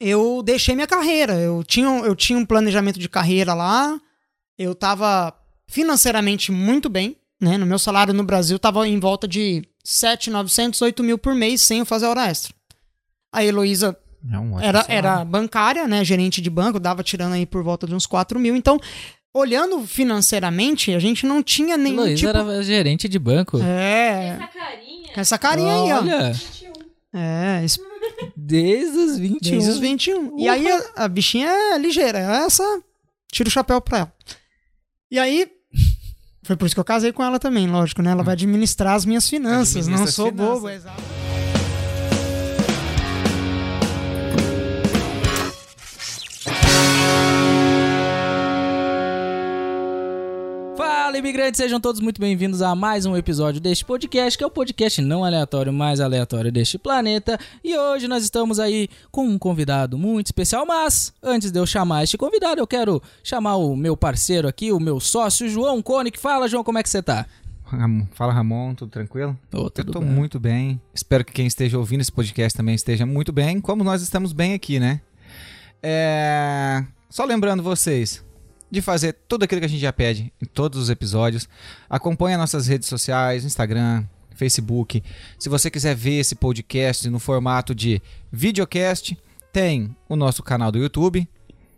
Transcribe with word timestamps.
eu 0.00 0.42
deixei 0.44 0.74
minha 0.74 0.86
carreira. 0.86 1.34
Eu 1.34 1.62
tinha, 1.64 1.86
eu 1.86 2.14
tinha 2.16 2.38
um 2.38 2.44
planejamento 2.46 2.98
de 2.98 3.08
carreira 3.08 3.54
lá, 3.54 3.98
eu 4.58 4.74
tava 4.74 5.34
financeiramente 5.66 6.50
muito 6.52 6.88
bem, 6.88 7.16
né? 7.40 7.56
No 7.58 7.66
meu 7.66 7.78
salário 7.78 8.14
no 8.14 8.24
Brasil 8.24 8.58
tava 8.58 8.86
em 8.88 8.98
volta 8.98 9.26
de 9.28 9.62
7,900, 9.84 10.80
8 10.82 11.02
mil 11.02 11.18
por 11.18 11.34
mês 11.34 11.60
sem 11.62 11.80
eu 11.80 11.86
fazer 11.86 12.06
hora 12.06 12.26
extra. 12.28 12.52
A 13.32 13.44
Heloísa 13.44 13.96
É 14.32 14.38
um 14.38 14.58
era, 14.58 14.80
salário. 14.82 14.94
era 14.96 15.24
bancária, 15.24 15.86
né? 15.86 16.04
Gerente 16.04 16.40
de 16.40 16.48
banco, 16.50 16.80
dava 16.80 17.02
tirando 17.02 17.34
aí 17.34 17.44
por 17.46 17.62
volta 17.62 17.86
de 17.86 17.94
uns 17.94 18.06
4 18.06 18.38
mil. 18.40 18.56
Então, 18.56 18.78
olhando 19.34 19.86
financeiramente, 19.86 20.92
a 20.94 20.98
gente 20.98 21.26
não 21.26 21.42
tinha 21.42 21.76
nenhum 21.76 22.00
Heloísa 22.02 22.26
tipo... 22.32 22.50
era 22.50 22.62
gerente 22.62 23.08
de 23.08 23.18
banco. 23.18 23.58
É, 23.62 24.38
Essa 24.40 24.48
carinha. 24.48 25.12
com 25.14 25.20
essa 25.20 25.38
carinha 25.38 25.72
aí, 25.74 25.92
ó. 25.92 25.98
Olha, 25.98 26.32
21. 26.32 26.72
É, 27.20 27.64
isso 27.64 27.80
desde 28.36 28.96
os 28.98 29.18
21. 29.18 29.50
desde 29.50 29.70
os 29.70 29.78
21. 29.78 30.38
E 30.38 30.48
aí, 30.48 30.70
a, 30.70 31.04
a 31.04 31.08
bichinha 31.08 31.48
é 31.48 31.78
ligeira. 31.78 32.18
Essa, 32.18 32.62
tira 33.30 33.48
o 33.48 33.52
chapéu 33.52 33.80
pra 33.80 33.98
ela. 33.98 34.12
E 35.10 35.18
aí, 35.18 35.50
foi 36.42 36.56
por 36.56 36.66
isso 36.66 36.74
que 36.74 36.80
eu 36.80 36.84
casei 36.84 37.12
com 37.12 37.22
ela 37.22 37.38
também, 37.38 37.66
lógico, 37.66 38.02
né? 38.02 38.10
Ela 38.10 38.22
vai 38.22 38.32
administrar 38.32 38.94
as 38.94 39.04
minhas 39.04 39.28
finanças, 39.28 39.86
Administra 39.86 40.04
não 40.06 40.12
sou 40.12 40.30
finanças. 40.30 40.54
bobo, 40.54 40.68
exato. 40.70 41.27
Fala, 51.08 51.16
imigrantes, 51.16 51.56
sejam 51.56 51.80
todos 51.80 52.02
muito 52.02 52.20
bem-vindos 52.20 52.60
a 52.60 52.74
mais 52.74 53.06
um 53.06 53.16
episódio 53.16 53.62
deste 53.62 53.82
podcast, 53.82 54.36
que 54.36 54.44
é 54.44 54.46
o 54.46 54.50
podcast 54.50 55.00
não 55.00 55.24
aleatório, 55.24 55.72
mais 55.72 56.00
aleatório 56.00 56.52
deste 56.52 56.76
planeta. 56.76 57.38
E 57.64 57.74
hoje 57.74 58.06
nós 58.06 58.22
estamos 58.22 58.60
aí 58.60 58.90
com 59.10 59.26
um 59.26 59.38
convidado 59.38 59.96
muito 59.96 60.26
especial, 60.26 60.66
mas 60.66 61.14
antes 61.22 61.50
de 61.50 61.58
eu 61.58 61.64
chamar 61.64 62.04
este 62.04 62.18
convidado, 62.18 62.60
eu 62.60 62.66
quero 62.66 63.02
chamar 63.24 63.56
o 63.56 63.74
meu 63.74 63.96
parceiro 63.96 64.46
aqui, 64.46 64.70
o 64.70 64.78
meu 64.78 65.00
sócio, 65.00 65.48
João 65.48 65.80
Cone, 65.80 66.10
que 66.10 66.18
fala, 66.18 66.46
João, 66.46 66.62
como 66.62 66.76
é 66.76 66.82
que 66.82 66.90
você 66.90 67.02
tá? 67.02 67.24
Fala, 68.12 68.30
Ramon, 68.30 68.74
tudo 68.74 68.90
tranquilo? 68.90 69.34
Eu 69.50 69.70
tudo 69.70 69.92
tô 69.92 70.00
bem. 70.00 70.10
muito 70.10 70.38
bem. 70.38 70.78
Espero 70.92 71.24
que 71.24 71.32
quem 71.32 71.46
esteja 71.46 71.78
ouvindo 71.78 72.02
esse 72.02 72.12
podcast 72.12 72.54
também 72.54 72.74
esteja 72.74 73.06
muito 73.06 73.32
bem, 73.32 73.62
como 73.62 73.82
nós 73.82 74.02
estamos 74.02 74.34
bem 74.34 74.52
aqui, 74.52 74.78
né? 74.78 75.00
É... 75.82 76.84
Só 77.08 77.24
lembrando 77.24 77.62
vocês 77.62 78.27
de 78.70 78.80
fazer 78.82 79.14
tudo 79.26 79.44
aquilo 79.44 79.60
que 79.60 79.66
a 79.66 79.68
gente 79.68 79.80
já 79.80 79.92
pede 79.92 80.32
em 80.42 80.46
todos 80.46 80.80
os 80.80 80.90
episódios. 80.90 81.48
Acompanhe 81.88 82.34
as 82.34 82.40
nossas 82.40 82.66
redes 82.66 82.88
sociais, 82.88 83.44
Instagram, 83.44 84.04
Facebook. 84.34 85.02
Se 85.38 85.48
você 85.48 85.70
quiser 85.70 85.94
ver 85.94 86.18
esse 86.20 86.34
podcast 86.34 87.08
no 87.08 87.18
formato 87.18 87.74
de 87.74 88.00
videocast, 88.30 89.16
tem 89.52 89.94
o 90.08 90.14
nosso 90.16 90.42
canal 90.42 90.70
do 90.70 90.78
YouTube, 90.78 91.26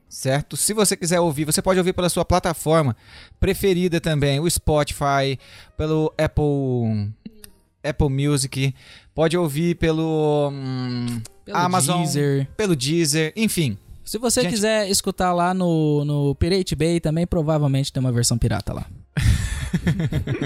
certo? 0.08 0.56
Se 0.56 0.74
você 0.74 0.96
quiser 0.96 1.20
ouvir, 1.20 1.44
você 1.44 1.62
pode 1.62 1.78
ouvir 1.78 1.92
pela 1.92 2.08
sua 2.08 2.24
plataforma 2.24 2.96
preferida 3.38 4.00
também, 4.00 4.40
o 4.40 4.50
Spotify, 4.50 5.38
pelo 5.76 6.12
Apple 6.18 7.12
Apple 7.82 8.08
Music, 8.10 8.74
pode 9.14 9.38
ouvir 9.38 9.76
pelo 9.76 10.50
hum, 10.52 11.22
Pelo 11.46 11.56
Amazon, 11.56 12.02
Deezer. 12.02 12.46
pelo 12.56 12.76
Deezer, 12.76 13.32
enfim. 13.34 13.78
Se 14.10 14.18
você 14.18 14.42
Gente- 14.42 14.50
quiser 14.54 14.90
escutar 14.90 15.32
lá 15.32 15.54
no, 15.54 16.04
no 16.04 16.34
Pirate 16.34 16.74
Bay, 16.74 16.98
também 16.98 17.24
provavelmente 17.24 17.92
tem 17.92 18.00
uma 18.00 18.10
versão 18.10 18.36
pirata 18.36 18.72
lá. 18.72 18.84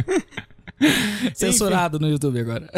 Censurado 1.33 1.99
no 1.99 2.07
YouTube 2.07 2.41
agora. 2.41 2.69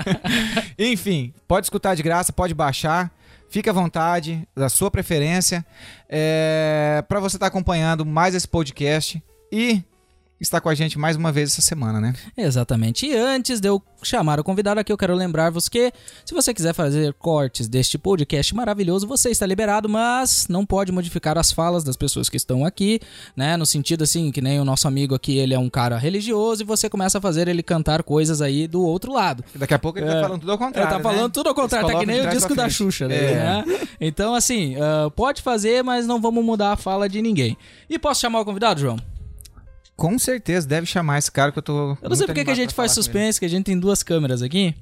Enfim, 0.78 1.34
pode 1.46 1.66
escutar 1.66 1.94
de 1.94 2.02
graça, 2.02 2.32
pode 2.32 2.54
baixar. 2.54 3.12
Fique 3.50 3.68
à 3.68 3.74
vontade, 3.74 4.48
da 4.56 4.70
sua 4.70 4.90
preferência, 4.90 5.62
é, 6.08 7.04
para 7.06 7.20
você 7.20 7.36
estar 7.36 7.48
acompanhando 7.48 8.06
mais 8.06 8.34
esse 8.34 8.48
podcast 8.48 9.22
e 9.52 9.82
estar 10.40 10.60
com 10.60 10.68
a 10.68 10.74
gente 10.74 10.98
mais 10.98 11.16
uma 11.16 11.32
vez 11.32 11.50
essa 11.52 11.62
semana, 11.62 12.00
né? 12.00 12.12
Exatamente. 12.36 13.06
E 13.06 13.16
antes 13.16 13.58
de 13.60 13.68
eu 13.68 13.82
chamar 14.02 14.38
o 14.38 14.44
convidado 14.44 14.78
aqui, 14.78 14.92
eu 14.92 14.96
quero 14.98 15.14
lembrar-vos 15.14 15.68
que, 15.68 15.90
se 16.24 16.34
você 16.34 16.52
quiser 16.52 16.74
fazer 16.74 17.14
cortes 17.14 17.66
deste 17.68 17.96
podcast 17.96 18.54
maravilhoso, 18.54 19.06
você 19.06 19.30
está 19.30 19.46
liberado, 19.46 19.88
mas 19.88 20.46
não 20.48 20.66
pode 20.66 20.92
modificar 20.92 21.38
as 21.38 21.50
falas 21.50 21.82
das 21.82 21.96
pessoas 21.96 22.28
que 22.28 22.36
estão 22.36 22.64
aqui, 22.64 23.00
né? 23.34 23.56
No 23.56 23.64
sentido 23.64 24.04
assim, 24.04 24.30
que 24.30 24.40
nem 24.42 24.60
o 24.60 24.64
nosso 24.64 24.86
amigo 24.86 25.14
aqui, 25.14 25.38
ele 25.38 25.54
é 25.54 25.58
um 25.58 25.70
cara 25.70 25.96
religioso 25.96 26.62
e 26.62 26.66
você 26.66 26.88
começa 26.90 27.18
a 27.18 27.20
fazer 27.20 27.48
ele 27.48 27.62
cantar 27.62 28.02
coisas 28.02 28.42
aí 28.42 28.68
do 28.68 28.82
outro 28.82 29.12
lado. 29.12 29.42
Daqui 29.54 29.72
a 29.74 29.78
pouco 29.78 29.98
ele 29.98 30.06
tá 30.06 30.20
falando 30.20 30.40
tudo 30.40 30.50
ao 30.52 30.56
Ele 30.58 30.64
contrário. 30.66 30.90
tá 30.96 31.02
falando 31.02 31.22
né? 31.22 31.30
tudo 31.32 31.48
ao 31.48 31.54
contrário, 31.54 31.88
tá 31.88 31.98
que 31.98 32.06
nem 32.06 32.26
o 32.26 32.30
disco 32.30 32.54
da 32.54 32.68
Xuxa, 32.68 33.06
É. 33.06 33.08
né? 33.34 33.64
Então, 34.00 34.34
assim, 34.34 34.76
ah, 34.76 35.10
pode 35.10 35.40
fazer, 35.40 35.82
mas 35.82 36.06
não 36.06 36.20
vamos 36.20 36.44
mudar 36.44 36.72
a 36.72 36.76
fala 36.76 37.08
de 37.08 37.22
ninguém. 37.22 37.56
E 37.88 37.98
posso 37.98 38.20
chamar 38.20 38.40
o 38.40 38.44
convidado, 38.44 38.80
João? 38.80 38.98
Com 39.96 40.18
certeza 40.18 40.68
deve 40.68 40.86
chamar 40.86 41.18
esse 41.18 41.32
cara 41.32 41.50
que 41.50 41.58
eu 41.58 41.62
tô. 41.62 41.96
Eu 42.02 42.08
não 42.10 42.16
sei 42.16 42.26
porque 42.26 42.44
que 42.44 42.50
a 42.50 42.54
gente 42.54 42.74
faz 42.74 42.92
suspense, 42.92 43.40
que 43.40 43.46
a 43.46 43.48
gente 43.48 43.64
tem 43.64 43.78
duas 43.78 44.02
câmeras 44.02 44.42
aqui. 44.42 44.74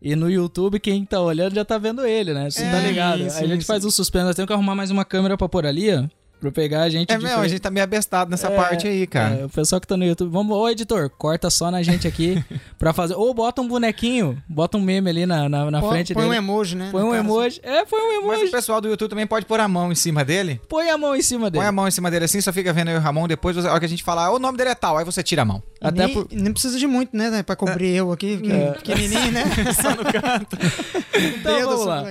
E 0.00 0.16
no 0.16 0.28
YouTube, 0.28 0.80
quem 0.80 1.04
tá 1.04 1.20
olhando 1.20 1.54
já 1.54 1.64
tá 1.64 1.78
vendo 1.78 2.04
ele, 2.04 2.34
né? 2.34 2.50
Você 2.50 2.62
É, 2.64 2.70
tá 2.72 2.80
ligado? 2.80 3.20
isso, 3.22 3.38
Aí 3.38 3.44
a 3.44 3.46
gente 3.48 3.58
isso. 3.60 3.66
faz 3.68 3.84
um 3.84 3.90
suspense, 3.90 4.24
nós 4.24 4.34
temos 4.34 4.48
que 4.48 4.52
arrumar 4.52 4.74
mais 4.74 4.90
uma 4.90 5.04
câmera 5.04 5.36
pra 5.38 5.48
pôr 5.48 5.64
ali, 5.64 5.94
ó. 5.94 6.04
Pra 6.42 6.50
pegar 6.50 6.82
a 6.82 6.88
gente 6.90 7.08
É 7.08 7.14
mesmo, 7.16 7.28
a 7.28 7.38
frente. 7.38 7.50
gente 7.52 7.60
tá 7.60 7.70
meio 7.70 7.84
abestado 7.84 8.28
nessa 8.28 8.48
É, 8.48 8.56
parte 8.56 8.88
aí, 8.88 9.06
cara. 9.06 9.36
É, 9.36 9.44
o 9.44 9.48
pessoal 9.48 9.80
que 9.80 9.86
tá 9.86 9.96
no 9.96 10.04
YouTube, 10.04 10.28
vamos, 10.32 10.56
ô 10.56 10.68
editor, 10.68 11.08
corta 11.08 11.48
só 11.50 11.70
na 11.70 11.84
gente 11.84 12.08
aqui 12.08 12.42
pra 12.80 12.92
fazer. 12.92 13.14
Ou 13.14 13.32
bota 13.32 13.62
um 13.62 13.68
bonequinho, 13.68 14.36
bota 14.48 14.76
um 14.76 14.80
meme 14.80 15.08
ali 15.08 15.24
na, 15.24 15.48
na, 15.48 15.70
na 15.70 15.80
Põe, 15.80 15.90
frente 15.90 16.12
põe 16.14 16.24
um 16.24 16.30
dele. 16.30 16.38
emoji, 16.38 16.74
né? 16.74 16.88
Põe 16.90 17.04
um 17.04 17.14
emoji. 17.14 17.60
É, 17.62 17.84
põe 17.84 18.00
um 18.00 18.26
Mas 18.26 18.38
emoji. 18.38 18.44
o 18.46 18.50
pessoal 18.50 18.80
do 18.80 18.88
YouTube 18.88 19.10
também 19.10 19.24
pode 19.26 19.46
pôr 19.46 19.60
a 19.60 19.68
mão 19.68 19.92
em 19.92 19.94
cima 19.94 20.24
dele. 20.24 20.60
Põe 20.68 20.90
a 20.90 20.98
mão 20.98 21.14
em 21.14 21.22
cima 21.22 21.48
dele. 21.48 21.60
Põe 21.62 21.68
a 21.68 21.72
mão 21.72 21.86
em 21.86 21.92
cima 21.92 22.10
dele 22.10 22.24
assim, 22.24 22.40
só 22.40 22.52
fica 22.52 22.72
vendo 22.72 22.88
eu 22.90 22.96
e 22.96 22.98
o 22.98 23.00
Ramon. 23.00 23.28
Depois, 23.28 23.54
você- 23.54 23.68
a 23.68 23.70
hora 23.70 23.78
que 23.78 23.86
a 23.86 23.88
gente 23.88 24.02
falar, 24.02 24.24
"Ah, 24.26 24.32
o 24.32 24.40
nome 24.40 24.58
dele 24.58 24.70
é 24.70 24.74
tal, 24.74 24.98
aí 24.98 25.04
você 25.04 25.22
tira 25.22 25.42
a 25.42 25.44
mão. 25.44 25.62
E 25.80 25.86
Até 25.86 26.06
nem, 26.06 26.12
por- 26.14 26.26
nem 26.32 26.52
precisa 26.52 26.76
de 26.76 26.88
muito, 26.88 27.16
né? 27.16 27.42
Pra 27.44 27.54
cobrir 27.54 27.94
eu 27.94 28.10
aqui, 28.10 28.38
que, 28.38 28.50
É. 28.50 28.72
pequenininho, 28.72 29.30
né? 29.30 29.44
Só 29.80 29.90
no 29.90 30.04
canto. 30.12 30.58
Então 31.14 31.60
vamos 31.66 31.86
lá. 31.86 32.02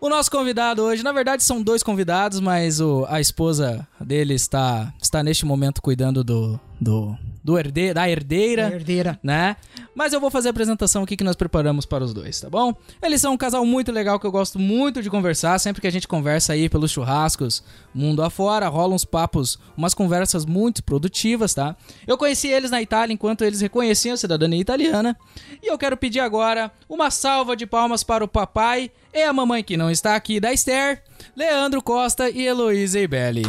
O 0.00 0.08
nosso 0.08 0.30
convidado 0.30 0.82
hoje, 0.82 1.02
na 1.02 1.12
verdade 1.12 1.42
são 1.42 1.62
dois 1.62 1.82
convidados, 1.82 2.38
mas 2.38 2.80
o, 2.80 3.06
a 3.08 3.20
esposa 3.20 3.86
dele 3.98 4.34
está, 4.34 4.92
está 5.00 5.22
neste 5.22 5.46
momento 5.46 5.80
cuidando 5.80 6.22
do, 6.22 6.60
do, 6.80 7.16
do 7.46 7.56
herde, 7.56 7.94
da 7.94 8.10
herdeira, 8.10 8.72
Herdeira. 8.74 9.20
né? 9.22 9.54
Mas 9.94 10.12
eu 10.12 10.20
vou 10.20 10.30
fazer 10.32 10.48
a 10.48 10.50
apresentação 10.50 11.04
aqui 11.04 11.16
que 11.16 11.22
nós 11.22 11.36
preparamos 11.36 11.86
para 11.86 12.02
os 12.02 12.12
dois, 12.12 12.40
tá 12.40 12.50
bom? 12.50 12.74
Eles 13.00 13.20
são 13.20 13.34
um 13.34 13.36
casal 13.36 13.64
muito 13.64 13.92
legal 13.92 14.18
que 14.18 14.26
eu 14.26 14.32
gosto 14.32 14.58
muito 14.58 15.00
de 15.00 15.08
conversar. 15.08 15.56
Sempre 15.60 15.80
que 15.80 15.86
a 15.86 15.92
gente 15.92 16.08
conversa 16.08 16.54
aí 16.54 16.68
pelos 16.68 16.90
churrascos, 16.90 17.62
mundo 17.94 18.20
afora, 18.20 18.66
rolam 18.66 18.96
uns 18.96 19.04
papos, 19.04 19.60
umas 19.76 19.94
conversas 19.94 20.44
muito 20.44 20.82
produtivas, 20.82 21.54
tá? 21.54 21.76
Eu 22.04 22.18
conheci 22.18 22.48
eles 22.48 22.72
na 22.72 22.82
Itália 22.82 23.14
enquanto 23.14 23.44
eles 23.44 23.60
reconheciam 23.60 24.14
a 24.14 24.16
cidadania 24.16 24.60
italiana. 24.60 25.16
E 25.62 25.70
eu 25.70 25.78
quero 25.78 25.96
pedir 25.96 26.18
agora 26.18 26.72
uma 26.88 27.12
salva 27.12 27.54
de 27.54 27.64
palmas 27.64 28.02
para 28.02 28.24
o 28.24 28.28
papai 28.28 28.90
e 29.14 29.22
a 29.22 29.32
mamãe 29.32 29.62
que 29.62 29.76
não 29.76 29.88
está 29.88 30.16
aqui 30.16 30.40
da 30.40 30.52
Esther, 30.52 31.00
Leandro 31.34 31.82
Costa 31.82 32.30
e 32.30 32.46
Heloísa 32.46 33.00
Ibelli. 33.00 33.42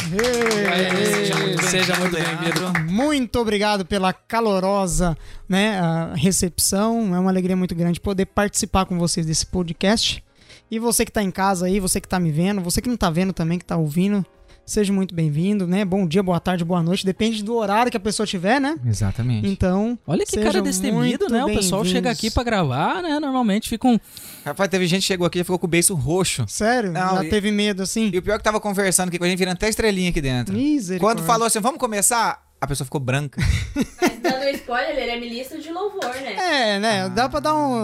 Seja 1.70 1.96
muito 1.98 2.14
bem-vindo. 2.14 2.92
Muito 2.92 3.40
obrigado 3.40 3.86
pela 3.86 4.14
calorosa 4.14 5.18
né, 5.48 5.80
recepção. 6.16 7.16
É 7.16 7.20
uma 7.20 7.30
alegria 7.30 7.56
muito 7.56 7.76
grande 7.76 8.00
poder 8.00 8.26
participar 8.26 8.86
com 8.86 8.98
vocês 8.98 9.26
desse 9.26 9.46
podcast. 9.46 10.24
E 10.70 10.80
você 10.80 11.06
que 11.06 11.12
tá 11.12 11.24
em 11.24 11.32
casa 11.32 11.66
aí, 11.66 11.80
você 11.80 12.02
que 12.02 12.08
tá 12.08 12.20
me 12.20 12.32
vendo, 12.32 12.62
você 12.62 12.82
que 12.82 12.90
não 12.90 12.98
tá 12.98 13.10
vendo 13.10 13.32
também, 13.32 13.58
que 13.58 13.66
tá 13.66 13.78
ouvindo, 13.78 14.26
seja 14.68 14.92
muito 14.92 15.16
bem-vindo, 15.16 15.66
né? 15.66 15.86
Bom 15.86 16.06
dia, 16.06 16.22
boa 16.22 16.40
tarde, 16.42 16.66
boa 16.66 16.84
noite, 16.84 17.06
depende 17.06 17.42
do 17.42 17.56
horário 17.56 17.90
que 17.90 17.96
a 17.96 18.00
pessoa 18.00 18.28
tiver, 18.28 18.60
né? 18.60 18.78
Exatamente. 18.86 19.48
Então, 19.48 19.98
Olha 20.06 20.26
que 20.26 20.38
cara 20.44 20.62
destemido, 20.62 21.30
né? 21.30 21.44
O 21.46 21.48
pessoal 21.48 21.86
chega 21.86 22.12
aqui 22.12 22.30
pra 22.30 22.44
gravar, 22.44 23.02
né? 23.02 23.18
Normalmente 23.20 23.70
fica 23.70 23.88
um. 23.88 23.98
Rapaz, 24.46 24.70
teve 24.70 24.86
gente 24.86 25.02
que 25.02 25.08
chegou 25.08 25.26
aqui 25.26 25.40
e 25.40 25.44
ficou 25.44 25.58
com 25.58 25.66
o 25.66 25.70
beiço 25.70 25.96
roxo. 25.96 26.46
sério, 26.48 26.92
Não, 26.92 27.16
já 27.16 27.26
e- 27.26 27.30
teve 27.30 27.50
medo 27.50 27.82
assim? 27.82 28.12
E 28.14 28.18
o 28.18 28.22
pior 28.22 28.36
é 28.36 28.38
que 28.38 28.44
tava 28.44 28.60
conversando 28.60 29.08
aqui 29.08 29.18
com 29.18 29.24
a 29.24 29.28
gente, 29.30 29.40
virando 29.40 29.56
até 29.56 29.70
estrelinha 29.70 30.10
aqui 30.10 30.22
dentro. 30.22 30.54
Misericórdia. 30.54 31.00
Quando 31.22 31.26
falou 31.26 31.48
assim, 31.48 31.62
vamos 31.62 31.80
começar, 31.80 32.44
a 32.60 32.68
pessoa 32.68 32.86
ficou 32.86 33.00
branca. 33.00 33.42
Mas 34.02 34.20
dando 34.20 34.44
spoiler, 34.56 34.98
ele 34.98 35.12
é 35.12 35.20
ministro 35.20 35.62
de 35.62 35.72
louvor, 35.72 36.14
né? 36.16 36.34
É, 36.76 36.80
né? 36.80 37.10
Dá 37.10 37.30
pra 37.30 37.40
dar 37.40 37.54
um. 37.56 37.76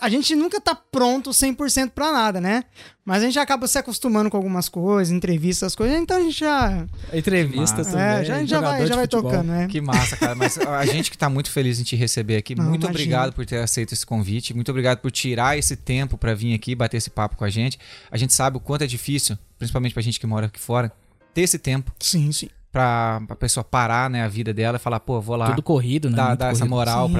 a- 0.00 0.08
gente 0.08 0.34
nunca 0.34 0.60
tá 0.60 0.74
pronto 0.74 1.30
100% 1.30 1.90
pra 1.90 2.12
nada, 2.12 2.40
né? 2.40 2.64
Mas 3.04 3.22
a 3.22 3.26
gente 3.26 3.38
acaba 3.38 3.66
se 3.66 3.76
acostumando 3.78 4.30
com 4.30 4.36
algumas 4.36 4.68
coisas, 4.68 5.12
entrevistas, 5.12 5.68
as 5.68 5.74
coisas, 5.74 5.98
então 5.98 6.16
a 6.16 6.20
gente 6.20 6.38
já. 6.38 6.86
Entrevista 7.12 7.78
massa. 7.78 7.90
também. 7.90 8.06
É, 8.06 8.24
já, 8.24 8.36
a 8.36 8.38
gente 8.38 8.48
já 8.48 8.56
jogador 8.56 8.72
vai, 8.74 8.82
de 8.82 8.88
já 8.88 8.94
vai 8.94 9.04
futebol. 9.04 9.30
tocando, 9.30 9.46
né? 9.48 9.66
Que 9.68 9.80
massa, 9.80 10.16
cara. 10.16 10.34
Mas 10.34 10.56
a 10.58 10.86
gente 10.86 11.10
que 11.10 11.18
tá 11.18 11.28
muito 11.28 11.50
feliz 11.50 11.80
em 11.80 11.82
te 11.82 11.96
receber 11.96 12.36
aqui. 12.36 12.54
Não, 12.54 12.64
muito 12.64 12.82
imagina. 12.84 12.90
obrigado 13.00 13.32
por 13.32 13.44
ter 13.44 13.58
aceito 13.58 13.92
esse 13.92 14.06
convite. 14.06 14.54
Muito 14.54 14.70
obrigado 14.70 14.98
por 14.98 15.10
tirar 15.10 15.58
esse 15.58 15.74
tempo 15.76 16.16
pra 16.16 16.32
vir 16.34 16.54
aqui 16.54 16.74
bater 16.74 16.96
esse 16.98 17.10
papo 17.10 17.36
com 17.36 17.44
a 17.44 17.50
gente. 17.50 17.78
A 18.10 18.16
gente 18.16 18.32
sabe 18.32 18.56
o 18.56 18.60
quanto 18.60 18.82
é 18.82 18.86
difícil, 18.86 19.36
principalmente 19.58 19.92
pra 19.94 20.02
gente 20.02 20.20
que 20.20 20.26
mora 20.26 20.46
aqui 20.46 20.60
fora, 20.60 20.92
ter 21.34 21.42
esse 21.42 21.58
tempo. 21.58 21.92
Sim, 21.98 22.30
sim. 22.30 22.48
Pra, 22.72 23.22
pra 23.26 23.36
pessoa 23.36 23.62
parar, 23.62 24.08
né, 24.08 24.24
a 24.24 24.28
vida 24.28 24.52
dela 24.54 24.76
e 24.76 24.80
falar, 24.80 24.98
pô, 24.98 25.20
vou 25.20 25.36
lá 25.36 25.50
Tudo 25.50 25.62
corrido, 25.62 26.08
né? 26.08 26.16
dar, 26.16 26.28
Muito 26.28 26.38
dar 26.38 26.46
essa 26.52 26.60
corrido. 26.60 26.70
moral 26.70 27.10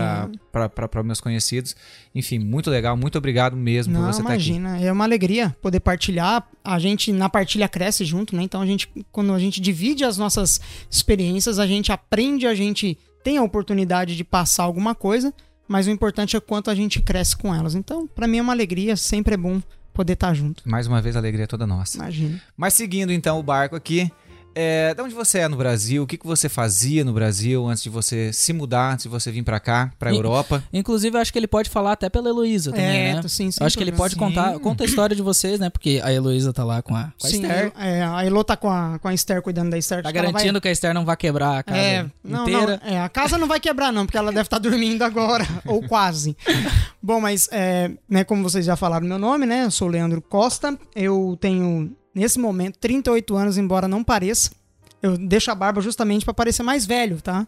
pra, 0.51 0.69
pra, 0.71 0.89
pra 0.89 1.03
meus 1.03 1.21
conhecidos. 1.21 1.77
Enfim, 2.15 2.39
muito 2.39 2.71
legal, 2.71 2.97
muito 2.97 3.19
obrigado 3.19 3.55
mesmo 3.55 3.93
Não, 3.93 4.01
por 4.01 4.07
você 4.15 4.23
estar 4.23 4.33
aqui. 4.33 4.49
imagina, 4.51 4.81
é 4.81 4.91
uma 4.91 5.05
alegria 5.05 5.55
poder 5.61 5.81
partilhar. 5.81 6.49
A 6.65 6.79
gente 6.79 7.13
na 7.13 7.29
partilha 7.29 7.69
cresce 7.69 8.05
junto, 8.05 8.35
né? 8.35 8.43
Então 8.43 8.63
a 8.63 8.67
gente, 8.67 8.89
quando 9.13 9.33
a 9.35 9.39
gente 9.39 9.61
divide 9.61 10.05
as 10.05 10.17
nossas 10.17 10.59
experiências, 10.91 11.59
a 11.59 11.67
gente 11.67 11.93
aprende, 11.93 12.47
a 12.47 12.55
gente 12.55 12.99
tem 13.23 13.37
a 13.37 13.43
oportunidade 13.43 14.17
de 14.17 14.25
passar 14.25 14.63
alguma 14.65 14.95
coisa, 14.95 15.35
mas 15.69 15.87
o 15.87 15.91
importante 15.91 16.37
é 16.37 16.41
quanto 16.41 16.71
a 16.71 16.75
gente 16.75 17.01
cresce 17.03 17.37
com 17.37 17.55
elas. 17.55 17.75
Então, 17.75 18.07
pra 18.07 18.27
mim 18.27 18.39
é 18.39 18.43
uma 18.43 18.53
alegria, 18.53 18.97
sempre 18.97 19.35
é 19.35 19.37
bom 19.37 19.61
poder 19.93 20.15
estar 20.15 20.33
junto. 20.33 20.63
Mais 20.67 20.87
uma 20.87 21.03
vez, 21.03 21.15
a 21.15 21.19
alegria 21.19 21.45
é 21.45 21.47
toda 21.47 21.67
nossa. 21.67 21.99
Imagina. 21.99 22.41
Mas 22.57 22.73
seguindo 22.75 23.13
então 23.13 23.39
o 23.39 23.43
barco 23.43 23.77
aqui, 23.77 24.11
é, 24.55 24.95
de 24.95 25.01
onde 25.03 25.15
você 25.15 25.39
é 25.41 25.49
no 25.49 25.57
Brasil? 25.57 26.03
O 26.03 26.07
que, 26.07 26.17
que 26.17 26.27
você 26.27 26.49
fazia 26.49 27.05
no 27.05 27.13
Brasil 27.13 27.67
antes 27.67 27.83
de 27.83 27.89
você 27.91 28.33
se 28.33 28.53
mudar, 28.53 28.93
antes 28.93 29.05
de 29.05 29.09
você 29.09 29.31
vir 29.31 29.43
pra 29.43 29.59
cá, 29.61 29.93
pra 29.99 30.13
E- 30.13 30.17
Europa? 30.17 30.63
Inclusive, 30.73 31.17
eu 31.17 31.21
acho 31.21 31.33
que 31.33 31.39
ele 31.39 31.47
pode 31.47 31.69
falar 31.71 31.93
até 31.93 32.09
pela 32.09 32.29
Heloísa 32.29 32.71
também, 32.71 32.87
É, 33.11 33.15
né? 33.15 33.23
sim, 33.29 33.51
eu 33.61 33.67
acho 33.67 33.77
que 33.77 33.83
ele 33.85 33.93
pode 33.93 34.17
contar 34.17 34.59
conta 34.61 34.85
a 34.85 34.87
história 34.87 35.15
de 35.17 35.23
vocês, 35.23 35.59
né? 35.59 35.71
Porque 35.71 36.01
a 36.03 36.13
Heloísa 36.13 36.53
tá 36.53 36.65
lá 36.65 36.83
com 36.83 36.95
a, 36.95 37.13
com 37.19 37.27
a 37.27 37.31
Sim, 37.31 37.43
Esther. 37.43 37.73
é, 37.79 38.03
a 38.03 38.25
Elô 38.25 38.45
tá 38.45 38.57
com 38.57 38.71
a, 38.71 38.99
com 38.99 39.09
a 39.09 39.15
Esther 39.15 39.41
cuidando 39.43 39.71
da 39.71 39.79
Esther. 39.79 40.03
Tá 40.03 40.09
ela 40.11 40.13
vai- 40.23 40.33
garantindo 40.33 40.61
que 40.61 40.69
a 40.69 40.73
Esther 40.73 40.95
não 40.95 41.05
vai 41.05 41.17
quebrar 41.17 41.59
a 41.59 41.63
casa 41.63 41.79
É, 41.79 42.07
não, 42.23 42.43
inteira. 42.49 42.81
não, 42.85 42.91
é, 42.93 43.01
a 43.01 43.09
casa 43.09 43.39
não 43.39 43.47
vai 43.49 43.61
quebrar 43.61 43.93
não, 43.93 44.05
porque 44.07 44.19
ela 44.19 44.31
deve 44.31 44.43
estar 44.47 44.59
dormindo 44.61 45.03
agora, 45.03 45.47
ou 45.67 45.83
quase. 45.87 46.37
Bom, 47.03 47.21
mas, 47.21 47.49
é, 47.53 47.91
né, 48.09 48.25
como 48.25 48.43
vocês 48.43 48.65
já 48.65 48.77
falaram 48.77 49.07
meu 49.07 49.19
nome, 49.19 49.47
né, 49.47 49.65
eu 49.65 49.71
sou 49.71 49.89
o 49.89 49.91
Leandro 49.91 50.21
Costa, 50.23 50.79
eu 50.95 51.37
tenho, 51.41 51.91
nesse 52.15 52.39
momento, 52.39 52.79
38 52.79 53.37
anos, 53.37 53.59
embora 53.59 53.87
não 53.89 54.03
pareça. 54.05 54.51
Eu 55.03 55.17
deixo 55.19 55.51
a 55.51 55.55
barba 55.55 55.81
justamente 55.81 56.25
pra 56.25 56.33
parecer 56.35 56.63
mais 56.63 56.87
velho, 56.87 57.21
tá? 57.21 57.47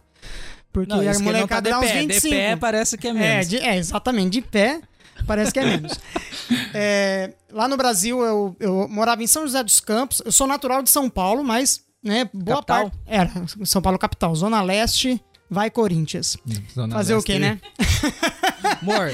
Porque 0.73 0.93
Não, 0.93 0.99
a 1.07 1.13
tá 1.13 1.19
molecada 1.19 1.61
de 1.61 1.69
dá 1.69 1.79
uns 1.79 1.87
pé. 1.91 1.99
25. 2.01 2.21
De 2.21 2.29
pé 2.29 2.55
parece 2.57 2.97
que 2.97 3.07
é 3.07 3.09
É, 3.11 3.13
menos. 3.13 3.47
de- 3.47 3.57
é, 3.57 3.77
exatamente, 3.77 4.31
de 4.33 4.41
pé 4.41 4.81
parece 5.25 5.51
que 5.53 5.59
é 5.59 5.65
menos. 5.65 5.93
É, 6.77 7.33
lá 7.51 7.67
no 7.67 7.77
Brasil, 7.77 8.21
eu, 8.21 8.55
eu 8.59 8.87
morava 8.89 9.23
em 9.23 9.27
São 9.27 9.43
José 9.43 9.63
dos 9.63 9.79
Campos, 9.79 10.21
eu 10.25 10.31
sou 10.31 10.45
natural 10.45 10.83
de 10.83 10.89
São 10.91 11.09
Paulo, 11.09 11.43
mas, 11.43 11.81
né, 12.03 12.29
boa 12.33 12.57
Capital? 12.57 12.83
parte... 12.91 12.97
Era, 13.07 13.31
São 13.63 13.81
Paulo 13.81 13.97
capital, 13.97 14.35
Zona 14.35 14.61
Leste, 14.61 15.19
vai 15.49 15.71
Corinthians. 15.71 16.37
Zona 16.73 16.93
Fazer 16.93 17.13
o 17.13 17.17
Leste. 17.17 17.27
quê, 17.31 17.39
né? 17.39 17.59
Amor, 18.81 19.11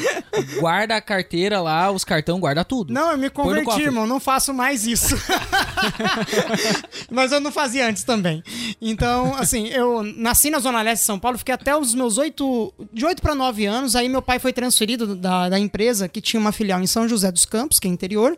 guarda 0.60 0.96
a 0.96 1.02
carteira 1.02 1.62
lá, 1.62 1.92
os 1.92 2.04
cartão, 2.04 2.40
guarda 2.40 2.64
tudo. 2.64 2.94
Não, 2.94 3.12
eu 3.12 3.18
me 3.18 3.30
converti, 3.30 3.82
irmão, 3.82 4.06
não 4.08 4.20
faço 4.20 4.54
mais 4.54 4.86
isso. 4.86 5.16
Mas 7.10 7.32
eu 7.32 7.40
não 7.40 7.52
fazia 7.52 7.88
antes 7.88 8.04
também. 8.04 8.44
Então, 8.82 9.36
assim, 9.36 9.68
eu 9.68 10.04
nasci 10.04 10.50
na 10.50 10.60
Zona 10.60 10.82
Leste 10.82 11.02
de 11.02 11.06
São 11.06 11.20
Paulo, 11.20 11.38
fiquei 11.38 11.54
até 11.54 11.76
os 11.76 11.94
meus 11.94 12.18
oito, 12.18 12.74
de 12.92 13.06
8 13.06 13.22
para 13.22 13.36
9 13.36 13.66
anos, 13.66 13.96
aí 13.96 14.08
meu 14.10 14.22
pai 14.22 14.40
foi 14.40 14.54
transferido 14.54 15.16
da, 15.16 15.50
da 15.50 15.60
empresa 15.60 16.08
que 16.08 16.22
tinha 16.22 16.40
uma 16.40 16.52
filial 16.52 16.82
em 16.82 16.88
São 16.88 17.08
José 17.08 17.32
dos 17.32 17.46
Campos, 17.46 17.80
que 17.80 17.88
é 17.88 17.92
interior. 17.92 18.38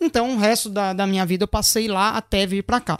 Então, 0.00 0.34
o 0.34 0.38
resto 0.38 0.68
da, 0.68 0.92
da 0.92 1.06
minha 1.06 1.24
vida 1.26 1.44
eu 1.44 1.48
passei 1.48 1.88
lá 1.88 2.10
até 2.10 2.46
vir 2.46 2.62
para 2.62 2.80
cá. 2.80 2.98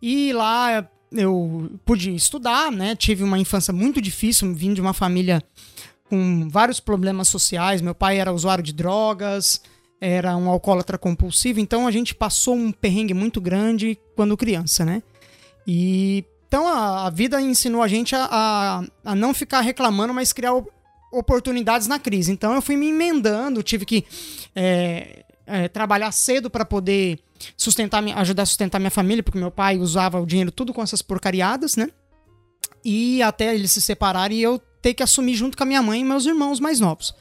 E 0.00 0.32
lá 0.32 0.88
eu 1.12 1.70
pude 1.84 2.14
estudar, 2.14 2.70
né? 2.70 2.96
Tive 2.96 3.22
uma 3.22 3.38
infância 3.38 3.72
muito 3.72 4.00
difícil, 4.00 4.52
vim 4.54 4.72
de 4.72 4.80
uma 4.80 4.92
família 4.92 5.42
com 6.12 6.46
vários 6.50 6.78
problemas 6.78 7.28
sociais. 7.28 7.80
Meu 7.80 7.94
pai 7.94 8.18
era 8.18 8.34
usuário 8.34 8.62
de 8.62 8.74
drogas, 8.74 9.62
era 9.98 10.36
um 10.36 10.50
alcoólatra 10.50 10.98
compulsivo, 10.98 11.58
então 11.58 11.86
a 11.86 11.90
gente 11.90 12.14
passou 12.14 12.54
um 12.54 12.70
perrengue 12.70 13.14
muito 13.14 13.40
grande 13.40 13.98
quando 14.14 14.36
criança, 14.36 14.84
né? 14.84 15.02
E 15.66 16.22
então 16.46 16.68
a, 16.68 17.06
a 17.06 17.10
vida 17.10 17.40
ensinou 17.40 17.80
a 17.80 17.88
gente 17.88 18.14
a, 18.14 18.28
a, 18.30 18.84
a 19.12 19.14
não 19.14 19.32
ficar 19.32 19.62
reclamando, 19.62 20.12
mas 20.12 20.34
criar 20.34 20.52
oportunidades 21.10 21.86
na 21.86 21.98
crise. 21.98 22.30
Então 22.30 22.52
eu 22.52 22.60
fui 22.60 22.76
me 22.76 22.90
emendando, 22.90 23.62
tive 23.62 23.86
que 23.86 24.04
é, 24.54 25.24
é, 25.46 25.66
trabalhar 25.66 26.12
cedo 26.12 26.50
para 26.50 26.66
poder 26.66 27.20
sustentar, 27.56 28.04
ajudar 28.18 28.42
a 28.42 28.46
sustentar 28.46 28.78
minha 28.78 28.90
família, 28.90 29.22
porque 29.22 29.38
meu 29.38 29.50
pai 29.50 29.78
usava 29.78 30.20
o 30.20 30.26
dinheiro 30.26 30.52
tudo 30.52 30.74
com 30.74 30.82
essas 30.82 31.00
porcariadas, 31.00 31.74
né? 31.74 31.88
E 32.84 33.22
até 33.22 33.54
eles 33.54 33.72
se 33.72 33.80
separarem 33.80 34.40
eu 34.40 34.60
ter 34.82 34.92
que 34.94 35.02
assumir 35.02 35.34
junto 35.34 35.56
com 35.56 35.62
a 35.62 35.66
minha 35.66 35.80
mãe 35.82 36.00
e 36.00 36.04
meus 36.04 36.26
irmãos 36.26 36.58
mais 36.60 36.80
novos. 36.80 37.14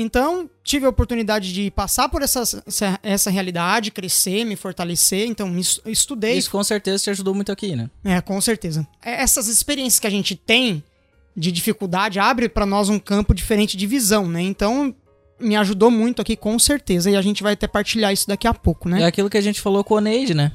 Então, 0.00 0.48
tive 0.62 0.86
a 0.86 0.88
oportunidade 0.88 1.52
de 1.52 1.70
passar 1.72 2.08
por 2.08 2.22
essa, 2.22 2.42
essa, 2.66 3.00
essa 3.02 3.30
realidade, 3.30 3.90
crescer, 3.90 4.44
me 4.44 4.54
fortalecer. 4.54 5.26
Então, 5.26 5.48
me 5.48 5.60
es- 5.60 5.80
estudei. 5.86 6.36
Isso 6.38 6.50
com 6.50 6.62
certeza 6.62 7.02
te 7.02 7.10
ajudou 7.10 7.34
muito 7.34 7.50
aqui, 7.50 7.74
né? 7.74 7.90
É, 8.04 8.20
com 8.20 8.40
certeza. 8.40 8.86
É, 9.04 9.22
Essas 9.22 9.48
experiências 9.48 9.98
que 9.98 10.06
a 10.06 10.10
gente 10.10 10.36
tem 10.36 10.84
de 11.36 11.50
dificuldade 11.50 12.18
abre 12.20 12.48
para 12.48 12.64
nós 12.66 12.88
um 12.88 12.98
campo 12.98 13.34
diferente 13.34 13.76
de 13.76 13.86
visão, 13.88 14.28
né? 14.28 14.40
Então, 14.42 14.94
me 15.40 15.56
ajudou 15.56 15.90
muito 15.90 16.22
aqui, 16.22 16.36
com 16.36 16.56
certeza. 16.60 17.10
E 17.10 17.16
a 17.16 17.22
gente 17.22 17.42
vai 17.42 17.54
até 17.54 17.66
partilhar 17.66 18.12
isso 18.12 18.28
daqui 18.28 18.46
a 18.46 18.54
pouco, 18.54 18.88
né? 18.88 19.02
É 19.02 19.06
aquilo 19.06 19.28
que 19.28 19.36
a 19.38 19.40
gente 19.42 19.60
falou 19.60 19.82
com 19.82 19.94
o 19.94 20.00
Neide, 20.00 20.32
né? 20.32 20.52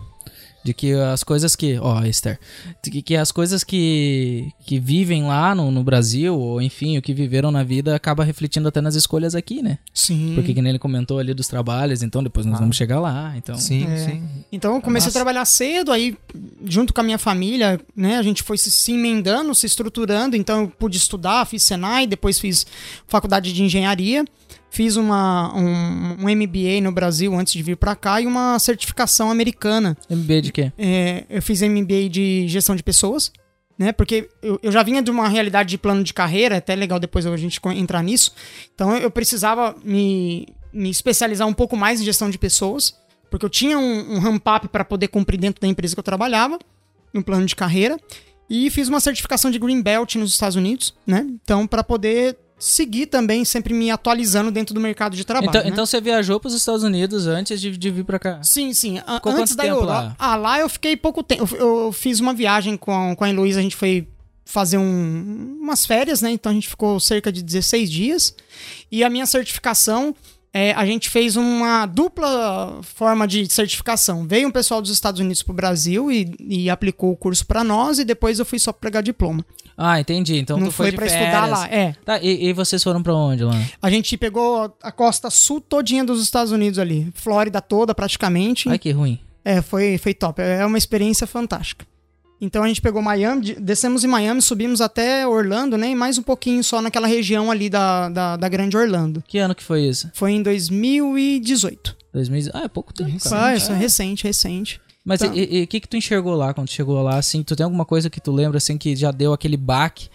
De 0.63 0.73
que 0.73 0.93
as 0.93 1.23
coisas 1.23 1.55
que. 1.55 1.77
Ó, 1.79 2.03
Esther. 2.03 2.39
De 2.81 2.89
que, 2.89 3.01
que 3.01 3.15
as 3.15 3.31
coisas 3.31 3.63
que, 3.63 4.49
que 4.65 4.79
vivem 4.79 5.23
lá 5.23 5.53
no, 5.53 5.69
no 5.71 5.83
Brasil, 5.83 6.33
ou 6.37 6.61
enfim, 6.61 6.97
o 6.97 7.01
que 7.01 7.13
viveram 7.13 7.51
na 7.51 7.63
vida, 7.63 7.95
acaba 7.95 8.23
refletindo 8.23 8.67
até 8.67 8.79
nas 8.79 8.95
escolhas 8.95 9.35
aqui, 9.35 9.61
né? 9.61 9.77
Sim. 9.93 10.33
Porque 10.35 10.53
que 10.53 10.61
nem 10.61 10.69
ele 10.69 10.79
comentou 10.79 11.19
ali 11.19 11.33
dos 11.33 11.47
trabalhos, 11.47 12.01
então 12.01 12.23
depois 12.23 12.45
nós 12.45 12.59
vamos 12.59 12.77
chegar 12.77 12.99
lá. 12.99 13.33
Então. 13.35 13.55
Sim, 13.55 13.85
É. 13.87 13.97
sim. 13.97 14.23
Então 14.51 14.75
eu 14.75 14.81
comecei 14.81 15.09
a 15.09 15.13
trabalhar 15.13 15.45
cedo, 15.45 15.91
aí 15.91 16.17
junto 16.65 16.93
com 16.93 17.01
a 17.01 17.03
minha 17.03 17.17
família, 17.17 17.79
né, 17.95 18.17
a 18.17 18.23
gente 18.23 18.41
foi 18.41 18.57
se, 18.57 18.71
se 18.71 18.93
emendando, 18.93 19.53
se 19.53 19.65
estruturando, 19.65 20.35
então 20.35 20.61
eu 20.61 20.67
pude 20.69 20.97
estudar, 20.97 21.45
fiz 21.45 21.63
Senai, 21.63 22.07
depois 22.07 22.39
fiz 22.39 22.65
faculdade 23.07 23.51
de 23.51 23.63
engenharia, 23.63 24.23
fiz 24.73 24.97
uma, 24.97 25.55
um, 25.55 26.17
um 26.19 26.35
MBA 26.35 26.81
no 26.81 26.91
Brasil 26.91 27.31
antes 27.35 27.53
de 27.53 27.61
vir 27.61 27.77
para 27.77 27.95
cá 27.95 28.19
e 28.19 28.25
uma 28.25 28.57
certificação 28.57 29.29
americana. 29.29 29.95
MBA 30.09 30.41
de 30.41 30.51
quê? 30.51 30.73
É, 30.79 31.25
eu 31.29 31.43
fiz 31.43 31.61
MBA 31.61 32.09
de 32.09 32.47
gestão 32.47 32.75
de 32.75 32.81
pessoas, 32.81 33.31
né, 33.77 33.91
porque 33.91 34.27
eu, 34.41 34.59
eu 34.63 34.71
já 34.71 34.81
vinha 34.81 35.03
de 35.03 35.11
uma 35.11 35.29
realidade 35.29 35.69
de 35.69 35.77
plano 35.77 36.03
de 36.03 36.11
carreira, 36.11 36.55
é 36.55 36.57
até 36.57 36.73
legal 36.73 36.99
depois 36.99 37.23
a 37.23 37.37
gente 37.37 37.61
entrar 37.75 38.01
nisso, 38.01 38.33
então 38.73 38.97
eu 38.97 39.11
precisava 39.11 39.75
me, 39.83 40.47
me 40.73 40.89
especializar 40.89 41.47
um 41.47 41.53
pouco 41.53 41.77
mais 41.77 42.01
em 42.01 42.03
gestão 42.03 42.27
de 42.27 42.39
pessoas, 42.39 42.97
porque 43.29 43.45
eu 43.45 43.51
tinha 43.51 43.77
um, 43.77 44.15
um 44.15 44.19
ramp-up 44.19 44.67
para 44.69 44.83
poder 44.83 45.07
cumprir 45.07 45.39
dentro 45.39 45.61
da 45.61 45.67
empresa 45.67 45.95
que 45.95 45.99
eu 45.99 46.03
trabalhava, 46.03 46.57
um 47.13 47.21
plano 47.21 47.45
de 47.45 47.55
carreira, 47.55 47.95
e 48.49 48.71
fiz 48.71 48.87
uma 48.87 48.99
certificação 48.99 49.51
de 49.51 49.59
Green 49.59 49.81
Belt 49.81 50.15
nos 50.15 50.31
Estados 50.31 50.55
Unidos, 50.55 50.95
né? 51.05 51.25
Então, 51.43 51.65
para 51.65 51.83
poder 51.83 52.37
seguir 52.63 53.07
também, 53.07 53.43
sempre 53.43 53.73
me 53.73 53.91
atualizando 53.91 54.49
dentro 54.51 54.73
do 54.73 54.79
mercado 54.79 55.15
de 55.15 55.25
trabalho. 55.25 55.49
Então, 55.49 55.63
né? 55.63 55.69
então 55.69 55.85
você 55.85 55.99
viajou 55.99 56.39
para 56.39 56.47
os 56.47 56.53
Estados 56.53 56.83
Unidos 56.83 57.27
antes 57.27 57.59
de, 57.59 57.75
de 57.77 57.91
vir 57.91 58.05
para 58.05 58.17
cá? 58.17 58.41
Sim, 58.41 58.73
sim. 58.73 58.99
A- 59.05 59.21
Antes 59.25 59.55
da 59.55 59.65
Europa. 59.65 59.85
lá? 59.91 60.15
Ah, 60.17 60.35
lá 60.35 60.59
eu 60.59 60.69
fiquei 60.69 60.95
pouco 60.95 61.21
tempo. 61.21 61.55
Eu, 61.55 61.85
eu 61.85 61.91
fiz 61.91 62.19
uma 62.19 62.33
viagem 62.33 62.77
com, 62.77 63.15
com 63.15 63.23
a 63.23 63.29
Heloísa, 63.29 63.59
a 63.59 63.63
gente 63.63 63.75
foi 63.75 64.07
fazer 64.45 64.77
um- 64.77 65.57
umas 65.61 65.85
férias, 65.85 66.21
né? 66.21 66.31
Então 66.31 66.51
a 66.51 66.55
gente 66.55 66.69
ficou 66.69 66.99
cerca 66.99 67.31
de 67.31 67.41
16 67.43 67.91
dias. 67.91 68.35
E 68.91 69.03
a 69.03 69.09
minha 69.09 69.25
certificação, 69.25 70.15
é, 70.53 70.71
a 70.73 70.85
gente 70.85 71.09
fez 71.09 71.35
uma 71.35 71.87
dupla 71.87 72.79
forma 72.83 73.27
de 73.27 73.51
certificação. 73.51 74.27
Veio 74.27 74.47
um 74.47 74.51
pessoal 74.51 74.81
dos 74.81 74.91
Estados 74.91 75.19
Unidos 75.19 75.41
pro 75.41 75.53
Brasil 75.53 76.11
e, 76.11 76.35
e 76.39 76.69
aplicou 76.69 77.11
o 77.11 77.17
curso 77.17 77.45
para 77.45 77.63
nós, 77.63 77.97
e 77.97 78.05
depois 78.05 78.37
eu 78.37 78.45
fui 78.45 78.59
só 78.59 78.71
pegar 78.71 79.01
diploma. 79.01 79.43
Ah, 79.75 79.99
entendi. 79.99 80.37
Então 80.37 80.57
Não 80.57 80.67
tu 80.67 80.71
foi 80.71 80.91
foi 80.91 80.95
para 80.95 81.05
estudar 81.07 81.47
lá. 81.47 81.67
É. 81.67 81.95
Tá, 82.05 82.19
e, 82.21 82.49
e 82.49 82.53
vocês 82.53 82.83
foram 82.83 83.01
para 83.01 83.15
onde 83.15 83.43
lá? 83.43 83.59
A 83.81 83.89
gente 83.89 84.15
pegou 84.15 84.71
a 84.83 84.91
costa 84.91 85.31
sul 85.31 85.59
todinha 85.59 86.03
dos 86.03 86.21
Estados 86.21 86.51
Unidos 86.51 86.77
ali. 86.77 87.11
Flórida 87.15 87.59
toda, 87.59 87.95
praticamente. 87.95 88.69
Ai, 88.69 88.77
que 88.77 88.91
ruim. 88.91 89.19
É, 89.43 89.61
foi, 89.61 89.97
foi 89.97 90.13
top. 90.13 90.39
É 90.41 90.63
uma 90.63 90.77
experiência 90.77 91.25
fantástica. 91.25 91.85
Então 92.43 92.61
a 92.63 92.67
gente 92.67 92.81
pegou 92.81 93.01
Miami, 93.01 93.41
de- 93.41 93.55
descemos 93.55 94.03
em 94.03 94.07
Miami, 94.07 94.41
subimos 94.41 94.81
até 94.81 95.25
Orlando, 95.25 95.77
né? 95.77 95.91
E 95.91 95.95
mais 95.95 96.17
um 96.17 96.21
pouquinho 96.23 96.61
só 96.63 96.81
naquela 96.81 97.07
região 97.07 97.49
ali 97.49 97.69
da, 97.69 98.09
da, 98.09 98.35
da 98.35 98.49
Grande 98.49 98.75
Orlando. 98.75 99.23
Que 99.27 99.37
ano 99.37 99.55
que 99.55 99.63
foi 99.63 99.81
isso? 99.87 100.09
Foi 100.13 100.31
em 100.33 100.43
2018. 100.43 101.95
2000... 102.13 102.51
Ah, 102.53 102.63
é 102.65 102.67
pouco 102.67 102.93
tempo, 102.93 103.09
Recente. 103.11 103.29
cara. 103.33 103.45
Ah, 103.47 103.55
isso 103.55 103.71
é 103.71 103.75
recente, 103.75 104.23
recente. 104.25 104.81
Mas 105.05 105.19
Tá. 105.19 105.27
e 105.33 105.63
o 105.63 105.67
que 105.67 105.79
que 105.79 105.87
tu 105.87 105.97
enxergou 105.97 106.33
lá 106.35 106.53
quando 106.53 106.67
tu 106.67 106.73
chegou 106.73 107.01
lá, 107.01 107.17
assim? 107.17 107.43
Tu 107.43 107.55
tem 107.55 107.63
alguma 107.63 107.85
coisa 107.85 108.09
que 108.09 108.21
tu 108.21 108.31
lembra, 108.31 108.57
assim, 108.57 108.77
que 108.77 108.95
já 108.95 109.11
deu 109.11 109.33
aquele 109.33 109.57
baque 109.57 110.07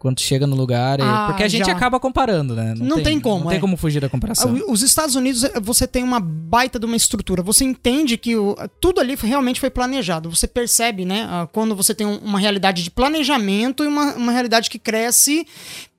quando 0.00 0.18
chega 0.18 0.46
no 0.46 0.56
lugar? 0.56 0.98
Ah, 1.00 1.26
Porque 1.28 1.44
a 1.44 1.48
gente 1.48 1.66
já. 1.66 1.72
acaba 1.72 2.00
comparando, 2.00 2.56
né? 2.56 2.74
Não 2.76 3.00
tem 3.02 3.20
como, 3.20 3.40
Não 3.44 3.48
tem 3.50 3.58
é. 3.58 3.60
como 3.60 3.76
fugir 3.76 4.00
da 4.00 4.08
Ah, 4.08 4.10
comparação. 4.10 4.52
o- 4.54 4.72
Os 4.72 4.82
Estados 4.82 5.14
Unidos, 5.14 5.44
eh, 5.44 5.60
você 5.60 5.86
tem 5.86 6.02
uma 6.02 6.18
baita 6.18 6.78
de 6.78 6.86
uma 6.86 6.96
estrutura. 6.96 7.42
Você 7.42 7.64
entende 7.64 8.16
que 8.16 8.34
o- 8.34 8.56
tudo 8.80 8.98
ali 8.98 9.14
realmente 9.14 9.60
foi 9.60 9.70
planejado. 9.70 10.28
Você 10.30 10.48
percebe, 10.48 11.04
né? 11.04 11.28
ah, 11.30 11.46
Quando 11.52 11.76
você 11.76 11.94
tem 11.94 12.06
um- 12.06 12.16
uma 12.18 12.38
realidade 12.40 12.82
de 12.82 12.90
planejamento 12.90 13.84
e 13.84 13.86
uma, 13.86 14.14
uma 14.14 14.32
realidade 14.32 14.68
que 14.70 14.78
cresce 14.78 15.46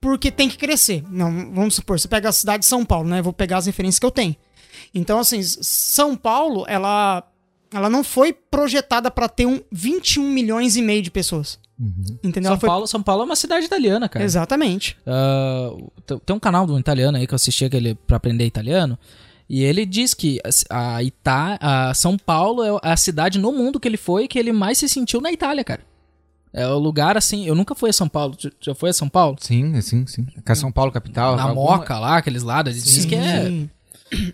porque 0.02 0.30
tem 0.32 0.50
que 0.50 0.58
crescer. 0.58 1.04
Não, 1.10 1.54
vamos 1.54 1.76
supor, 1.76 2.00
você 2.00 2.08
pega 2.08 2.28
a 2.28 2.32
cidade 2.32 2.62
de 2.64 2.66
São 2.66 2.84
Paulo, 2.84 3.08
né? 3.08 3.20
Eu 3.20 3.24
Vou 3.24 3.32
pegar 3.34 3.58
as 3.60 3.68
referências 3.68 4.00
que 4.00 4.06
eu 4.06 4.12
tenho. 4.12 4.36
Então, 4.96 5.20
assim, 5.20 5.42
São 5.44 6.16
Paulo, 6.16 6.66
ela 6.68 7.24
ela 7.74 7.90
não 7.90 8.04
foi 8.04 8.34
projetada 8.34 9.10
para 9.10 9.30
ter 9.30 9.46
um 9.46 9.62
21 9.72 10.30
milhões 10.30 10.76
e 10.76 10.82
meio 10.82 11.02
de 11.02 11.10
pessoas. 11.10 11.58
Entendeu? 12.24 12.52
São 12.52 12.60
foi- 12.60 12.68
Paulo, 12.70 12.88
São 12.88 13.02
Paulo 13.02 13.24
é 13.24 13.26
uma 13.26 13.36
cidade 13.36 13.66
italiana, 13.66 14.08
cara. 14.08 14.24
Exatamente. 14.24 14.98
Ah, 15.06 15.72
tem- 16.26 16.36
um 16.36 16.40
canal 16.40 16.66
do 16.68 16.78
italiano 16.80 17.18
aí 17.18 17.26
que 17.26 17.34
eu 17.34 17.36
assisti 17.38 17.66
aquele 17.66 17.96
pra 17.96 18.18
aprender 18.18 18.46
italiano. 18.46 18.98
E 19.50 19.64
ele 19.64 19.86
diz 19.86 20.14
que 20.14 20.40
a, 20.70 21.04
Ita, 21.04 21.58
a 21.60 21.94
São 21.94 22.18
Paulo 22.18 22.64
é 22.64 22.80
a 22.84 22.96
cidade 22.96 23.38
no 23.40 23.52
mundo 23.52 23.80
que 23.80 23.88
ele 23.88 23.98
foi 23.98 24.28
que 24.28 24.40
ele 24.40 24.54
mais 24.54 24.78
se 24.78 24.88
sentiu 24.88 25.20
na 25.20 25.32
Itália, 25.32 25.64
cara. 25.64 25.82
É 26.54 26.68
o 26.68 26.78
lugar 26.78 27.18
assim. 27.18 27.46
Eu 27.48 27.56
nunca 27.56 27.74
fui 27.76 27.90
a 27.90 27.94
São 27.94 28.08
Paulo. 28.08 28.36
Já 28.62 28.76
foi 28.76 28.90
a 28.90 28.94
São 28.94 29.10
Paulo? 29.10 29.38
Sim, 29.40 29.80
sim, 29.82 30.06
sim. 30.06 30.26
Cá 30.46 30.54
São 30.56 30.72
Paulo, 30.72 30.92
capital. 30.92 31.36
na 31.36 31.44
alguma- 31.44 31.78
Moca 31.78 31.98
lá, 32.00 32.18
aqueles 32.18 32.44
lados. 32.44 32.74
Ele 32.74 32.82
diz 32.82 33.06
que 33.06 33.16
é. 33.16 33.46
Sim. 33.46 33.70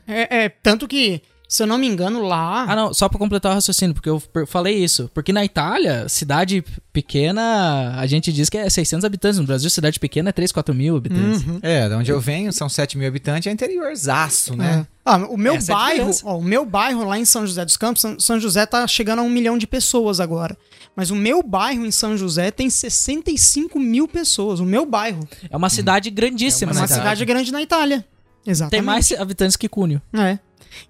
é. 0.08 0.44
é 0.46 0.50
tanto 0.50 0.88
que, 0.88 1.22
se 1.48 1.64
eu 1.64 1.68
não 1.68 1.78
me 1.78 1.88
engano, 1.88 2.22
lá. 2.24 2.66
Ah, 2.68 2.76
não, 2.76 2.94
só 2.94 3.08
pra 3.08 3.18
completar 3.18 3.52
o 3.52 3.56
raciocínio, 3.56 3.94
porque 3.96 4.10
eu 4.10 4.22
falei 4.48 4.76
isso. 4.84 5.10
Porque 5.14 5.32
na 5.32 5.46
Itália, 5.46 6.08
cidade 6.10 6.64
pequena, 6.92 7.96
a 7.98 8.06
gente 8.06 8.34
diz 8.34 8.50
que 8.50 8.58
é 8.58 8.70
600 8.70 9.06
habitantes. 9.06 9.40
No 9.40 9.46
Brasil, 9.46 9.70
cidade 9.70 10.00
pequena 10.00 10.30
é 10.30 10.32
3, 10.34 10.52
4 10.52 10.74
mil 10.76 10.98
habitantes. 10.98 11.44
Uhum. 11.46 11.60
É, 11.62 11.88
de 11.88 11.96
onde 11.96 12.12
eu 12.12 12.20
venho, 12.20 12.52
são 12.52 12.68
7 12.68 12.98
mil 12.98 13.08
habitantes, 13.08 13.48
é 13.48 13.52
interiorzaço, 13.52 14.56
né? 14.56 14.86
É. 14.86 14.98
Ah, 15.06 15.18
o 15.30 15.38
meu 15.38 15.56
Essa 15.56 15.72
é 15.72 15.76
bairro, 15.76 16.12
ó, 16.26 16.38
o 16.38 16.44
meu 16.44 16.66
bairro 16.66 17.06
lá 17.06 17.18
em 17.18 17.24
São 17.24 17.48
José 17.48 17.64
dos 17.64 17.78
Campos, 17.78 18.04
São- 18.20 18.40
José 18.40 18.66
tá 18.66 18.86
chegando 18.86 19.20
a 19.20 19.22
um 19.22 19.30
milhão 19.30 19.58
de 19.58 19.66
pessoas 19.66 20.20
agora. 20.20 20.58
Mas 20.96 21.12
o 21.12 21.16
meu 21.16 21.42
bairro 21.42 21.86
em 21.86 21.92
São 21.92 22.18
José 22.18 22.52
tem 22.52 22.70
65 22.70 23.80
mil 23.80 24.06
pessoas. 24.08 24.60
O 24.60 24.66
meu 24.66 24.86
bairro. 24.86 25.28
É 25.50 25.56
uma 25.56 25.70
cidade 25.70 26.10
grandíssima, 26.10 26.72
É 26.72 26.74
na 26.76 26.82
uma 26.82 26.86
Itália. 26.86 27.04
cidade 27.04 27.26
grande 27.26 27.52
na 27.54 27.62
Itália. 27.62 28.06
Exatamente. 28.46 28.72
Tem 28.72 28.82
mais 28.82 29.12
habitantes 29.14 29.56
que 29.56 29.70
Cunho. 29.70 30.02
É. 30.14 30.40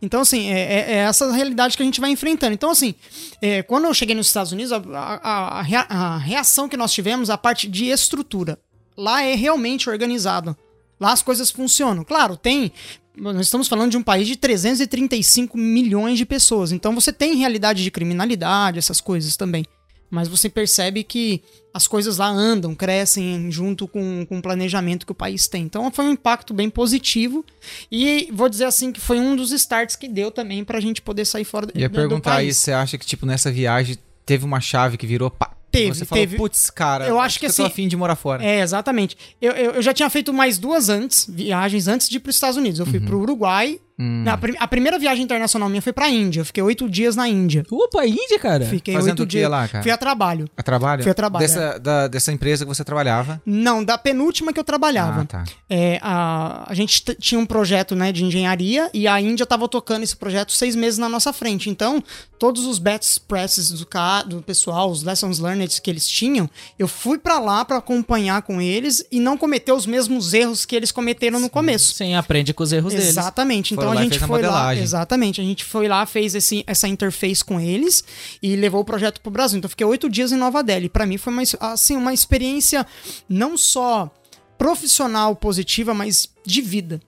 Então, 0.01 0.21
assim, 0.21 0.49
é, 0.51 0.59
é- 0.59 0.91
é 0.93 0.95
essa 0.97 1.31
realidade 1.31 1.75
que 1.77 1.83
a 1.83 1.85
gente 1.85 1.99
vai 2.01 2.09
enfrentando. 2.11 2.53
Então, 2.53 2.69
assim, 2.71 2.95
é, 3.41 3.61
quando 3.63 3.85
eu 3.85 3.93
cheguei 3.93 4.15
nos 4.15 4.27
Estados 4.27 4.51
Unidos, 4.51 4.71
a, 4.71 4.77
a- 4.77 5.59
a 5.59 5.61
rea- 5.61 5.85
a 5.89 6.17
reação 6.17 6.67
que 6.69 6.77
nós 6.77 6.91
tivemos, 6.93 7.29
a 7.29 7.37
parte 7.37 7.67
de 7.67 7.85
estrutura, 7.85 8.59
lá 8.95 9.21
é 9.23 9.35
realmente 9.35 9.89
organizado. 9.89 10.55
Lá 10.99 11.11
as 11.11 11.21
coisas 11.21 11.51
funcionam. 11.51 12.03
Claro, 12.03 12.35
tem. 12.35 12.71
Nós 13.15 13.35
estamos 13.41 13.67
falando 13.67 13.91
de 13.91 13.97
um 13.97 14.03
país 14.03 14.27
de 14.27 14.35
335 14.35 15.57
milhões 15.57 16.17
de 16.17 16.25
pessoas. 16.25 16.71
Então 16.71 16.93
você 16.93 17.11
tem 17.11 17.35
realidade 17.35 17.83
de 17.83 17.89
criminalidade, 17.91 18.77
essas 18.79 18.99
coisas 19.01 19.35
também. 19.35 19.65
Mas 20.09 20.27
você 20.27 20.49
percebe 20.49 21.03
que 21.03 21.41
as 21.73 21.85
coisas 21.87 22.17
lá 22.17 22.27
andam, 22.27 22.73
crescem 22.73 23.51
junto 23.51 23.87
com, 23.87 24.25
com 24.25 24.39
o 24.39 24.41
planejamento 24.41 25.05
que 25.05 25.11
o 25.11 25.15
país 25.15 25.47
tem. 25.47 25.63
Então 25.63 25.91
foi 25.91 26.05
um 26.05 26.11
impacto 26.11 26.53
bem 26.53 26.69
positivo. 26.69 27.45
E 27.91 28.29
vou 28.31 28.47
dizer 28.49 28.65
assim 28.65 28.91
que 28.91 28.99
foi 29.01 29.19
um 29.19 29.35
dos 29.35 29.51
starts 29.51 29.95
que 29.95 30.07
deu 30.07 30.31
também 30.31 30.63
pra 30.63 30.79
gente 30.79 31.01
poder 31.01 31.25
sair 31.25 31.43
fora 31.43 31.65
do, 31.67 31.77
Ia 31.77 31.89
do 31.89 31.93
perguntar 31.95 32.31
aí, 32.37 32.45
país. 32.47 32.57
você 32.57 32.71
acha 32.71 32.97
que, 32.97 33.05
tipo, 33.05 33.25
nessa 33.25 33.51
viagem 33.51 33.97
teve 34.25 34.45
uma 34.45 34.59
chave 34.61 34.97
que 34.97 35.05
virou 35.05 35.29
pá? 35.29 35.51
Teve, 35.69 35.93
Você 35.95 36.05
falou, 36.05 36.23
teve. 36.23 36.37
putz, 36.37 36.69
cara, 36.69 37.05
Eu 37.07 37.19
acho 37.19 37.37
que 37.37 37.45
eu 37.45 37.49
tô 37.49 37.61
assim- 37.61 37.65
afim 37.65 37.87
de 37.89 37.97
morar 37.97 38.15
fora. 38.15 38.41
É, 38.43 38.61
exatamente. 38.61 39.17
Eu, 39.41 39.51
eu, 39.51 39.71
eu 39.73 39.81
já 39.81 39.93
tinha 39.93 40.09
feito 40.09 40.31
mais 40.33 40.57
duas 40.57 40.87
antes, 40.87 41.27
viagens 41.29 41.89
antes 41.89 42.07
de 42.07 42.15
ir 42.15 42.19
para 42.21 42.29
os 42.29 42.35
Estados 42.37 42.55
Unidos. 42.55 42.79
Eu 42.79 42.85
fui 42.85 43.01
pro 43.01 43.19
Uruguai. 43.19 43.77
Hum. 43.99 44.23
A, 44.27 44.37
prim- 44.37 44.55
a 44.59 44.67
primeira 44.67 44.99
viagem 44.99 45.23
internacional 45.23 45.67
minha 45.69 45.81
foi 45.81 45.91
pra 45.91 46.07
Índia. 46.09 46.41
Eu 46.41 46.45
fiquei 46.45 46.61
oito 46.61 46.87
dias 46.87 47.15
na 47.15 47.27
Índia. 47.27 47.63
Opa, 47.71 48.05
Índia, 48.05 48.37
cara. 48.39 48.63
Fiquei 48.65 48.93
Fazendo 48.93 49.19
oito 49.21 49.25
dias. 49.25 49.49
lá, 49.49 49.67
cara? 49.67 49.81
Fui 49.81 49.91
a 49.91 49.97
trabalho. 49.97 50.47
A 50.55 50.61
trabalho? 50.61 51.01
Fui 51.01 51.11
a 51.11 51.15
trabalho, 51.15 51.47
Dessa, 51.47 51.79
da- 51.79 52.07
dessa 52.07 52.31
empresa 52.31 52.63
que 52.63 52.69
você 52.69 52.83
trabalhava. 52.83 53.41
Não, 53.45 53.83
da 53.83 53.97
penúltima 53.97 54.53
que 54.53 54.59
eu 54.59 54.63
trabalhava. 54.63 55.21
Ah, 55.21 55.25
tá. 55.25 55.43
É, 55.69 55.99
a, 56.03 56.65
a 56.69 56.73
gente 56.75 57.01
tinha 57.19 57.39
um 57.39 57.45
projeto 57.45 57.95
né, 57.95 58.11
de 58.11 58.23
engenharia 58.23 58.89
e 58.93 59.07
a 59.07 59.19
Índia 59.19 59.43
estava 59.43 59.67
tocando 59.67 60.03
esse 60.03 60.15
projeto 60.15 60.51
seis 60.51 60.75
meses 60.75 60.99
na 60.99 61.09
nossa 61.09 61.33
frente. 61.33 61.69
Então, 61.69 62.03
todos 62.37 62.65
os 62.65 62.77
best 62.77 63.21
presses 63.27 63.71
do, 63.71 63.87
do 64.27 64.41
pessoal, 64.43 64.91
os 64.91 65.01
lessons 65.01 65.39
learned 65.39 65.81
que 65.81 65.89
eles 65.89 66.07
tinham, 66.07 66.47
eu 66.77 66.87
fui 66.87 67.17
para 67.17 67.39
lá 67.39 67.65
para 67.65 67.77
acompanhar 67.77 68.43
com 68.43 68.61
eles 68.61 69.03
e 69.11 69.19
não 69.19 69.35
cometer 69.37 69.71
os 69.71 69.87
mesmos 69.87 70.33
erros 70.35 70.65
que 70.65 70.75
eles 70.75 70.91
cometeram 70.91 71.39
no 71.39 71.49
começo. 71.49 71.95
Sim, 71.95 72.13
aprende 72.15 72.53
com 72.53 72.61
os 72.63 72.71
erros 72.71 72.93
deles. 72.93 73.07
Exatamente. 73.09 73.73
Então 73.73 73.86
Foram 73.87 73.99
a 73.99 74.01
e 74.01 74.03
gente 74.03 74.19
foi 74.19 74.41
lá. 74.41 74.75
Exatamente. 74.75 75.41
A 75.41 75.43
gente 75.43 75.63
foi 75.63 75.87
lá, 75.87 76.05
fez 76.05 76.35
esse, 76.35 76.63
essa 76.67 76.87
interface 76.87 77.43
com 77.43 77.59
eles 77.59 78.03
e 78.41 78.55
levou 78.55 78.81
o 78.81 78.85
projeto 78.85 79.21
pro 79.21 79.31
Brasil. 79.31 79.57
Então 79.57 79.67
eu 79.67 79.71
fiquei 79.71 79.85
oito 79.85 80.09
dias 80.09 80.31
em 80.31 80.37
Nova 80.37 80.63
Delhi. 80.63 80.89
Para 80.89 81.05
mim 81.05 81.17
foi 81.17 81.33
uma, 81.33 81.43
assim, 81.61 81.95
uma 81.95 82.13
experiência 82.13 82.85
não 83.27 83.57
só 83.57 84.11
profissional 84.57 85.35
positiva, 85.35 85.93
mas 85.93 86.29
de 86.45 86.61
vida. 86.61 86.99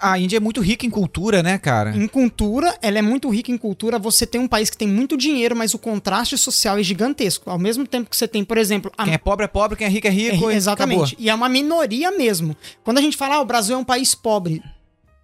A 0.00 0.18
Índia 0.18 0.38
é 0.38 0.40
muito 0.40 0.60
rica 0.60 0.84
em 0.84 0.90
cultura, 0.90 1.42
né, 1.44 1.58
cara? 1.58 1.96
Em 1.96 2.08
cultura, 2.08 2.76
ela 2.82 2.98
é 2.98 3.02
muito 3.02 3.28
rica 3.30 3.52
em 3.52 3.56
cultura. 3.56 3.98
Você 4.00 4.26
tem 4.26 4.40
um 4.40 4.48
país 4.48 4.68
que 4.68 4.76
tem 4.76 4.88
muito 4.88 5.16
dinheiro, 5.16 5.54
mas 5.54 5.74
o 5.74 5.78
contraste 5.78 6.36
social 6.36 6.76
é 6.76 6.82
gigantesco. 6.82 7.48
Ao 7.48 7.58
mesmo 7.58 7.86
tempo 7.86 8.10
que 8.10 8.16
você 8.16 8.26
tem, 8.26 8.44
por 8.44 8.58
exemplo, 8.58 8.90
a 8.98 9.04
Quem 9.04 9.14
é 9.14 9.18
pobre 9.18 9.44
é 9.44 9.48
pobre, 9.48 9.76
quem 9.76 9.86
é 9.86 9.90
rico 9.90 10.06
é 10.08 10.10
rico. 10.10 10.50
É, 10.50 10.54
e 10.54 10.56
exatamente. 10.56 11.14
acabou. 11.14 11.24
E 11.24 11.30
é 11.30 11.34
uma 11.34 11.48
minoria 11.48 12.10
mesmo. 12.10 12.56
Quando 12.82 12.98
a 12.98 13.00
gente 13.00 13.16
fala, 13.16 13.36
ah, 13.36 13.40
o 13.40 13.44
Brasil 13.44 13.76
é 13.76 13.78
um 13.78 13.84
país 13.84 14.12
pobre. 14.12 14.60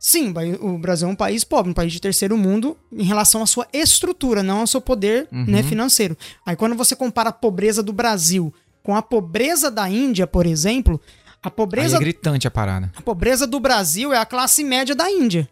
Sim, 0.04 0.34
o 0.60 0.76
Brasil 0.78 1.06
é 1.06 1.10
um 1.12 1.14
país 1.14 1.44
pobre, 1.44 1.70
um 1.70 1.74
país 1.74 1.92
de 1.92 2.00
terceiro 2.00 2.36
mundo 2.36 2.76
em 2.90 3.04
relação 3.04 3.40
à 3.40 3.46
sua 3.46 3.68
estrutura, 3.72 4.42
não 4.42 4.58
ao 4.58 4.66
seu 4.66 4.80
poder 4.80 5.28
Uhum. 5.30 5.44
né, 5.46 5.62
financeiro. 5.62 6.16
Aí 6.44 6.56
quando 6.56 6.74
você 6.74 6.96
compara 6.96 7.28
a 7.28 7.32
pobreza 7.32 7.84
do 7.84 7.92
Brasil 7.92 8.52
com 8.82 8.96
a 8.96 9.00
pobreza 9.02 9.70
da 9.70 9.88
Índia, 9.88 10.26
por 10.26 10.44
exemplo, 10.44 11.00
a 11.40 11.46
Aí 11.46 11.52
pobreza, 11.52 11.96
é 11.98 12.00
gritante 12.00 12.48
a 12.48 12.50
parada. 12.50 12.90
a 12.96 13.00
pobreza 13.00 13.46
do 13.46 13.60
Brasil 13.60 14.12
é 14.12 14.18
a 14.18 14.26
classe 14.26 14.64
média 14.64 14.92
da 14.92 15.08
Índia. 15.08 15.48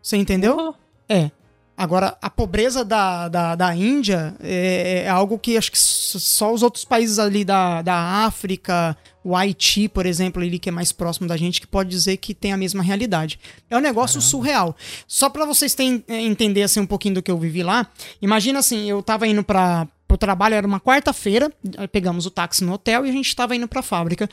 Você 0.00 0.16
entendeu? 0.16 0.56
Oh, 0.56 0.74
É. 1.12 1.32
Agora, 1.76 2.16
a 2.20 2.28
pobreza 2.28 2.84
da, 2.84 3.26
da, 3.28 3.54
da 3.56 3.74
Índia 3.74 4.36
é, 4.38 5.04
é 5.06 5.08
algo 5.08 5.38
que 5.38 5.56
acho 5.56 5.72
que 5.72 5.78
só 5.78 6.52
os 6.52 6.62
outros 6.62 6.84
países 6.84 7.18
ali 7.18 7.42
da, 7.42 7.80
da 7.80 7.96
África, 8.26 8.94
o 9.22 9.36
Haiti, 9.36 9.88
por 9.88 10.06
exemplo, 10.06 10.42
ali 10.42 10.58
que 10.58 10.68
é 10.68 10.72
mais 10.72 10.92
próximo 10.92 11.28
da 11.28 11.36
gente, 11.36 11.60
que 11.60 11.66
pode 11.66 11.90
dizer 11.90 12.16
que 12.16 12.34
tem 12.34 12.52
a 12.52 12.56
mesma 12.56 12.82
realidade. 12.82 13.38
É 13.68 13.76
um 13.76 13.80
negócio 13.80 14.20
surreal. 14.20 14.76
Só 15.06 15.28
pra 15.28 15.44
vocês 15.44 15.74
terem, 15.74 16.02
é, 16.08 16.20
entender 16.20 16.62
assim, 16.62 16.80
um 16.80 16.86
pouquinho 16.86 17.16
do 17.16 17.22
que 17.22 17.30
eu 17.30 17.38
vivi 17.38 17.62
lá, 17.62 17.86
imagina 18.20 18.58
assim, 18.58 18.88
eu 18.88 19.02
tava 19.02 19.26
indo 19.26 19.42
para 19.42 19.86
o 20.08 20.16
trabalho, 20.16 20.54
era 20.54 20.66
uma 20.66 20.80
quarta-feira, 20.80 21.52
pegamos 21.92 22.26
o 22.26 22.30
táxi 22.30 22.64
no 22.64 22.72
hotel 22.72 23.06
e 23.06 23.10
a 23.10 23.12
gente 23.12 23.34
tava 23.36 23.54
indo 23.54 23.68
pra 23.68 23.82
fábrica. 23.82 24.28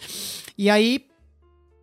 E 0.58 0.70
aí 0.70 1.06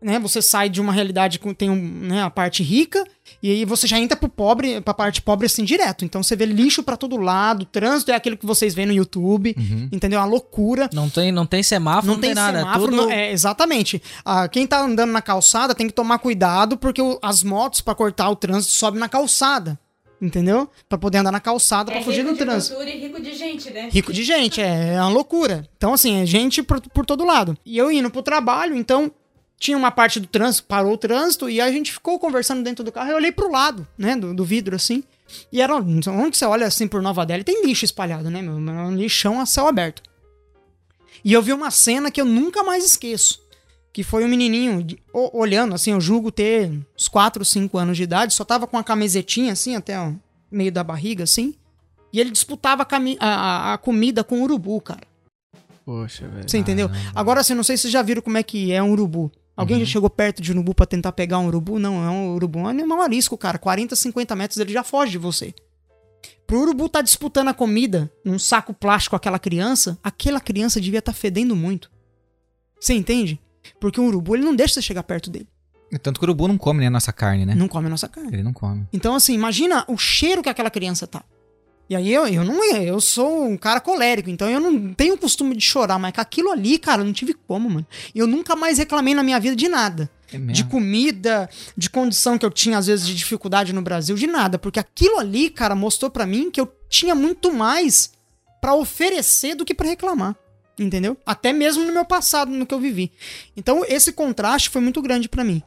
né, 0.05 0.19
você 0.19 0.43
sai 0.43 0.69
de 0.69 0.81
uma 0.81 0.93
realidade 0.93 1.39
que 1.39 1.55
tem 1.55 1.71
um, 1.71 1.75
né, 1.77 2.23
a 2.23 2.29
parte 2.29 2.63
rica 2.63 3.03
e 3.43 3.51
aí 3.51 3.65
você 3.65 3.87
já 3.87 3.99
entra 3.99 4.17
pro 4.17 4.29
pobre, 4.29 4.81
pra 4.83 4.93
parte 4.93 5.23
pobre 5.23 5.47
assim 5.47 5.65
direto. 5.65 6.05
Então 6.05 6.23
você 6.23 6.37
vê 6.37 6.45
lixo 6.45 6.83
pra 6.83 6.97
todo 6.97 7.17
lado, 7.17 7.65
trânsito 7.65 8.11
é 8.11 8.15
aquilo 8.15 8.37
que 8.37 8.45
vocês 8.47 8.75
veem 8.75 8.87
no 8.87 8.93
YouTube, 8.93 9.57
entendeu? 9.91 10.19
É 10.19 10.23
uma 10.23 10.29
loucura. 10.29 10.89
não, 10.93 11.09
tem, 11.09 11.33
não 11.33 11.47
tem 11.47 11.63
semáforo, 11.63 12.07
não, 12.09 12.15
Não 12.15 12.21
tem, 12.21 12.35
nada. 12.35 12.59
semáforo, 12.59 12.85
é 12.85 12.87
tudo... 12.91 12.97
não- 12.97 13.11
é, 13.11 13.33
exatamente. 13.33 14.03
Ah, 14.25 14.47
quem 14.47 14.67
tá 14.67 14.81
andando 14.81 15.11
na 15.11 15.23
calçada 15.23 15.75
tem 15.75 15.87
que 15.87 15.93
tomar 15.95 16.19
cuidado 16.19 16.77
porque 16.77 17.01
o- 17.01 17.19
as 17.23 17.43
motos 17.43 17.81
pra 17.81 17.95
cortar 17.95 18.29
o 18.29 18.37
trânsito 18.37 18.73
sobem 18.75 19.01
na 19.01 19.09
calçada, 19.09 19.79
entendeu? 20.21 20.69
Pra 20.89 20.99
poder 20.99 21.19
andar 21.19 21.33
na 21.33 21.41
calçada 21.41 21.91
É 21.91 21.95
pra 21.97 22.05
fugir 22.05 22.19
rico 22.21 22.33
do 22.33 22.39
de 22.39 22.45
trânsito. 22.45 22.75
cultura 22.77 22.95
e 22.97 23.01
rico 23.01 23.21
de 23.23 23.35
gente, 23.35 23.71
né? 23.71 23.89
Rico 23.91 24.13
de 24.13 24.23
gente, 24.23 24.61
é, 24.61 24.95
é 24.95 25.01
uma 25.01 25.09
loucura. 25.09 25.67
Então, 25.77 25.93
assim, 25.95 26.21
é 26.23 26.27
gente 26.27 26.63
por, 26.63 26.81
por 26.81 27.05
todo 27.07 27.25
lado. 27.25 27.57
E 27.65 27.77
eu 27.79 27.91
indo 27.91 28.11
pro 28.11 28.23
trabalho, 28.23 28.77
então 28.77 29.11
tinha 29.59 29.77
uma 29.77 29.91
parte 29.91 30.21
do 30.21 30.27
trânsito, 30.27 30.67
parou 30.67 30.93
o 30.95 30.99
trânsito, 30.99 31.49
e 31.49 31.61
a 31.61 31.71
gente 31.71 31.93
ficou 31.93 32.19
conversando 32.19 32.63
dentro 32.63 32.85
do 32.85 32.93
carro. 32.93 33.11
Eu 33.11 33.17
olhei 33.17 33.33
pro 33.33 33.51
lado, 33.51 33.87
né, 33.97 34.15
do, 34.17 34.35
do 34.35 34.45
vidro, 34.45 34.77
assim. 34.77 35.03
E 35.51 35.61
era 35.63 35.75
onde 35.77 36.37
você 36.37 36.45
olha 36.45 36.67
assim 36.67 36.87
por 36.87 37.01
Nova 37.01 37.25
Delhi, 37.25 37.43
tem 37.45 37.65
lixo 37.65 37.85
espalhado, 37.85 38.31
né, 38.31 38.43
meu? 38.43 38.55
É 38.57 38.83
um 38.87 38.95
lixão 38.95 39.41
a 39.41 39.47
céu 39.47 39.67
aberto. 39.67 40.03
E 41.25 41.33
eu 41.33 41.41
vi 41.43 41.53
uma 41.53 41.71
cena 41.71 42.11
que 42.11 42.21
eu 42.21 42.25
nunca 42.27 42.63
mais 42.63 42.85
esqueço. 42.85 43.43
Que 43.93 44.03
foi 44.03 44.25
um 44.25 44.29
menininho 44.29 44.83
de- 44.83 44.99
o- 45.13 45.39
olhando, 45.39 45.75
assim, 45.75 45.93
eu 45.93 46.01
julgo 46.01 46.31
ter 46.33 46.69
uns 46.99 47.07
4, 47.09 47.45
5 47.45 47.79
anos 47.79 47.97
de 47.97 48.03
idade, 48.03 48.35
só 48.35 48.45
tava 48.45 48.67
com 48.67 48.77
a 48.77 48.83
camisetinha, 48.85 49.53
assim, 49.53 49.77
até 49.77 49.99
o 49.99 50.17
meio 50.51 50.73
da 50.73 50.83
barriga, 50.85 51.23
assim. 51.25 51.55
E 52.13 52.21
ele 52.21 52.31
disputava 52.31 52.83
a, 52.83 53.27
a- 53.27 53.73
a 53.75 53.79
comida 53.79 54.23
com 54.25 54.41
o 54.41 54.43
urubu, 54.43 54.81
cara. 54.81 55.07
Poxa, 55.87 56.27
velho. 56.29 56.49
Você 56.49 56.59
entendeu? 56.59 56.89
Agora, 57.15 57.41
assim, 57.41 57.55
não 57.55 57.63
sei 57.63 57.77
se 57.77 57.83
vocês 57.83 57.93
já 57.93 58.03
viram 58.03 58.21
como 58.23 58.37
é 58.37 58.43
que 58.43 58.73
é 58.73 58.83
um 58.83 58.91
urubu. 58.91 59.31
Alguém 59.57 59.79
já 59.81 59.87
chegou 59.87 60.11
perto 60.11 60.43
de 60.43 60.51
um 60.53 60.57
urubu 60.57 60.75
pra 60.75 60.87
tentar 60.87 61.13
pegar 61.13 61.39
um 61.39 61.47
urubu? 61.47 61.79
Não, 61.79 62.05
é 62.05 62.11
um 62.11 62.35
urubu, 62.35 62.59
é 62.59 62.63
um 62.63 62.69
animal 62.69 63.03
arisco, 63.03 63.39
cara. 63.39 63.59
40, 63.59 63.95
50 63.95 64.35
metros 64.35 64.59
ele 64.59 64.73
já 64.73 64.83
foge 64.83 65.13
de 65.13 65.19
você. 65.19 65.55
Pro 66.47 66.61
urubu 66.61 66.89
tá 66.89 67.01
disputando 67.01 67.49
a 67.49 67.55
comida 67.55 68.11
num 68.25 68.39
saco 68.39 68.75
plástico 68.75 69.11
com 69.11 69.17
aquela 69.17 69.39
criança, 69.39 69.99
aquela 70.03 70.41
criança 70.41 70.81
devia 70.81 70.99
estar 70.99 71.13
fedendo 71.13 71.55
muito. 71.55 71.91
Você 72.81 72.95
entende? 72.95 73.41
Porque 73.81 74.01
o 74.01 74.05
urubu, 74.05 74.35
ele 74.35 74.45
não 74.45 74.55
deixa 74.55 74.75
você 74.75 74.83
chegar 74.83 75.03
perto 75.05 75.31
dele. 75.31 75.49
Tanto 76.03 76.19
que 76.19 76.25
o 76.25 76.27
urubu 76.27 76.49
não 76.49 76.59
come 76.59 76.81
né, 76.81 76.87
a 76.89 76.91
nossa 76.91 77.13
carne, 77.13 77.47
né? 77.47 77.55
Não 77.55 77.69
come 77.69 77.87
a 77.87 77.91
nossa 77.91 78.09
carne. 78.09 78.31
Ele 78.33 78.43
não 78.43 78.53
come. 78.53 78.87
Então, 78.93 79.15
assim, 79.15 79.33
imagina 79.33 79.85
o 79.87 79.97
cheiro 79.97 80.43
que 80.43 80.49
aquela 80.49 80.71
criança 80.71 81.07
tá. 81.07 81.25
E 81.89 81.95
aí 81.95 82.13
eu, 82.13 82.27
eu 82.27 82.43
não 82.45 82.65
eu 82.75 82.99
sou 83.01 83.45
um 83.47 83.57
cara 83.59 83.79
colérico, 83.81 84.31
então 84.31 84.49
eu 84.49 84.59
não 84.59 84.95
tenho 84.95 85.19
costume 85.19 85.55
de 85.55 85.63
chorar, 85.63 85.99
mas 85.99 86.13
com 86.13 86.21
aquilo 86.21 86.51
ali, 86.51 86.79
cara, 86.79 87.03
eu 87.03 87.05
não 87.05 87.13
tive 87.13 87.35
como, 87.35 87.69
mano. 87.69 87.87
Eu 88.15 88.27
nunca 88.27 88.57
mais 88.57 88.79
reclamei 88.79 89.15
na 89.15 89.23
minha 89.23 89.39
vida 89.39 89.55
de 89.55 89.69
nada. 89.69 90.11
É 90.33 90.39
de 90.53 90.65
comida, 90.65 91.49
de 91.77 91.89
condição 91.91 92.39
que 92.39 92.45
eu 92.47 92.51
tinha 92.51 92.79
às 92.79 92.87
vezes 92.87 93.07
de 93.07 93.15
dificuldade 93.15 93.73
no 93.73 93.83
Brasil, 93.83 94.17
de 94.17 94.27
nada, 94.27 94.59
porque 94.59 94.81
aquilo 94.81 95.19
ali, 95.19 95.51
cara, 95.51 95.75
mostrou 95.77 96.11
pra 96.11 96.27
mim 96.27 96.51
que 96.51 96.61
eu 96.61 96.73
tinha 96.89 97.15
muito 97.15 97.53
mais 97.53 98.13
pra 98.61 98.75
oferecer 98.75 99.55
do 99.55 99.65
que 99.65 99.75
pra 99.75 99.87
reclamar. 99.87 100.35
Entendeu? 100.79 101.17
Até 101.25 101.53
mesmo 101.53 101.85
no 101.85 101.93
meu 101.93 102.05
passado, 102.05 102.51
no 102.51 102.67
que 102.67 102.75
eu 102.75 102.81
vivi. 102.81 103.13
Então, 103.57 103.85
esse 103.87 104.11
contraste 104.13 104.71
foi 104.71 104.81
muito 104.81 105.01
grande 105.03 105.29
pra 105.29 105.45
mim. 105.45 105.63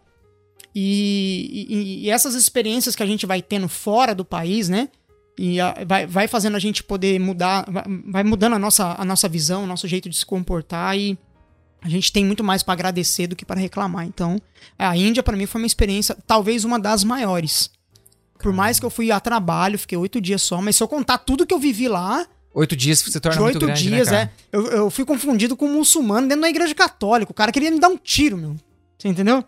E, 0.76 1.66
e- 1.70 2.06
e 2.06 2.10
essas 2.10 2.36
experiências 2.36 2.96
que 2.96 3.04
a 3.04 3.06
gente 3.06 3.26
vai 3.26 3.42
tendo 3.42 3.68
fora 3.70 4.14
do 4.14 4.26
país, 4.26 4.68
né? 4.70 4.90
E 5.38 5.58
vai, 5.86 6.08
vai 6.08 6.28
fazendo 6.28 6.56
a 6.56 6.60
gente 6.60 6.84
poder 6.84 7.20
mudar, 7.20 7.66
vai, 8.06 8.24
mudando 8.24 8.54
a 8.54 8.60
nossa, 8.60 8.96
a 8.98 9.06
nossa 9.06 9.30
visão, 9.30 9.64
o 9.64 9.68
nosso 9.68 9.88
jeito 9.88 10.10
de 10.10 10.18
se 10.18 10.26
comportar 10.26 10.98
e 10.98 11.18
a 11.82 11.90
gente 11.90 12.12
tem 12.12 12.26
muito 12.26 12.44
mais 12.44 12.64
pra 12.64 12.74
agradecer 12.74 13.28
do 13.28 13.36
que 13.36 13.46
para 13.46 13.60
reclamar. 13.60 14.06
Então, 14.06 14.42
a 14.80 14.98
Índia 14.98 15.22
pra 15.22 15.38
mim 15.38 15.46
foi 15.46 15.62
uma 15.62 15.68
experiência, 15.68 16.18
talvez 16.26 16.66
uma 16.66 16.80
das 16.80 17.04
maiores. 17.04 17.70
Por 18.40 18.52
mais 18.52 18.80
que 18.80 18.86
eu 18.86 18.90
fui 18.90 19.12
a 19.12 19.20
trabalho, 19.20 19.78
fiquei 19.78 19.98
oito 19.98 20.20
dias 20.20 20.42
só, 20.42 20.60
mas 20.60 20.76
se 20.76 20.84
eu 20.84 20.88
contar 20.88 21.20
tudo 21.20 21.46
que 21.46 21.54
eu 21.54 21.60
vivi 21.60 21.88
lá, 21.88 22.26
Oito 22.54 22.76
dias 22.76 23.04
você 23.04 23.20
torna 23.20 23.38
de 23.38 23.44
muito 23.44 23.56
oito 23.58 23.66
grande, 23.68 23.84
dias, 23.84 24.10
né, 24.10 24.32
é. 24.52 24.58
Eu, 24.58 24.66
eu 24.66 24.90
fui 24.90 25.06
confundido 25.06 25.56
com 25.56 25.68
um 25.68 25.74
muçulmano 25.76 26.28
dentro 26.28 26.42
da 26.42 26.50
igreja 26.50 26.74
católica. 26.74 27.32
O 27.32 27.36
cara 27.36 27.52
queria 27.52 27.70
me 27.70 27.80
dar 27.80 27.88
um 27.88 27.98
tiro, 27.98 28.36
meu. 28.36 28.56
Você 28.98 29.08
entendeu? 29.08 29.44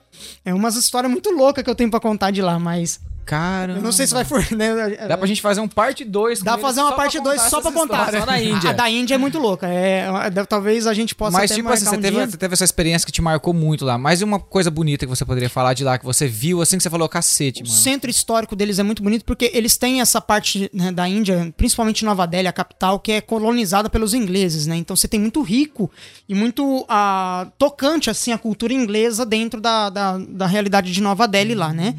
É 0.46 0.54
umas 0.54 0.76
histórias 0.76 1.12
muito 1.12 1.32
loucas 1.32 1.64
que 1.64 1.70
eu 1.70 1.74
tenho 1.74 1.90
pra 1.90 2.00
contar 2.00 2.30
de 2.30 2.40
lá, 2.40 2.60
mas. 2.60 3.00
Cara. 3.30 3.74
Eu 3.74 3.82
não 3.84 3.92
sei 3.92 4.08
se 4.08 4.14
vai 4.16 4.26
for. 4.26 4.44
Né? 4.50 5.08
Dá 5.08 5.16
pra 5.16 5.28
gente 5.28 5.40
fazer 5.40 5.62
um 5.62 5.68
parte 5.68 6.04
2 6.04 6.42
Dá 6.42 6.54
pra 6.54 6.62
fazer 6.62 6.82
uma 6.82 6.94
parte 6.94 7.20
2 7.20 7.40
só 7.44 7.62
pra 7.62 7.72
contar. 7.72 8.12
Só 8.12 8.26
da 8.26 8.42
Índia. 8.42 8.72
A 8.72 8.74
da 8.74 8.90
Índia 8.90 9.14
é 9.14 9.18
muito 9.20 9.38
louca. 9.38 9.68
É, 9.68 10.08
é, 10.36 10.46
talvez 10.46 10.88
a 10.88 10.96
gente 10.96 11.14
possa 11.14 11.38
Mas, 11.38 11.52
até 11.52 11.62
tipo 11.62 11.70
assim, 11.70 11.86
você 11.86 11.96
um 11.96 12.02
teve, 12.02 12.18
dia. 12.18 12.28
você 12.28 12.38
teve 12.38 12.54
essa 12.56 12.64
experiência 12.64 13.06
que 13.06 13.12
te 13.12 13.22
marcou 13.22 13.54
muito 13.54 13.86
lá. 13.86 14.00
Mas 14.00 14.22
e 14.22 14.24
uma 14.24 14.40
coisa 14.40 14.72
bonita 14.72 15.06
que 15.06 15.10
você 15.10 15.24
poderia 15.24 15.50
falar 15.50 15.76
de 15.76 15.84
lá, 15.84 16.00
que 16.00 16.06
você 16.06 16.28
viu, 16.28 16.60
assim, 16.60 16.78
que 16.78 16.82
você 16.82 16.90
falou, 16.90 17.08
cacete, 17.08 17.62
O 17.62 17.68
mano. 17.68 17.78
centro 17.78 18.10
histórico 18.10 18.56
deles 18.56 18.80
é 18.80 18.84
muito 18.84 19.04
bonito 19.04 19.24
porque 19.24 19.52
eles 19.54 19.78
têm 19.78 20.02
essa 20.02 20.20
parte 20.20 20.68
né, 20.74 20.92
da 20.92 21.08
Índia, 21.08 21.54
principalmente 21.56 22.04
Nova 22.04 22.26
Delhi, 22.26 22.48
a 22.48 22.54
capital, 22.54 23.00
que 23.00 23.12
é 23.12 23.22
colonizada 23.22 23.92
pelos 23.92 24.16
ingleses, 24.16 24.66
né? 24.66 24.76
Então 24.76 24.96
você 24.96 25.08
tem 25.08 25.20
muito 25.20 25.44
rico 25.44 25.92
e 26.28 26.34
muito 26.34 26.84
ah, 26.90 27.48
tocante, 27.60 28.10
assim, 28.10 28.32
a 28.32 28.40
cultura 28.40 28.74
inglesa 28.74 29.24
dentro 29.24 29.62
da, 29.62 29.92
da, 29.92 30.18
da 30.18 30.48
realidade 30.48 30.92
de 30.92 31.00
Nova 31.00 31.28
Delhi 31.28 31.54
lá, 31.54 31.72
né? 31.72 31.94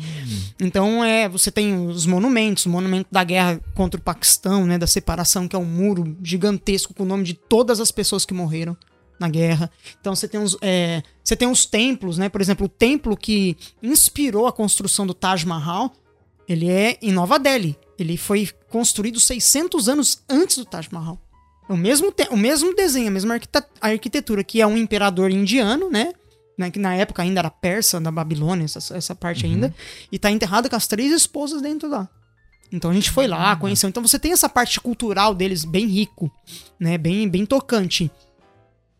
Então 0.60 1.04
é, 1.04 1.19
você 1.28 1.50
tem 1.50 1.86
os 1.86 2.06
monumentos, 2.06 2.66
o 2.66 2.70
monumento 2.70 3.08
da 3.10 3.22
guerra 3.24 3.60
contra 3.74 3.98
o 4.00 4.02
Paquistão, 4.02 4.66
né? 4.66 4.78
Da 4.78 4.86
separação, 4.86 5.46
que 5.48 5.56
é 5.56 5.58
um 5.58 5.64
muro 5.64 6.16
gigantesco 6.22 6.94
com 6.94 7.02
o 7.02 7.06
nome 7.06 7.24
de 7.24 7.34
todas 7.34 7.80
as 7.80 7.90
pessoas 7.90 8.24
que 8.24 8.34
morreram 8.34 8.76
na 9.18 9.28
guerra. 9.28 9.70
Então 10.00 10.14
você 10.14 10.26
tem 10.26 10.40
os, 10.42 10.56
é, 10.62 11.02
você 11.22 11.36
tem 11.36 11.48
os 11.48 11.66
templos, 11.66 12.16
né? 12.18 12.28
Por 12.28 12.40
exemplo, 12.40 12.66
o 12.66 12.68
templo 12.68 13.16
que 13.16 13.56
inspirou 13.82 14.46
a 14.46 14.52
construção 14.52 15.06
do 15.06 15.12
Taj 15.14 15.46
Mahal, 15.46 15.92
ele 16.48 16.70
é 16.70 16.98
em 17.02 17.12
Nova 17.12 17.38
Delhi. 17.38 17.76
Ele 17.98 18.16
foi 18.16 18.48
construído 18.70 19.20
600 19.20 19.88
anos 19.88 20.22
antes 20.28 20.56
do 20.56 20.64
Taj 20.64 20.88
Mahal. 20.90 21.18
É 21.68 21.72
o 21.72 21.76
mesmo, 21.76 22.12
o 22.30 22.36
mesmo 22.36 22.74
desenho, 22.74 23.08
a 23.08 23.10
mesma 23.10 23.34
arquite- 23.34 23.68
arquitetura, 23.80 24.42
que 24.42 24.60
é 24.60 24.66
um 24.66 24.76
imperador 24.76 25.30
indiano, 25.30 25.90
né? 25.90 26.12
Né, 26.60 26.70
Que 26.70 26.78
na 26.78 26.94
época 26.94 27.22
ainda 27.22 27.40
era 27.40 27.50
persa, 27.50 28.00
da 28.00 28.10
Babilônia, 28.10 28.64
essa, 28.64 28.96
essa 28.96 29.14
parte 29.14 29.46
ainda. 29.46 29.74
E 30.12 30.18
tá 30.18 30.30
enterrado 30.30 30.68
com 30.68 30.76
as 30.76 30.86
três 30.86 31.10
esposas 31.12 31.62
dentro 31.62 31.88
lá. 31.88 32.08
Então 32.72 32.90
a 32.90 32.94
gente 32.94 33.10
foi 33.10 33.26
lá, 33.26 33.56
conheceu. 33.56 33.88
Então 33.88 34.06
você 34.06 34.18
tem 34.18 34.32
essa 34.32 34.48
parte 34.48 34.80
cultural 34.80 35.34
deles 35.34 35.64
bem 35.64 35.86
rico, 35.86 36.30
né? 36.78 36.96
Bem, 36.96 37.28
bem 37.28 37.44
tocante. 37.44 38.10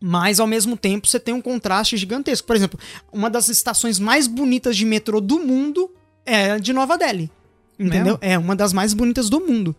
Mas 0.03 0.39
ao 0.39 0.47
mesmo 0.47 0.75
tempo 0.75 1.07
você 1.07 1.19
tem 1.19 1.33
um 1.33 1.41
contraste 1.41 1.95
gigantesco. 1.95 2.45
Por 2.45 2.55
exemplo, 2.55 2.79
uma 3.13 3.29
das 3.29 3.47
estações 3.47 3.99
mais 3.99 4.27
bonitas 4.27 4.75
de 4.75 4.83
metrô 4.83 5.21
do 5.21 5.39
mundo 5.39 5.89
é 6.25 6.51
a 6.51 6.57
de 6.57 6.73
Nova 6.73 6.97
Delhi. 6.97 7.31
Entendeu? 7.79 8.03
Mesmo? 8.03 8.19
É 8.21 8.37
uma 8.37 8.55
das 8.55 8.73
mais 8.73 8.93
bonitas 8.93 9.29
do 9.29 9.39
mundo. 9.39 9.75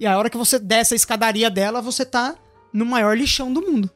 E 0.00 0.06
a 0.06 0.16
hora 0.16 0.30
que 0.30 0.36
você 0.36 0.58
desce 0.58 0.94
a 0.94 0.96
escadaria 0.96 1.50
dela, 1.50 1.80
você 1.80 2.04
tá 2.04 2.34
no 2.72 2.84
maior 2.84 3.16
lixão 3.16 3.52
do 3.52 3.60
mundo. 3.60 3.90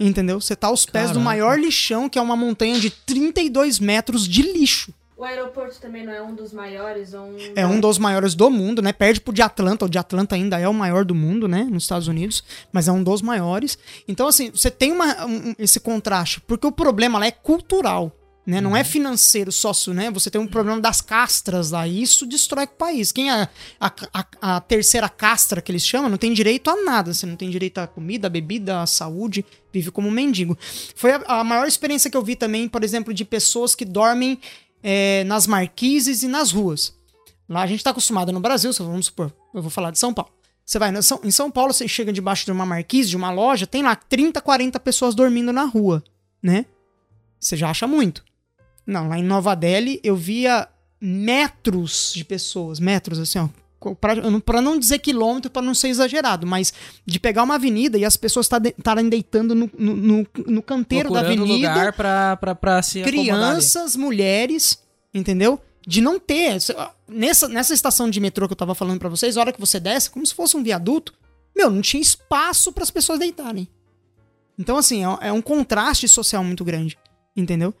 Entendeu? 0.00 0.40
Você 0.40 0.56
tá 0.56 0.68
aos 0.68 0.86
pés 0.86 1.08
do 1.10 1.20
Caraca. 1.20 1.24
maior 1.24 1.58
lixão, 1.60 2.08
que 2.08 2.18
é 2.18 2.22
uma 2.22 2.34
montanha 2.36 2.80
de 2.80 2.88
32 2.90 3.78
metros 3.78 4.26
de 4.26 4.40
lixo. 4.42 4.94
O 5.16 5.22
aeroporto 5.24 5.78
também 5.78 6.06
não 6.06 6.14
é 6.14 6.22
um 6.22 6.34
dos 6.34 6.50
maiores? 6.50 7.12
ou 7.12 7.20
Um... 7.20 7.36
É 7.54 7.66
um 7.66 7.78
dos 7.78 7.98
maiores 7.98 8.34
do 8.34 8.48
mundo, 8.48 8.80
né? 8.80 8.90
Perde 8.90 9.20
pro 9.20 9.34
de 9.34 9.42
Atlanta. 9.42 9.84
O 9.84 9.88
de 9.90 9.98
Atlanta 9.98 10.34
ainda 10.34 10.58
é 10.58 10.66
o 10.66 10.72
maior 10.72 11.04
do 11.04 11.14
mundo, 11.14 11.46
né? 11.46 11.64
Nos 11.70 11.82
Estados 11.82 12.08
Unidos. 12.08 12.42
Mas 12.72 12.88
é 12.88 12.92
um 12.92 13.02
dos 13.02 13.20
maiores. 13.20 13.76
Então, 14.08 14.26
assim, 14.26 14.50
você 14.50 14.70
tem 14.70 14.90
uma, 14.92 15.26
um- 15.26 15.54
esse 15.58 15.78
contraste. 15.78 16.40
Porque 16.40 16.66
o 16.66 16.72
problema 16.72 17.18
lá 17.18 17.26
é 17.26 17.30
cultural. 17.30 18.10
Né? 18.50 18.60
Não 18.60 18.76
é 18.76 18.82
financeiro, 18.82 19.52
sócio, 19.52 19.94
né? 19.94 20.10
Você 20.10 20.28
tem 20.28 20.40
um 20.40 20.46
problema 20.46 20.80
das 20.80 21.00
castras 21.00 21.70
lá. 21.70 21.86
E 21.86 22.02
isso 22.02 22.26
destrói 22.26 22.64
o 22.64 22.68
país. 22.68 23.12
Quem 23.12 23.30
é 23.30 23.48
a, 23.78 23.92
a, 24.12 24.26
a 24.56 24.60
terceira 24.60 25.08
castra 25.08 25.62
que 25.62 25.70
eles 25.70 25.86
chamam 25.86 26.10
não 26.10 26.18
tem 26.18 26.32
direito 26.32 26.68
a 26.68 26.82
nada. 26.82 27.14
Você 27.14 27.26
não 27.26 27.36
tem 27.36 27.48
direito 27.48 27.78
à 27.78 27.86
comida, 27.86 28.26
à 28.26 28.30
bebida, 28.30 28.82
à 28.82 28.86
saúde. 28.88 29.46
Vive 29.72 29.92
como 29.92 30.08
um 30.08 30.10
mendigo. 30.10 30.58
Foi 30.96 31.12
a, 31.12 31.22
a 31.28 31.44
maior 31.44 31.68
experiência 31.68 32.10
que 32.10 32.16
eu 32.16 32.24
vi 32.24 32.34
também, 32.34 32.68
por 32.68 32.82
exemplo, 32.82 33.14
de 33.14 33.24
pessoas 33.24 33.76
que 33.76 33.84
dormem 33.84 34.36
é, 34.82 35.22
nas 35.22 35.46
marquises 35.46 36.24
e 36.24 36.26
nas 36.26 36.50
ruas. 36.50 36.92
Lá 37.48 37.62
a 37.62 37.66
gente 37.68 37.84
tá 37.84 37.90
acostumado 37.90 38.32
no 38.32 38.40
Brasil, 38.40 38.72
se 38.72 38.82
vamos 38.82 39.06
supor, 39.06 39.32
eu 39.54 39.62
vou 39.62 39.70
falar 39.70 39.92
de 39.92 39.98
São 40.00 40.12
Paulo. 40.12 40.32
Você 40.66 40.76
vai 40.76 40.92
em 41.22 41.30
São 41.30 41.50
Paulo, 41.52 41.72
você 41.72 41.86
chega 41.86 42.12
debaixo 42.12 42.44
de 42.44 42.50
uma 42.50 42.66
marquise, 42.66 43.10
de 43.10 43.16
uma 43.16 43.30
loja, 43.30 43.64
tem 43.64 43.84
lá 43.84 43.94
30, 43.94 44.40
40 44.40 44.80
pessoas 44.80 45.14
dormindo 45.14 45.52
na 45.52 45.64
rua, 45.64 46.02
né? 46.42 46.66
Você 47.38 47.56
já 47.56 47.70
acha 47.70 47.86
muito. 47.86 48.24
Não, 48.90 49.08
lá 49.08 49.16
em 49.16 49.22
Nova 49.22 49.54
Delhi 49.54 50.00
eu 50.02 50.16
via 50.16 50.68
metros 51.00 52.12
de 52.14 52.24
pessoas, 52.24 52.80
metros 52.80 53.20
assim, 53.20 53.38
ó. 53.38 53.48
eu 54.22 54.30
não- 54.30 54.78
dizer 54.78 54.98
quilômetro, 54.98 55.48
pra 55.48 55.62
não 55.62 55.74
ser 55.74 55.88
exagerado, 55.88 56.46
mas 56.46 56.72
de 57.06 57.20
pegar 57.20 57.44
uma 57.44 57.54
avenida 57.54 57.96
e 57.96 58.04
as 58.04 58.16
pessoas 58.16 58.48
tá 58.48 58.58
estarem 58.58 59.08
deitando 59.08 59.54
no, 59.54 59.70
no, 59.78 60.26
no, 60.46 60.62
canteiro 60.62 61.08
da 61.08 61.20
Procurando 61.20 61.44
avenida 61.44 61.68
lugar 61.68 61.92
pra, 61.92 62.36
pra, 62.36 62.54
pra 62.54 62.82
se 62.82 63.02
crianças, 63.02 63.94
mulheres, 63.94 64.82
entendeu? 65.14 65.60
De 65.86 66.00
não 66.00 66.18
ter. 66.18 66.58
Nessa, 67.08 67.48
nessa 67.48 67.72
estação 67.72 68.10
de 68.10 68.20
metrô 68.20 68.46
que 68.46 68.52
eu 68.52 68.56
tava 68.56 68.74
falando 68.74 68.98
pra 68.98 69.08
vocês, 69.08 69.36
a 69.36 69.40
hora 69.40 69.52
que 69.52 69.60
você 69.60 69.78
desce, 69.80 70.10
como 70.10 70.26
se 70.26 70.34
fosse 70.34 70.56
um 70.56 70.62
viaduto, 70.62 71.14
meu, 71.56 71.70
não 71.70 71.80
tinha 71.80 72.02
espaço 72.02 72.72
para 72.72 72.82
as 72.82 72.90
pessoas 72.90 73.20
deitarem. 73.20 73.68
Então, 74.58 74.76
assim, 74.76 75.04
é, 75.04 75.28
é 75.28 75.32
um 75.32 75.40
contraste 75.40 76.06
social 76.06 76.44
muito 76.44 76.64
grande, 76.64 76.98
entendeu? 77.34 77.72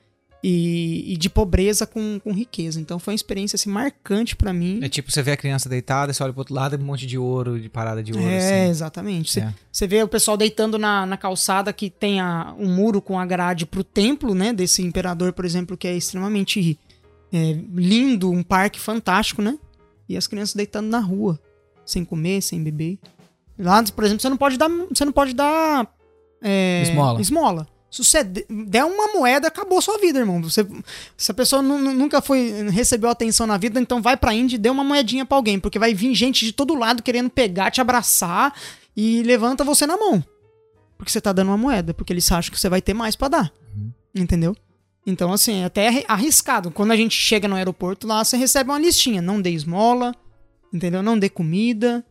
E, 0.42 1.12
e 1.12 1.16
de 1.18 1.28
pobreza 1.28 1.86
com, 1.86 2.18
com 2.18 2.32
riqueza. 2.32 2.80
Então, 2.80 2.98
foi 2.98 3.12
uma 3.12 3.16
experiência 3.16 3.56
assim, 3.56 3.68
marcante 3.68 4.34
pra 4.34 4.54
mim. 4.54 4.80
É 4.82 4.88
tipo, 4.88 5.12
você 5.12 5.22
vê 5.22 5.32
a 5.32 5.36
criança 5.36 5.68
deitada, 5.68 6.12
você 6.14 6.22
olha 6.22 6.32
pro 6.32 6.40
outro 6.40 6.54
lado 6.54 6.74
e 6.74 6.78
um 6.82 6.84
monte 6.86 7.06
de 7.06 7.18
ouro, 7.18 7.60
de 7.60 7.68
parada 7.68 8.02
de 8.02 8.12
ouro, 8.14 8.24
É, 8.24 8.38
assim. 8.62 8.70
exatamente. 8.70 9.30
Você 9.32 9.40
É. 9.40 9.54
você 9.70 9.86
vê 9.86 10.02
o 10.02 10.08
pessoal 10.08 10.38
deitando 10.38 10.78
na, 10.78 11.04
na 11.04 11.18
calçada 11.18 11.72
que 11.74 11.90
tem 11.90 12.20
a, 12.20 12.54
um 12.58 12.74
muro 12.74 13.02
com 13.02 13.18
a 13.18 13.26
grade 13.26 13.66
pro 13.66 13.84
templo, 13.84 14.34
né? 14.34 14.50
Desse 14.52 14.80
imperador, 14.82 15.34
por 15.34 15.44
exemplo, 15.44 15.76
que 15.76 15.86
é 15.86 15.94
extremamente 15.94 16.78
é, 17.30 17.58
lindo, 17.74 18.30
um 18.30 18.42
parque 18.42 18.80
fantástico, 18.80 19.42
né? 19.42 19.58
E 20.08 20.16
as 20.16 20.26
crianças 20.26 20.54
deitando 20.54 20.88
na 20.88 21.00
rua, 21.00 21.38
sem 21.84 22.02
comer, 22.02 22.40
sem 22.40 22.62
beber. 22.62 22.98
Lá, 23.58 23.84
por 23.84 24.04
exemplo, 24.04 24.22
você 24.22 24.28
não 24.30 24.38
pode 24.38 24.56
dar. 24.56 24.70
Você 24.88 25.04
não 25.04 25.12
pode 25.12 25.34
dar. 25.34 25.86
é, 26.42 26.80
Esmola. 26.82 27.20
Esmola. 27.20 27.68
Se 27.90 28.04
você 28.04 28.22
de- 28.22 28.46
der 28.48 28.84
uma 28.84 29.08
moeda, 29.12 29.48
acabou 29.48 29.78
a 29.78 29.82
sua 29.82 29.98
vida, 29.98 30.18
irmão. 30.20 30.40
Você, 30.42 30.64
se 31.16 31.30
a 31.30 31.34
pessoa 31.34 31.60
nu- 31.60 31.78
nu- 31.78 31.92
nunca 31.92 32.20
foi 32.22 32.68
recebeu 32.70 33.10
atenção 33.10 33.46
na 33.46 33.56
vida, 33.56 33.80
então 33.80 34.00
vai 34.00 34.16
pra 34.16 34.32
Índia 34.32 34.54
e 34.56 34.58
dê 34.58 34.70
uma 34.70 34.84
moedinha 34.84 35.26
pra 35.26 35.36
alguém, 35.36 35.58
porque 35.58 35.78
vai 35.78 35.92
vir 35.92 36.14
gente 36.14 36.44
de 36.44 36.52
todo 36.52 36.74
lado 36.74 37.02
querendo 37.02 37.28
pegar, 37.28 37.70
te 37.70 37.80
abraçar 37.80 38.54
e 38.96 39.22
levanta 39.24 39.64
você 39.64 39.86
na 39.86 39.96
mão. 39.96 40.22
Porque 40.96 41.10
você 41.10 41.20
tá 41.20 41.32
dando 41.32 41.48
uma 41.48 41.56
moeda, 41.56 41.92
porque 41.92 42.12
eles 42.12 42.30
acham 42.30 42.52
que 42.52 42.60
você 42.60 42.68
vai 42.68 42.80
ter 42.80 42.94
mais 42.94 43.16
pra 43.16 43.28
dar. 43.28 43.52
Entendeu? 44.14 44.54
Então, 45.06 45.32
assim, 45.32 45.62
é 45.62 45.64
até 45.64 45.88
arri- 45.88 46.04
arriscado. 46.06 46.70
Quando 46.70 46.90
a 46.92 46.96
gente 46.96 47.16
chega 47.16 47.48
no 47.48 47.56
aeroporto 47.56 48.06
lá, 48.06 48.22
você 48.22 48.36
recebe 48.36 48.70
uma 48.70 48.78
listinha. 48.78 49.22
Não 49.22 49.40
dê 49.40 49.50
esmola, 49.50 50.14
entendeu? 50.72 51.02
Não 51.02 51.18
dê 51.18 51.28
comida, 51.28 52.04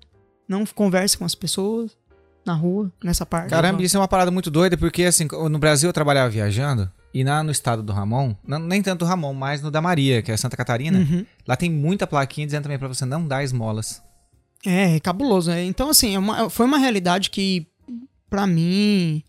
não 0.47 0.65
converse 0.65 1.15
com 1.17 1.23
as 1.23 1.35
pessoas 1.35 1.95
na 2.45 2.53
rua, 2.53 2.91
nessa 3.03 3.25
parte. 3.25 3.49
Caramba, 3.49 3.81
isso 3.83 3.95
é 3.95 3.99
uma 3.99 4.07
parada 4.07 4.31
muito 4.31 4.49
doida, 4.49 4.77
porque 4.77 5.03
assim, 5.03 5.27
no 5.49 5.59
Brasil 5.59 5.89
eu 5.89 5.93
trabalhava 5.93 6.29
viajando, 6.29 6.89
e 7.13 7.23
lá 7.23 7.43
no 7.43 7.51
estado 7.51 7.81
do 7.83 7.91
Ramon, 7.93 8.35
não- 8.47 8.59
nem 8.59 8.81
tanto 8.81 8.99
do 8.99 9.05
Ramon, 9.05 9.33
mas 9.33 9.61
no 9.61 9.69
da 9.71 9.81
Maria, 9.81 10.21
que 10.21 10.31
é 10.31 10.37
Santa 10.37 10.55
Catarina, 10.57 10.99
Uhum. 10.99 11.25
lá 11.47 11.55
tem 11.55 11.69
muita 11.69 12.05
plaquinha 12.07 12.45
dizendo 12.47 12.63
também 12.63 12.79
pra 12.79 12.87
você 12.87 13.05
não 13.05 13.27
dar 13.27 13.43
esmolas. 13.43 14.01
É, 14.65 14.95
é 14.95 14.99
cabuloso. 14.99 15.49
né? 15.51 15.63
Então, 15.63 15.89
assim, 15.89 16.15
é 16.15 16.19
uma- 16.19 16.49
foi 16.49 16.65
uma 16.65 16.77
realidade 16.77 17.29
que, 17.29 17.65
pra 18.29 18.45
mim, 18.45 19.23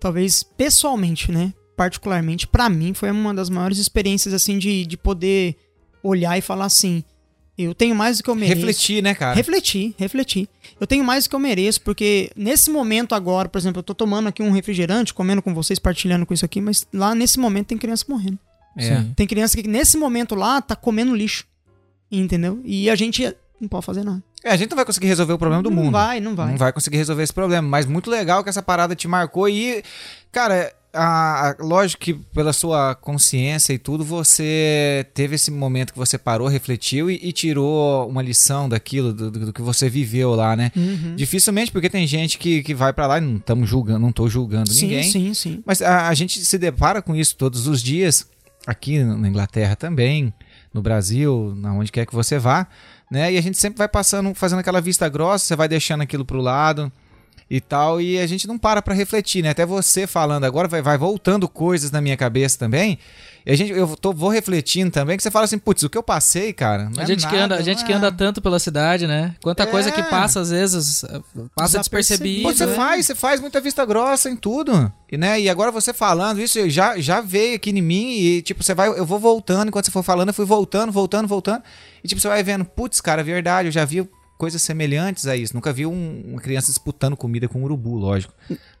talvez 0.00 0.42
pessoalmente, 0.42 1.30
né? 1.32 1.52
Particularmente, 1.76 2.46
pra 2.46 2.68
mim, 2.70 2.94
foi 2.94 3.10
uma 3.10 3.34
das 3.34 3.50
maiores 3.50 3.78
experiências, 3.78 4.32
assim, 4.32 4.58
de, 4.58 4.86
de 4.86 4.96
poder 4.96 5.56
olhar 6.02 6.38
e 6.38 6.40
falar 6.40 6.64
assim: 6.66 7.02
eu 7.64 7.74
tenho 7.74 7.94
mais 7.94 8.18
do 8.18 8.24
que 8.24 8.30
eu 8.30 8.34
mereço. 8.34 8.56
Refletir, 8.56 9.02
né, 9.02 9.14
cara? 9.14 9.34
Refletir, 9.34 9.94
refletir. 9.98 10.48
Eu 10.78 10.86
tenho 10.86 11.04
mais 11.04 11.24
do 11.24 11.30
que 11.30 11.36
eu 11.36 11.40
mereço, 11.40 11.80
porque 11.80 12.30
nesse 12.36 12.70
momento 12.70 13.14
agora, 13.14 13.48
por 13.48 13.58
exemplo, 13.58 13.78
eu 13.78 13.82
tô 13.82 13.94
tomando 13.94 14.28
aqui 14.28 14.42
um 14.42 14.50
refrigerante, 14.50 15.14
comendo 15.14 15.40
com 15.40 15.54
vocês, 15.54 15.78
partilhando 15.78 16.26
com 16.26 16.34
isso 16.34 16.44
aqui, 16.44 16.60
mas 16.60 16.86
lá 16.92 17.14
nesse 17.14 17.38
momento 17.38 17.68
tem 17.68 17.78
criança 17.78 18.04
morrendo. 18.08 18.38
É. 18.76 19.02
Tem 19.16 19.26
criança 19.26 19.56
que 19.56 19.66
nesse 19.66 19.96
momento 19.96 20.34
lá 20.34 20.60
tá 20.60 20.76
comendo 20.76 21.14
lixo. 21.16 21.46
Entendeu? 22.12 22.60
E 22.64 22.88
a 22.90 22.94
gente 22.94 23.34
não 23.60 23.68
pode 23.68 23.86
fazer 23.86 24.04
nada. 24.04 24.22
É, 24.44 24.50
a 24.50 24.56
gente 24.56 24.70
não 24.70 24.76
vai 24.76 24.84
conseguir 24.84 25.06
resolver 25.06 25.32
o 25.32 25.38
problema 25.38 25.62
do 25.62 25.70
não 25.70 25.76
mundo. 25.76 25.92
vai, 25.92 26.20
não 26.20 26.36
vai. 26.36 26.50
Não 26.50 26.56
vai 26.56 26.72
conseguir 26.72 26.98
resolver 26.98 27.22
esse 27.22 27.32
problema. 27.32 27.66
Mas 27.66 27.86
muito 27.86 28.10
legal 28.10 28.44
que 28.44 28.50
essa 28.50 28.62
parada 28.62 28.94
te 28.94 29.08
marcou. 29.08 29.48
E, 29.48 29.82
cara, 30.30 30.72
a, 30.96 31.50
a- 31.50 31.56
lógico 31.60 32.02
que 32.02 32.14
pela 32.14 32.52
sua 32.52 32.94
consciência 32.94 33.72
e 33.72 33.78
tudo, 33.78 34.04
você 34.04 35.06
teve 35.14 35.34
esse 35.36 35.50
momento 35.50 35.92
que 35.92 35.98
você 35.98 36.16
parou, 36.18 36.48
refletiu 36.48 37.10
e, 37.10 37.20
e 37.22 37.32
tirou 37.32 38.08
uma 38.08 38.22
lição 38.22 38.68
daquilo, 38.68 39.12
do, 39.12 39.30
do- 39.30 39.52
que 39.52 39.62
você 39.62 39.88
viveu 39.88 40.34
lá, 40.34 40.56
né? 40.56 40.72
Uhum. 40.76 41.14
Dificilmente, 41.16 41.70
porque 41.70 41.90
tem 41.90 42.06
gente 42.06 42.38
que, 42.38 42.62
que 42.62 42.74
vai 42.74 42.92
pra 42.92 43.06
lá 43.06 43.18
e 43.18 43.20
não 43.20 43.36
estamos 43.36 43.68
julgando, 43.68 44.00
não 44.00 44.12
tô 44.12 44.28
julgando 44.28 44.72
Sim, 44.72 44.82
ninguém. 44.86 45.02
sim, 45.04 45.34
sim. 45.34 45.62
Mas 45.64 45.80
a, 45.82 46.08
a 46.08 46.14
gente 46.14 46.44
se 46.44 46.58
depara 46.58 47.00
com 47.02 47.14
isso 47.14 47.36
todos 47.36 47.66
os 47.66 47.82
dias, 47.82 48.26
aqui 48.66 48.98
na 49.04 49.28
Inglaterra 49.28 49.76
também, 49.76 50.32
no 50.74 50.82
Brasil, 50.82 51.54
na 51.56 51.72
onde 51.72 51.92
quer 51.92 52.04
que 52.06 52.14
você 52.14 52.38
vá, 52.38 52.66
né? 53.10 53.32
E 53.32 53.38
a 53.38 53.40
gente 53.40 53.56
sempre 53.56 53.78
vai 53.78 53.88
passando, 53.88 54.34
fazendo 54.34 54.58
aquela 54.58 54.80
vista 54.80 55.08
grossa, 55.08 55.44
você 55.44 55.56
vai 55.56 55.68
deixando 55.68 56.00
aquilo 56.02 56.24
pro 56.24 56.40
lado 56.40 56.90
e 57.48 57.60
tal, 57.60 58.00
e 58.00 58.18
a 58.18 58.26
gente 58.26 58.48
não 58.48 58.58
para 58.58 58.82
pra 58.82 58.92
refletir, 58.92 59.42
né? 59.42 59.50
Até 59.50 59.64
você 59.64 60.06
falando 60.06 60.44
agora, 60.44 60.66
vai, 60.66 60.82
vai 60.82 60.98
voltando 60.98 61.48
coisas 61.48 61.92
na 61.92 62.00
minha 62.00 62.16
cabeça 62.16 62.58
também. 62.58 62.98
E 63.46 63.52
a 63.52 63.56
gente, 63.56 63.70
eu 63.70 63.96
tô, 63.96 64.12
vou 64.12 64.28
refletindo 64.28 64.90
também, 64.90 65.16
que 65.16 65.22
você 65.22 65.30
fala 65.30 65.44
assim, 65.44 65.56
putz, 65.56 65.84
o 65.84 65.88
que 65.88 65.96
eu 65.96 66.02
passei, 66.02 66.52
cara, 66.52 66.90
A 66.96 67.02
é 67.04 67.06
gente, 67.06 67.24
que 67.24 67.36
nada, 67.36 67.44
anda, 67.44 67.54
a 67.54 67.62
gente 67.62 67.78
não 67.78 67.86
que 67.86 67.92
é. 67.92 67.94
anda 67.94 68.10
tanto 68.10 68.42
pela 68.42 68.58
cidade, 68.58 69.06
né? 69.06 69.36
Quanta 69.40 69.62
É. 69.62 69.66
coisa 69.66 69.92
que 69.92 70.02
passa, 70.02 70.40
às 70.40 70.50
vezes, 70.50 71.04
passa 71.54 71.78
despercebido. 71.78 72.42
Pô, 72.42 72.52
você 72.52 72.66
né? 72.66 72.74
faz, 72.74 73.06
você 73.06 73.14
faz 73.14 73.40
muita 73.40 73.60
vista 73.60 73.84
grossa 73.86 74.28
em 74.28 74.34
tudo. 74.34 74.92
E, 75.08 75.16
né, 75.16 75.40
e 75.40 75.48
agora 75.48 75.70
você 75.70 75.92
falando 75.92 76.40
isso, 76.40 76.68
já, 76.68 76.98
já 76.98 77.20
veio 77.20 77.54
aqui 77.54 77.70
em 77.70 77.80
mim 77.80 78.10
e, 78.18 78.42
tipo, 78.42 78.64
você 78.64 78.74
vai, 78.74 78.88
eu 78.88 79.06
vou 79.06 79.20
voltando, 79.20 79.68
enquanto 79.68 79.84
você 79.84 79.92
for 79.92 80.02
falando, 80.02 80.28
eu 80.30 80.34
fui 80.34 80.44
voltando, 80.44 80.90
voltando, 80.90 81.28
voltando. 81.28 81.62
E, 82.02 82.08
tipo, 82.08 82.20
você 82.20 82.26
vai 82.26 82.42
vendo, 82.42 82.64
putz, 82.64 83.00
cara, 83.00 83.20
é 83.20 83.24
verdade, 83.24 83.68
eu 83.68 83.72
já 83.72 83.84
vi 83.84 84.08
coisas 84.36 84.60
semelhantes 84.62 85.26
a 85.26 85.36
isso. 85.36 85.54
Nunca 85.54 85.72
vi 85.72 85.86
um- 85.86 86.22
uma 86.26 86.40
criança 86.40 86.66
disputando 86.68 87.16
comida 87.16 87.48
com 87.48 87.60
um 87.60 87.64
urubu, 87.64 87.96
lógico. 87.96 88.32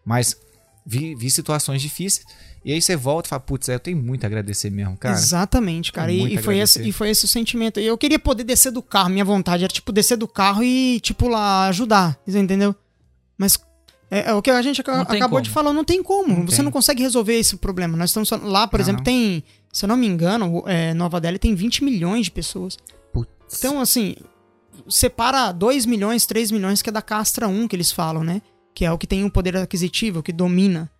Mas 0.04 0.36
vi, 0.84 1.14
vi 1.14 1.30
situações 1.30 1.80
difíceis. 1.82 2.26
E 2.64 2.72
aí 2.72 2.82
você 2.82 2.96
volta 2.96 3.28
e 3.28 3.30
fala, 3.30 3.40
putz, 3.40 3.68
eu 3.68 3.78
tenho 3.78 3.96
muito 3.96 4.24
a 4.24 4.26
agradecer 4.26 4.70
mesmo, 4.70 4.96
cara. 4.96 5.14
Exatamente, 5.14 5.92
cara. 5.92 6.10
E, 6.10 6.34
e 6.34 6.38
foi 6.38 6.58
esse, 6.58 6.82
e 6.88 6.90
foi 6.92 7.10
esse 7.10 7.24
o 7.24 7.28
sentimento. 7.28 7.78
E 7.78 7.86
eu 7.86 7.96
queria 7.96 8.18
poder 8.18 8.42
descer 8.42 8.72
do 8.72 8.82
carro. 8.82 9.08
Minha 9.10 9.24
vontade 9.24 9.62
era, 9.64 9.72
tipo, 9.72 9.92
descer 9.92 10.16
do 10.16 10.26
carro 10.26 10.64
e, 10.64 10.98
tipo, 11.00 11.28
lá 11.28 11.68
ajudar. 11.68 12.18
Você 12.26 12.38
entendeu? 12.40 12.74
Mas 13.38 13.56
é, 14.10 14.30
é 14.30 14.34
o 14.34 14.42
que 14.42 14.50
a 14.50 14.60
gente 14.62 14.82
tem 14.82 14.94
acabou 14.94 15.28
como. 15.28 15.42
de 15.42 15.50
falar, 15.50 15.72
não 15.72 15.84
tem 15.84 16.02
como. 16.02 16.28
Não 16.38 16.46
Você 16.46 16.56
tem. 16.56 16.64
não 16.64 16.72
consegue 16.72 17.02
resolver 17.02 17.34
esse 17.38 17.56
problema. 17.56 17.96
Nós 17.96 18.10
estamos 18.10 18.30
lá, 18.30 18.66
por 18.66 18.78
Não, 18.78 18.84
exemplo, 18.84 18.98
não. 18.98 19.04
tem, 19.04 19.44
se 19.72 19.84
eu 19.84 19.88
não 19.88 19.96
me 19.96 20.06
engano, 20.08 20.64
é, 20.66 20.92
Nova 20.92 21.20
Delhi 21.20 21.38
tem 21.38 21.54
20 21.54 21.84
milhões 21.84 22.24
de 22.26 22.32
pessoas. 22.32 22.76
Putz. 23.12 23.30
Então, 23.58 23.80
assim, 23.80 24.16
separa 24.88 25.52
2 25.52 25.86
milhões, 25.86 26.26
3 26.26 26.50
milhões, 26.50 26.82
que 26.82 26.88
é 26.90 26.92
da 26.92 27.02
castra 27.02 27.48
1 27.48 27.68
que 27.68 27.76
eles 27.76 27.90
falam, 27.92 28.22
né? 28.24 28.40
Que 28.74 28.84
é 28.84 28.92
o 28.92 28.98
que 28.98 29.06
tem 29.06 29.24
o 29.24 29.30
poder 29.30 29.56
aquisitivo, 29.56 30.20
o 30.20 30.22
que 30.22 30.32
domina. 30.32 30.90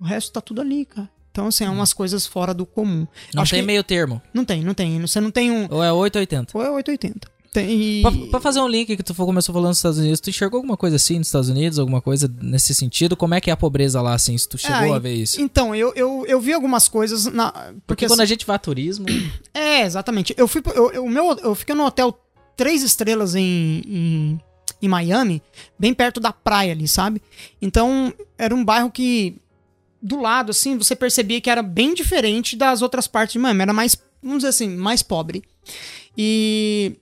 O 0.00 0.04
resto 0.04 0.32
tá 0.32 0.40
tudo 0.40 0.60
ali, 0.60 0.84
cara. 0.84 1.08
Então, 1.30 1.48
assim, 1.48 1.64
é 1.64 1.70
umas 1.70 1.92
coisas 1.92 2.26
fora 2.26 2.54
do 2.54 2.64
comum. 2.64 3.06
Não 3.34 3.42
Acho 3.42 3.52
tem 3.52 3.60
que- 3.62 3.66
meio 3.66 3.82
termo. 3.82 4.20
Não 4.32 4.44
tem, 4.44 4.62
não 4.62 4.74
tem. 4.74 5.00
Você 5.00 5.20
não 5.20 5.30
tem 5.30 5.50
um. 5.50 5.66
Ou 5.70 5.82
é 5.82 5.92
880. 5.92 6.56
Ou 6.56 6.64
é 6.64 6.70
880. 6.70 7.34
Tem. 7.52 8.02
Pra, 8.02 8.10
pra 8.32 8.40
fazer 8.40 8.60
um 8.60 8.66
link 8.68 8.96
que 8.96 9.02
tu 9.02 9.14
começou 9.14 9.52
falando 9.52 9.70
dos 9.70 9.78
Estados 9.78 9.98
Unidos, 9.98 10.20
tu 10.20 10.28
enxergou 10.28 10.58
alguma 10.58 10.76
coisa 10.76 10.96
assim 10.96 11.18
nos 11.18 11.28
Estados 11.28 11.48
Unidos? 11.48 11.78
Alguma 11.78 12.00
coisa 12.00 12.28
nesse 12.42 12.74
sentido? 12.74 13.16
Como 13.16 13.32
é 13.34 13.40
que 13.40 13.48
é 13.48 13.52
a 13.52 13.56
pobreza 13.56 14.02
lá, 14.02 14.12
assim, 14.14 14.36
se 14.36 14.48
tu 14.48 14.58
chegou 14.58 14.92
Ah, 14.92 14.96
a 14.96 14.98
ver 14.98 15.14
isso? 15.14 15.40
Então, 15.40 15.72
eu, 15.74 15.92
eu, 15.94 16.24
eu 16.26 16.40
vi 16.40 16.52
algumas 16.52 16.88
coisas 16.88 17.26
na. 17.26 17.50
Porque, 17.52 17.80
Porque 17.86 18.06
quando 18.08 18.20
assim, 18.20 18.22
a 18.22 18.26
gente 18.26 18.44
vai 18.46 18.56
a 18.56 18.58
turismo... 18.58 19.06
É, 19.54 19.82
exatamente. 19.82 20.34
Eu 20.36 20.48
fui. 20.48 20.62
Eu, 20.74 20.90
eu, 20.92 21.06
meu, 21.08 21.32
eu 21.38 21.54
fiquei 21.54 21.74
no 21.76 21.84
hotel 21.84 22.16
três 22.56 22.82
estrelas 22.82 23.34
em, 23.34 23.82
em, 23.86 24.40
em 24.82 24.88
Miami, 24.88 25.42
bem 25.78 25.94
perto 25.94 26.20
da 26.20 26.32
praia 26.32 26.72
ali, 26.72 26.88
sabe? 26.88 27.22
Então, 27.60 28.12
era 28.38 28.54
um 28.54 28.64
bairro 28.64 28.90
que. 28.90 29.36
Do 30.00 30.20
lado, 30.20 30.50
assim, 30.50 30.76
você 30.76 30.94
percebia 30.94 31.40
que 31.40 31.48
era 31.48 31.62
bem 31.62 31.94
diferente 31.94 32.56
das 32.56 32.82
outras 32.82 33.06
partes 33.06 33.32
de 33.32 33.38
Miami. 33.38 33.62
Era 33.62 33.72
mais, 33.72 33.96
vamos 34.22 34.38
dizer 34.38 34.48
assim, 34.48 34.68
mais 34.68 35.02
pobre. 35.02 35.42
E. 36.16 36.96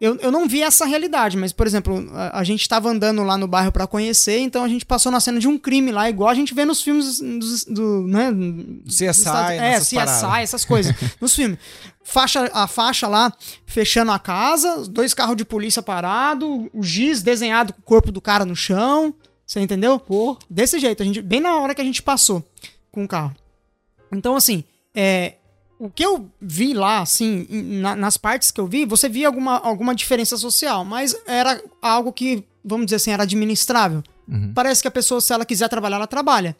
Eu, 0.00 0.16
eu 0.16 0.30
não 0.32 0.48
vi 0.48 0.62
essa 0.62 0.86
realidade, 0.86 1.36
mas, 1.36 1.52
por 1.52 1.66
exemplo, 1.66 2.08
a, 2.14 2.40
a 2.40 2.44
gente 2.44 2.66
tava 2.66 2.88
andando 2.88 3.22
lá 3.22 3.36
no 3.36 3.46
bairro 3.46 3.70
pra 3.70 3.86
conhecer, 3.86 4.38
então 4.38 4.64
a 4.64 4.68
gente 4.68 4.86
passou 4.86 5.12
na 5.12 5.20
cena 5.20 5.38
de 5.38 5.46
um 5.46 5.58
crime 5.58 5.92
lá, 5.92 6.08
igual 6.08 6.30
a 6.30 6.34
gente 6.34 6.54
vê 6.54 6.64
nos 6.64 6.80
filmes 6.82 7.20
dos, 7.20 7.64
do, 7.64 8.06
né, 8.06 8.32
dos 8.32 8.94
CSI, 8.96 9.04
Estados- 9.10 9.50
É, 9.50 9.78
CSI, 9.78 9.94
paradas. 9.96 10.22
essas 10.42 10.64
coisas. 10.64 10.94
Nos 11.20 11.34
filmes. 11.34 11.58
Faixa, 12.02 12.50
a 12.54 12.66
faixa 12.66 13.06
lá, 13.06 13.30
fechando 13.66 14.10
a 14.10 14.18
casa, 14.18 14.88
dois 14.88 15.12
carros 15.12 15.36
de 15.36 15.44
polícia 15.44 15.82
parado, 15.82 16.70
o 16.72 16.82
giz 16.82 17.22
desenhado 17.22 17.74
com 17.74 17.80
o 17.80 17.84
corpo 17.84 18.10
do 18.10 18.22
cara 18.22 18.46
no 18.46 18.56
chão. 18.56 19.14
Você 19.46 19.60
entendeu? 19.60 20.00
Desse 20.48 20.78
jeito, 20.78 21.02
a 21.02 21.06
gente, 21.06 21.20
bem 21.20 21.40
na 21.40 21.56
hora 21.58 21.74
que 21.74 21.80
a 21.80 21.84
gente 21.84 22.02
passou 22.02 22.42
com 22.90 23.04
o 23.04 23.08
carro. 23.08 23.36
Então, 24.10 24.34
assim, 24.34 24.64
é, 24.94 25.34
o 25.80 25.88
que 25.90 26.04
eu 26.04 26.28
vi 26.40 26.74
lá, 26.74 27.00
assim, 27.00 27.46
na- 27.50 27.96
nas 27.96 28.16
partes 28.16 28.50
que 28.50 28.60
eu 28.60 28.66
vi, 28.66 28.84
você 28.84 29.08
via 29.08 29.26
alguma, 29.26 29.56
alguma 29.58 29.94
diferença 29.94 30.36
social, 30.36 30.84
mas 30.84 31.16
era 31.26 31.60
algo 31.80 32.12
que, 32.12 32.44
vamos 32.64 32.86
dizer 32.86 32.96
assim, 32.96 33.10
era 33.12 33.22
administrável. 33.22 34.02
Uhum. 34.28 34.52
Parece 34.54 34.82
que 34.82 34.88
a 34.88 34.90
pessoa, 34.90 35.20
se 35.20 35.32
ela 35.32 35.44
quiser 35.44 35.68
trabalhar, 35.68 35.96
ela 35.96 36.06
trabalha. 36.06 36.54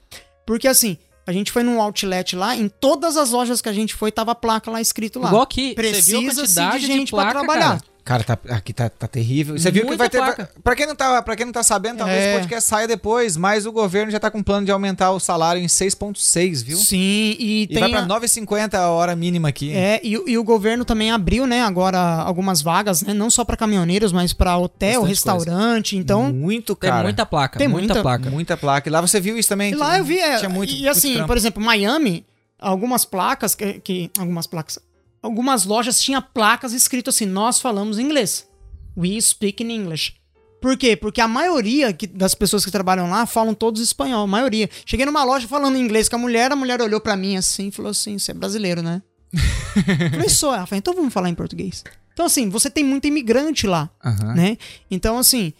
Porque, 0.46 0.66
assim, 0.66 0.96
a 1.26 1.32
gente 1.32 1.52
foi 1.52 1.62
num 1.62 1.80
outlet 1.80 2.34
lá, 2.34 2.56
em 2.56 2.68
todas 2.68 3.16
as 3.16 3.30
lojas 3.30 3.60
que 3.60 3.68
a 3.68 3.72
gente 3.72 3.94
foi, 3.94 4.10
tava 4.10 4.32
a 4.32 4.34
placa 4.34 4.70
lá 4.70 4.80
escrito 4.80 5.20
lá. 5.20 5.28
Igual 5.28 5.42
aqui, 5.42 5.74
você 5.76 5.92
viu 6.00 6.18
a 6.18 6.22
Precisa-se 6.22 6.36
quantidade 6.40 6.80
de 6.80 6.86
de 6.86 6.92
gente 6.92 7.10
pra 7.10 7.22
placa, 7.24 7.38
trabalhar. 7.38 7.68
cara? 7.80 7.84
Cara, 8.04 8.24
tá- 8.24 8.38
aqui 8.48 8.72
tá, 8.72 8.88
tá 8.88 9.06
terrível. 9.06 9.56
Você 9.58 9.70
viu 9.70 9.82
que 9.82 9.88
Muita 9.88 10.02
vai 10.04 10.08
ter. 10.10 10.18
placa. 10.18 10.50
Pra 10.64 10.74
quem, 10.74 10.86
não 10.86 10.96
tá, 10.96 11.22
pra 11.22 11.36
quem 11.36 11.46
não 11.46 11.52
tá 11.52 11.62
sabendo, 11.62 11.98
talvez 11.98 12.18
É. 12.24 12.34
o 12.34 12.38
podcast 12.40 12.68
saia 12.68 12.88
depois, 12.88 13.36
mas 13.36 13.66
o 13.66 13.72
governo 13.72 14.10
já 14.10 14.18
tá 14.18 14.30
com 14.30 14.42
plano 14.42 14.64
de 14.66 14.72
aumentar 14.72 15.10
o 15.12 15.20
salário 15.20 15.62
em 15.62 15.68
6,6, 15.68 16.62
viu? 16.62 16.78
Sim, 16.78 16.98
e, 17.38 17.62
E 17.62 17.66
tem. 17.68 17.78
vai 17.80 17.90
pra 17.90 18.00
a- 18.00 18.06
9,50 18.06 18.78
a 18.78 18.90
hora 18.90 19.14
mínima 19.14 19.48
aqui. 19.48 19.72
É, 19.72 20.00
e, 20.02 20.16
o- 20.18 20.28
e 20.28 20.36
o 20.38 20.42
governo 20.44 20.84
também 20.84 21.10
abriu, 21.10 21.46
né, 21.46 21.62
agora 21.62 21.98
algumas 22.00 22.62
vagas, 22.62 23.02
né? 23.02 23.12
Não 23.14 23.30
só 23.30 23.44
pra 23.44 23.56
caminhoneiros, 23.56 24.12
mas 24.12 24.32
pra 24.32 24.56
hotel, 24.56 25.02
Bastante 25.02 25.08
restaurante. 25.10 25.96
Então, 25.96 26.32
muito, 26.32 26.74
Tem 26.74 26.90
cara. 26.90 27.02
muita 27.04 27.24
placa, 27.26 27.58
Tem 27.58 27.68
muita, 27.68 27.86
muita- 27.94 28.02
placa. 28.02 28.30
Muita 28.30 28.56
placa. 28.56 28.88
E 28.88 28.92
lá 28.92 29.00
você 29.00 29.20
viu 29.20 29.36
isso 29.38 29.48
também? 29.48 29.72
E 29.72 29.76
lá 29.76 29.98
eu 29.98 30.04
vi, 30.04 30.18
é, 30.18 30.38
Tinha 30.38 30.48
muito, 30.48 30.70
e 30.72 30.76
muito 30.76 30.88
assim, 30.88 31.12
trampo. 31.14 31.28
por 31.28 31.36
exemplo, 31.36 31.62
Miami, 31.62 32.24
algumas 32.58 33.04
placas 33.04 33.54
que, 33.54 33.74
que- 33.80 34.10
algumas 34.18 34.46
placas, 34.46 34.78
algumas 35.22 35.64
lojas 35.64 36.00
tinha 36.00 36.20
placas 36.22 36.72
escrito 36.72 37.10
assim: 37.10 37.26
"Nós 37.26 37.60
falamos 37.60 37.98
inglês. 37.98 38.48
We 38.96 39.20
speak 39.20 39.62
in 39.62 39.70
English". 39.70 40.14
Por 40.60 40.76
quê? 40.76 40.94
Porque 40.94 41.20
a 41.22 41.28
maioria 41.28 41.90
que- 41.92 42.06
das 42.06 42.34
pessoas 42.34 42.64
que 42.64 42.70
trabalham 42.70 43.08
lá 43.08 43.24
falam 43.24 43.54
todos 43.54 43.80
espanhol, 43.80 44.24
a 44.24 44.26
maioria. 44.26 44.68
Cheguei 44.84 45.06
numa 45.06 45.24
loja 45.24 45.48
falando 45.48 45.78
inglês 45.78 46.06
com 46.08 46.16
a 46.16 46.18
mulher, 46.18 46.52
a 46.52 46.56
mulher 46.56 46.82
olhou 46.82 47.00
pra 47.00 47.16
mim 47.16 47.36
assim 47.36 47.68
e 47.68 47.72
falou 47.72 47.90
assim: 47.92 48.18
"Você 48.18 48.32
é 48.32 48.34
brasileiro, 48.34 48.82
né?" 48.82 49.00
Falei: 50.10 50.28
"Sou". 50.28 50.54
Ela 50.54 50.66
falou: 50.66 50.78
"Então 50.78 50.94
vamos 50.94 51.12
falar 51.12 51.28
em 51.30 51.34
português". 51.34 51.82
Então 52.12 52.26
assim, 52.26 52.50
você 52.50 52.68
tem 52.68 52.84
muito 52.84 53.06
imigrante 53.06 53.66
lá 53.66 53.88
né? 54.34 54.58
Então, 54.90 55.16
assim, 55.16 55.54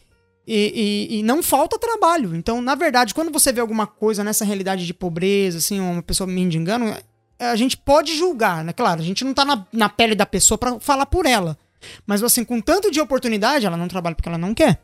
e, 0.47 1.07
e- 1.11 1.19
e 1.19 1.23
não 1.23 1.43
falta 1.43 1.79
trabalho. 1.79 2.35
Então, 2.35 2.61
na 2.61 2.75
verdade, 2.75 3.15
quando 3.15 3.31
você 3.33 3.53
vê 3.53 3.61
alguma 3.61 3.87
coisa 3.87 4.23
nessa 4.23 4.45
realidade 4.45 4.85
de 4.85 4.93
pobreza, 4.93 5.59
assim, 5.59 5.81
uma 5.81 6.03
pessoa 6.03 6.27
mendigando, 6.27 6.85
é, 6.87 7.01
a 7.47 7.57
gente 7.57 7.77
pode 7.77 8.17
julgar, 8.17 8.63
né? 8.65 8.73
Claro, 8.73 9.01
a 9.01 9.05
gente 9.05 9.25
não 9.25 9.33
tá 9.35 9.45
na, 9.45 9.67
na 9.73 9.89
pele 9.89 10.15
da 10.15 10.27
pessoa 10.27 10.59
pra 10.59 10.79
falar 10.81 11.07
por 11.07 11.27
ela. 11.27 11.57
Mas, 12.07 12.23
assim, 12.23 12.45
com 12.45 12.61
tanto 12.61 12.91
de 12.91 13.01
oportunidade, 13.01 13.65
ela 13.67 13.77
não 13.77 13.89
trabalha 13.89 14.15
porque 14.15 14.29
ela 14.29 14.37
não 14.39 14.55
quer. 14.55 14.81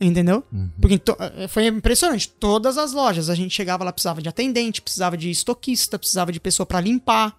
Entendeu? 0.00 0.44
Uhum. 0.52 0.70
Porque 0.80 1.00
eh, 1.18 1.48
foi 1.48 1.66
impressionante. 1.66 2.28
Todas 2.28 2.78
as 2.78 2.92
lojas, 2.92 3.28
a 3.28 3.34
gente 3.34 3.52
chegava 3.52 3.82
lá, 3.82 3.92
precisava 3.92 4.22
de 4.22 4.28
atendente, 4.28 4.80
precisava 4.80 5.16
de 5.16 5.28
estoquista, 5.28 5.98
precisava 5.98 6.30
de 6.30 6.38
pessoa 6.38 6.64
pra 6.64 6.80
limpar. 6.80 7.36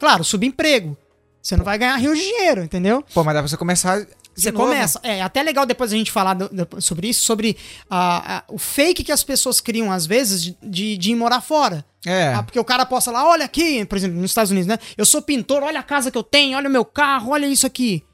Claro, 0.00 0.24
subemprego. 0.24 0.96
Você 1.40 1.56
não 1.56 1.64
vai 1.64 1.78
ganhar 1.78 1.94
rios 1.96 2.18
de 2.18 2.24
dinheiro, 2.24 2.64
entendeu? 2.64 3.04
Pô, 3.14 3.22
mas 3.22 3.34
dá 3.34 3.40
pra 3.42 3.48
você 3.48 3.56
começar. 3.56 4.04
Você 4.34 4.50
novo. 4.50 4.64
começa. 4.64 4.98
É 5.04 5.22
até 5.22 5.40
legal 5.44 5.64
depois 5.64 5.92
a 5.92 5.96
gente 5.96 6.10
falar 6.10 6.34
do- 6.34 6.48
do- 6.48 6.80
sobre 6.82 7.06
isso, 7.08 7.22
sobre 7.22 7.56
a- 7.88 8.38
a- 8.38 8.44
o 8.48 8.58
fake 8.58 9.04
que 9.04 9.12
as 9.12 9.22
pessoas 9.22 9.60
criam, 9.60 9.92
às 9.92 10.04
vezes, 10.04 10.42
de, 10.42 10.56
de, 10.60 10.96
de 10.96 11.12
ir 11.12 11.14
morar 11.14 11.40
fora. 11.40 11.84
É. 12.06 12.34
Ah, 12.34 12.42
porque 12.42 12.58
o 12.58 12.64
cara 12.64 12.84
posta 12.84 13.10
lá, 13.10 13.26
olha 13.26 13.44
aqui, 13.44 13.84
por 13.84 13.96
exemplo, 13.96 14.20
nos 14.20 14.30
Estados 14.30 14.50
Unidos, 14.50 14.66
né? 14.66 14.78
Eu 14.96 15.06
sou 15.06 15.22
pintor, 15.22 15.62
olha 15.62 15.80
a 15.80 15.82
casa 15.82 16.10
que 16.10 16.18
eu 16.18 16.22
tenho, 16.22 16.56
olha 16.56 16.68
o 16.68 16.72
meu 16.72 16.84
carro, 16.84 17.32
olha 17.32 17.46
isso 17.46 17.66
aqui. 17.66 18.04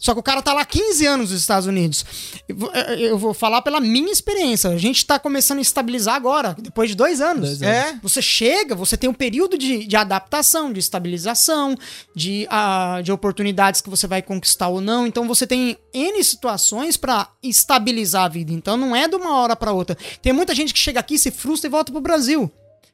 Só 0.00 0.14
que 0.14 0.20
o 0.20 0.22
cara 0.22 0.40
tá 0.40 0.54
lá 0.54 0.62
há 0.62 0.64
15 0.64 1.06
anos 1.06 1.30
nos 1.30 1.38
Estados 1.38 1.66
Unidos. 1.66 2.06
Eu 2.48 2.56
vou, 2.56 2.72
eu 2.72 3.18
vou 3.18 3.34
falar 3.34 3.60
pela 3.60 3.78
minha 3.80 4.10
experiência. 4.10 4.70
A 4.70 4.78
gente 4.78 5.04
tá 5.04 5.18
começando 5.18 5.58
a 5.58 5.60
estabilizar 5.60 6.14
agora, 6.14 6.56
depois 6.58 6.88
de 6.88 6.96
dois 6.96 7.20
anos. 7.20 7.58
Dois 7.58 7.62
anos. 7.62 7.76
É. 7.76 7.98
Você 8.02 8.22
chega, 8.22 8.74
você 8.74 8.96
tem 8.96 9.10
um 9.10 9.14
período 9.14 9.58
de, 9.58 9.86
de 9.86 9.96
adaptação, 9.96 10.72
de 10.72 10.80
estabilização, 10.80 11.76
de, 12.16 12.46
ah, 12.48 13.02
de 13.04 13.12
oportunidades 13.12 13.82
que 13.82 13.90
você 13.90 14.06
vai 14.06 14.22
conquistar 14.22 14.68
ou 14.68 14.80
não. 14.80 15.06
Então 15.06 15.28
você 15.28 15.46
tem 15.46 15.76
N 15.92 16.24
situações 16.24 16.96
pra 16.96 17.28
estabilizar 17.42 18.24
a 18.24 18.28
vida. 18.28 18.54
Então 18.54 18.78
não 18.78 18.96
é 18.96 19.06
de 19.06 19.16
uma 19.16 19.36
hora 19.36 19.54
pra 19.54 19.70
outra. 19.70 19.98
Tem 20.22 20.32
muita 20.32 20.54
gente 20.54 20.72
que 20.72 20.80
chega 20.80 20.98
aqui, 20.98 21.18
se 21.18 21.30
frustra 21.30 21.68
e 21.68 21.70
volta 21.70 21.92
pro 21.92 22.00
Brasil. 22.00 22.50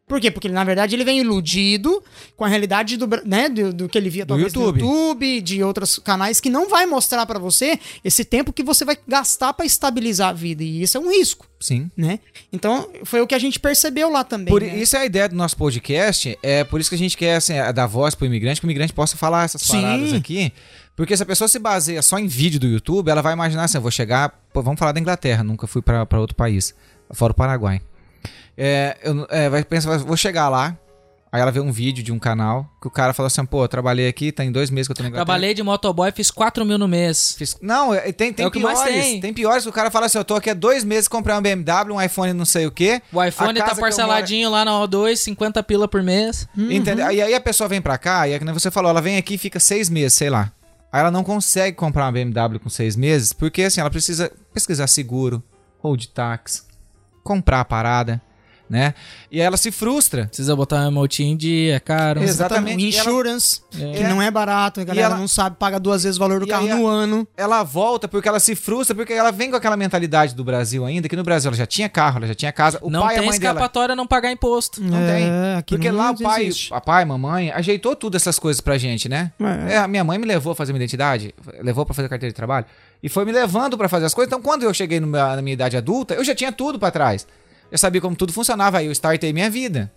Por 0.07 0.21
quê? 0.21 0.31
Porque 0.31 0.49
na 0.49 0.63
verdade 0.63 0.95
ele 0.95 1.05
vem 1.05 1.19
iludido 1.19 2.01
com 2.37 2.45
a 2.45 2.49
realidade 2.49 2.97
do, 2.97 3.09
né, 3.25 3.49
do, 3.49 3.73
do 3.73 3.89
que 3.89 3.99
ele 3.99 4.09
via 4.09 4.25
Do 4.25 4.29
talvez 4.29 4.53
YouTube. 4.53 4.81
no 4.81 4.87
YouTube, 4.87 5.41
de 5.41 5.63
outros 5.65 5.99
canais 5.99 6.39
que 6.39 6.49
não 6.49 6.69
vai 6.69 6.87
mostrar 6.87 7.27
pra 7.27 7.41
você 7.41 7.77
esse 8.05 8.25
tempo 8.25 8.53
que 8.53 8.63
você 8.63 8.85
vai 8.85 8.97
gastar 9.09 9.53
pra 9.53 9.67
estabilizar 9.67 10.29
a 10.29 10.33
vida 10.33 10.63
e 10.63 10.81
isso 10.81 10.97
é 10.97 11.01
um 11.01 11.11
risco, 11.11 11.49
Sim. 11.59 11.91
né? 11.97 12.21
Então 12.53 12.89
foi 13.03 13.21
o 13.21 13.27
que 13.27 13.35
a 13.35 13.39
gente 13.39 13.59
percebeu 13.59 14.09
lá 14.09 14.23
também. 14.23 14.47
Por, 14.53 14.63
né? 14.63 14.77
Isso 14.77 14.97
é 14.97 15.01
a 15.01 15.07
ideia 15.07 15.29
do 15.29 15.35
nosso 15.35 15.57
podcast. 15.57 16.39
É 16.41 16.63
por 16.63 16.81
isso 16.81 16.89
que 16.89 16.95
a 16.95 16.99
gente 16.99 17.17
quer 17.17 17.35
assim, 17.35 17.55
dar 17.75 17.87
voz 17.87 18.15
pro 18.15 18.27
imigrante, 18.27 18.61
que 18.61 18.67
o 18.67 18.69
imigrante 18.69 18.93
possa 18.93 19.17
falar 19.17 19.45
essas 19.45 19.63
Sim. 19.63 19.83
paradas 19.83 20.13
aqui. 20.13 20.53
Porque 20.95 21.17
se 21.17 21.23
a 21.25 21.27
pessoa 21.27 21.49
se 21.49 21.59
baseia 21.59 22.01
só 22.01 22.17
em 22.17 22.29
vídeo 22.29 22.61
do 22.61 22.69
YouTube, 22.69 23.11
ela 23.11 23.23
vai 23.23 23.33
imaginar 23.33 23.65
assim: 23.65 23.77
eu 23.77 23.83
vou 23.83 23.91
chegar. 23.91 24.41
pô, 24.53 24.63
vamos 24.63 24.79
falar 24.79 24.93
da 24.93 25.01
Inglaterra, 25.01 25.43
nunca 25.43 25.67
fui 25.67 25.83
pra 25.83 26.07
outro 26.15 26.37
país, 26.37 26.75
fora 27.13 27.33
o 27.33 27.35
Paraguai. 27.35 27.83
É, 28.57 28.97
eu, 29.03 29.27
é, 29.31 29.49
vai 29.49 29.65
pensar, 29.65 29.97
vou 29.99 30.17
chegar 30.17 30.49
lá. 30.49 30.77
Aí 31.33 31.43
ela 31.43 31.51
vê 31.51 31.61
um 31.61 31.73
vídeo 31.73 32.03
de 32.03 32.13
um 32.13 32.19
canal 32.19 32.67
que 32.81 32.87
o 32.87 32.91
cara 32.91 33.13
falou 33.13 33.27
assim: 33.27 33.45
pô, 33.45 33.63
eu 33.65 33.69
trabalhei 33.69 34.09
aqui, 34.09 34.33
tem 34.33 34.51
dois 34.51 34.71
meses 34.71 34.87
que 34.87 34.93
eu 34.93 34.97
tô 34.97 35.03
na 35.03 35.09
Inglaterra. 35.11 35.27
Trabalhei 35.27 35.53
de 35.53 35.63
motoboy, 35.63 36.11
fiz 36.13 36.31
4 36.31 36.65
mil 36.65 36.79
no 36.79 36.89
mês. 36.89 37.35
Fiz- 37.37 37.59
Não, 37.61 37.93
é- 37.93 38.11
tem, 38.13 38.33
tem 38.33 38.47
É 38.47 38.51
piores. 38.51 38.81
tem. 38.81 39.21
Tem 39.21 39.35
piores 39.35 39.65
que 39.65 39.69
o 39.69 39.73
cara 39.73 39.91
fala 39.91 40.07
assim: 40.07 40.17
eu 40.17 40.25
tô 40.25 40.37
aqui 40.37 40.49
há 40.49 40.55
dois 40.55 40.83
meses, 40.85 41.09
comprei 41.09 41.37
um 41.37 41.43
BMW, 41.43 41.93
um 41.93 42.01
iPhone 42.01 42.33
não 42.33 42.47
sei 42.47 42.67
o 42.67 42.71
quê. 42.71 43.03
O 43.13 43.23
iPhone 43.23 43.59
tá 43.59 43.75
parceladinho 43.75 44.49
lá 44.49 44.65
na 44.65 44.71
O2, 44.83 45.17
50 45.17 45.63
pila 45.63 45.87
por 45.87 46.03
mês. 46.03 46.49
Entendeu? 46.57 47.11
E 47.11 47.21
aí 47.21 47.35
a 47.35 47.41
pessoa 47.41 47.69
vem 47.69 47.83
pra 47.83 47.99
cá, 47.99 48.27
e 48.27 48.33
é 48.33 48.39
que 48.39 48.45
você 48.53 48.71
falou, 48.71 48.89
ela 48.89 49.03
vem 49.03 49.19
aqui 49.19 49.35
e 49.35 49.39
fica 49.39 49.61
seis 49.61 49.91
meses, 49.91 50.15
sei 50.17 50.31
lá. 50.31 50.51
Aí 50.91 51.01
ela 51.01 51.11
não 51.11 51.25
consegue 51.25 51.77
comprar 51.77 52.05
uma 52.07 52.13
BMW 52.13 52.59
com 52.61 52.71
seis 52.71 52.97
meses, 52.97 53.33
porque 53.35 53.65
assim, 53.65 53.81
ela 53.81 53.91
precisa 53.91 54.33
pesquisar 54.55 54.87
seguro, 54.87 55.43
road 55.81 56.09
tax, 56.09 56.65
comprar 57.23 57.61
a 57.61 57.65
parada, 57.65 58.23
né? 58.69 58.95
E 59.31 59.41
aí 59.41 59.47
ela 59.47 59.57
se 59.57 59.71
frustra. 59.71 60.27
Precisa 60.27 60.55
botar 60.57 60.81
um 60.85 60.89
emotinho 60.89 61.33
em 61.33 61.37
dia, 61.37 61.77
é 61.77 61.81
caro. 61.81 62.23
Exatamente. 62.23 62.77
O 62.85 62.89
E 62.89 62.95
ela- 62.97 63.01
insurance, 63.11 63.61
que 63.71 63.83
É. 63.83 64.09
não 64.09 64.21
é 64.21 64.31
barato, 64.31 64.81
a 64.81 64.85
galera 64.85 65.07
ela- 65.09 65.17
não 65.19 65.29
sabe, 65.29 65.57
paga 65.59 65.79
duas 65.79 66.03
vezes 66.03 66.17
o 66.17 66.21
valor 66.21 66.41
do 66.41 66.47
E 66.47 66.49
carro 66.49 66.65
aí 66.65 66.71
a- 66.71 66.77
no 66.77 66.87
ano. 66.87 67.27
Ela 67.37 67.63
volta 67.63 68.09
porque 68.09 68.29
ela 68.29 68.41
se 68.41 68.55
frustra, 68.57 68.95
porque 68.95 69.13
ela 69.13 69.31
vem 69.31 69.51
com 69.51 69.57
aquela 69.57 69.77
mentalidade 69.77 70.35
do 70.35 70.43
Brasil 70.45 70.85
ainda, 70.85 71.09
que 71.09 71.17
no 71.17 71.23
Brasil 71.25 71.49
ela 71.49 71.57
já 71.57 71.67
tinha 71.67 71.89
carro, 71.89 72.19
ela 72.19 72.27
já 72.27 72.35
tinha 72.35 72.53
casa, 72.53 72.79
o 72.83 72.91
não 72.91 73.03
pai 73.03 73.17
a 73.17 73.19
tem 73.21 73.29
mãe 73.29 73.39
dela... 73.39 73.53
escapatória 73.55 73.95
não 73.97 74.07
pagar 74.07 74.31
imposto. 74.33 74.83
Não 74.83 74.99
É, 74.99 75.13
tem. 75.63 75.63
Porque 75.69 75.91
não 75.91 75.99
lá 75.99 76.11
o 76.11 76.19
pai, 76.19 76.43
existe. 76.47 76.73
a 76.75 76.81
pai, 76.81 77.05
mamãe, 77.05 77.51
ajeitou 77.51 77.95
tudo 77.97 78.17
essas 78.17 78.39
coisas 78.39 78.61
pra 78.61 78.77
gente, 78.79 79.09
né? 79.09 79.33
É. 79.69 79.75
É, 79.75 79.77
a 79.79 79.89
minha 79.89 80.05
mãe 80.05 80.19
me 80.19 80.27
levou 80.27 80.53
a 80.53 80.57
fazer 80.57 80.73
minha 80.73 80.81
identidade, 80.83 81.35
levou 81.63 81.85
pra 81.87 81.95
fazer 81.95 82.09
carteira 82.09 82.31
de 82.33 82.37
trabalho 82.37 82.67
e 83.03 83.09
foi 83.09 83.25
me 83.25 83.33
levando 83.33 83.77
pra 83.77 83.89
fazer 83.89 84.07
as 84.07 84.15
coisas. 84.15 84.29
Então, 84.29 84.41
quando 84.43 84.63
eu 84.63 84.73
cheguei 84.75 84.99
no 85.01 85.07
na 85.07 85.41
minha 85.43 85.55
idade 85.55 85.77
adulta, 85.77 86.15
eu 86.15 86.25
já 86.25 86.35
tinha 86.35 86.51
tudo 86.53 86.79
pra 86.79 86.91
trás. 86.91 87.27
Eu 87.71 87.79
sabia 87.79 88.01
como 88.01 88.15
tudo 88.17 88.33
funcionava, 88.33 88.79
aí 88.79 88.87
eu 88.87 88.93
startei 88.93 89.33
minha 89.33 89.51
vida. 89.51 89.93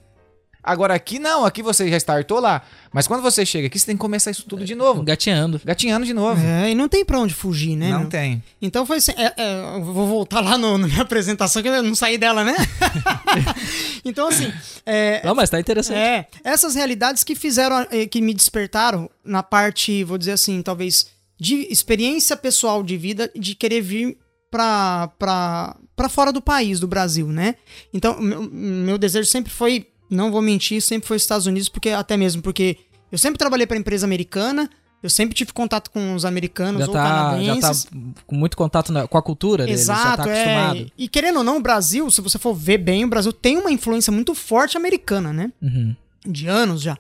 Agora 0.62 0.93
aqui 0.93 1.19
não, 1.19 1.45
aqui 1.45 1.63
você 1.63 1.89
já 1.89 1.95
startou 1.95 2.38
lá. 2.41 2.62
Mas 2.91 3.08
quando 3.08 3.21
você 3.21 3.45
chega 3.45 3.67
aqui, 3.67 3.79
você 3.79 3.86
tem 3.86 3.95
que 3.95 3.99
começar 4.01 4.29
isso 4.29 4.43
tudo 4.45 4.65
de 4.65 4.75
novo. 4.75 5.01
Gateando. 5.03 5.62
Gatinhando 5.63 6.05
de 6.05 6.13
novo. 6.13 6.41
É, 6.45 6.71
e 6.71 6.75
não 6.75 6.89
tem 6.89 7.05
pra 7.05 7.17
onde 7.17 7.34
fugir, 7.34 7.77
né? 7.77 7.91
não 7.91 8.01
meu? 8.01 8.10
tem. 8.10 8.43
Então 8.62 8.86
foi 8.86 8.97
assim. 8.97 9.13
é, 9.15 9.34
é, 9.38 9.75
eu 9.77 9.84
vou 9.86 10.05
voltar 10.05 10.41
lá 10.41 10.58
no- 10.58 10.77
na 10.77 10.86
minha 10.88 11.01
apresentação, 11.01 11.62
que 11.62 11.69
eu 11.69 11.82
não 11.82 11.95
saí 11.95 12.17
dela, 12.17 12.43
né? 12.43 12.55
então, 14.03 14.27
assim. 14.27 14.51
É, 14.86 15.21
Não, 15.25 15.34
mas 15.36 15.49
tá 15.49 15.60
interessante. 15.60 15.97
é, 15.97 16.27
essas 16.43 16.75
realidades 16.75 17.23
que 17.23 17.36
fizeram, 17.36 17.86
eh, 17.91 18.05
que 18.05 18.21
me 18.21 18.34
despertaram 18.34 19.10
na 19.23 19.41
parte, 19.43 20.03
vou 20.03 20.17
dizer 20.17 20.34
assim, 20.34 20.62
talvez, 20.62 21.08
de 21.39 21.67
experiência 21.71 22.36
pessoal 22.36 22.84
de 22.84 22.97
vida, 22.97 23.32
de 23.36 23.55
querer 23.55 23.82
vir 23.82 24.17
pra, 24.51 25.10
pra, 25.19 25.75
pra 25.99 26.07
fora 26.07 26.31
do 26.31 26.41
país, 26.41 26.79
do 26.79 26.88
Brasil, 26.88 27.27
né? 27.27 27.55
Então, 27.93 28.17
meu, 28.21 28.41
meu 28.49 28.97
desejo 28.97 29.29
sempre 29.29 29.51
foi, 29.51 29.85
não 30.09 30.31
vou 30.31 30.41
mentir, 30.41 30.81
sempre 30.81 31.05
foi 31.05 31.17
os 31.17 31.23
Estados 31.23 31.45
Unidos, 31.45 31.67
porque 31.67 31.89
até 31.89 32.15
mesmo 32.15 32.41
porque 32.41 32.77
eu 33.12 33.17
sempre 33.17 33.38
trabalhei 33.38 33.67
pra 33.67 33.75
empresa 33.75 34.05
americana, 34.05 34.69
eu 35.03 35.09
sempre 35.09 35.35
tive 35.35 35.51
contato 35.51 35.91
com 35.91 36.15
os 36.15 36.23
americanos 36.23 36.79
Já 36.81 36.88
ou 36.88 36.93
tá, 36.93 37.03
já 37.03 37.09
canadenses. 37.09 37.83
tá 37.83 37.91
com 38.25 38.35
muito 38.35 38.55
contato 38.55 38.93
na- 38.93 39.07
com 39.09 39.17
a 39.17 39.21
cultura 39.21 39.65
deles, 39.65 39.85
já 39.85 39.93
Exato, 39.93 40.23
tá 40.23 40.23
acostumado. 40.23 40.79
é. 40.79 40.85
E 40.97 41.07
querendo 41.09 41.38
ou 41.39 41.43
não, 41.43 41.57
o 41.57 41.62
Brasil, 41.62 42.09
se 42.09 42.21
você 42.21 42.38
for 42.39 42.53
ver 42.53 42.77
bem, 42.77 43.03
o 43.03 43.09
Brasil 43.09 43.33
tem 43.33 43.57
uma 43.57 43.71
influência 43.71 44.12
muito 44.12 44.33
forte 44.33 44.77
americana, 44.77 45.33
né? 45.33 45.51
Uhum. 45.62 45.93
de 46.25 46.47
anos 46.47 46.81
já. 46.81 46.97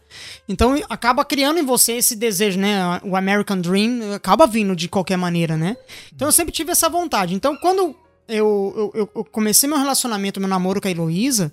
Então 0.47 0.77
acaba 0.89 1.25
criando 1.25 1.59
em 1.59 1.65
você 1.65 1.91
esse 1.93 2.15
desejo, 2.15 2.57
né? 2.57 3.01
O 3.03 3.15
American 3.17 3.59
Dream 3.59 4.13
acaba 4.13 4.47
vindo 4.47 4.73
de 4.75 4.87
qualquer 4.87 5.17
maneira, 5.17 5.57
né? 5.57 5.75
Então 6.15 6.27
eu 6.27 6.31
sempre 6.31 6.53
tive 6.53 6.71
essa 6.71 6.87
vontade. 6.89 7.33
Então 7.35 7.55
quando 7.57 7.93
eu, 8.29 8.91
eu, 8.93 9.09
eu 9.15 9.25
comecei 9.25 9.67
meu 9.67 9.77
relacionamento, 9.77 10.39
meu 10.39 10.49
namoro 10.49 10.79
com 10.79 10.87
a 10.87 10.91
Heloísa, 10.91 11.51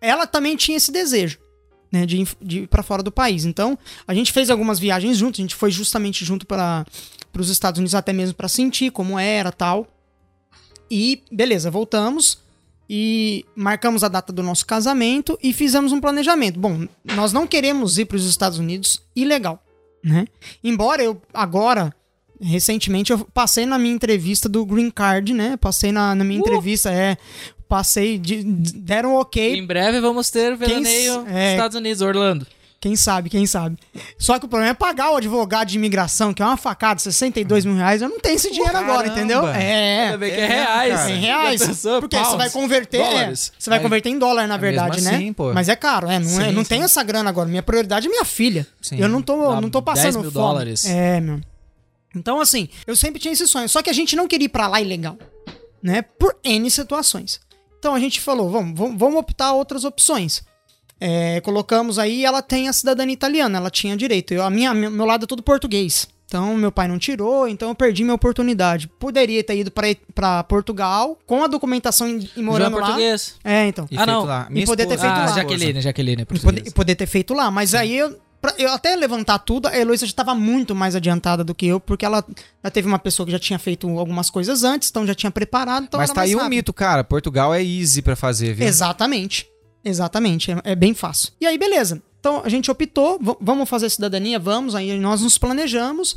ela 0.00 0.26
também 0.26 0.56
tinha 0.56 0.76
esse 0.76 0.90
desejo. 0.92 1.38
Né, 1.90 2.06
de, 2.06 2.26
de 2.40 2.60
ir 2.60 2.68
pra 2.68 2.82
fora 2.82 3.02
do 3.02 3.12
país. 3.12 3.44
Então, 3.44 3.78
a 4.08 4.14
gente 4.14 4.32
fez 4.32 4.48
algumas 4.48 4.78
viagens 4.78 5.18
juntos, 5.18 5.38
a 5.38 5.42
gente 5.42 5.54
foi 5.54 5.70
justamente 5.70 6.24
junto 6.24 6.46
para 6.46 6.86
os 7.38 7.50
Estados 7.50 7.78
Unidos, 7.78 7.94
até 7.94 8.14
mesmo 8.14 8.34
para 8.34 8.48
sentir 8.48 8.90
como 8.90 9.18
era 9.18 9.52
tal. 9.52 9.86
E 10.90 11.22
beleza, 11.30 11.70
voltamos 11.70 12.38
e 12.88 13.44
marcamos 13.54 14.02
a 14.02 14.08
data 14.08 14.32
do 14.32 14.42
nosso 14.42 14.66
casamento 14.66 15.38
e 15.42 15.52
fizemos 15.52 15.92
um 15.92 16.00
planejamento. 16.00 16.58
Bom, 16.58 16.86
nós 17.04 17.32
não 17.32 17.46
queremos 17.46 17.98
ir 17.98 18.06
para 18.06 18.16
os 18.16 18.26
Estados 18.26 18.58
Unidos 18.58 19.02
ilegal, 19.14 19.62
né? 20.02 20.26
Embora 20.64 21.02
eu 21.02 21.20
agora 21.32 21.94
recentemente 22.42 23.12
eu 23.12 23.18
passei 23.32 23.64
na 23.66 23.78
minha 23.78 23.94
entrevista 23.94 24.48
do 24.48 24.64
Green 24.66 24.90
Card, 24.90 25.32
né? 25.32 25.56
Passei 25.56 25.92
na, 25.92 26.14
na 26.14 26.24
minha 26.24 26.40
entrevista, 26.40 26.90
é, 26.90 27.16
passei 27.68 28.18
de, 28.18 28.42
de- 28.42 28.72
deram 28.74 29.14
ok, 29.16 29.56
Em 29.58 29.66
breve 29.66 30.00
vamos 30.00 30.30
ter 30.30 30.56
veraneio 30.56 31.24
é- 31.28 31.52
Estados 31.52 31.76
Unidos, 31.76 32.02
Orlando. 32.02 32.46
quem 32.80 32.96
sabe, 32.96 33.30
quem 33.30 33.46
sabe. 33.46 33.78
Só 34.18 34.38
que 34.38 34.44
o 34.44 34.48
problema 34.48 34.72
é 34.72 34.74
pagar 34.74 35.12
o 35.12 35.16
advogado 35.16 35.68
de 35.68 35.76
imigração, 35.76 36.34
que 36.34 36.42
é 36.42 36.44
uma 36.44 36.56
facada, 36.56 36.98
62 37.00 37.64
mil 37.64 37.76
reais, 37.76 38.02
eu 38.02 38.08
não 38.08 38.18
tenho 38.18 38.34
esse 38.34 38.50
dinheiro 38.50 38.76
agora, 38.76 39.04
caramba. 39.08 39.18
entendeu? 39.18 39.46
É, 39.48 40.04
Ainda 40.06 40.18
bem 40.18 40.30
que 40.32 40.36
é, 40.36 40.42
é 40.42 40.46
reais. 40.48 40.94
cara. 40.94 41.10
em 41.12 41.20
reais. 41.20 41.60
Já 41.60 41.66
pensou? 41.68 42.00
Porque 42.00 42.16
você 42.16 42.22
Pounds, 42.24 42.38
vai 42.38 42.50
converter. 42.50 43.00
é, 43.00 43.34
você 43.34 43.50
vai 43.70 43.78
Mas- 43.78 43.82
converter 43.82 44.08
em 44.10 44.18
dólar, 44.18 44.48
na 44.48 44.56
É 44.56 44.58
verdade, 44.58 44.96
mesmo 44.96 45.10
né? 45.12 45.16
assim, 45.16 45.32
pô. 45.32 45.52
Mas 45.54 45.68
é 45.68 45.76
caro, 45.76 46.10
é. 46.10 46.18
Não, 46.18 46.26
é, 46.40 46.48
Sim, 46.48 46.52
não 46.52 46.64
sim. 46.64 46.68
tenho 46.70 46.82
essa 46.84 47.02
grana 47.04 47.30
agora. 47.30 47.48
Minha 47.48 47.62
prioridade 47.62 48.06
é 48.08 48.10
minha 48.10 48.24
filha. 48.24 48.66
Sim. 48.82 48.96
Eu 48.98 49.08
não 49.08 49.22
tô, 49.22 49.36
Dá 49.54 49.60
não 49.60 49.70
tô 49.70 49.80
10 49.80 49.84
passando 49.84 50.20
mil 50.20 50.32
fome. 50.32 50.44
dólares. 50.44 50.84
É, 50.84 51.20
meu. 51.20 51.40
Então, 52.14 52.40
assim, 52.40 52.68
eu 52.86 52.94
sempre 52.96 53.20
tinha 53.20 53.32
esse 53.32 53.46
sonho. 53.46 53.68
Só 53.68 53.82
que 53.82 53.90
a 53.90 53.92
gente 53.92 54.14
não 54.16 54.28
queria 54.28 54.46
ir 54.46 54.48
pra 54.50 54.66
lá 54.68 54.80
ilegal. 54.80 55.16
Né? 55.82 56.02
Por 56.02 56.36
N 56.44 56.70
situações. 56.70 57.40
Então 57.78 57.94
a 57.94 57.98
gente 57.98 58.20
falou, 58.20 58.48
vamos, 58.50 58.78
vamos, 58.78 58.98
vamos 58.98 59.18
optar 59.18 59.52
outras 59.54 59.84
opções. 59.84 60.42
É, 61.00 61.40
colocamos 61.40 61.98
aí, 61.98 62.24
ela 62.24 62.40
tem 62.40 62.68
a 62.68 62.72
cidadania 62.72 63.12
italiana, 63.12 63.58
ela 63.58 63.70
tinha 63.70 63.96
direito. 63.96 64.32
Eu, 64.32 64.44
a 64.44 64.50
minha, 64.50 64.72
meu 64.72 65.04
lado 65.04 65.24
é 65.24 65.26
todo 65.26 65.42
português. 65.42 66.06
Então, 66.26 66.56
meu 66.56 66.70
pai 66.70 66.86
não 66.88 66.98
tirou, 66.98 67.46
então 67.48 67.68
eu 67.70 67.74
perdi 67.74 68.04
minha 68.04 68.14
oportunidade. 68.14 68.86
Poderia 68.88 69.42
ter 69.44 69.56
ido 69.58 69.70
pra, 69.70 69.88
pra 70.14 70.44
Portugal 70.44 71.18
com 71.26 71.42
a 71.42 71.46
documentação 71.48 72.08
e, 72.08 72.40
morando 72.40 72.76
lá. 72.76 72.82
português. 72.86 73.34
É, 73.44 73.66
então. 73.66 73.86
E 73.90 73.96
Ah, 73.96 74.04
feito 74.04 74.10
não. 74.12 74.24
lá. 74.24 74.48
E 74.50 74.64
poder 74.64 74.86
ter 74.86 74.94
esposa- 74.94 75.14
feito 75.14 75.20
Ah, 75.26 75.30
lá. 75.30 75.36
Jaqueline, 75.36 75.80
Jaqueline, 75.82 76.22
E 76.22 76.24
poder, 76.24 76.40
português. 76.40 76.68
e 76.68 76.70
poder 76.74 76.94
ter 76.94 77.06
feito 77.06 77.34
lá. 77.34 77.50
Mas 77.50 77.74
aí 77.74 77.94
eu, 77.98 78.16
pra- 78.42 78.54
eu 78.58 78.70
até 78.72 78.94
levantar 78.96 79.38
tudo, 79.38 79.68
a 79.68 79.78
Heloísa 79.78 80.04
já 80.04 80.10
estava 80.10 80.34
muito 80.34 80.74
mais 80.74 80.94
adiantada 80.94 81.42
do 81.44 81.54
que 81.54 81.66
eu, 81.66 81.80
porque 81.80 82.04
ela 82.04 82.22
já 82.62 82.70
teve 82.70 82.86
uma 82.88 82.98
pessoa 82.98 83.24
que 83.24 83.32
já 83.32 83.38
tinha 83.38 83.58
feito 83.58 83.88
algumas 83.98 84.28
coisas 84.28 84.64
antes, 84.64 84.90
então 84.90 85.06
já 85.06 85.14
tinha 85.14 85.30
preparado. 85.30 85.84
Então 85.84 85.98
Mas 85.98 86.10
era 86.10 86.14
tá 86.14 86.20
mais 86.20 86.30
aí 86.30 86.36
um 86.36 86.48
mito, 86.48 86.72
cara. 86.72 87.02
Portugal 87.04 87.54
é 87.54 87.62
easy 87.62 88.02
pra 88.02 88.16
fazer, 88.16 88.52
viu? 88.54 88.66
Exatamente. 88.66 89.48
Exatamente. 89.84 90.50
É, 90.52 90.60
é 90.64 90.74
bem 90.74 90.92
fácil. 90.92 91.32
E 91.40 91.46
aí, 91.46 91.56
beleza. 91.56 92.02
Então 92.20 92.42
a 92.44 92.48
gente 92.48 92.70
optou, 92.70 93.18
vamos 93.40 93.68
fazer 93.68 93.88
cidadania, 93.90 94.38
vamos. 94.38 94.74
Aí 94.74 94.98
nós 94.98 95.22
nos 95.22 95.38
planejamos 95.38 96.16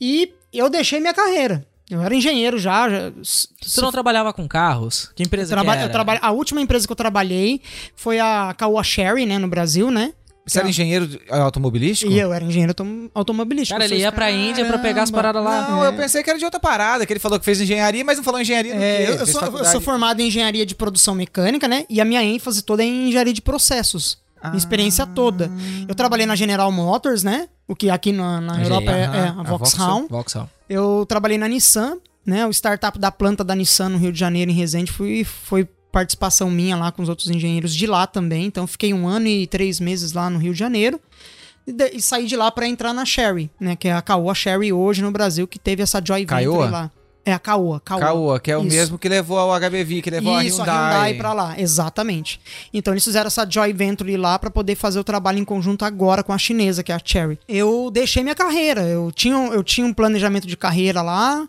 e 0.00 0.32
eu 0.52 0.68
deixei 0.70 1.00
minha 1.00 1.14
carreira. 1.14 1.66
Eu 1.88 2.02
era 2.02 2.12
engenheiro 2.12 2.58
já. 2.58 2.88
já 2.88 3.12
Você 3.22 3.80
não 3.80 3.92
trabalhava 3.92 4.32
com 4.32 4.48
carros? 4.48 5.12
Que 5.14 5.22
empresa 5.22 5.54
traba- 5.54 5.72
que 5.72 5.78
eu 5.78 5.82
era? 5.84 5.92
traba- 5.92 6.18
a 6.20 6.32
última 6.32 6.60
empresa 6.60 6.84
que 6.84 6.90
eu 6.92 6.96
trabalhei 6.96 7.60
foi 7.94 8.18
a 8.18 8.52
Caoa 8.58 8.82
Sherry, 8.82 9.24
né, 9.24 9.38
no 9.38 9.46
Brasil, 9.46 9.88
né? 9.88 10.12
Você 10.46 10.60
era 10.60 10.68
engenheiro 10.68 11.08
de- 11.08 11.20
automobilístico? 11.28 12.10
E 12.12 12.18
eu 12.18 12.32
era 12.32 12.44
engenheiro 12.44 12.70
autom- 12.70 13.10
automobilístico. 13.14 13.78
Cara, 13.78 13.84
ele 13.90 14.00
ia 14.00 14.12
pra 14.12 14.30
Índia 14.30 14.64
pra 14.64 14.78
pegar 14.78 15.02
as 15.02 15.10
paradas 15.10 15.42
lá. 15.42 15.68
Não, 15.68 15.84
eu 15.84 15.92
pensei 15.94 16.22
que 16.22 16.30
era 16.30 16.38
de 16.38 16.44
outra 16.44 16.60
parada, 16.60 17.04
que 17.04 17.12
ele 17.12 17.18
falou 17.20 17.38
que 17.38 17.44
fez 17.44 17.60
engenharia, 17.60 18.04
mas 18.04 18.16
não 18.18 18.24
falou 18.24 18.40
engenharia 18.40 18.74
do 18.74 18.80
É, 18.82 19.06
quê? 19.06 19.12
eu, 19.22 19.26
sou, 19.26 19.42
eu 19.42 19.64
sou 19.64 19.80
formado 19.80 20.20
em 20.20 20.28
engenharia 20.28 20.64
de 20.64 20.74
produção 20.74 21.14
mecânica, 21.16 21.66
né? 21.66 21.84
E 21.90 22.00
a 22.00 22.04
minha 22.04 22.22
ênfase 22.22 22.62
toda 22.62 22.82
é 22.82 22.86
em 22.86 23.08
engenharia 23.08 23.32
de 23.32 23.42
processos. 23.42 24.18
Minha 24.44 24.56
experiência 24.58 25.04
toda. 25.04 25.50
Eu 25.88 25.94
trabalhei 25.96 26.24
na 26.26 26.36
General 26.36 26.70
Motors, 26.70 27.24
né? 27.24 27.48
O 27.66 27.74
que 27.74 27.90
aqui 27.90 28.12
na, 28.12 28.40
na 28.40 28.62
Europa 28.62 28.92
é, 28.92 29.00
é 29.02 29.06
a 29.36 29.40
a 29.40 29.42
Vauxhall. 29.42 30.06
Vauxhall. 30.08 30.48
Eu 30.68 31.04
trabalhei 31.08 31.36
na 31.38 31.48
Nissan, 31.48 31.96
né? 32.24 32.46
O 32.46 32.50
startup 32.52 32.96
da 32.96 33.10
planta 33.10 33.42
da 33.42 33.56
Nissan 33.56 33.88
no 33.88 33.98
Rio 33.98 34.12
de 34.12 34.20
Janeiro, 34.20 34.48
em 34.52 34.54
Resende, 34.54 34.92
fui, 34.92 35.24
foi 35.24 35.66
participação 35.96 36.50
minha 36.50 36.76
lá 36.76 36.92
com 36.92 37.00
os 37.02 37.08
outros 37.08 37.30
engenheiros 37.30 37.74
de 37.74 37.86
lá 37.86 38.06
também. 38.06 38.44
Então, 38.44 38.66
fiquei 38.66 38.92
um 38.92 39.08
ano 39.08 39.26
e 39.28 39.46
três 39.46 39.80
meses 39.80 40.12
lá 40.12 40.28
no 40.28 40.38
Rio 40.38 40.52
de 40.52 40.58
Janeiro. 40.58 41.00
E, 41.66 41.72
de- 41.72 41.90
e 41.94 42.02
saí 42.02 42.26
de 42.26 42.36
lá 42.36 42.50
pra 42.50 42.68
entrar 42.68 42.92
na 42.92 43.06
Sherry, 43.06 43.50
né? 43.58 43.74
Que 43.76 43.88
é 43.88 43.94
a 43.94 44.02
Caoa 44.02 44.34
Sherry 44.34 44.74
hoje 44.74 45.00
no 45.00 45.10
Brasil, 45.10 45.48
que 45.48 45.58
teve 45.58 45.82
essa 45.82 45.98
Joy 46.04 46.26
Venture 46.26 46.70
lá. 46.70 46.90
É 47.24 47.32
a 47.32 47.38
Caoa. 47.38 47.80
Caoa. 47.80 48.00
Caoa, 48.00 48.38
que 48.40 48.50
é 48.52 48.58
o 48.58 48.60
Isso. 48.60 48.76
mesmo 48.76 48.98
que 48.98 49.08
levou 49.08 49.38
ao 49.38 49.50
HBV, 49.58 50.02
que 50.02 50.10
levou 50.10 50.38
Isso, 50.42 50.60
a 50.60 50.64
Hyundai. 50.66 51.14
pra 51.14 51.32
lá, 51.32 51.58
exatamente. 51.58 52.38
Então 52.74 52.92
eles 52.92 53.02
fizeram 53.02 53.26
essa 53.28 53.44
joy 53.48 53.72
venture 53.72 54.16
lá 54.18 54.38
pra 54.38 54.50
poder 54.50 54.74
fazer 54.76 55.00
o 55.00 55.04
trabalho 55.04 55.38
em 55.38 55.44
conjunto 55.46 55.84
agora 55.86 56.22
com 56.22 56.32
a 56.32 56.38
chinesa, 56.38 56.84
que 56.84 56.92
é 56.92 56.94
a 56.94 57.00
Cherry. 57.02 57.38
Eu 57.48 57.90
deixei 57.90 58.22
minha 58.22 58.34
carreira, 58.34 58.82
eu 58.82 59.10
tinha, 59.10 59.34
eu 59.34 59.64
tinha 59.64 59.86
um 59.86 59.94
planejamento 59.94 60.46
de 60.46 60.56
carreira 60.58 61.00
lá, 61.02 61.48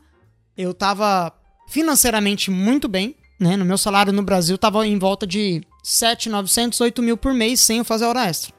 eu 0.57 0.73
tava 0.73 1.31
financeiramente 1.69 2.49
muito 2.49 2.87
bem, 2.87 3.13
né? 3.39 3.55
No 3.55 3.65
meu 3.65 3.77
salário 3.77 4.11
no 4.13 4.23
Brasil 4.23 4.57
tava 4.57 4.85
em 4.87 4.97
volta 4.97 5.25
de 5.27 5.61
7,900, 5.83 6.79
8 6.81 7.01
mil 7.01 7.17
por 7.17 7.33
mês 7.33 7.59
sem 7.61 7.77
eu 7.79 7.85
fazer 7.85 8.05
hora 8.05 8.25
extra. 8.27 8.53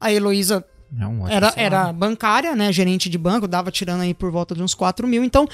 A 0.00 0.12
Heloísa 0.12 0.64
É 1.00 1.06
um 1.06 1.26
era, 1.28 1.48
salário. 1.50 1.62
era 1.64 1.92
bancária, 1.92 2.54
né? 2.54 2.72
Gerente 2.72 3.08
de 3.08 3.18
banco, 3.18 3.48
dava 3.48 3.70
tirando 3.70 4.02
aí 4.02 4.14
por 4.14 4.30
volta 4.30 4.54
de 4.54 4.62
uns 4.62 4.74
4 4.74 5.06
mil. 5.06 5.24
Então, 5.24 5.46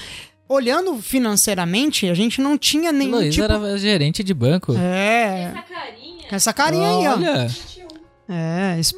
olhando 0.47 0.97
financeiramente, 1.01 2.07
a 2.09 2.13
gente 2.13 2.41
não 2.41 2.57
tinha 2.57 2.91
nenhum 2.91 3.15
Heloísa 3.17 3.41
tipo... 3.47 3.65
era 3.65 3.77
gerente 3.77 4.23
de 4.23 4.33
banco. 4.33 4.73
É, 4.77 5.51
Essa 5.55 5.63
carinha. 5.63 6.27
com 6.29 6.35
essa 6.35 6.53
carinha 6.53 6.87
aí, 6.89 7.07
ó. 7.07 7.13
Olha, 7.13 7.47
21. 7.47 7.87
É, 8.29 8.79
es- 8.79 8.93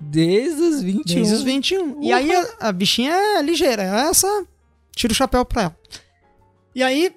desde 0.00 0.60
os 0.62 0.82
21. 0.82 1.14
desde 1.14 1.34
os 1.34 1.42
21. 1.42 2.02
E 2.02 2.12
aí 2.12 2.30
a, 2.34 2.68
a 2.68 2.72
bichinha 2.72 3.12
é 3.12 3.42
ligeira, 3.42 3.82
essa 3.82 4.46
tira 4.94 5.12
o 5.12 5.16
chapéu 5.16 5.44
pra 5.44 5.62
ela. 5.62 5.76
E 6.74 6.82
aí, 6.82 7.12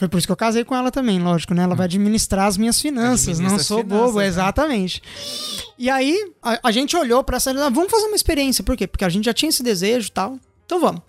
foi 0.00 0.08
por 0.08 0.16
isso 0.16 0.26
que 0.26 0.32
eu 0.32 0.36
casei 0.36 0.64
com 0.64 0.74
ela 0.74 0.90
também, 0.90 1.20
lógico, 1.20 1.52
né? 1.52 1.62
Ela 1.62 1.74
vai 1.74 1.84
administrar 1.84 2.46
as 2.46 2.56
minhas 2.56 2.80
finanças, 2.80 3.38
Administra 3.38 3.58
não 3.58 3.62
sou 3.62 3.78
finanças, 3.80 4.06
bobo, 4.06 4.18
né? 4.18 4.26
exatamente. 4.26 5.02
E 5.78 5.90
aí, 5.90 6.32
a, 6.42 6.58
a 6.62 6.72
gente 6.72 6.96
olhou 6.96 7.22
pra 7.22 7.36
essa, 7.36 7.50
ah, 7.50 7.68
vamos 7.68 7.90
fazer 7.90 8.06
uma 8.06 8.16
experiência, 8.16 8.64
por 8.64 8.78
quê? 8.78 8.86
Porque 8.86 9.04
a 9.04 9.10
gente 9.10 9.26
já 9.26 9.34
tinha 9.34 9.50
esse 9.50 9.62
desejo 9.62 10.08
e 10.08 10.10
tal, 10.10 10.38
então 10.64 10.80
vamos. 10.80 11.02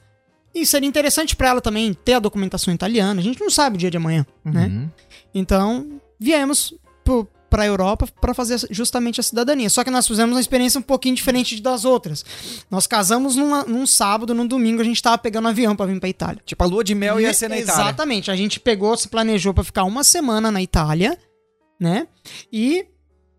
E 0.54 0.66
seria 0.66 0.90
interessante 0.90 1.38
pra 1.38 1.48
ela 1.48 1.62
também 1.62 1.94
ter 1.94 2.16
a 2.16 2.20
documentação 2.20 2.74
italiana, 2.74 3.22
a 3.22 3.24
gente 3.24 3.40
não 3.40 3.50
sabe 3.50 3.78
o 3.78 3.80
dia 3.80 3.90
de 3.90 3.96
amanhã, 3.96 4.26
né? 4.44 4.66
Uhum. 4.66 4.90
Então, 5.34 6.02
viemos 6.20 6.74
pro, 7.02 7.26
pra 7.52 7.66
Europa 7.66 8.08
pra 8.20 8.34
fazer 8.34 8.60
justamente 8.72 9.20
a 9.20 9.24
cidadania. 9.24 9.70
Só 9.70 9.84
que 9.84 9.92
nós 9.92 10.08
fizemos 10.08 10.34
uma 10.34 10.42
experiência 10.42 10.80
um 10.80 10.82
pouquinho 10.82 11.14
diferente 11.16 11.62
das 11.62 11.84
outras. 11.86 12.26
Nós 12.72 12.88
casamos 12.88 13.36
numa- 13.36 13.66
num 13.66 13.86
sábado, 13.86 14.34
num 14.34 14.48
domingo 14.48 14.82
a 14.82 14.86
gente 14.86 15.04
tava 15.04 15.18
pegando 15.18 15.48
avião 15.50 15.76
pra 15.76 15.86
vir 15.86 16.00
pra 16.00 16.08
Itália. 16.10 16.42
Tipo, 16.46 16.64
a 16.64 16.68
lua 16.68 16.84
de 16.84 16.96
mel 16.96 17.20
ia 17.20 17.34
ser 17.34 17.50
na 17.50 17.56
Itália. 17.60 17.84
Exatamente. 17.84 18.32
A 18.32 18.36
gente 18.36 18.60
pegou, 18.60 18.96
se 18.96 19.10
planejou 19.10 19.54
pra 19.54 19.64
ficar 19.64 19.84
uma 19.84 20.04
semana 20.04 20.50
na 20.50 20.62
Itália, 20.62 21.18
né? 21.80 22.08
E 22.52 22.86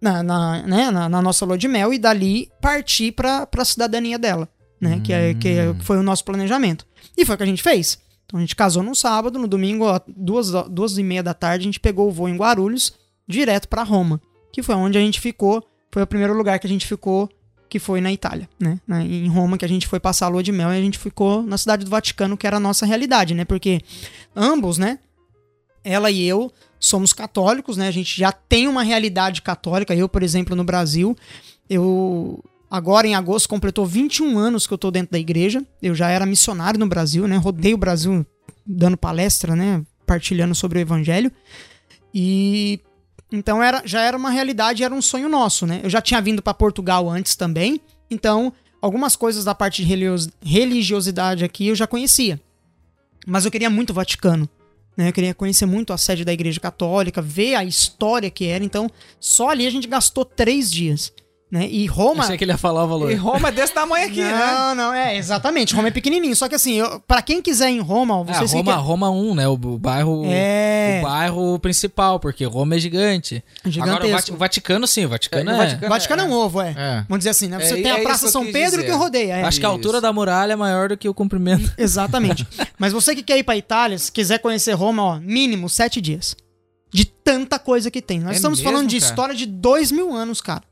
na, 0.01 0.22
na, 0.22 0.62
né, 0.66 0.90
na, 0.90 1.09
na 1.09 1.22
nossa 1.22 1.44
lua 1.46 1.57
de 1.57 1.66
mel 1.68 1.92
e 1.94 1.98
dali 1.98 2.51
partir 2.61 3.12
pra, 3.12 3.46
pra 3.46 3.64
cidadania 3.64 4.18
dela, 4.18 4.48
né? 4.81 5.01
Que, 5.03 5.12
é, 5.12 5.33
que 5.35 5.48
é- 5.48 5.72
que 5.75 5.85
foi 5.85 5.96
o 5.96 6.03
nosso 6.03 6.25
planejamento. 6.25 6.87
E 7.16 7.25
foi 7.25 7.35
o 7.35 7.38
que 7.38 7.44
a 7.44 7.46
gente 7.46 7.62
fez. 7.62 7.98
Então 8.27 8.38
a 8.38 8.40
gente 8.40 8.57
casou 8.57 8.83
no 8.83 8.94
sábado, 8.94 9.38
no 9.38 9.46
domingo, 9.46 9.85
ó, 9.85 10.01
duas, 10.07 10.51
duas 10.70 10.96
e 10.98 11.03
meia 11.03 11.22
da 11.22 11.35
tarde, 11.35 11.64
a 11.64 11.68
gente 11.68 11.79
pegou 11.81 12.09
o 12.09 12.11
voo 12.12 12.29
em 12.29 12.37
Guarulhos, 12.37 12.94
direto 13.27 13.69
pra 13.69 13.83
Roma, 13.83 14.21
que 14.53 14.63
foi 14.63 14.75
onde 14.75 14.99
a 14.99 15.01
gente 15.01 15.21
ficou, 15.21 15.65
foi 15.91 16.03
o 16.03 16.07
primeiro 16.07 16.35
lugar 16.35 16.59
que 16.59 16.67
a 16.67 16.71
gente 16.71 16.87
ficou, 16.87 17.29
que 17.69 17.79
foi 17.79 18.01
na 18.01 18.13
Itália, 18.13 18.49
né? 18.59 18.79
Em 19.03 19.29
Roma, 19.29 19.57
que 19.57 19.65
a 19.65 19.69
gente 19.69 19.87
foi 19.87 19.99
passar 19.99 20.27
a 20.27 20.29
lua 20.29 20.43
de 20.43 20.53
mel 20.53 20.73
e 20.73 20.77
a 20.77 20.81
gente 20.81 20.99
ficou 20.99 21.43
na 21.43 21.57
cidade 21.57 21.85
do 21.85 21.91
Vaticano, 21.91 22.37
que 22.37 22.47
era 22.47 22.59
a 22.59 22.61
nossa 22.61 22.85
realidade, 22.85 23.35
né? 23.35 23.45
Porque 23.45 23.81
ambos, 24.37 24.77
né? 24.77 24.99
Ela 25.83 26.11
e 26.11 26.23
eu 26.23 26.53
somos 26.79 27.13
católicos, 27.13 27.77
né? 27.77 27.89
A 27.89 27.93
gente 27.93 28.19
já 28.19 28.33
tem 28.33 28.67
uma 28.67 28.83
realidade 28.83 29.41
católica. 29.41 29.95
Eu, 29.95 30.09
por 30.09 30.23
exemplo, 30.23 30.57
no 30.57 30.65
Brasil, 30.65 31.17
eu 31.71 32.43
agora 32.69 33.07
em 33.07 33.15
agosto 33.15 33.49
completou 33.49 33.87
21 33.87 34.37
anos 34.37 34.67
que 34.67 34.75
eu 34.75 34.79
tô 34.79 34.91
dentro 34.91 35.13
da 35.13 35.19
igreja. 35.19 35.65
Eu 35.81 35.95
já 35.95 36.11
era 36.11 36.27
missionário 36.27 36.81
no 36.81 36.89
Brasil, 36.89 37.27
né? 37.29 37.37
Rodei 37.37 37.73
o 37.73 37.79
Brasil 37.79 38.27
dando 38.67 38.97
palestra, 38.97 39.55
né? 39.55 39.83
Partilhando 40.05 40.55
sobre 40.55 40.79
o 40.79 40.83
evangelho. 40.83 41.31
E 42.13 42.81
então 43.33 43.62
era, 43.62 43.83
já 43.85 44.03
era 44.03 44.16
uma 44.16 44.31
realidade, 44.31 44.85
era 44.85 44.95
um 44.95 45.03
sonho 45.03 45.29
nosso, 45.29 45.66
né? 45.66 45.81
Eu 45.83 45.90
já 45.90 46.01
tinha 46.01 46.21
vindo 46.21 46.42
para 46.42 46.53
Portugal 46.55 47.09
antes 47.09 47.35
também, 47.35 47.81
então 48.11 48.53
algumas 48.81 49.16
coisas 49.16 49.45
da 49.45 49.55
parte 49.55 49.83
de 49.83 49.88
religios- 49.88 50.29
religiosidade 50.42 51.45
aqui 51.45 51.68
eu 51.68 51.75
já 51.75 51.87
conhecia. 51.87 52.40
Mas 53.27 53.45
eu 53.45 53.51
queria 53.51 53.71
muito 53.71 53.90
o 53.90 53.95
Vaticano. 53.95 54.49
Né? 54.97 55.09
Eu 55.09 55.12
queria 55.12 55.33
conhecer 55.35 55.64
muito 55.64 55.92
a 55.92 55.99
sede 55.99 56.25
da 56.25 56.33
Igreja 56.33 56.61
Católica, 56.61 57.23
ver 57.23 57.55
a 57.55 57.64
história 57.64 58.31
que 58.31 58.45
era. 58.47 58.62
Então, 58.64 58.90
só 59.18 59.49
ali 59.49 59.66
a 59.66 59.71
gente 59.71 59.87
gastou 59.87 60.25
três 60.25 60.71
dias. 60.71 61.12
Né? 61.53 61.69
E 61.69 61.85
Roma. 61.85 62.25
Achei 62.25 62.38
que 62.38 62.45
ele 62.45 62.53
ia 62.53 62.57
falar 62.57 62.83
o 62.83 62.88
valor. 62.88 63.11
E 63.12 63.15
Roma 63.15 63.51
é 63.51 63.53
desse 63.53 63.75
tamanho 63.75 64.07
aqui, 64.07 64.23
né? 64.23 64.33
não, 64.33 64.75
não, 64.75 64.95
é, 64.95 65.19
exatamente. 65.19 65.75
Roma 65.75 65.88
é 65.88 65.91
pequenininho. 65.91 66.35
Só 66.35 66.49
que 66.49 66.55
assim, 66.55 66.77
eu, 66.77 66.99
pra 67.01 67.21
quem 67.21 67.43
quiser 67.43 67.69
ir 67.71 67.75
em 67.77 67.81
Roma, 67.81 68.19
Ah, 68.21 68.25
vocês 68.25 68.55
Roma, 68.55 68.73
que 68.73 68.79
Roma 68.81 69.11
1, 69.11 69.35
né? 69.35 69.47
O, 69.47 69.53
o 69.53 69.79
bairro. 69.79 70.23
É. 70.25 71.01
O 71.01 71.07
bairro 71.07 71.59
principal, 71.59 72.19
porque 72.19 72.43
Roma 72.47 72.77
é 72.77 72.79
gigante. 72.79 73.45
Gigantesco. 73.67 73.83
Agora, 73.99 74.07
o, 74.07 74.11
Vati- 74.12 74.33
o 74.33 74.37
Vaticano, 74.38 74.87
sim, 74.87 75.05
o 75.05 75.11
Vaticano 75.11 75.51
É, 75.51 75.53
é. 75.53 75.57
o 75.57 75.59
Vaticano- 75.59 75.88
Vaticano 75.91 76.23
é 76.23 76.25
um 76.25 76.33
ovo, 76.33 76.62
é. 76.62 76.71
É. 76.75 77.05
Vamos 77.07 77.19
dizer 77.19 77.31
assim, 77.31 77.49
né? 77.49 77.61
Você 77.61 77.79
É, 77.81 77.83
tem 77.83 77.91
a 77.93 77.99
é 77.99 78.03
Praça 78.03 78.25
que 78.25 78.33
São 78.33 78.45
quis 78.45 78.53
Pedro 78.55 78.81
dizer. 78.81 78.91
que 78.91 78.97
rodeia. 78.97 79.33
é. 79.37 79.43
Acho 79.45 79.61
que 79.61 79.67
a 79.67 79.69
Isso. 79.69 79.77
altura 79.77 80.01
da 80.01 80.11
muralha 80.11 80.55
é 80.55 80.57
maior 80.57 80.88
do 80.88 80.97
que 80.97 81.07
o 81.07 81.12
comprimento. 81.12 81.71
Exatamente. 81.77 82.49
Mas 82.79 82.95
você 82.95 83.15
que 83.15 83.23
quer 83.23 83.37
ir 83.37 83.43
pra 83.43 83.55
Itália, 83.59 83.99
se 83.99 84.11
quiser 84.11 84.38
conhecer 84.38 84.73
Roma, 84.73 85.03
ó, 85.03 85.21
mínimo 85.21 85.69
sete 85.69 86.01
dias. 86.01 86.35
De 86.91 87.05
tanta 87.05 87.59
coisa 87.59 87.91
que 87.91 88.01
tem. 88.01 88.21
Nós 88.21 88.33
É 88.33 88.37
estamos 88.37 88.61
falando 88.62 88.85
mesmo, 88.85 88.88
de 88.91 89.01
cara? 89.01 89.11
história 89.11 89.35
de 89.35 89.45
dois 89.47 89.93
mil 89.93 90.15
anos, 90.15 90.41
cara. 90.41 90.62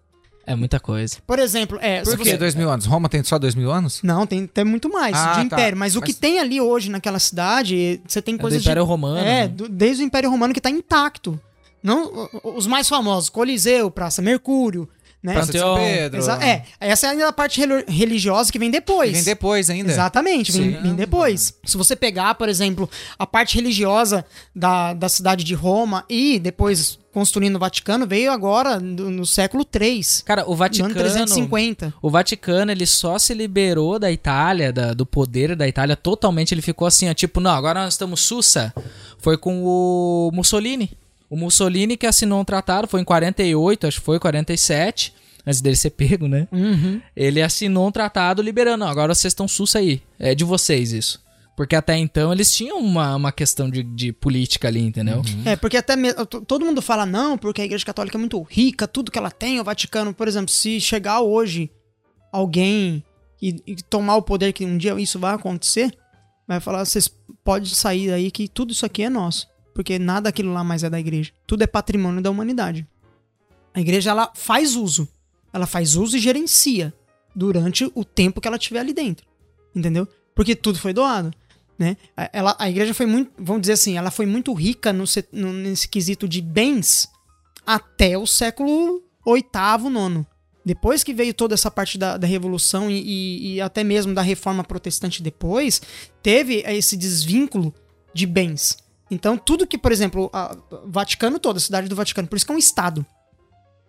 É 0.51 0.55
muita 0.57 0.81
coisa. 0.81 1.19
Por 1.27 1.39
exemplo, 1.39 1.79
é. 1.81 2.03
Por 2.03 2.17
que 2.19 2.25
você- 2.25 2.37
dois 2.37 2.55
mil 2.57 2.69
anos? 2.71 2.85
Roma 2.87 3.09
tem 3.09 3.23
só 3.23 3.39
dois 3.39 3.55
mil 3.55 3.71
anos? 3.71 4.01
Não, 4.03 4.27
tem, 4.27 4.47
tem 4.47 4.65
muito 4.65 4.89
mais 4.93 5.17
Ah, 5.17 5.29
de 5.29 5.35
tá. 5.35 5.43
império. 5.57 5.79
Mas 5.79 5.95
o 5.95 6.01
que 6.01 6.11
Mas- 6.13 6.19
tem 6.19 6.41
ali 6.41 6.61
hoje 6.61 6.91
naquela 6.91 7.19
cidade, 7.21 8.01
você 8.07 8.21
tem 8.21 8.35
É 8.35 8.37
do 8.37 8.41
coisas 8.41 8.61
Império 8.63 8.83
de. 8.83 8.89
Romano. 8.89 9.19
É, 9.19 9.23
né? 9.43 9.49
do- 9.49 9.69
desde 9.69 10.03
o 10.03 10.07
Império 10.07 10.29
Romano 10.31 10.53
que 10.53 10.61
tá 10.61 10.69
intacto. 10.71 11.39
Não, 11.83 12.29
os 12.43 12.67
mais 12.67 12.89
famosos, 12.89 13.31
Coliseu, 13.31 13.91
Praça 13.91 14.21
Mercúrio, 14.21 14.89
né? 15.23 15.35
Praça 15.35 15.53
de 15.53 15.59
São. 15.59 15.77
Pedro. 15.77 16.19
Exa- 16.19 16.45
é, 16.45 16.63
essa 16.81 17.07
é 17.07 17.11
ainda 17.11 17.29
a 17.29 17.33
parte 17.33 17.61
religiosa 17.89 18.51
que 18.51 18.59
vem 18.59 18.71
depois. 18.71 19.13
Vem 19.13 19.23
depois 19.25 19.69
ainda. 19.69 19.91
Exatamente, 19.93 20.51
vem, 20.53 20.71
vem 20.83 20.95
depois. 20.95 21.55
Se 21.65 21.77
você 21.77 21.95
pegar, 21.95 22.35
por 22.37 22.49
exemplo, 22.49 22.89
a 23.19 23.27
parte 23.27 23.57
religiosa 23.57 24.25
da, 24.55 24.95
da 24.95 25.09
cidade 25.09 25.45
de 25.45 25.55
Roma 25.55 26.05
e 26.09 26.39
depois 26.39 26.99
construindo 27.13 27.57
o 27.57 27.59
Vaticano, 27.59 28.07
veio 28.07 28.31
agora 28.31 28.79
no, 28.79 29.11
no 29.11 29.27
século 29.27 29.67
III, 29.75 30.01
Cara, 30.25 30.43
o 30.43 30.45
no 30.45 30.51
ano 30.53 30.59
Vaticano. 30.59 30.95
350. 30.95 31.93
O 32.01 32.09
Vaticano, 32.09 32.71
ele 32.71 32.87
só 32.87 33.19
se 33.19 33.35
liberou 33.35 33.99
da 33.99 34.13
Itália, 34.13 34.73
da- 34.73 34.95
do 34.95 35.05
poder 35.05 35.57
da 35.57 35.67
Itália 35.67 35.97
totalmente. 35.97 36.55
Ele 36.55 36.63
ficou 36.63 36.87
assim, 36.87 37.11
ó, 37.11 37.15
tipo, 37.15 37.41
não, 37.41 37.51
agora 37.51 37.83
nós 37.83 37.95
estamos 37.95 38.21
sussa. 38.21 38.73
Foi 39.19 39.37
com 39.37 39.61
o 39.65 40.31
Mussolini. 40.33 40.93
O 41.31 41.37
Mussolini 41.37 41.97
que 41.97 42.07
assinou 42.07 42.41
um 42.41 42.45
tratado, 42.45 42.89
foi 42.89 43.01
em 43.01 43.05
48, 43.05 43.87
acho 43.87 44.01
que 44.01 44.05
foi 44.05 44.19
47, 44.19 45.15
antes 45.47 45.61
dele 45.61 45.77
ser 45.77 45.91
pego, 45.91 46.27
né? 46.27 46.49
Uhum. 46.51 47.01
Ele 47.15 47.41
assinou 47.41 47.87
um 47.89 47.93
tratado 47.93 48.43
liberando, 48.43 48.85
agora 48.85 49.15
vocês 49.15 49.31
estão 49.31 49.47
sussa 49.47 49.79
aí. 49.79 50.03
É 50.19 50.35
de 50.35 50.43
vocês 50.45 50.93
isso. 50.93 51.23
Porque 51.57 51.77
até 51.77 51.97
então 51.97 52.33
eles 52.33 52.53
tinham 52.55 52.79
uma, 52.79 53.15
uma 53.17 53.31
questão 53.31 53.69
de, 53.71 53.83
de 53.83 54.13
política 54.13 54.67
ali, 54.69 54.81
entendeu? 54.81 55.23
É, 55.45 55.57
porque 55.57 55.77
até 55.77 55.95
mesmo, 55.95 56.25
to- 56.27 56.41
todo 56.41 56.65
mundo 56.65 56.81
fala 56.83 57.05
não, 57.07 57.37
porque 57.39 57.61
a 57.61 57.65
Igreja 57.65 57.85
Católica 57.85 58.17
é 58.17 58.19
muito 58.19 58.41
rica, 58.43 58.89
tudo 58.89 59.11
que 59.11 59.19
ela 59.19 59.31
tem, 59.31 59.61
o 59.61 59.65
Vaticano, 59.65 60.13
por 60.15 60.27
exemplo, 60.27 60.49
se 60.51 60.81
chegar 60.81 61.21
hoje 61.21 61.71
alguém 62.33 63.05
e, 63.43 63.63
e 63.67 63.77
tomar 63.77 64.17
o 64.17 64.23
poder 64.23 64.53
que 64.53 64.65
um 64.65 64.77
dia 64.79 64.99
isso 65.01 65.19
vai 65.19 65.35
acontecer, 65.35 65.93
vai 66.47 66.61
falar, 66.61 66.85
vocês 66.85 67.09
podem 67.45 67.69
sair 67.69 68.11
aí 68.13 68.31
que 68.31 68.49
tudo 68.49 68.73
isso 68.73 68.87
aqui 68.87 69.03
é 69.03 69.11
nosso, 69.11 69.47
porque 69.75 69.99
nada 69.99 70.23
daquilo 70.23 70.53
lá 70.53 70.63
mais 70.65 70.83
é 70.83 70.91
da 70.91 70.99
igreja. 71.01 71.33
Tudo 71.47 71.63
é 71.63 71.67
patrimônio 71.67 72.21
da 72.23 72.31
humanidade. 72.31 72.87
A 73.73 73.81
igreja 73.81 74.11
ela 74.11 74.33
faz 74.35 74.75
uso, 74.77 75.09
ela 75.53 75.67
faz 75.67 75.95
uso 75.97 76.17
e 76.17 76.21
gerencia 76.21 76.93
durante 77.35 77.91
o 77.95 78.05
tempo 78.05 78.41
que 78.41 78.49
ela 78.49 78.59
tiver 78.59 78.81
ali 78.81 78.93
dentro. 78.93 79.27
Entendeu? 79.75 80.07
Porque 80.35 80.55
tudo 80.57 80.79
foi 80.79 80.93
doado 80.93 81.31
né? 81.79 81.97
Ela, 82.31 82.55
a 82.59 82.69
igreja 82.69 82.93
foi 82.93 83.07
muito, 83.07 83.33
vamos 83.39 83.63
dizer 83.63 83.73
assim, 83.73 83.97
ela 83.97 84.11
foi 84.11 84.27
muito 84.27 84.53
rica 84.53 84.93
no, 84.93 85.05
no- 85.33 85.53
nesse 85.55 85.89
quesito 85.89 86.29
de 86.29 86.43
bens 86.43 87.09
até 87.67 88.19
o 88.19 88.27
século 88.27 89.03
oitavo, 89.25 89.89
nono. 89.89 90.27
Depois 90.63 91.03
que 91.03 91.15
veio 91.15 91.33
toda 91.33 91.55
essa 91.55 91.71
parte 91.71 91.97
da, 91.97 92.19
da 92.19 92.27
revolução 92.27 92.91
e, 92.91 93.01
e- 93.01 93.55
e 93.55 93.61
até 93.63 93.83
mesmo 93.83 94.13
da 94.13 94.21
reforma 94.21 94.63
protestante 94.63 95.23
depois, 95.23 95.81
teve 96.23 96.57
esse 96.67 96.99
desvínculo 96.99 97.73
de 98.13 98.27
bens. 98.27 98.77
Então, 99.11 99.37
tudo 99.37 99.67
que, 99.67 99.77
por 99.79 99.91
exemplo, 99.93 100.31
a- 100.33 100.57
Vaticano 100.87 101.39
todo, 101.39 101.57
a 101.57 101.61
cidade 101.61 101.89
do 101.89 101.97
Vaticano, 101.97 102.29
por 102.29 102.37
isso 102.37 102.47
que 102.47 102.53
é 102.53 102.55
um 102.55 102.59
estado. 102.59 103.05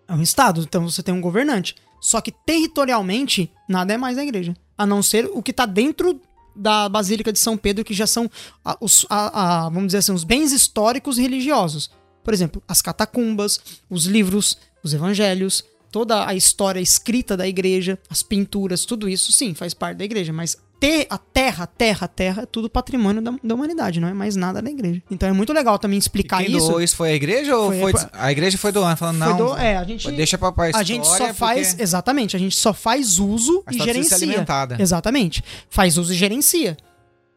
É 0.08 0.14
um 0.14 0.22
estado, 0.22 0.62
então 0.62 0.90
você 0.90 1.02
tem 1.04 1.14
um 1.14 1.22
governante. 1.22 1.76
Só 2.02 2.20
que 2.20 2.32
territorialmente, 2.32 3.52
nada 3.70 3.94
é 3.94 3.98
mais 3.98 4.16
da 4.16 4.24
igreja. 4.24 4.56
A 4.78 4.86
não 4.86 5.04
ser 5.04 5.30
o 5.34 5.42
que 5.44 5.52
está 5.52 5.66
dentro 5.66 6.20
da 6.56 6.90
Basílica 6.90 7.32
de 7.32 7.40
São 7.40 7.56
Pedro, 7.56 7.84
que 7.86 7.94
já 7.94 8.08
são, 8.08 8.30
a- 8.66 8.76
os, 8.82 9.06
a- 9.10 9.66
a- 9.66 9.70
vamos 9.70 9.88
dizer 9.88 10.00
assim, 10.00 10.12
os 10.12 10.24
bens 10.24 10.52
históricos 10.52 11.18
religiosos. 11.18 11.92
Por 12.24 12.34
exemplo, 12.34 12.62
as 12.68 12.82
catacumbas, 12.82 13.60
os 13.90 14.06
livros, 14.06 14.58
os 14.84 14.94
evangelhos, 14.94 15.64
toda 15.92 16.26
a 16.28 16.34
história 16.34 16.80
escrita 16.80 17.38
da 17.38 17.48
igreja, 17.48 17.98
as 18.10 18.24
pinturas, 18.24 18.86
tudo 18.86 19.08
isso, 19.08 19.32
sim, 19.32 19.54
faz 19.54 19.74
parte 19.74 19.98
da 19.98 20.04
igreja. 20.06 20.34
Mas 20.34 20.58
ter 20.82 21.06
a 21.12 21.18
terra, 21.18 21.68
terra, 21.68 22.08
terra, 22.08 22.42
é 22.42 22.46
tudo 22.48 22.68
patrimônio 22.68 23.22
da, 23.22 23.32
da 23.44 23.54
humanidade, 23.56 24.00
não 24.00 24.08
é 24.08 24.14
mais 24.16 24.36
nada 24.36 24.62
da 24.64 24.70
igreja. 24.72 25.00
Então 25.12 25.30
é 25.30 25.32
muito 25.32 25.54
legal 25.54 25.78
também 25.78 25.98
E 25.98 26.00
explicar 26.00 26.44
quem 26.44 26.56
isso. 26.58 26.68
doou 26.68 26.82
isso 26.82 26.96
foi 26.96 27.12
a 27.12 27.14
igreja 27.14 27.56
ou 27.56 27.70
Foi 27.72 27.92
foi... 27.92 28.02
a- 28.02 28.10
A 28.26 28.32
igreja 28.32 28.58
foi 28.58 28.72
doando, 28.72 28.98
falando, 28.98 29.18
não, 29.20 29.38
do- 29.38 29.58
é, 29.58 29.78
a 29.78 29.84
gente, 29.84 30.12
deixa 30.12 30.40
pra, 30.40 30.52
pra 30.52 30.72
a 30.76 30.84
gente 30.84 31.06
só 31.06 31.14
história, 31.14 31.34
faz, 31.36 31.70
porque 31.70 31.84
exatamente, 31.84 32.36
a 32.36 32.40
gente 32.40 32.56
só 32.58 32.74
faz 32.74 33.20
uso 33.20 33.64
a 33.68 33.72
e 33.72 33.76
história 33.76 33.94
ser 33.94 34.04
gerencia. 34.10 34.18
alimentada. 34.28 34.78
Exatamente. 34.82 35.44
Faz 35.70 35.98
uso 36.00 36.12
e 36.12 36.16
gerencia. 36.18 36.76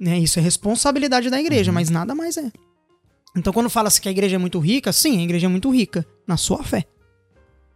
Né? 0.01 0.18
Isso 0.18 0.38
é 0.38 0.42
responsabilidade 0.42 1.28
da 1.28 1.38
igreja, 1.38 1.70
Uhum. 1.70 1.74
mas 1.74 1.90
nada 1.90 2.14
mais 2.14 2.38
é. 2.38 2.51
Então, 3.36 3.53
quando 3.53 3.68
fala-se 3.68 4.01
que 4.01 4.09
a 4.09 4.12
igreja 4.12 4.36
é 4.36 4.38
muito 4.38 4.59
rica, 4.59 4.90
sim, 4.92 5.18
a 5.20 5.22
igreja 5.22 5.47
é 5.47 5.51
muito 5.51 5.68
rica 5.70 6.07
na 6.26 6.36
sua 6.38 6.62
fé. 6.64 6.84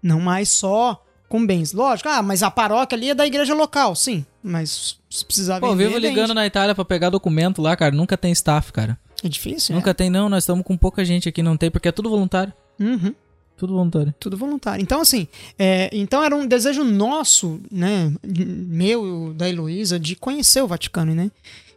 Não 0.03 0.19
mais 0.19 0.49
só 0.49 1.05
com 1.29 1.45
bens. 1.45 1.73
Lógico, 1.75 2.09
ah, 2.09 2.23
mas 2.23 2.43
a 2.43 2.51
paróquia 2.51 2.97
ali 2.97 3.11
é 3.11 3.15
da 3.15 3.27
igreja 3.27 3.55
local, 3.55 3.95
sim. 3.95 4.25
Mas 4.49 4.99
se 5.11 5.25
precisar 5.25 5.61
Pô, 5.61 5.73
vender, 5.73 5.89
vivo 5.89 5.99
ligando 5.99 6.29
vende. 6.29 6.35
na 6.35 6.47
Itália 6.47 6.75
pra 6.75 6.85
pegar 6.85 7.11
documento 7.11 7.61
lá, 7.61 7.77
cara. 7.77 7.95
Nunca 7.95 8.17
tem 8.17 8.33
staff, 8.33 8.73
cara. 8.73 8.99
É 9.23 9.29
difícil, 9.29 9.75
Nunca 9.75 9.93
tem, 9.93 10.09
não. 10.09 10.29
Nós 10.29 10.45
estamos 10.45 10.65
com 10.65 10.77
pouca 10.77 11.05
gente 11.05 11.29
aqui, 11.29 11.43
não 11.43 11.57
tem, 11.57 11.71
porque 11.71 11.89
é 11.89 11.93
tudo 11.93 12.09
voluntário. 12.09 12.53
é. 12.81 12.85
Uhum. 12.85 13.15
Tudo 13.57 13.75
voluntário. 13.75 14.15
Tudo 14.21 14.37
voluntário. 14.37 14.81
Então, 14.81 15.01
assim, 15.01 15.27
é, 15.59 15.91
então 15.93 16.23
era 16.23 16.35
um 16.35 16.47
desejo 16.47 16.85
nosso, 16.85 17.61
né, 17.73 18.15
meu, 18.23 19.35
da 19.35 19.49
Heloísa, 19.49 19.99
de 19.99 20.15
conhecer 20.15 20.63
o 20.63 20.69
Vaticano, 20.69 21.13
né? 21.13 21.29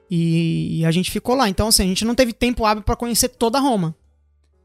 E, 0.09 0.82
e 0.82 0.86
a 0.86 0.91
gente 0.91 1.09
ficou 1.09 1.34
lá. 1.36 1.49
Então, 1.49 1.69
assim, 1.69 1.84
a 1.84 1.88
gente 1.88 2.05
não 2.05 2.13
teve 2.13 2.34
tempo 2.34 2.65
hábil 2.65 2.84
pra 2.84 2.95
conhecer 2.95 3.30
toda 3.30 3.59
Roma. 3.59 3.95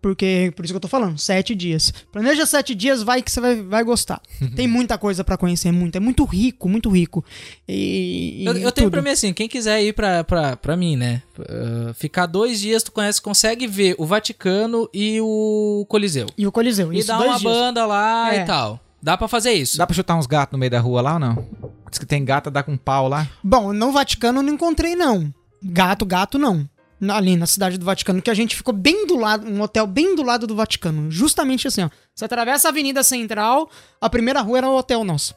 Porque, 0.07 0.53
por 0.55 0.65
isso 0.65 0.73
que 0.73 0.77
eu 0.77 0.81
tô 0.81 0.87
falando, 0.87 1.19
sete 1.19 1.53
dias. 1.53 1.93
Planeja 2.13 2.47
sete 2.47 2.77
dias, 2.77 3.03
vai 3.03 3.21
que 3.21 3.29
você 3.29 3.41
vai, 3.41 3.61
vai 3.61 3.83
gostar. 3.83 4.21
Tem 4.55 4.69
muita 4.69 4.97
coisa 4.97 5.25
pra 5.25 5.37
conhecer, 5.37 5.73
muito. 5.73 5.97
É 5.97 6.01
muito 6.01 6.25
rico, 6.25 6.69
muito 6.69 6.89
rico. 6.89 7.25
E, 7.67 8.43
e 8.43 8.47
Eu, 8.47 8.57
eu 8.57 8.71
tenho 8.71 8.89
pra 8.89 9.03
mim 9.03 9.11
assim, 9.11 9.33
quem 9.33 9.49
quiser 9.49 9.83
ir 9.83 9.93
pra, 9.95 10.23
pra, 10.23 10.57
pra 10.57 10.77
mim, 10.77 10.95
né? 10.95 11.23
uh, 11.41 11.93
ficar 11.95 12.27
dois 12.27 12.61
dias, 12.61 12.85
tu 12.85 12.93
conhece, 12.93 13.21
consegue 13.21 13.67
ver 13.67 13.97
o 13.99 14.07
Vaticano 14.07 14.89
e 14.95 15.21
o 15.21 15.85
Coliseu. 15.89 16.29
E 16.39 16.47
o 16.47 16.53
Coliseu. 16.53 16.93
E 16.93 17.03
dois 17.03 17.09
uma 17.09 17.39
dias. 17.39 17.43
banda 17.43 17.85
lá 17.85 18.33
É. 18.33 18.43
e 18.43 18.45
tal. 18.45 18.79
Dá 19.03 19.17
pra 19.17 19.27
fazer 19.27 19.55
isso. 19.55 19.77
Dá 19.77 19.89
pra 19.89 19.95
chutar 19.97 20.15
uns 20.15 20.27
gatos 20.27 20.53
no 20.53 20.59
meio 20.59 20.71
da 20.71 20.79
rua 20.79 21.01
lá 21.03 21.15
ou 21.15 21.19
não? 21.19 21.45
Diz 21.91 21.99
que 21.99 22.07
tem 22.07 22.25
gata, 22.25 22.49
dá 22.49 22.63
com 22.63 22.77
pau 22.77 23.09
lá. 23.09 23.29
Bom, 23.43 23.73
no 23.73 23.91
Vaticano 23.91 24.39
eu 24.39 24.43
não 24.45 24.55
encontrei, 24.55 24.95
não. 24.95 25.35
Gato, 25.65 26.07
gato, 26.07 26.39
não. 26.39 26.65
Ali 27.11 27.37
na 27.37 27.47
cidade 27.47 27.77
do 27.77 27.85
Vaticano, 27.85 28.23
que 28.23 28.31
a 28.31 28.35
gente 28.35 28.57
ficou 28.57 28.73
bem 28.73 29.07
do 29.07 29.17
lado, 29.17 29.47
um 29.47 29.61
hotel 29.61 29.87
bem 29.87 30.15
do 30.17 30.23
lado 30.23 30.47
do 30.47 30.55
Vaticano. 30.57 31.11
Justamente 31.11 31.69
assim, 31.69 31.83
ó. 31.83 31.91
Você 32.15 32.25
atravessa 32.25 32.69
a 32.69 32.71
Avenida 32.71 33.03
Central, 33.03 33.69
a 34.01 34.09
primeira 34.09 34.41
rua 34.41 34.59
era 34.59 34.69
o 34.69 34.77
hotel 34.77 35.05
nosso. 35.05 35.35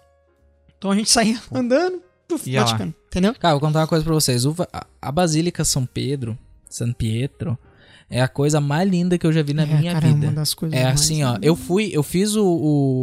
Então 0.77 0.89
a 0.91 0.95
gente 0.95 1.09
saía 1.09 1.37
andando 1.53 2.01
pro 2.27 2.39
Ia 2.45 2.59
lá. 2.61 2.65
Vaticano, 2.65 2.93
entendeu? 3.07 3.35
Cara, 3.37 3.53
vou 3.55 3.59
contar 3.61 3.79
uma 3.79 3.87
coisa 3.87 4.05
pra 4.05 4.13
vocês. 4.13 4.45
O 4.45 4.55
a- 4.71 4.85
a 5.01 5.11
Basílica 5.11 5.65
São 5.65 5.85
Pedro, 5.85 6.37
San 6.69 6.93
Pietro, 6.93 7.57
é 8.09 8.21
a 8.21 8.27
coisa 8.29 8.61
mais 8.61 8.89
linda 8.89 9.17
que 9.17 9.27
eu 9.27 9.33
já 9.33 9.43
vi 9.43 9.53
na 9.53 9.63
É, 9.63 9.65
minha 9.65 9.93
cara, 9.93 10.07
é 10.07 10.13
vida. 10.13 10.27
uma 10.27 10.33
das 10.33 10.53
coisas 10.53 10.79
É 10.79 10.85
assim, 10.87 11.23
ó. 11.23 11.33
lindas. 11.33 11.43
Eu 11.43 11.55
fui, 11.57 11.89
eu 11.91 12.01
fiz 12.03 12.35
o, 12.37 12.45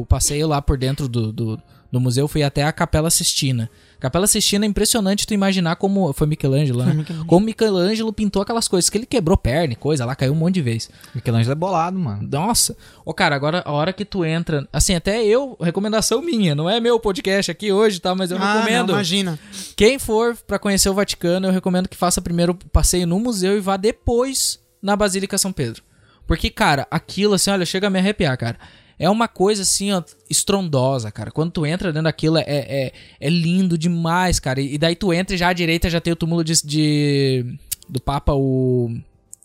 o 0.01 0.07
passeio 0.09 0.49
lá 0.49 0.63
por 0.63 0.79
dentro 0.79 1.07
do, 1.09 1.31
do, 1.31 1.63
do 1.91 2.01
museu, 2.01 2.27
fui 2.29 2.43
até 2.43 2.65
a 2.65 2.73
Capela 2.73 3.11
Sistina. 3.11 3.71
Capela 3.99 4.27
Sistina 4.27 4.65
é 4.67 4.69
impressionante 4.69 5.27
tu 5.27 5.33
imaginar 5.33 5.77
como. 5.77 6.13
Foi 6.13 6.27
Michelangelo, 6.27 6.81
Foi 6.83 6.89
né? 6.93 6.95
Michelangelo. 6.99 7.27
Como 7.27 7.47
Michelangelo 7.47 8.13
pintou 8.13 8.43
aquelas 8.43 8.69
coisas, 8.69 8.91
que 8.91 8.99
ele 8.99 9.07
quebrou 9.07 9.37
perna 9.39 9.73
e 9.73 9.77
coisa 9.77 10.05
lá, 10.05 10.15
caiu 10.15 10.33
um 10.33 10.37
monte 10.37 10.55
de 10.55 10.63
vez. 10.63 10.91
Michelangelo 11.15 11.53
é 11.53 11.55
bolado, 11.55 11.99
mano. 11.99 12.29
Nossa. 12.31 12.77
Ô, 13.05 13.15
cara, 13.15 13.35
agora 13.35 13.63
a 13.65 13.73
hora 13.73 13.93
que 13.93 14.05
tu 14.05 14.25
entra. 14.25 14.69
Assim, 14.73 14.95
até 14.95 15.25
eu, 15.25 15.57
recomendação 15.61 16.21
minha, 16.21 16.55
não 16.55 16.69
é 16.69 16.79
meu 16.79 17.01
podcast 17.01 17.51
aqui 17.51 17.73
hoje, 17.73 17.99
tá? 18.01 18.15
Mas 18.15 18.31
eu 18.31 18.37
Ah, 18.39 18.55
recomendo. 18.55 18.89
não, 18.89 18.95
imagina. 18.97 19.39
Quem 19.75 19.99
for 19.99 20.37
pra 20.47 20.59
conhecer 20.59 20.89
o 20.91 20.95
Vaticano, 20.95 21.47
eu 21.49 21.53
recomendo 21.53 21.89
que 21.89 21.97
faça 21.97 22.21
primeiro 22.21 22.53
o 22.53 22.69
passeio 22.69 23.07
no 23.07 23.19
museu 23.19 23.57
e 23.57 23.61
vá 23.61 23.77
depois 23.79 24.61
na 24.83 24.95
Basílica 24.95 25.39
São 25.39 25.53
Pedro. 25.53 25.83
Porque, 26.27 26.51
cara, 26.51 26.87
aquilo 26.91 27.35
assim, 27.35 27.51
olha, 27.51 27.65
chega 27.65 27.87
a 27.87 27.91
me 27.91 27.99
arrepiar, 27.99 28.37
cara. 28.37 28.59
É 28.99 29.11
uma 29.11 29.29
coisa 29.29 29.63
assim, 29.63 29.93
ó, 29.93 30.03
estrondosa, 30.31 31.11
cara. 31.11 31.31
Quando 31.31 31.51
tu 31.53 31.67
entra 31.67 31.93
dentro 31.93 32.05
daquilo, 32.05 32.39
é, 32.39 32.45
é, 32.47 32.93
é 33.21 33.29
lindo 33.31 33.77
demais, 33.77 34.41
cara. 34.41 34.61
E 34.61 34.79
daí 34.79 34.97
tu 34.97 35.13
entra 35.13 35.35
e 35.35 35.39
já 35.39 35.49
à 35.49 35.53
direita 35.53 35.91
já 35.91 36.01
tem 36.01 36.13
o 36.13 36.17
túmulo 36.17 36.43
de, 36.43 36.55
de- 36.65 37.59
do 37.89 38.01
Papa, 38.01 38.33
o 38.35 38.91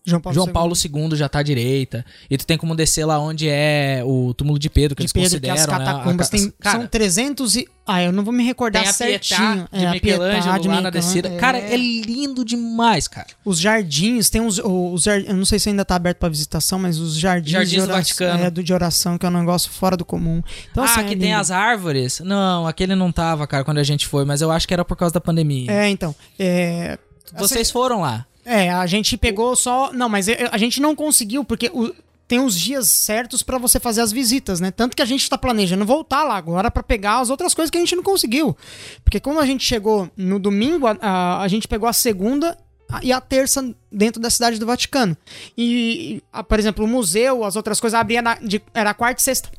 João 0.03 0.19
Paulo 0.19 0.33
João 0.33 0.47
II. 0.47 0.53
Paulo 0.53 0.73
II 0.75 1.15
já 1.15 1.29
tá 1.29 1.39
à 1.39 1.43
direita. 1.43 2.03
E 2.29 2.35
tu 2.35 2.45
tem 2.45 2.57
como 2.57 2.75
descer 2.75 3.05
lá 3.05 3.19
onde 3.19 3.47
é 3.47 4.01
o 4.03 4.33
túmulo 4.33 4.57
de 4.57 4.67
Pedro, 4.69 4.95
que 4.95 5.01
de 5.01 5.03
eles 5.05 5.13
Pedro, 5.13 5.29
que 5.41 5.47
consideram, 5.47 5.53
as 5.55 5.67
né? 5.67 5.73
a- 5.73 5.77
catacumbas 5.93 6.27
a- 6.27 6.31
tem, 6.31 6.53
cara, 6.59 6.79
são 6.79 6.87
300 6.87 7.55
e... 7.55 7.67
Ah, 7.85 8.01
eu 8.03 8.11
não 8.11 8.23
vou 8.23 8.33
me 8.33 8.43
recordar 8.43 8.81
tem 8.81 8.89
a 8.89 8.93
certinho. 8.93 9.67
De 9.71 9.83
É, 9.83 9.87
a 9.87 9.91
Michelangelo 9.91 10.41
Pietà 10.43 10.57
de 10.59 10.67
lá 10.67 10.81
na 10.81 10.89
descida. 10.89 11.27
é. 11.29 11.37
Cara, 11.37 11.57
é 11.59 11.75
lindo 11.75 12.43
demais, 12.45 13.07
cara. 13.07 13.27
Os 13.43 13.59
jardins, 13.59 14.29
tem 14.29 14.39
uns. 14.39 14.59
Os, 14.63 15.05
eu 15.07 15.35
não 15.35 15.43
sei 15.45 15.59
se 15.59 15.67
ainda 15.69 15.83
tá 15.83 15.95
aberto 15.95 16.17
pra 16.19 16.29
visitação, 16.29 16.79
mas 16.79 16.99
os 16.99 17.15
jardins, 17.17 17.51
Jardins 17.51 17.69
de 17.71 17.77
do 17.77 17.83
oração, 17.83 17.97
Vaticano. 17.99 18.43
É, 18.45 18.49
do 18.51 18.63
de 18.63 18.73
oração, 18.73 19.17
que 19.17 19.25
é 19.25 19.29
um 19.29 19.31
negócio 19.39 19.69
fora 19.71 19.97
do 19.97 20.05
comum. 20.05 20.41
Então, 20.71 20.83
ah, 20.83 20.85
assim, 20.85 21.05
que 21.05 21.13
é 21.15 21.17
tem 21.17 21.33
as 21.33 21.51
árvores? 21.51 22.21
Não, 22.21 22.65
aquele 22.65 22.95
não 22.95 23.11
tava, 23.11 23.45
cara, 23.45 23.63
quando 23.65 23.79
a 23.79 23.83
gente 23.83 24.07
foi, 24.07 24.23
mas 24.25 24.41
eu 24.41 24.51
acho 24.51 24.67
que 24.67 24.73
era 24.73 24.85
por 24.85 24.95
causa 24.95 25.13
da 25.13 25.19
pandemia. 25.21 25.69
É, 25.71 25.89
então. 25.89 26.15
É, 26.39 26.97
Vocês 27.37 27.69
foram 27.71 28.01
lá. 28.01 28.25
É, 28.51 28.69
a 28.69 28.85
gente 28.85 29.17
pegou 29.17 29.55
só. 29.55 29.91
Não, 29.93 30.09
mas 30.09 30.27
eu- 30.27 30.35
a 30.51 30.57
gente 30.57 30.81
não 30.81 30.95
conseguiu, 30.95 31.43
porque 31.43 31.69
o- 31.73 31.93
tem 32.27 32.39
os 32.39 32.57
dias 32.57 32.87
certos 32.87 33.43
pra 33.43 33.57
você 33.57 33.79
fazer 33.79 34.01
as 34.01 34.11
visitas, 34.11 34.59
né? 34.61 34.71
Tanto 34.71 34.95
que 34.95 35.01
a 35.01 35.05
gente 35.05 35.29
tá 35.29 35.37
planejando 35.37 35.85
voltar 35.85 36.23
lá 36.23 36.35
agora 36.37 36.71
pra 36.71 36.81
pegar 36.81 37.19
as 37.19 37.29
outras 37.29 37.53
coisas 37.53 37.69
que 37.69 37.77
a 37.77 37.81
gente 37.81 37.95
não 37.95 38.03
conseguiu. 38.03 38.55
Porque 39.03 39.19
como 39.19 39.39
a 39.39 39.45
gente 39.45 39.65
chegou 39.65 40.09
no 40.15 40.39
domingo, 40.39 40.87
a, 40.87 40.97
a- 41.01 41.41
a 41.41 41.47
gente 41.49 41.67
pegou 41.67 41.89
a 41.89 41.93
segunda 41.93 42.57
e 43.01 43.11
a 43.11 43.19
terça 43.21 43.73
dentro 43.91 44.21
da 44.21 44.29
cidade 44.29 44.57
do 44.59 44.65
Vaticano. 44.65 45.15
E, 45.57 46.21
a- 46.31 46.43
por 46.43 46.57
exemplo, 46.59 46.85
o 46.85 46.87
museu, 46.87 47.43
as 47.43 47.55
outras 47.55 47.79
coisas, 47.79 47.99
abria 47.99 48.21
na- 48.21 48.35
de- 48.35 48.61
era 48.73 48.93
quarta 48.93 49.19
e 49.21 49.23
sexta. 49.23 49.49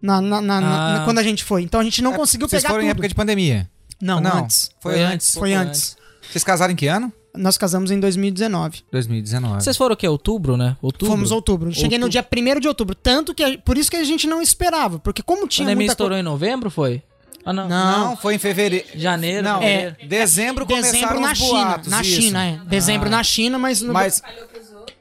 Na, 0.00 0.20
na- 0.22 0.40
na- 0.40 0.60
na- 0.62 1.02
Ah. 1.02 1.04
quando 1.04 1.18
a 1.18 1.22
gente 1.22 1.44
foi. 1.44 1.62
Então 1.62 1.78
a 1.80 1.84
gente 1.84 2.00
não 2.00 2.14
É, 2.14 2.16
conseguiu 2.16 2.48
Vocês 2.48 2.62
pegar 2.62 2.72
foram 2.72 2.84
em 2.84 2.86
tudo. 2.88 2.92
época 2.96 3.08
de 3.08 3.14
pandemia. 3.14 3.68
Não, 4.00 4.18
Não. 4.20 4.38
antes. 4.38 4.70
Foi, 4.80 4.94
Foi 4.94 5.02
antes. 5.02 5.12
antes. 5.12 5.34
Foi 5.34 5.52
antes. 5.52 5.96
Vocês 6.32 6.42
casaram 6.42 6.72
em 6.72 6.76
que 6.76 6.86
ano? 6.86 7.12
Nós 7.36 7.56
casamos 7.56 7.90
em 7.90 8.00
2019. 8.00 8.82
2019. 8.90 9.62
Vocês 9.62 9.76
foram 9.76 9.94
o 9.94 9.96
quê? 9.96 10.08
Outubro, 10.08 10.56
né? 10.56 10.76
Outubro? 10.82 11.14
Fomos 11.14 11.30
outubro. 11.30 11.72
Cheguei 11.72 11.98
no 11.98 12.08
dia 12.08 12.26
1 12.56 12.60
de 12.60 12.66
outubro. 12.68 12.94
Tanto 12.94 13.32
que. 13.34 13.42
a- 13.44 13.58
por 13.58 13.78
isso 13.78 13.90
que 13.90 13.96
a 13.96 14.04
gente 14.04 14.26
não 14.26 14.42
esperava. 14.42 14.98
Porque 14.98 15.22
como 15.22 15.44
A 15.44 15.48
tinha 15.48 15.64
pandemia 15.66 15.76
muita 15.86 15.92
estourou 15.92 16.18
em 16.18 16.22
novembro, 16.22 16.70
foi? 16.70 17.02
Ah, 17.44 17.52
não. 17.52 17.68
Não. 17.68 17.98
Não, 18.10 18.16
foi 18.16 18.34
em 18.34 18.38
fevereiro. 18.38 18.86
Janeiro, 18.94 19.42
Não, 19.42 19.60
fevereiro. 19.60 19.96
dezembro 20.06 20.66
Dezembro 20.66 20.66
começaram 20.66 21.20
na 21.20 21.32
os 21.32 21.38
China. 21.38 21.50
boatos, 21.64 21.88
na 21.90 22.00
isso. 22.02 22.22
China, 22.22 22.44
é. 22.44 22.60
Dezembro 22.66 23.08
na 23.08 23.22
China, 23.22 23.58
mas. 23.58 23.80
No... 23.80 23.92
Mas 23.92 24.22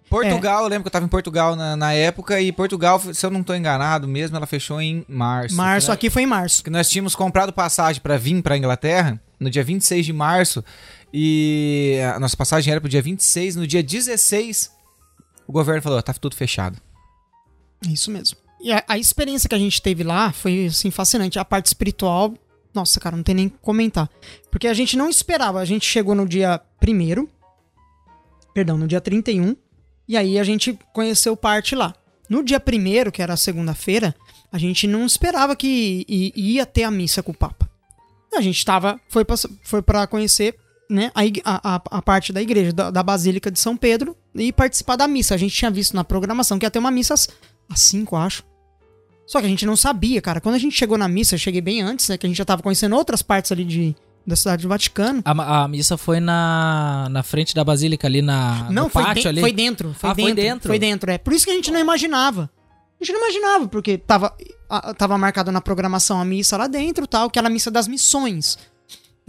Portugal, 0.10 0.64
eu 0.64 0.70
lembro 0.70 0.84
que 0.84 0.88
eu 0.88 0.92
tava 0.92 1.06
em 1.06 1.10
Portugal 1.10 1.56
na, 1.56 1.76
na 1.76 1.94
época 1.94 2.42
e 2.42 2.52
Portugal, 2.52 3.00
se 3.14 3.24
eu 3.24 3.30
não 3.30 3.44
tô 3.44 3.54
enganado 3.54 4.08
mesmo, 4.08 4.36
ela 4.36 4.48
fechou 4.48 4.82
em 4.82 5.06
março. 5.08 5.56
março, 5.56 5.90
né? 5.90 5.94
aqui 5.94 6.10
foi 6.10 6.24
em 6.24 6.26
março. 6.26 6.64
que 6.64 6.70
nós 6.72 6.90
tínhamos 6.90 7.16
comprado 7.16 7.54
passagem 7.54 8.02
pra 8.02 8.18
vir 8.18 8.42
pra 8.42 8.58
Inglaterra 8.58 9.20
no 9.40 9.50
dia 9.52 9.64
26 9.64 10.06
de 10.08 10.12
março 10.12 10.64
e 11.14 11.98
a 12.16 12.20
nossa 12.20 12.38
passagem 12.38 12.72
era 12.72 12.80
pro 12.80 12.90
dia 12.90 13.02
26, 13.02 13.56
no 13.56 13.68
dia 13.68 13.82
16 13.82 14.72
o 15.50 15.52
governo 15.52 15.82
falou, 15.82 16.00
tá 16.04 16.14
tudo 16.14 16.36
fechado. 16.36 16.80
Isso 17.90 18.12
mesmo. 18.12 18.38
E 18.62 18.72
a, 18.72 18.84
a 18.88 19.00
experiência 19.00 19.50
que 19.50 19.56
a 19.56 19.60
gente 19.60 19.82
teve 19.82 20.04
lá 20.04 20.32
foi, 20.32 20.68
assim, 20.68 20.92
fascinante. 20.92 21.40
A 21.40 21.46
parte 21.46 21.66
espiritual, 21.66 22.36
nossa, 22.72 23.00
cara, 23.00 23.16
não 23.16 23.24
tem 23.24 23.34
nem 23.34 23.48
o 23.48 23.50
que 23.50 23.58
comentar. 23.58 24.08
Porque 24.52 24.68
a 24.68 24.76
gente 24.76 24.96
não 24.96 25.10
esperava. 25.10 25.60
A 25.60 25.66
gente 25.66 25.88
chegou 25.88 26.14
no 26.14 26.28
dia 26.28 26.62
1 26.80 27.28
perdão, 28.54 28.78
no 28.78 28.88
dia 28.88 29.02
31, 29.02 29.56
e 30.08 30.18
aí 30.18 30.38
a 30.38 30.44
gente 30.44 30.78
conheceu 30.94 31.36
parte 31.36 31.74
lá. 31.76 31.96
No 32.30 32.44
dia 32.44 32.62
1 32.62 33.10
que 33.10 33.22
era 33.22 33.36
segunda-feira, 33.36 34.14
a 34.52 34.58
gente 34.60 34.86
não 34.86 35.04
esperava 35.04 35.56
que 35.56 36.06
ia 36.08 36.66
ter 36.66 36.84
a 36.84 36.92
missa 36.92 37.24
com 37.24 37.32
o 37.32 37.36
Papa. 37.36 37.68
A 38.36 38.42
gente 38.42 38.64
tava, 38.64 39.00
foi 39.10 39.26
pra, 39.26 39.36
foi 39.64 39.82
pra 39.82 40.06
conhecer 40.06 40.56
né, 40.90 41.12
a, 41.14 41.76
a, 41.76 41.82
a- 41.98 42.02
parte 42.02 42.34
da 42.34 42.42
igreja, 42.42 42.74
da, 42.74 42.90
da 42.90 43.04
Basílica 43.04 43.52
de 43.52 43.60
São 43.60 43.78
Pedro, 43.78 44.16
e 44.34 44.52
participar 44.52 44.96
da 44.96 45.08
missa. 45.08 45.36
A 45.36 45.38
gente 45.38 45.54
tinha 45.56 45.70
visto 45.70 45.96
na 45.96 46.04
programação 46.04 46.58
que 46.58 46.66
ia 46.66 46.72
ter 46.72 46.80
uma 46.80 46.90
missa 46.92 47.14
às, 47.14 47.30
às 47.70 47.80
5, 47.82 48.16
acho. 48.16 48.44
Só 49.28 49.40
que 49.40 49.46
a 49.46 49.50
gente 49.50 49.66
não 49.66 49.76
sabia, 49.76 50.20
cara. 50.22 50.42
Quando 50.42 50.56
a 50.56 50.60
gente 50.60 50.76
chegou 50.76 50.98
na 50.98 51.08
missa, 51.08 51.36
eu 51.36 51.40
cheguei 51.40 51.62
bem 51.62 51.82
antes, 51.82 52.10
né? 52.10 52.18
Que 52.18 52.26
a 52.26 52.30
gente 52.30 52.38
já 52.38 52.46
tava 52.46 52.64
conhecendo 52.64 52.96
outras 52.96 53.22
partes 53.22 53.52
ali 53.52 53.64
de, 53.64 53.96
da 54.26 54.36
cidade 54.36 54.64
do 54.64 54.70
Vaticano. 54.70 55.22
A, 55.24 55.64
a 55.64 55.68
missa 55.68 55.96
foi 55.98 56.20
na, 56.20 57.08
na 57.12 57.22
frente 57.22 57.54
da 57.54 57.64
Basílica, 57.64 58.08
ali 58.08 58.24
na, 58.24 58.68
não, 58.72 58.86
no 58.86 58.90
foi, 58.90 59.04
pátio 59.04 59.22
de- 59.22 59.28
ali. 59.28 59.42
foi 59.42 59.52
dentro. 59.54 59.94
Foi 59.94 60.10
Ah, 60.10 60.16
foi 60.16 60.24
dentro. 60.24 60.42
dentro? 60.44 60.68
Foi 60.70 60.80
dentro, 60.80 61.12
é. 61.12 61.18
Por 61.20 61.34
isso 61.34 61.46
que 61.46 61.52
a 61.52 61.54
gente 61.56 61.70
não 61.70 61.80
imaginava. 61.80 62.50
A 63.00 63.06
gente 63.06 63.14
não 63.14 63.22
imaginava, 63.22 63.68
porque 63.68 64.00
tava, 64.00 64.36
a- 64.68 64.94
tava 64.96 65.16
marcado 65.16 65.52
na 65.52 65.62
programação 65.62 66.20
a 66.20 66.26
missa 66.26 66.58
lá 66.58 66.66
dentro 66.66 67.06
tal, 67.06 67.30
que 67.30 67.38
era 67.38 67.48
a 67.48 67.52
missa 67.52 67.70
das 67.70 67.88
missões. 67.88 68.58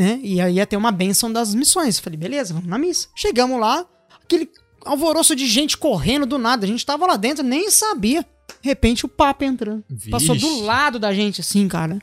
Né? 0.00 0.18
E 0.22 0.40
aí 0.40 0.54
ia 0.54 0.66
ter 0.66 0.78
uma 0.78 0.90
bênção 0.90 1.30
das 1.30 1.54
missões. 1.54 1.98
Eu 1.98 2.02
Falei, 2.02 2.18
beleza, 2.18 2.54
vamos 2.54 2.70
na 2.70 2.78
missa. 2.78 3.08
Chegamos 3.14 3.60
lá, 3.60 3.84
aquele 4.24 4.50
alvoroço 4.82 5.36
de 5.36 5.46
gente 5.46 5.76
correndo 5.76 6.24
do 6.24 6.38
nada. 6.38 6.64
A 6.64 6.66
gente 6.66 6.86
tava 6.86 7.06
lá 7.06 7.18
dentro, 7.18 7.44
nem 7.44 7.70
sabia. 7.70 8.22
De 8.62 8.68
repente 8.70 9.04
o 9.04 9.08
Papa 9.10 9.44
entrando. 9.44 9.84
Vixe. 9.90 10.08
Passou 10.08 10.34
do 10.34 10.62
lado 10.62 10.98
da 10.98 11.12
gente, 11.12 11.42
assim, 11.42 11.68
cara. 11.68 11.98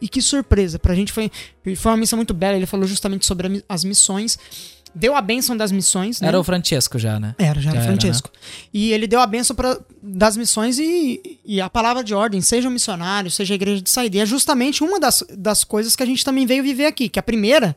E 0.00 0.08
que 0.08 0.22
surpresa, 0.22 0.78
pra 0.78 0.94
gente 0.94 1.12
foi, 1.12 1.28
foi 1.74 1.90
uma 1.90 1.96
missão 1.96 2.18
muito 2.18 2.32
bela. 2.32 2.54
Ele 2.56 2.66
falou 2.66 2.86
justamente 2.86 3.26
sobre 3.26 3.64
as 3.68 3.82
missões. 3.82 4.38
Deu 4.98 5.14
a 5.14 5.20
bênção 5.20 5.54
das 5.54 5.70
missões, 5.70 6.22
né? 6.22 6.28
Era 6.28 6.40
o 6.40 6.42
Francesco 6.42 6.98
já, 6.98 7.20
né? 7.20 7.34
Era, 7.36 7.60
já 7.60 7.70
Já 7.70 7.76
era 7.76 7.78
era, 7.80 7.86
Francesco. 7.86 8.30
E 8.72 8.92
ele 8.92 9.06
deu 9.06 9.20
a 9.20 9.26
benção 9.26 9.54
pra, 9.54 9.78
das 10.02 10.38
missões 10.38 10.78
e, 10.78 11.38
e 11.44 11.60
a 11.60 11.68
palavra 11.68 12.02
de 12.02 12.14
ordem, 12.14 12.40
seja 12.40 12.70
missionário, 12.70 13.30
seja 13.30 13.54
igreja 13.54 13.82
de 13.82 13.90
saída. 13.90 14.16
E 14.16 14.20
é 14.20 14.26
justamente 14.26 14.82
uma 14.82 14.98
das, 14.98 15.22
das 15.36 15.64
coisas 15.64 15.94
que 15.94 16.02
a 16.02 16.06
gente 16.06 16.24
também 16.24 16.46
veio 16.46 16.62
viver 16.62 16.86
aqui. 16.86 17.10
Que 17.10 17.18
a 17.18 17.22
primeira, 17.22 17.76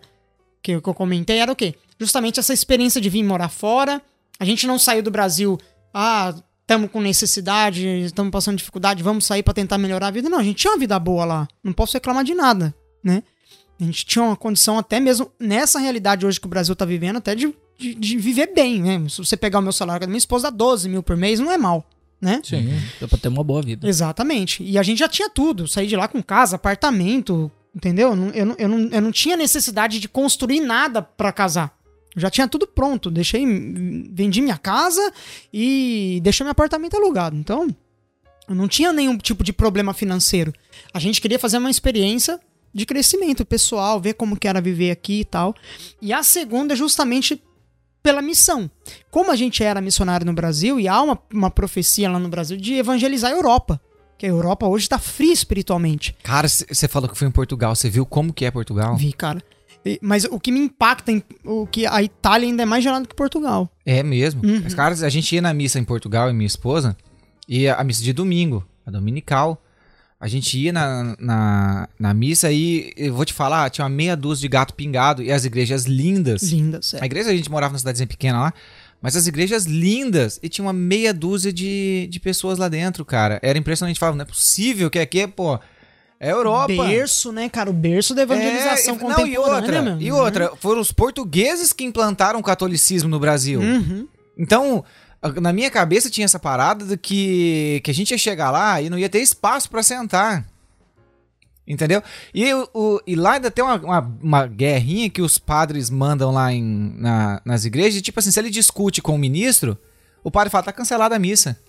que, 0.63 0.79
que 0.79 0.89
eu 0.89 0.93
comentei, 0.93 1.39
era 1.39 1.51
o 1.51 1.55
quê? 1.57 1.75
Justamente 1.99 2.39
essa 2.39 2.53
experiência 2.53 3.01
de 3.01 3.09
vir 3.09 3.23
morar 3.23 3.49
fora. 3.49 4.01
A 4.39 4.45
gente 4.45 4.65
não 4.65 4.79
saiu 4.79 5.03
do 5.03 5.11
Brasil, 5.11 5.59
ah, 5.93 6.33
estamos 6.61 6.89
com 6.89 7.01
necessidade, 7.01 7.85
estamos 7.85 8.31
passando 8.31 8.57
dificuldade, 8.57 9.03
vamos 9.03 9.25
sair 9.25 9.43
pra 9.43 9.53
tentar 9.53 9.77
melhorar 9.77 10.07
a 10.07 10.11
vida. 10.11 10.29
Não, 10.29 10.39
a 10.39 10.43
gente 10.43 10.55
tinha 10.55 10.71
uma 10.71 10.79
vida 10.79 10.97
boa 10.97 11.25
lá. 11.25 11.47
Não 11.61 11.73
posso 11.73 11.95
reclamar 11.95 12.23
de 12.23 12.33
nada, 12.33 12.73
né? 13.03 13.23
A 13.79 13.83
gente 13.83 14.05
tinha 14.05 14.23
uma 14.23 14.35
condição 14.35 14.77
até 14.77 14.99
mesmo 14.99 15.31
nessa 15.39 15.79
realidade 15.79 16.25
hoje 16.25 16.39
que 16.39 16.45
o 16.47 16.49
Brasil 16.49 16.75
tá 16.75 16.83
vivendo, 16.85 17.17
até 17.17 17.33
de, 17.33 17.53
de, 17.77 17.95
de 17.95 18.17
viver 18.17 18.53
bem, 18.53 18.81
né? 18.81 19.07
Se 19.09 19.17
você 19.19 19.37
pegar 19.37 19.59
o 19.59 19.61
meu 19.61 19.71
salário 19.71 20.01
da 20.01 20.07
minha 20.07 20.17
esposa, 20.17 20.51
dá 20.51 20.57
12 20.57 20.89
mil 20.89 21.01
por 21.01 21.15
mês, 21.15 21.39
não 21.39 21.49
é 21.51 21.57
mal, 21.57 21.87
né? 22.19 22.41
Sim. 22.43 22.69
Dá 22.99 23.07
pra 23.07 23.17
ter 23.17 23.29
uma 23.29 23.43
boa 23.43 23.61
vida. 23.61 23.87
Exatamente. 23.87 24.61
E 24.63 24.77
a 24.77 24.83
gente 24.83 24.99
já 24.99 25.07
tinha 25.07 25.29
tudo. 25.29 25.65
Saí 25.67 25.87
de 25.87 25.95
lá 25.95 26.07
com 26.09 26.21
casa, 26.21 26.57
apartamento, 26.57 27.49
entendeu? 27.73 28.15
Não- 28.15 28.29
Eu 28.31 28.45
não, 28.47 28.55
eu 28.57 28.67
não, 28.67 28.79
eu 28.91 29.01
não 29.01 29.11
tinha 29.13 29.37
necessidade 29.37 29.99
de 29.99 30.09
construir 30.09 30.59
nada 30.59 31.01
pra 31.01 31.31
casar. 31.31 31.73
Eu 32.15 32.21
já 32.21 32.29
tinha 32.29 32.47
tudo 32.49 32.67
pronto. 32.67 33.09
Deixei, 33.09 33.45
vendi 34.11 34.41
minha 34.41 34.57
casa 34.57 35.13
e 35.53 36.19
deixei 36.21 36.43
meu 36.43 36.51
apartamento 36.51 36.97
alugado. 36.97 37.37
Então, 37.37 37.73
eu 38.47 38.55
não 38.55 38.67
tinha 38.67 38.91
nenhum 38.91 39.17
tipo 39.17 39.41
de 39.43 39.53
problema 39.53 39.93
financeiro. 39.93 40.51
A 40.93 40.99
gente 40.99 41.21
queria 41.21 41.39
fazer 41.39 41.59
uma 41.59 41.69
experiência 41.69 42.39
de 42.73 42.85
crescimento 42.85 43.45
pessoal, 43.45 43.99
ver 43.99 44.13
como 44.13 44.37
que 44.37 44.47
era 44.47 44.61
viver 44.61 44.91
aqui 44.91 45.21
e 45.21 45.25
tal. 45.25 45.55
E 46.01 46.13
a 46.13 46.23
segunda 46.23 46.73
é 46.73 46.77
justamente 46.77 47.41
pela 48.01 48.21
missão. 48.21 48.69
Como 49.11 49.31
a 49.31 49.35
gente 49.35 49.63
era 49.63 49.81
missionário 49.81 50.25
no 50.25 50.33
Brasil, 50.33 50.79
e 50.79 50.87
há 50.87 51.01
uma, 51.01 51.19
uma 51.33 51.51
profecia 51.51 52.09
lá 52.09 52.17
no 52.19 52.29
Brasil 52.29 52.57
de 52.57 52.75
evangelizar 52.75 53.31
a 53.31 53.35
Europa. 53.35 53.79
Que 54.17 54.25
a 54.25 54.29
Europa 54.29 54.67
hoje 54.67 54.83
está 54.85 54.99
fria 54.99 55.31
espiritualmente. 55.31 56.13
Cara, 56.23 56.47
você 56.47 56.87
falou 56.87 57.07
que 57.07 57.17
foi 57.17 57.27
em 57.27 57.31
Portugal. 57.31 57.73
Você 57.75 57.89
viu 57.89 58.05
como 58.05 58.33
que 58.33 58.43
é 58.45 58.51
Portugal? 58.51 58.97
Vi, 58.97 59.13
cara. 59.13 59.41
E- 59.85 59.97
Mas 60.01 60.25
o 60.25 60.37
que 60.37 60.51
me 60.51 60.59
impacta, 60.59 61.09
em, 61.11 61.23
o 61.45 61.65
que 61.65 61.85
a 61.85 62.03
Itália 62.03 62.45
ainda 62.47 62.63
é 62.63 62.65
mais 62.65 62.83
gelada 62.83 63.05
que 63.07 63.15
Portugal. 63.15 63.69
É 63.85 64.03
mesmo. 64.03 64.41
Uhum. 64.45 64.59
Mas, 64.61 64.73
cara, 64.73 64.93
a 64.93 65.09
gente 65.09 65.33
ia 65.33 65.41
na 65.41 65.53
missa 65.53 65.79
em 65.79 65.85
Portugal 65.85 66.29
e 66.29 66.33
minha 66.33 66.47
esposa, 66.47 66.97
e 67.47 67.67
a 67.69 67.81
missa 67.83 68.03
de 68.03 68.11
domingo, 68.11 68.65
a 68.85 68.91
dominical. 68.91 69.61
A 70.19 70.27
gente 70.27 70.57
ia 70.57 70.73
na, 70.73 71.15
na, 71.17 71.87
na 71.97 72.13
missa 72.13 72.51
e 72.51 72.91
eu 72.97 73.13
vou 73.13 73.23
te 73.23 73.33
falar, 73.33 73.69
tinha 73.69 73.85
uma 73.85 73.89
meia 73.89 74.17
dúzia 74.17 74.41
de 74.41 74.47
gato 74.49 74.73
pingado 74.73 75.23
e 75.23 75.31
as 75.31 75.45
igrejas 75.45 75.85
lindas. 75.85 76.41
Lindas. 76.43 76.93
é. 76.93 76.99
A 77.01 77.05
igreja 77.05 77.29
a 77.29 77.35
gente 77.35 77.49
morava 77.49 77.71
numa 77.71 77.79
cidadezinha 77.79 78.05
pequena 78.07 78.39
lá, 78.41 78.53
mas 79.01 79.15
as 79.15 79.27
igrejas 79.27 79.63
lindas 79.65 80.37
e 80.43 80.49
tinha 80.49 80.65
uma 80.65 80.73
meia 80.73 81.13
dúzia 81.13 81.53
de, 81.53 82.07
de 82.11 82.19
pessoas 82.19 82.57
lá 82.57 82.67
dentro, 82.67 83.05
cara. 83.05 83.39
Era 83.41 83.57
impressionante. 83.57 83.97
Falava, 83.97 84.17
não 84.17 84.23
é 84.23 84.27
possível 84.27 84.89
que 84.89 84.99
aqui, 84.99 85.25
pô, 85.25 85.57
é 86.19 86.31
Europa. 86.33 86.67
Berço, 86.67 87.31
né, 87.31 87.47
cara? 87.47 87.69
O 87.69 87.73
berço 87.73 88.13
da 88.13 88.23
evangelização 88.23 88.95
É, 88.95 88.97
contemporânea, 88.97 89.25
Não, 89.25 89.27
e 89.31 89.37
outra, 89.37 89.81
meu. 89.81 90.01
e 90.01 90.11
outra, 90.11 90.51
foram 90.59 90.81
os 90.81 90.91
portugueses 90.91 91.71
que 91.71 91.85
implantaram 91.85 92.41
o 92.41 92.43
catolicismo 92.43 93.07
no 93.07 93.21
Brasil. 93.21 93.61
Uhum. 93.61 94.05
Então, 94.37 94.83
na 95.41 95.51
minha 95.53 95.69
cabeça 95.69 96.09
tinha 96.09 96.25
essa 96.25 96.39
parada 96.39 96.85
de 96.85 96.97
que, 96.97 97.81
que 97.83 97.91
a 97.91 97.93
gente 97.93 98.11
ia 98.11 98.17
chegar 98.17 98.51
lá 98.51 98.81
e 98.81 98.89
não 98.89 98.97
ia 98.97 99.09
ter 99.09 99.19
espaço 99.19 99.69
pra 99.69 99.83
sentar. 99.83 100.45
Entendeu? 101.67 102.01
E, 102.33 102.51
o- 102.73 102.99
e 103.05 103.15
lá 103.15 103.33
ainda 103.33 103.51
tem 103.51 103.63
uma, 103.63 103.75
uma, 103.75 103.99
uma 104.21 104.47
guerrinha 104.47 105.09
que 105.09 105.21
os 105.21 105.37
padres 105.37 105.89
mandam 105.89 106.31
lá 106.31 106.51
em, 106.51 106.63
na- 106.97 107.41
nas 107.45 107.63
igrejas. 107.65 107.99
e, 107.99 108.01
Tipo 108.01 108.19
assim, 108.19 108.31
se 108.31 108.39
ele 108.39 108.49
discute 108.49 109.01
com 109.01 109.13
o 109.13 109.19
ministro, 109.19 109.77
o 110.23 110.31
padre 110.31 110.49
fala, 110.49 110.63
tá 110.63 110.71
cancelada 110.73 111.15
a 111.15 111.19
missa. 111.19 111.59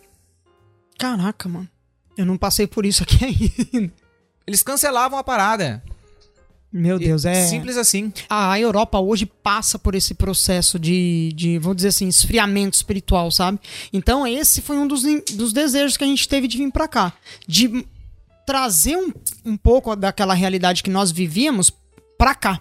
Caraca, 0.98 1.48
mano. 1.48 1.68
Eu 2.16 2.24
não 2.24 2.38
passei 2.38 2.66
por 2.66 2.86
isso 2.86 3.02
aqui 3.02 3.18
ainda. 3.74 3.92
Eles 4.46 4.62
cancelavam 4.62 5.18
a 5.18 5.24
parada. 5.24 5.82
Meu 6.72 6.98
Deus, 7.00 7.24
é. 7.24 7.46
Simples 7.46 7.76
assim. 7.76 8.12
A 8.28 8.58
Europa 8.60 9.00
hoje 9.00 9.26
passa 9.26 9.76
por 9.78 9.94
esse 9.96 10.14
processo 10.14 10.78
de, 10.78 11.32
de, 11.34 11.58
vamos 11.58 11.76
dizer 11.76 11.88
assim, 11.88 12.06
esfriamento 12.06 12.76
espiritual, 12.76 13.30
sabe? 13.32 13.58
Então, 13.92 14.24
esse 14.26 14.60
foi 14.62 14.76
um 14.78 14.86
dos, 14.86 15.02
dos 15.32 15.52
desejos 15.52 15.96
que 15.96 16.04
a 16.04 16.06
gente 16.06 16.28
teve 16.28 16.46
de 16.46 16.58
vir 16.58 16.70
pra 16.70 16.86
cá. 16.86 17.12
De 17.46 17.84
trazer 18.46 18.96
um, 18.96 19.12
um 19.44 19.56
pouco 19.56 19.96
daquela 19.96 20.32
realidade 20.34 20.82
que 20.82 20.90
nós 20.90 21.10
vivíamos 21.10 21.72
pra 22.16 22.34
cá. 22.36 22.60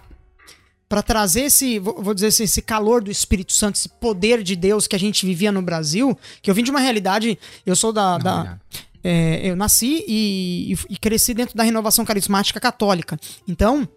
Pra 0.88 1.02
trazer 1.02 1.42
esse, 1.42 1.78
vou 1.78 2.12
dizer 2.12 2.28
assim, 2.28 2.42
esse 2.42 2.60
calor 2.62 3.00
do 3.04 3.12
Espírito 3.12 3.52
Santo, 3.52 3.76
esse 3.76 3.88
poder 3.88 4.42
de 4.42 4.56
Deus 4.56 4.88
que 4.88 4.96
a 4.96 4.98
gente 4.98 5.24
vivia 5.24 5.52
no 5.52 5.62
Brasil, 5.62 6.18
que 6.42 6.50
eu 6.50 6.54
vim 6.54 6.64
de 6.64 6.70
uma 6.72 6.80
realidade, 6.80 7.38
eu 7.64 7.76
sou 7.76 7.92
da, 7.92 8.18
da, 8.18 8.40
Olha. 8.40 8.60
é, 9.04 9.40
eu 9.48 9.54
nasci 9.54 10.04
e- 10.08 10.76
e 10.88 10.96
cresci 10.96 11.32
dentro 11.32 11.56
da 11.56 11.62
renovação 11.62 12.04
carismática 12.04 12.58
católica. 12.58 13.16
Então, 13.46 13.88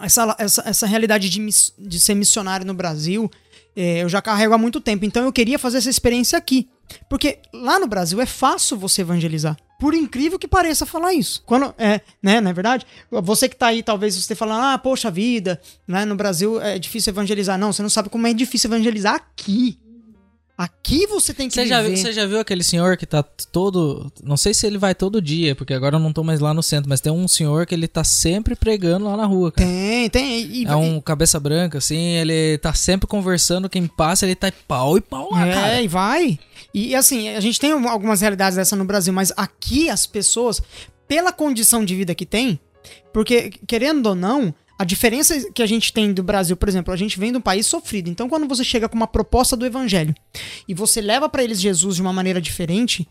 essa, 0.00 0.36
essa, 0.38 0.62
essa 0.66 0.86
realidade 0.86 1.28
de, 1.28 1.40
miss- 1.40 1.72
de 1.78 2.00
ser 2.00 2.14
missionário 2.14 2.66
no 2.66 2.74
Brasil, 2.74 3.30
é, 3.76 4.02
eu 4.02 4.08
já 4.08 4.20
carrego 4.20 4.54
há 4.54 4.58
muito 4.58 4.80
tempo. 4.80 5.04
Então, 5.04 5.24
eu 5.24 5.32
queria 5.32 5.58
fazer 5.58 5.78
essa 5.78 5.90
experiência 5.90 6.36
aqui. 6.38 6.68
Porque 7.08 7.38
lá 7.54 7.78
no 7.78 7.86
Brasil 7.86 8.20
é 8.20 8.26
fácil 8.26 8.76
você 8.76 9.02
evangelizar. 9.02 9.56
Por 9.78 9.94
incrível 9.94 10.38
que 10.38 10.48
pareça 10.48 10.84
falar 10.84 11.14
isso. 11.14 11.40
Quando, 11.46 11.72
é, 11.78 12.00
né, 12.20 12.40
não 12.40 12.50
é 12.50 12.52
verdade? 12.52 12.84
Você 13.10 13.48
que 13.48 13.54
tá 13.54 13.68
aí, 13.68 13.82
talvez 13.82 14.16
você 14.16 14.34
falando, 14.34 14.62
ah, 14.64 14.76
poxa 14.76 15.08
vida, 15.10 15.60
né, 15.86 16.04
no 16.04 16.16
Brasil 16.16 16.60
é 16.60 16.78
difícil 16.80 17.12
evangelizar. 17.12 17.56
Não, 17.56 17.72
você 17.72 17.80
não 17.80 17.88
sabe 17.88 18.08
como 18.08 18.26
é 18.26 18.34
difícil 18.34 18.68
evangelizar 18.68 19.14
aqui. 19.14 19.78
Aqui 20.60 21.06
você 21.06 21.32
tem 21.32 21.48
que 21.48 21.54
Você 21.54 21.66
já, 21.66 21.82
você 21.82 22.12
já 22.12 22.26
viu 22.26 22.38
aquele 22.38 22.62
senhor 22.62 22.94
que 22.98 23.06
tá 23.06 23.22
todo. 23.22 24.12
Não 24.22 24.36
sei 24.36 24.52
se 24.52 24.66
ele 24.66 24.76
vai 24.76 24.94
todo 24.94 25.22
dia, 25.22 25.54
porque 25.56 25.72
agora 25.72 25.96
eu 25.96 25.98
não 25.98 26.12
tô 26.12 26.22
mais 26.22 26.38
lá 26.38 26.52
no 26.52 26.62
centro, 26.62 26.86
mas 26.86 27.00
tem 27.00 27.10
um 27.10 27.26
senhor 27.26 27.64
que 27.64 27.74
ele 27.74 27.88
tá 27.88 28.04
sempre 28.04 28.54
pregando 28.54 29.06
lá 29.06 29.16
na 29.16 29.24
rua, 29.24 29.50
cara. 29.50 29.66
Tem, 29.66 30.10
tem. 30.10 30.40
E, 30.42 30.66
É 30.66 30.76
um 30.76 31.00
cabeça 31.00 31.40
branca, 31.40 31.78
assim, 31.78 31.96
ele 31.96 32.58
tá 32.58 32.74
sempre 32.74 33.06
conversando, 33.06 33.70
quem 33.70 33.86
passa, 33.86 34.26
ele 34.26 34.34
tá 34.34 34.52
pau 34.68 34.98
e 34.98 35.00
pau 35.00 35.30
lá, 35.32 35.48
é, 35.48 35.54
cara. 35.54 35.80
e 35.80 35.88
vai. 35.88 36.38
E 36.74 36.94
assim, 36.94 37.30
a 37.30 37.40
gente 37.40 37.58
tem 37.58 37.72
algumas 37.72 38.20
realidades 38.20 38.56
dessa 38.56 38.76
no 38.76 38.84
Brasil, 38.84 39.14
mas 39.14 39.32
aqui 39.38 39.88
as 39.88 40.04
pessoas, 40.04 40.60
pela 41.08 41.32
condição 41.32 41.82
de 41.86 41.96
vida 41.96 42.14
que 42.14 42.26
tem, 42.26 42.60
porque, 43.14 43.50
querendo 43.66 44.06
ou 44.10 44.14
não, 44.14 44.54
a 44.80 44.84
diferença 44.84 45.50
que 45.52 45.62
a 45.62 45.66
gente 45.66 45.92
tem 45.92 46.10
do 46.10 46.22
Brasil, 46.22 46.56
por 46.56 46.66
exemplo, 46.66 46.90
a 46.94 46.96
gente 46.96 47.18
vem 47.20 47.30
de 47.30 47.36
um 47.36 47.40
país 47.42 47.66
sofrido. 47.66 48.08
Então, 48.08 48.30
quando 48.30 48.48
você 48.48 48.64
chega 48.64 48.88
com 48.88 48.96
uma 48.96 49.06
proposta 49.06 49.54
do 49.54 49.66
evangelho 49.66 50.14
e 50.66 50.72
você 50.72 51.02
leva 51.02 51.28
pra 51.28 51.44
eles 51.44 51.60
Jesus 51.60 51.96
de 51.96 52.00
uma 52.02 52.14
maneira 52.14 52.40
diferente, 52.40 53.06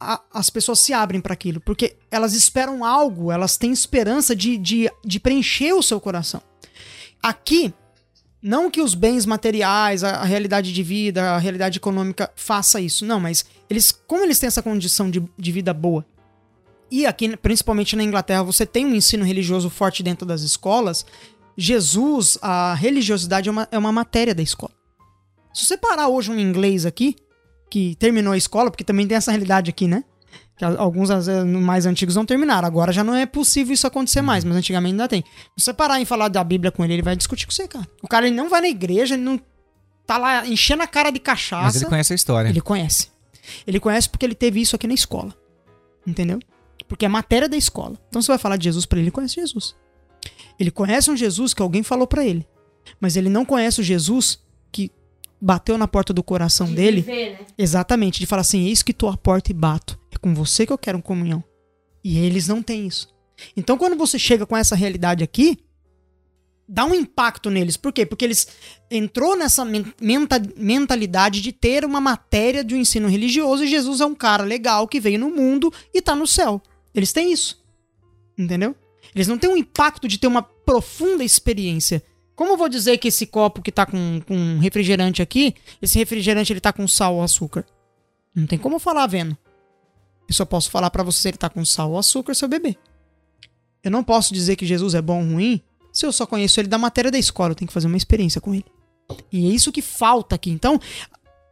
a- 0.00 0.20
as 0.34 0.50
pessoas 0.50 0.80
se 0.80 0.92
abrem 0.92 1.20
pra 1.20 1.34
aquilo, 1.34 1.60
porque 1.60 1.94
elas 2.10 2.34
esperam 2.34 2.84
algo, 2.84 3.30
elas 3.30 3.56
têm 3.56 3.70
esperança 3.70 4.34
de, 4.34 4.56
de, 4.58 4.90
de 5.04 5.20
preencher 5.20 5.72
o 5.72 5.82
seu 5.82 6.00
coração. 6.00 6.42
Aqui, 7.22 7.72
não 8.42 8.68
que 8.68 8.80
os 8.82 8.94
bens 8.94 9.24
materiais, 9.24 10.02
a, 10.02 10.16
a 10.16 10.24
realidade 10.24 10.72
de 10.72 10.82
vida, 10.82 11.30
a 11.30 11.38
realidade 11.38 11.78
econômica 11.78 12.28
faça 12.34 12.80
isso, 12.80 13.06
não, 13.06 13.20
mas 13.20 13.44
eles, 13.70 13.92
como 13.92 14.24
eles 14.24 14.38
têm 14.40 14.48
essa 14.48 14.62
condição 14.62 15.08
de, 15.10 15.22
de 15.38 15.52
vida 15.52 15.72
boa, 15.72 16.04
e 16.90 17.06
aqui, 17.06 17.36
principalmente 17.36 17.96
na 17.96 18.02
Inglaterra, 18.02 18.42
você 18.42 18.64
tem 18.64 18.86
um 18.86 18.94
ensino 18.94 19.24
religioso 19.24 19.68
forte 19.68 20.02
dentro 20.02 20.26
das 20.26 20.42
escolas, 20.42 21.04
Jesus, 21.56 22.38
a 22.42 22.74
religiosidade 22.74 23.48
é 23.48 23.52
uma, 23.52 23.68
é 23.72 23.78
uma 23.78 23.92
matéria 23.92 24.34
da 24.34 24.42
escola. 24.42 24.72
Se 25.52 25.64
você 25.64 25.76
parar 25.76 26.08
hoje 26.08 26.30
um 26.30 26.38
inglês 26.38 26.84
aqui, 26.84 27.16
que 27.70 27.96
terminou 27.96 28.32
a 28.32 28.36
escola, 28.36 28.70
porque 28.70 28.84
também 28.84 29.06
tem 29.06 29.16
essa 29.16 29.30
realidade 29.30 29.70
aqui, 29.70 29.88
né? 29.88 30.04
Que 30.56 30.64
alguns 30.64 31.08
mais 31.46 31.86
antigos 31.86 32.14
não 32.14 32.24
terminaram. 32.24 32.66
Agora 32.66 32.92
já 32.92 33.02
não 33.02 33.14
é 33.14 33.26
possível 33.26 33.74
isso 33.74 33.86
acontecer 33.86 34.22
mais, 34.22 34.44
mas 34.44 34.56
antigamente 34.56 34.92
ainda 34.92 35.08
tem. 35.08 35.22
Se 35.56 35.64
você 35.64 35.74
parar 35.74 36.00
e 36.00 36.04
falar 36.04 36.28
da 36.28 36.44
Bíblia 36.44 36.70
com 36.70 36.84
ele, 36.84 36.94
ele 36.94 37.02
vai 37.02 37.16
discutir 37.16 37.46
com 37.46 37.52
você, 37.52 37.66
cara. 37.66 37.86
O 38.02 38.08
cara 38.08 38.26
ele 38.26 38.36
não 38.36 38.48
vai 38.48 38.60
na 38.60 38.68
igreja, 38.68 39.14
ele 39.14 39.22
não 39.22 39.40
tá 40.06 40.18
lá 40.18 40.46
enchendo 40.46 40.82
a 40.82 40.86
cara 40.86 41.10
de 41.10 41.18
cachaça. 41.18 41.64
Mas 41.64 41.76
ele 41.76 41.86
conhece 41.86 42.12
a 42.12 42.16
história. 42.16 42.48
Ele 42.48 42.60
conhece. 42.60 43.10
Ele 43.66 43.80
conhece 43.80 44.08
porque 44.08 44.24
ele 44.24 44.34
teve 44.34 44.60
isso 44.60 44.76
aqui 44.76 44.86
na 44.86 44.94
escola. 44.94 45.34
Entendeu? 46.06 46.38
Porque 46.88 47.04
é 47.04 47.08
matéria 47.08 47.48
da 47.48 47.56
escola. 47.56 47.96
Então 48.08 48.20
você 48.22 48.28
vai 48.28 48.38
falar 48.38 48.56
de 48.56 48.64
Jesus 48.64 48.86
pra 48.86 48.98
ele, 48.98 49.06
ele 49.06 49.10
conhece 49.12 49.34
Jesus. 49.34 49.74
Ele 50.58 50.70
conhece 50.70 51.10
um 51.10 51.16
Jesus 51.16 51.52
que 51.52 51.62
alguém 51.62 51.82
falou 51.82 52.06
pra 52.06 52.24
ele. 52.24 52.46
Mas 53.00 53.16
ele 53.16 53.28
não 53.28 53.44
conhece 53.44 53.80
o 53.80 53.84
Jesus 53.84 54.38
que 54.72 54.90
bateu 55.40 55.76
na 55.76 55.86
porta 55.88 56.12
do 56.14 56.22
coração 56.22 56.66
De 56.68 56.74
dele. 56.76 57.00
viver, 57.02 57.32
né? 57.32 57.46
Exatamente, 57.58 58.20
de 58.20 58.26
falar 58.26 58.42
assim: 58.42 58.66
eis 58.68 58.82
que 58.82 58.92
tô 58.92 59.08
à 59.08 59.16
porta 59.16 59.50
e 59.50 59.54
bato. 59.54 59.98
É 60.10 60.16
com 60.16 60.32
você 60.34 60.64
que 60.64 60.72
eu 60.72 60.78
quero 60.78 61.02
comunhão. 61.02 61.42
E 62.02 62.18
eles 62.18 62.46
não 62.48 62.62
têm 62.62 62.86
isso. 62.86 63.08
Então, 63.56 63.76
quando 63.76 63.96
você 63.96 64.18
chega 64.18 64.46
com 64.46 64.56
essa 64.56 64.74
realidade 64.76 65.22
aqui, 65.24 65.58
dá 66.68 66.84
um 66.84 66.94
impacto 66.94 67.50
neles. 67.50 67.76
Por 67.76 67.92
quê? 67.92 68.06
Porque 68.06 68.24
eles 68.24 68.46
entrou 68.90 69.36
nessa 69.36 69.64
men- 69.64 69.92
menta- 70.00 70.40
mentalidade 70.56 71.40
de 71.42 71.52
ter 71.52 71.84
uma 71.84 72.00
matéria 72.00 72.64
de 72.64 72.74
um 72.74 72.78
ensino 72.78 73.08
religioso 73.08 73.64
e 73.64 73.68
Jesus 73.68 74.00
é 74.00 74.06
um 74.06 74.14
cara 74.14 74.42
legal 74.44 74.88
que 74.88 75.00
veio 75.00 75.18
no 75.18 75.28
mundo 75.28 75.72
e 75.92 76.00
tá 76.00 76.14
no 76.14 76.26
céu. 76.26 76.62
Eles 76.96 77.12
têm 77.12 77.30
isso. 77.30 77.62
Entendeu? 78.36 78.74
Eles 79.14 79.28
não 79.28 79.38
têm 79.38 79.50
um 79.50 79.56
impacto 79.56 80.08
de 80.08 80.18
ter 80.18 80.26
uma 80.26 80.42
profunda 80.42 81.22
experiência. 81.22 82.02
Como 82.34 82.50
eu 82.50 82.56
vou 82.56 82.68
dizer 82.68 82.98
que 82.98 83.08
esse 83.08 83.26
copo 83.26 83.62
que 83.62 83.70
tá 83.70 83.86
com, 83.86 84.20
com 84.26 84.58
refrigerante 84.58 85.22
aqui, 85.22 85.54
esse 85.80 85.98
refrigerante 85.98 86.52
ele 86.52 86.60
tá 86.60 86.72
com 86.72 86.88
sal 86.88 87.16
ou 87.16 87.22
açúcar? 87.22 87.64
Não 88.34 88.46
tem 88.46 88.58
como 88.58 88.76
eu 88.76 88.80
falar 88.80 89.06
vendo. 89.06 89.36
Eu 90.28 90.34
só 90.34 90.44
posso 90.44 90.70
falar 90.70 90.90
pra 90.90 91.02
você 91.02 91.20
se 91.20 91.28
ele 91.28 91.36
tá 91.36 91.48
com 91.48 91.64
sal 91.64 91.92
ou 91.92 91.98
açúcar 91.98 92.34
se 92.34 92.44
eu 92.44 92.48
beber. 92.48 92.76
Eu 93.82 93.90
não 93.90 94.02
posso 94.02 94.34
dizer 94.34 94.56
que 94.56 94.66
Jesus 94.66 94.94
é 94.94 95.00
bom 95.00 95.24
ou 95.24 95.32
ruim 95.34 95.62
se 95.92 96.04
eu 96.04 96.12
só 96.12 96.26
conheço 96.26 96.60
ele 96.60 96.68
da 96.68 96.76
matéria 96.76 97.10
da 97.10 97.18
escola. 97.18 97.52
Eu 97.52 97.54
tenho 97.54 97.68
que 97.68 97.74
fazer 97.74 97.86
uma 97.86 97.96
experiência 97.96 98.40
com 98.40 98.54
ele. 98.54 98.66
E 99.32 99.48
é 99.48 99.54
isso 99.54 99.72
que 99.72 99.80
falta 99.80 100.34
aqui. 100.34 100.50
Então, 100.50 100.80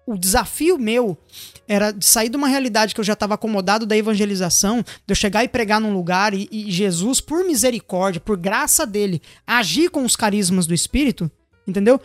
o 0.07 0.19
desafio 0.19 0.79
meu 0.79 1.17
era 1.67 1.91
de 1.91 2.05
sair 2.05 2.29
de 2.29 2.37
uma 2.37 2.49
realidade 2.49 2.95
que 2.95 3.01
eu 3.01 3.05
já 3.05 3.15
estava 3.15 3.35
acomodado 3.35 3.87
da 3.87 3.97
evangelização, 3.97 4.83
de 4.83 5.13
eu 5.13 5.17
chegar 5.17 5.45
e 5.45 5.49
pregar 5.49 5.81
num 5.81 5.95
lugar 5.95 6.35
e, 6.35 6.49
e, 6.51 6.71
Jesus, 6.71 7.21
por 7.21 7.45
misericórdia, 7.45 8.21
por 8.21 8.37
graça 8.37 8.87
dele, 8.87 9.23
agir 9.47 9.91
com 9.91 10.05
os 10.05 10.15
carismas 10.15 10.67
do 10.67 10.75
Espírito, 10.75 11.31
entendeu? 11.67 12.01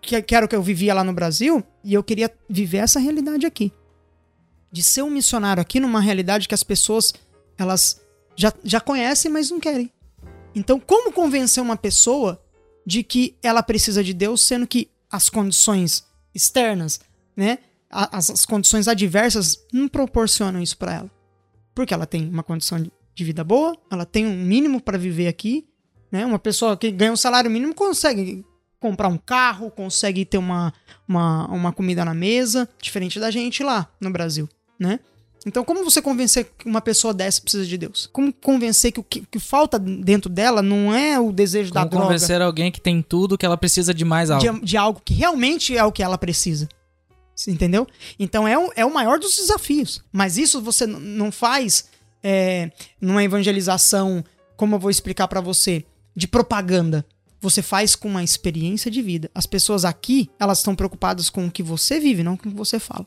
Que, 0.00 0.20
que 0.20 0.34
era 0.34 0.44
o 0.44 0.48
que 0.48 0.54
eu 0.54 0.62
vivia 0.62 0.94
lá 0.94 1.02
no 1.02 1.12
Brasil, 1.12 1.64
e 1.82 1.94
eu 1.94 2.04
queria 2.04 2.30
viver 2.48 2.78
essa 2.78 3.00
realidade 3.00 3.46
aqui. 3.46 3.72
De 4.70 4.82
ser 4.82 5.02
um 5.02 5.10
missionário 5.10 5.60
aqui 5.60 5.80
numa 5.80 6.00
realidade 6.00 6.46
que 6.46 6.54
as 6.54 6.62
pessoas, 6.62 7.14
elas 7.56 8.00
já, 8.36 8.52
já 8.62 8.80
conhecem, 8.80 9.30
mas 9.30 9.50
não 9.50 9.58
querem. 9.58 9.90
Então, 10.54 10.78
como 10.78 11.12
convencer 11.12 11.62
uma 11.62 11.76
pessoa 11.76 12.42
de 12.84 13.02
que 13.02 13.36
ela 13.42 13.62
precisa 13.62 14.04
de 14.04 14.12
Deus, 14.12 14.42
sendo 14.42 14.66
que 14.66 14.90
as 15.10 15.28
condições 15.30 16.04
externas, 16.34 17.00
né, 17.36 17.58
as, 17.90 18.30
as 18.30 18.46
condições 18.46 18.88
adversas 18.88 19.64
não 19.72 19.88
proporcionam 19.88 20.60
isso 20.60 20.76
para 20.76 20.94
ela? 20.94 21.10
Porque 21.74 21.92
ela 21.92 22.06
tem 22.06 22.28
uma 22.28 22.42
condição 22.42 22.82
de 23.14 23.24
vida 23.24 23.44
boa, 23.44 23.76
ela 23.90 24.04
tem 24.04 24.26
um 24.26 24.36
mínimo 24.36 24.80
para 24.80 24.98
viver 24.98 25.28
aqui, 25.28 25.66
né? 26.10 26.24
Uma 26.24 26.38
pessoa 26.38 26.76
que 26.76 26.90
ganha 26.90 27.12
um 27.12 27.16
salário 27.16 27.50
mínimo 27.50 27.74
consegue 27.74 28.44
comprar 28.78 29.08
um 29.08 29.18
carro, 29.18 29.70
consegue 29.70 30.24
ter 30.24 30.38
uma, 30.38 30.72
uma, 31.08 31.46
uma 31.48 31.72
comida 31.72 32.04
na 32.04 32.14
mesa, 32.14 32.68
diferente 32.80 33.18
da 33.18 33.30
gente 33.30 33.62
lá 33.62 33.88
no 34.00 34.10
Brasil, 34.10 34.48
né? 34.78 35.00
Então, 35.46 35.64
como 35.64 35.84
você 35.84 36.02
convencer 36.02 36.50
que 36.58 36.68
uma 36.68 36.80
pessoa 36.80 37.14
dessa 37.14 37.40
precisa 37.40 37.64
de 37.64 37.78
Deus? 37.78 38.08
Como 38.12 38.32
convencer 38.32 38.90
que 38.90 38.98
o 38.98 39.04
que, 39.04 39.20
que 39.30 39.38
falta 39.38 39.78
dentro 39.78 40.28
dela 40.28 40.60
não 40.60 40.92
é 40.92 41.20
o 41.20 41.30
desejo 41.30 41.70
Como 41.70 41.84
da 41.84 41.88
droga? 41.88 42.06
convencer 42.06 42.42
alguém 42.42 42.72
que 42.72 42.80
tem 42.80 43.00
tudo 43.00 43.38
que 43.38 43.46
ela 43.46 43.56
precisa 43.56 43.94
de 43.94 44.04
mais 44.04 44.28
algo. 44.28 44.42
de, 44.42 44.66
de 44.66 44.76
algo 44.76 45.00
que 45.04 45.14
realmente 45.14 45.76
é 45.76 45.84
o 45.84 45.92
que 45.92 46.02
ela 46.02 46.18
precisa. 46.18 46.68
Entendeu? 47.46 47.86
Então 48.18 48.46
é 48.46 48.58
o, 48.58 48.72
é 48.74 48.84
o 48.84 48.92
maior 48.92 49.18
dos 49.18 49.36
desafios. 49.36 50.02
Mas 50.12 50.38
isso 50.38 50.60
você 50.60 50.86
não 50.86 51.30
faz 51.30 51.88
é, 52.22 52.70
numa 53.00 53.22
evangelização, 53.22 54.24
como 54.56 54.74
eu 54.74 54.78
vou 54.78 54.90
explicar 54.90 55.28
pra 55.28 55.40
você, 55.40 55.84
de 56.14 56.26
propaganda. 56.26 57.04
Você 57.40 57.62
faz 57.62 57.94
com 57.94 58.08
uma 58.08 58.24
experiência 58.24 58.90
de 58.90 59.02
vida. 59.02 59.30
As 59.34 59.46
pessoas 59.46 59.84
aqui, 59.84 60.30
elas 60.40 60.58
estão 60.58 60.74
preocupadas 60.74 61.28
com 61.28 61.46
o 61.46 61.50
que 61.50 61.62
você 61.62 62.00
vive, 62.00 62.22
não 62.22 62.36
com 62.36 62.48
o 62.48 62.52
que 62.52 62.56
você 62.56 62.78
fala. 62.78 63.04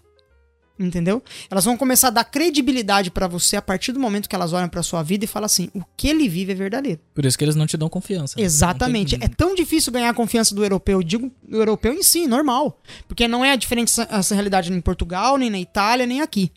Entendeu? 0.82 1.22
Elas 1.52 1.66
vão 1.66 1.76
começar 1.76 2.08
a 2.08 2.12
dar 2.12 2.24
credibilidade 2.24 3.12
pra 3.12 3.28
você 3.28 3.58
a 3.58 3.62
partir 3.62 3.92
do 3.92 4.00
momento 4.00 4.30
que 4.30 4.36
elas 4.36 4.54
olham 4.54 4.70
pra 4.70 4.82
sua 4.82 5.04
vida 5.04 5.26
e 5.26 5.28
falam 5.28 5.46
assim: 5.46 5.70
o 5.74 5.82
que 5.98 6.08
ele 6.08 6.30
vive 6.30 6.54
é 6.54 6.56
verdadeiro. 6.56 7.02
Por 7.14 7.26
isso 7.26 7.38
que 7.38 7.44
eles 7.44 7.56
não 7.58 7.68
te 7.68 7.76
dão 7.76 7.90
confiança. 7.90 8.40
Exatamente. 8.42 9.18
Não 9.18 9.26
É 9.26 9.28
tem- 9.28 9.36
tão 9.36 9.54
difícil 9.56 9.92
ganhar 9.92 10.10
a 10.10 10.14
confiança 10.14 10.56
do 10.56 10.64
europeu, 10.64 11.04
digo 11.04 11.30
do 11.46 11.58
europeu 11.58 11.94
em 11.94 12.02
si, 12.02 12.28
normal. 12.28 12.80
Porque 13.10 13.28
não 13.28 13.44
é 13.44 13.58
diferente 13.58 13.92
essa, 14.10 14.34
realidade 14.34 14.70
nem 14.70 14.80
em 14.80 14.82
Portugal, 14.82 15.38
nem 15.38 15.50
na 15.50 15.60
Itália, 15.60 16.06
nem 16.06 16.22
aqui. 16.22 16.50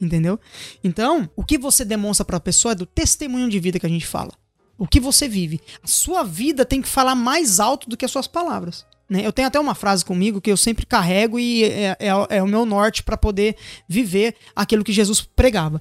Entendeu? 0.00 0.40
Então, 0.82 1.28
o 1.36 1.44
que 1.44 1.58
você 1.58 1.84
demonstra 1.84 2.24
pra 2.24 2.40
pessoa 2.40 2.72
é 2.72 2.74
do 2.74 2.86
testemunho 2.86 3.50
de 3.50 3.60
vida 3.60 3.78
que 3.78 3.84
a 3.84 3.90
gente 3.90 4.06
fala. 4.06 4.32
O 4.78 4.86
que 4.86 4.98
você 4.98 5.28
vive. 5.28 5.60
A 5.82 5.86
sua 5.86 6.22
vida 6.22 6.64
tem 6.64 6.80
que 6.80 6.88
falar 6.88 7.14
mais 7.14 7.60
alto 7.60 7.90
do 7.90 7.96
que 7.98 8.06
as 8.06 8.10
suas 8.10 8.26
palavras. 8.26 8.86
Né? 9.10 9.26
Eu 9.26 9.32
tenho 9.32 9.48
até 9.48 9.58
uma 9.58 9.74
frase 9.74 10.04
comigo 10.04 10.40
que 10.40 10.50
eu 10.50 10.56
sempre 10.56 10.86
carrego 10.86 11.38
e 11.38 11.64
é, 11.64 11.96
é- 11.98 12.36
é 12.38 12.42
o 12.42 12.46
meu 12.46 12.64
norte 12.64 13.02
pra 13.02 13.16
poder 13.16 13.56
viver 13.88 14.36
aquilo 14.54 14.84
que 14.84 14.92
Jesus 14.92 15.20
pregava. 15.20 15.78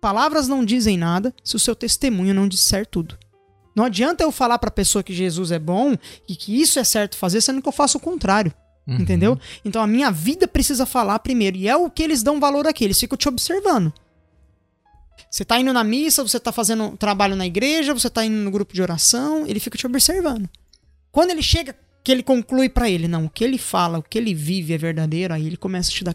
Palavras 0.00 0.46
não 0.46 0.64
dizem 0.64 0.98
nada 0.98 1.34
se 1.42 1.56
o 1.56 1.58
seu 1.58 1.74
testemunho 1.74 2.34
não 2.34 2.46
disser 2.46 2.86
tudo. 2.86 3.18
Não 3.74 3.84
adianta 3.84 4.22
eu 4.22 4.30
falar 4.30 4.58
pra 4.58 4.70
pessoa 4.70 5.02
que 5.02 5.12
Jesus 5.14 5.50
é 5.50 5.58
bom 5.58 5.96
e 6.28 6.36
que 6.36 6.60
isso 6.60 6.78
é 6.78 6.84
certo 6.84 7.16
fazer, 7.16 7.40
sendo 7.40 7.60
que 7.62 7.68
eu 7.68 7.72
faço 7.72 7.98
o 7.98 8.00
contrário. 8.00 8.52
Uhum. 8.86 8.96
Entendeu? 8.98 9.38
Então 9.64 9.82
a 9.82 9.86
minha 9.86 10.10
vida 10.12 10.46
precisa 10.46 10.86
falar 10.86 11.18
primeiro. 11.18 11.56
E 11.56 11.66
é 11.68 11.74
o 11.76 11.90
que 11.90 12.02
eles 12.02 12.22
dão 12.22 12.38
valor 12.38 12.66
aqui. 12.68 12.84
Eles 12.84 13.00
ficam 13.00 13.16
te 13.18 13.28
observando. 13.28 13.92
Você 15.30 15.44
tá 15.44 15.58
indo 15.58 15.72
na 15.72 15.82
missa, 15.82 16.22
você 16.22 16.38
tá 16.38 16.52
fazendo 16.52 16.96
trabalho 16.96 17.34
na 17.34 17.44
igreja, 17.46 17.92
você 17.92 18.08
tá 18.08 18.24
indo 18.24 18.36
no 18.36 18.50
grupo 18.50 18.72
de 18.72 18.80
oração, 18.80 19.46
ele 19.46 19.58
fica 19.58 19.76
te 19.76 19.86
observando. 19.86 20.48
Quando 21.10 21.30
ele 21.30 21.42
chega, 21.42 21.74
que 22.06 22.12
ele 22.12 22.22
conclui 22.22 22.68
pra 22.68 22.88
ele, 22.88 23.08
não, 23.08 23.24
o 23.24 23.28
que 23.28 23.42
ele 23.42 23.58
fala, 23.58 23.98
o 23.98 24.02
que 24.02 24.16
ele 24.16 24.32
vive 24.32 24.72
é 24.72 24.78
verdadeiro, 24.78 25.34
aí 25.34 25.44
ele 25.44 25.56
começa 25.56 25.90
a 25.90 25.92
te 25.92 26.04
dar 26.04 26.14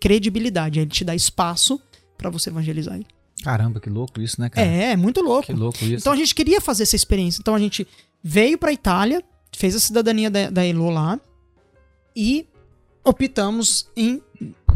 credibilidade, 0.00 0.78
aí 0.78 0.84
ele 0.84 0.90
te 0.90 1.04
dá 1.04 1.14
espaço 1.14 1.78
pra 2.16 2.30
você 2.30 2.48
evangelizar 2.48 2.94
ele. 2.94 3.06
Caramba, 3.44 3.78
que 3.78 3.90
louco 3.90 4.22
isso, 4.22 4.40
né, 4.40 4.48
cara? 4.48 4.66
É, 4.66 4.92
é 4.92 4.96
muito 4.96 5.20
louco. 5.20 5.44
Que 5.44 5.52
louco 5.52 5.84
isso. 5.84 5.96
Então 5.96 6.14
a 6.14 6.16
gente 6.16 6.34
queria 6.34 6.62
fazer 6.62 6.84
essa 6.84 6.96
experiência. 6.96 7.42
Então 7.42 7.54
a 7.54 7.58
gente 7.58 7.86
veio 8.22 8.56
pra 8.56 8.72
Itália, 8.72 9.22
fez 9.54 9.76
a 9.76 9.80
cidadania 9.80 10.30
da, 10.30 10.48
da 10.48 10.64
Elo 10.64 10.88
lá 10.88 11.20
e 12.16 12.46
optamos 13.04 13.86
em 13.94 14.22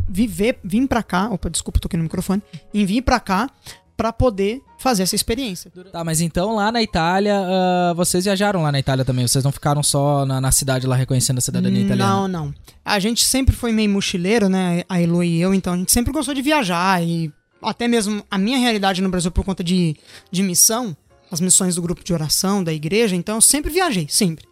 viver, 0.07 0.59
vir 0.63 0.87
pra 0.87 1.03
cá. 1.03 1.31
Opa, 1.31 1.49
desculpa, 1.49 1.81
toquei 1.81 1.97
no 1.97 2.03
microfone. 2.03 2.43
Em 2.75 2.85
vir 2.85 3.01
pra 3.01 3.19
cá 3.19 3.49
pra 3.97 4.13
poder 4.13 4.61
fazer 4.79 5.03
essa 5.03 5.15
experiência. 5.15 5.71
Tá, 5.93 6.03
mas 6.03 6.21
então 6.21 6.55
lá 6.57 6.73
na 6.73 6.83
Itália, 6.83 7.39
ah, 7.39 7.93
vocês 7.95 8.25
viajaram 8.25 8.63
lá 8.63 8.73
na 8.73 8.79
Itália 8.79 9.05
também? 9.05 9.27
Vocês 9.27 9.45
não 9.45 9.53
ficaram 9.53 9.83
só 9.83 10.27
na, 10.27 10.41
na 10.41 10.51
cidade 10.51 10.87
lá 10.87 10.97
reconhecendo 10.97 11.39
a 11.39 11.41
cidadania 11.41 11.83
italiana? 11.83 12.13
Não, 12.13 12.29
não. 12.29 12.55
A 12.85 12.99
gente 12.99 13.25
sempre 13.25 13.55
foi 13.55 13.73
meio 13.73 13.91
mochileiro, 13.91 14.49
né? 14.49 14.83
A 14.89 15.01
Elo 15.01 15.23
e 15.23 15.41
eu, 15.41 15.55
então 15.55 15.75
a 15.75 15.77
gente 15.77 15.93
sempre 15.93 16.13
gostou 16.13 16.35
de 16.35 16.43
viajar 16.43 17.03
e 17.03 17.33
até 17.63 17.87
mesmo 17.87 18.25
a 18.31 18.37
minha 18.37 18.59
realidade 18.59 19.01
no 19.01 19.09
Brasil 19.09 19.31
por 19.31 19.45
conta 19.45 19.63
de, 19.63 19.97
de 20.31 20.43
missão, 20.43 20.97
as 21.31 21.41
missões 21.41 21.77
do 21.77 21.83
grupo 21.83 22.03
de 22.03 22.13
oração, 22.13 22.63
da 22.63 22.73
igreja, 22.73 23.15
então 23.15 23.37
eu 23.37 23.41
sempre 23.41 23.71
viajei, 23.71 24.07
sempre. 24.11 24.45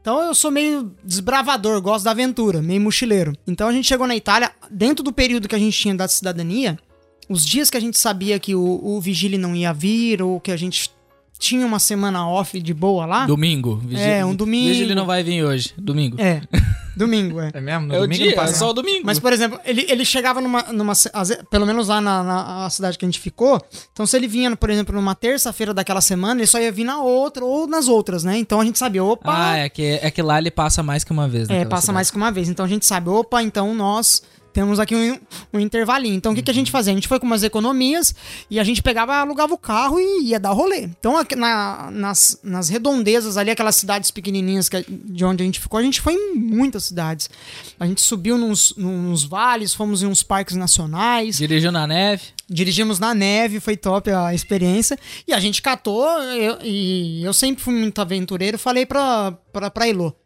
Então 0.00 0.20
eu 0.22 0.34
sou 0.34 0.50
meio 0.50 0.92
desbravador, 1.04 1.80
gosto 1.80 2.04
da 2.04 2.10
aventura, 2.10 2.62
meio 2.62 2.80
mochileiro. 2.80 3.32
Então 3.46 3.68
a 3.68 3.72
gente 3.72 3.86
chegou 3.86 4.06
na 4.06 4.16
Itália, 4.16 4.50
dentro 4.70 5.04
do 5.04 5.12
período 5.12 5.48
que 5.48 5.54
a 5.54 5.58
gente 5.58 5.78
tinha 5.78 5.94
da 5.94 6.08
cidadania, 6.08 6.78
os 7.28 7.44
dias 7.44 7.70
que 7.70 7.76
a 7.76 7.80
gente 7.80 7.98
sabia 7.98 8.38
que 8.38 8.54
o, 8.54 8.80
o 8.82 9.00
vigílio 9.00 9.38
não 9.38 9.54
ia 9.54 9.72
vir, 9.72 10.22
ou 10.22 10.40
que 10.40 10.50
a 10.52 10.56
gente 10.56 10.90
tinha 11.38 11.66
uma 11.66 11.78
semana 11.78 12.26
off 12.28 12.58
de 12.60 12.72
boa 12.72 13.04
lá. 13.04 13.26
Domingo. 13.26 13.76
Vigi- 13.84 14.00
É, 14.02 14.24
um 14.24 14.34
domingo. 14.34 14.68
Vigília 14.68 14.94
não 14.94 15.04
vai 15.04 15.22
vir 15.22 15.44
hoje. 15.44 15.74
Domingo. 15.76 16.16
É, 16.18 16.40
domingo, 16.96 17.38
é. 17.38 17.50
É 17.52 17.60
mesmo? 17.60 17.88
No 17.88 17.94
É 17.94 17.98
o 17.98 18.00
domingo 18.02 18.22
dia, 18.22 18.26
não 18.34 18.42
é 18.42 18.46
passa- 18.46 18.58
só 18.58 18.70
o 18.70 18.72
domingo. 18.72 19.02
Mas, 19.04 19.18
por 19.18 19.34
exemplo, 19.34 19.60
ele, 19.66 19.84
ele 19.86 20.02
chegava 20.02 20.40
numa, 20.40 20.62
numa. 20.72 20.94
Pelo 21.50 21.66
menos 21.66 21.88
lá 21.88 22.00
na, 22.00 22.22
na- 22.22 22.70
cidade 22.70 22.96
que 22.96 23.04
a 23.04 23.08
gente 23.08 23.20
ficou. 23.20 23.60
Então, 23.92 24.06
se 24.06 24.16
ele 24.16 24.26
vinha, 24.26 24.56
por 24.56 24.70
exemplo, 24.70 24.94
numa 24.94 25.14
terça-feira 25.14 25.74
daquela 25.74 26.00
semana, 26.00 26.40
ele 26.40 26.46
só 26.46 26.58
ia 26.58 26.72
vir 26.72 26.84
na 26.84 27.02
outra 27.02 27.44
ou 27.44 27.66
nas 27.66 27.86
outras, 27.86 28.24
né? 28.24 28.38
Então 28.38 28.58
a 28.58 28.64
gente 28.64 28.78
sabia, 28.78 29.04
opa. 29.04 29.30
Ah, 29.52 29.58
é 29.58 29.68
que, 29.68 29.82
é 30.00 30.10
que 30.10 30.22
lá 30.22 30.38
ele 30.38 30.50
passa 30.50 30.82
mais 30.82 31.04
que 31.04 31.12
uma 31.12 31.28
vez. 31.28 31.50
É, 31.50 31.52
naquela 31.52 31.68
passa 31.68 31.82
cidade. 31.82 31.94
mais 31.96 32.10
que 32.10 32.16
uma 32.16 32.32
vez. 32.32 32.48
Então 32.48 32.64
a 32.64 32.68
gente 32.68 32.86
sabe, 32.86 33.10
opa, 33.10 33.42
então 33.42 33.74
nós 33.74 34.22
temos 34.56 34.80
aqui 34.80 34.96
um, 34.96 35.18
um 35.52 35.60
intervalinho. 35.60 36.14
Então 36.14 36.32
o 36.32 36.34
que, 36.34 36.40
que 36.40 36.50
a 36.50 36.54
gente 36.54 36.70
fazia? 36.70 36.90
A 36.90 36.96
gente 36.96 37.06
foi 37.06 37.20
com 37.20 37.26
umas 37.26 37.42
economias 37.42 38.14
e 38.50 38.58
a 38.58 38.64
gente 38.64 38.82
pegava, 38.82 39.14
alugava 39.16 39.52
o 39.52 39.58
carro 39.58 40.00
e 40.00 40.28
ia 40.30 40.40
dar 40.40 40.52
rolê. 40.52 40.80
Então 40.98 41.14
na- 41.36 41.90
nas, 41.92 42.40
nas 42.42 42.70
redondezas 42.70 43.36
ali, 43.36 43.50
aquelas 43.50 43.76
cidades 43.76 44.10
pequenininhas 44.10 44.66
que, 44.70 44.82
de 44.88 45.24
onde 45.26 45.42
a 45.42 45.46
gente 45.46 45.60
ficou, 45.60 45.78
a 45.78 45.82
gente 45.82 46.00
foi 46.00 46.14
em 46.14 46.34
muitas 46.36 46.84
cidades. 46.84 47.28
A 47.78 47.86
gente 47.86 48.00
subiu 48.00 48.38
nos, 48.38 48.74
nos 48.78 49.24
vales, 49.24 49.74
fomos 49.74 50.02
em 50.02 50.06
uns 50.06 50.22
parques 50.22 50.56
nacionais. 50.56 51.36
Dirigiu 51.36 51.70
na 51.70 51.86
neve. 51.86 52.22
Dirigimos 52.48 52.98
na 52.98 53.12
neve, 53.12 53.60
foi 53.60 53.76
top 53.76 54.10
a 54.10 54.32
experiência. 54.32 54.98
E 55.28 55.34
a 55.34 55.38
gente 55.40 55.60
catou, 55.60 56.08
eu- 56.32 56.58
e 56.64 57.22
eu 57.22 57.34
sempre 57.34 57.62
fui 57.62 57.74
muito 57.74 58.00
aventureiro, 58.00 58.58
falei 58.58 58.86
pra, 58.86 59.32
pra, 59.52 59.70
pra 59.70 59.86
Elo. 59.86 60.16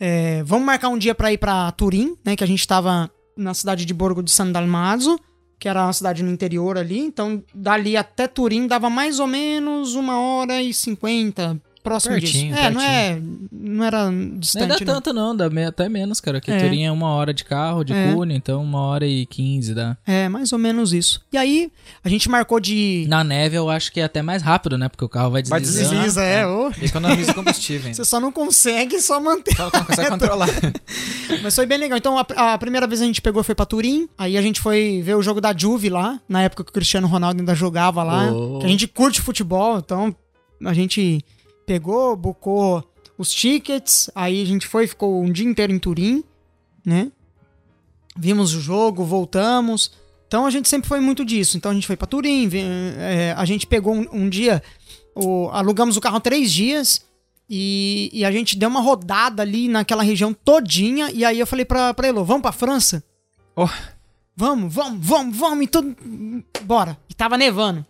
é, 0.00 0.42
vamos 0.44 0.64
marcar 0.64 0.88
um 0.88 0.98
dia 0.98 1.14
pra 1.14 1.32
ir 1.32 1.38
pra 1.38 1.70
Turim, 1.72 2.16
né? 2.24 2.36
Que 2.36 2.44
a 2.44 2.46
gente 2.46 2.66
tava 2.66 3.10
na 3.36 3.54
cidade 3.54 3.84
de 3.84 3.94
Borgo 3.94 4.22
de 4.22 4.30
San 4.30 4.50
Dalmazo, 4.50 5.18
que 5.58 5.68
era 5.68 5.84
uma 5.84 5.92
cidade 5.92 6.22
no 6.22 6.30
interior 6.30 6.78
ali. 6.78 6.98
Então, 6.98 7.42
dali 7.54 7.96
até 7.96 8.26
Turim 8.26 8.66
dava 8.66 8.88
mais 8.90 9.20
ou 9.20 9.26
menos 9.26 9.94
uma 9.94 10.20
hora 10.20 10.62
e 10.62 10.72
cinquenta 10.72 11.60
próximo 11.86 12.14
Pertinho, 12.14 12.52
disso. 12.54 12.66
É, 12.66 12.70
não 12.70 12.80
é. 12.80 13.20
Não 13.52 13.84
era 13.84 14.10
distante. 14.38 14.62
Não 14.62 14.68
dá 14.68 14.84
não. 14.84 14.94
tanto 14.94 15.12
não, 15.12 15.36
dá 15.36 15.48
me- 15.50 15.64
até 15.64 15.88
menos, 15.88 16.20
cara. 16.20 16.40
Que 16.40 16.50
É. 16.50 16.58
Turim 16.58 16.82
é 16.84 16.90
uma 16.90 17.08
hora 17.10 17.32
de 17.32 17.44
carro, 17.44 17.84
de 17.84 17.92
É. 17.92 18.12
Cunha, 18.12 18.34
então 18.34 18.62
uma 18.62 18.80
hora 18.80 19.06
e 19.06 19.24
quinze 19.26 19.74
dá. 19.74 19.96
É, 20.06 20.28
mais 20.28 20.52
ou 20.52 20.58
menos 20.58 20.92
isso. 20.92 21.20
E 21.32 21.36
aí, 21.38 21.70
a 22.02 22.08
gente 22.08 22.28
marcou 22.28 22.58
de. 22.60 23.06
Na 23.08 23.22
neve 23.22 23.56
eu 23.56 23.70
acho 23.70 23.92
que 23.92 24.00
é 24.00 24.04
até 24.04 24.20
mais 24.22 24.42
rápido, 24.42 24.76
né? 24.76 24.88
Porque 24.88 25.04
o 25.04 25.08
carro 25.08 25.30
vai 25.30 25.42
Vai 25.44 25.60
deslizando. 25.60 25.94
Desliza, 25.94 26.22
é. 26.22 26.46
ô. 26.46 26.70
Economiza 26.82 27.32
combustível. 27.32 27.92
Você 27.94 28.04
só 28.04 28.18
não 28.20 28.32
consegue 28.32 29.00
só 29.00 29.20
manter. 29.20 29.54
Só 29.56 29.70
não 29.72 29.84
consegue 29.84 30.10
controlar. 30.10 30.48
Mas 31.42 31.54
foi 31.54 31.66
bem 31.66 31.78
legal. 31.78 31.96
Então, 31.98 32.18
a, 32.18 32.54
a 32.54 32.58
primeira 32.58 32.86
vez 32.86 33.00
a 33.00 33.04
gente 33.04 33.20
pegou 33.22 33.42
foi 33.44 33.54
pra 33.54 33.64
Turim. 33.66 34.08
Aí 34.18 34.36
a 34.36 34.42
gente 34.42 34.60
foi 34.60 35.00
ver 35.04 35.14
o 35.14 35.22
jogo 35.22 35.40
da 35.40 35.54
Juve 35.56 35.88
lá, 35.88 36.20
na 36.28 36.42
época 36.42 36.64
que 36.64 36.70
o 36.70 36.72
Cristiano 36.72 37.06
Ronaldo 37.06 37.40
ainda 37.40 37.54
jogava 37.54 38.02
lá. 38.02 38.30
Oh. 38.32 38.58
Que 38.58 38.66
a 38.66 38.68
gente 38.68 38.86
curte 38.86 39.20
futebol, 39.20 39.78
então 39.78 40.14
a 40.64 40.72
gente 40.72 41.22
pegou, 41.66 42.16
bucou 42.16 42.82
os 43.18 43.32
tickets. 43.32 44.08
Aí 44.14 44.40
a 44.42 44.46
gente 44.46 44.66
foi, 44.66 44.86
ficou 44.86 45.22
um 45.22 45.30
dia 45.30 45.46
inteiro 45.48 45.72
em 45.72 45.78
Turim, 45.78 46.22
né? 46.84 47.10
Vimos 48.16 48.54
o 48.54 48.60
jogo, 48.60 49.04
voltamos. 49.04 49.90
Então 50.26 50.46
a 50.46 50.50
gente 50.50 50.68
sempre 50.68 50.88
foi 50.88 51.00
muito 51.00 51.24
disso. 51.24 51.56
Então 51.56 51.70
a 51.70 51.74
gente 51.74 51.86
foi 51.86 51.96
pra 51.96 52.06
Turim, 52.06 52.48
é, 52.98 53.34
a 53.36 53.44
gente 53.44 53.66
pegou 53.66 53.94
um, 53.94 54.06
um 54.12 54.28
dia, 54.28 54.62
o- 55.14 55.48
alugamos 55.52 55.96
o 55.96 56.00
carro 56.00 56.20
três 56.20 56.50
dias. 56.52 57.04
E, 57.48 58.10
e 58.12 58.24
a 58.24 58.32
gente 58.32 58.56
deu 58.58 58.68
uma 58.68 58.80
rodada 58.80 59.40
ali 59.42 59.68
naquela 59.68 60.02
região 60.02 60.32
todinha. 60.34 61.10
E 61.12 61.24
aí 61.24 61.38
eu 61.38 61.46
falei 61.46 61.64
pra, 61.64 61.94
pra 61.94 62.08
Elo, 62.08 62.24
vamos 62.24 62.42
pra 62.42 62.50
França? 62.52 63.04
Oh. 63.54 63.68
Vamos, 64.34 64.74
vamos, 64.74 65.06
vamos, 65.06 65.36
vamos. 65.36 65.64
E 65.64 65.68
tudo. 65.68 65.96
Bora. 66.64 66.98
E 67.08 67.14
tava 67.14 67.38
nevando. 67.38 67.86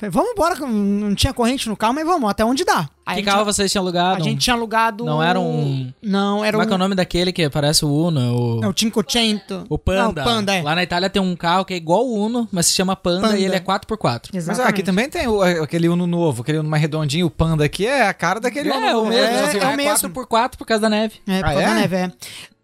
Falei, 0.00 0.10
vamos 0.10 0.30
embora. 0.32 0.54
Não 0.66 1.14
tinha 1.14 1.32
corrente 1.34 1.68
no 1.68 1.76
carro, 1.76 1.92
mas 1.94 2.06
vamos, 2.06 2.30
até 2.30 2.42
onde 2.44 2.64
dá. 2.64 2.88
Aí 3.04 3.18
Que 3.18 3.22
carro 3.24 3.44
vocês 3.44 3.70
tinham 3.70 3.82
alugado? 3.82 4.16
a 4.22 4.24
gente 4.24 4.38
tinha 4.40 4.54
alugado. 4.54 5.04
Não 5.04 5.22
era 5.22 5.38
um- 5.38 5.92
Não, 6.02 6.42
era 6.44 6.52
Como 6.52 6.62
é 6.62 6.66
que 6.66 6.72
é 6.72 6.74
o 6.74 6.76
um. 6.76 6.78
nome 6.78 6.94
daquele 6.94 7.32
que 7.32 7.50
parece 7.50 7.84
o 7.84 7.92
Uno? 7.92 8.20
O, 8.60 8.64
É 8.64 8.68
o 8.68 8.74
Cinquecento. 8.76 9.64
o 9.68 9.76
Panda. 9.76 10.02
Não, 10.02 10.10
o 10.10 10.14
Panda, 10.14 10.54
é. 10.54 10.62
Lá 10.62 10.74
na 10.74 10.82
Itália 10.82 11.10
tem 11.10 11.20
um 11.20 11.36
carro 11.36 11.64
que 11.64 11.74
é 11.74 11.76
igual 11.76 12.06
o 12.06 12.14
Uno, 12.24 12.48
mas 12.50 12.66
se 12.66 12.72
chama 12.72 12.96
Panda, 12.96 13.22
Panda. 13.28 13.38
e 13.38 13.44
ele 13.44 13.56
é 13.56 13.60
4x4. 13.60 14.30
Mas 14.32 14.44
Exatamente. 14.44 14.66
ah, 14.66 14.70
aqui 14.70 14.82
também 14.82 15.08
tem 15.10 15.26
o- 15.28 15.42
aquele 15.42 15.88
Uno 15.88 16.06
novo, 16.06 16.42
aquele 16.42 16.58
Uno 16.58 16.68
mais 16.70 16.80
redondinho, 16.80 17.26
o 17.26 17.30
Panda 17.30 17.64
aqui 17.64 17.86
é 17.86 18.06
a 18.08 18.14
cara 18.14 18.40
daquele 18.40 18.70
Uno. 18.70 18.86
É, 18.86 18.96
o 18.96 19.04
mesmo. 19.06 19.24
é, 19.24 19.56
É, 19.58 19.58
é 19.58 19.66
o 19.66 19.76
mesmo. 19.76 20.08
4x4 20.10 20.56
por 20.56 20.66
causa 20.66 20.80
da 20.82 20.88
neve. 20.88 21.14
É, 21.28 21.40
por 21.40 21.46
Ah, 21.48 21.52
causa 21.52 21.66
da 21.66 21.70
é? 21.72 21.74
neve, 21.80 21.96
é. 21.96 22.12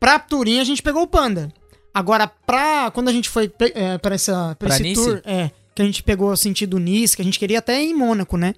Pra 0.01 0.18
Turim 0.18 0.59
a 0.61 0.64
gente 0.64 0.82
pegou 0.82 1.03
o 1.03 1.07
Panda. 1.07 1.53
Agora, 1.93 2.30
pra. 2.47 2.91
Quando 2.93 3.09
a 3.09 3.12
gente 3.12 3.28
foi 3.28 3.51
é, 3.74 3.99
pra, 3.99 4.14
essa, 4.14 4.55
pra, 4.59 4.68
Pra 4.68 4.74
esse 4.74 4.82
Nice? 4.82 5.03
tour, 5.03 5.20
é, 5.24 5.51
que 5.77 5.83
a 5.83 5.85
gente 5.85 6.03
pegou 6.03 6.35
sentido 6.35 6.79
Nice, 6.79 7.14
que 7.14 7.20
a 7.20 7.24
gente 7.24 7.39
queria 7.39 7.59
até 7.59 7.85
ir 7.85 7.91
em 7.91 7.95
Mônaco, 7.95 8.39
né? 8.39 8.55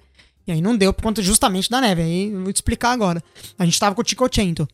E 0.47 0.53
aí 0.53 0.61
não 0.61 0.75
deu 0.75 0.93
por 0.93 1.03
conta 1.03 1.21
justamente 1.21 1.69
da 1.69 1.81
neve. 1.81 2.01
Aí 2.01 2.31
eu 2.31 2.41
vou 2.41 2.53
te 2.53 2.55
explicar 2.55 2.91
agora. 2.91 3.21
A 3.57 3.65
gente 3.65 3.77
tava 3.77 3.93
com 3.93 3.99
o 3.99 4.03
Ticocento, 4.05 4.65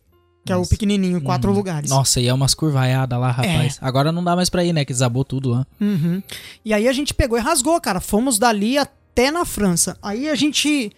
que 0.45 0.53
é 0.53 0.55
o 0.55 0.59
Nossa. 0.59 0.69
pequenininho, 0.69 1.19
quatro 1.21 1.51
lugares. 1.51 1.89
Nossa, 1.89 2.21
e 2.21 2.27
é 2.27 2.33
umas 2.33 2.53
curvaiadas 2.53 3.19
lá, 3.19 3.31
rapaz. 3.31 3.79
Agora 3.81 4.11
não 4.11 4.23
dá 4.23 4.35
mais 4.35 4.47
pra 4.47 4.63
ir, 4.63 4.73
né? 4.73 4.85
Que 4.85 4.93
desabou 4.93 5.25
tudo 5.25 5.49
lá. 5.49 5.65
Uhum. 5.81 6.21
E 6.63 6.71
aí 6.71 6.87
a 6.87 6.93
gente 6.93 7.15
pegou 7.15 7.35
e 7.35 7.41
rasgou, 7.41 7.81
cara. 7.81 7.99
Fomos 7.99 8.37
dali 8.37 8.77
até 8.77 9.31
na 9.31 9.43
França. 9.43 9.97
Aí 9.99 10.29
a 10.29 10.35
gente 10.35 10.91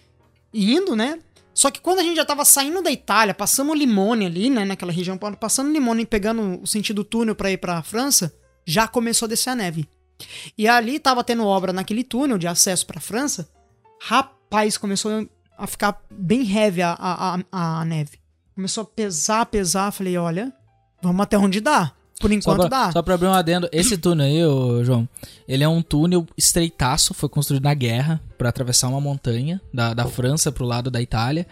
indo, 0.52 0.94
né? 0.94 1.18
Só 1.54 1.70
que 1.70 1.80
quando 1.80 2.00
a 2.00 2.02
gente 2.02 2.16
já 2.16 2.26
tava 2.26 2.44
saindo 2.44 2.82
da 2.82 2.92
Itália, 2.92 3.32
passamos 3.32 3.76
Limone 3.76 4.26
ali, 4.26 4.50
né? 4.50 4.66
Naquela 4.66 4.92
região, 4.92 5.16
passando 5.16 5.72
Limone 5.72 6.02
e 6.02 6.06
pegando 6.06 6.60
o 6.62 6.66
sentido 6.66 7.02
túnel 7.02 7.34
pra 7.34 7.50
ir 7.50 7.56
pra 7.56 7.82
França, 7.82 8.34
já 8.66 8.86
começou 8.86 9.24
a 9.24 9.30
descer 9.30 9.48
a 9.48 9.54
neve. 9.56 9.88
E 10.56 10.66
ali 10.66 10.98
tava 10.98 11.22
tendo 11.24 11.46
obra 11.46 11.72
naquele 11.72 12.04
túnel 12.04 12.38
de 12.38 12.46
acesso 12.46 12.86
pra 12.86 13.00
França. 13.00 13.48
Rapaz, 14.02 14.76
começou 14.76 15.28
a 15.56 15.66
ficar 15.66 16.00
bem 16.10 16.50
heavy 16.50 16.82
a, 16.82 16.92
a, 16.92 17.40
a, 17.52 17.80
a 17.80 17.84
neve. 17.84 18.18
Começou 18.54 18.82
a 18.82 18.86
pesar, 18.86 19.46
pesar. 19.46 19.92
Falei, 19.92 20.16
olha, 20.16 20.52
vamos 21.02 21.20
até 21.20 21.38
onde 21.38 21.60
dá. 21.60 21.92
Por 22.20 22.30
Só 22.30 22.34
enquanto 22.34 22.68
pra, 22.68 22.68
dá. 22.86 22.92
só 22.92 23.00
pra 23.02 23.14
abrir 23.14 23.28
um 23.28 23.32
adendo, 23.32 23.68
esse 23.70 23.96
túnel 23.96 24.26
aí, 24.26 24.44
ô, 24.44 24.82
João, 24.82 25.08
ele 25.46 25.62
é 25.62 25.68
um 25.68 25.80
túnel 25.80 26.26
estreitaço, 26.36 27.14
foi 27.14 27.28
construído 27.28 27.62
na 27.62 27.74
guerra 27.74 28.20
pra 28.36 28.48
atravessar 28.48 28.88
uma 28.88 29.00
montanha 29.00 29.60
da, 29.72 29.94
da 29.94 30.04
França 30.04 30.50
pro 30.50 30.64
lado 30.64 30.90
da 30.90 31.00
Itália. 31.00 31.46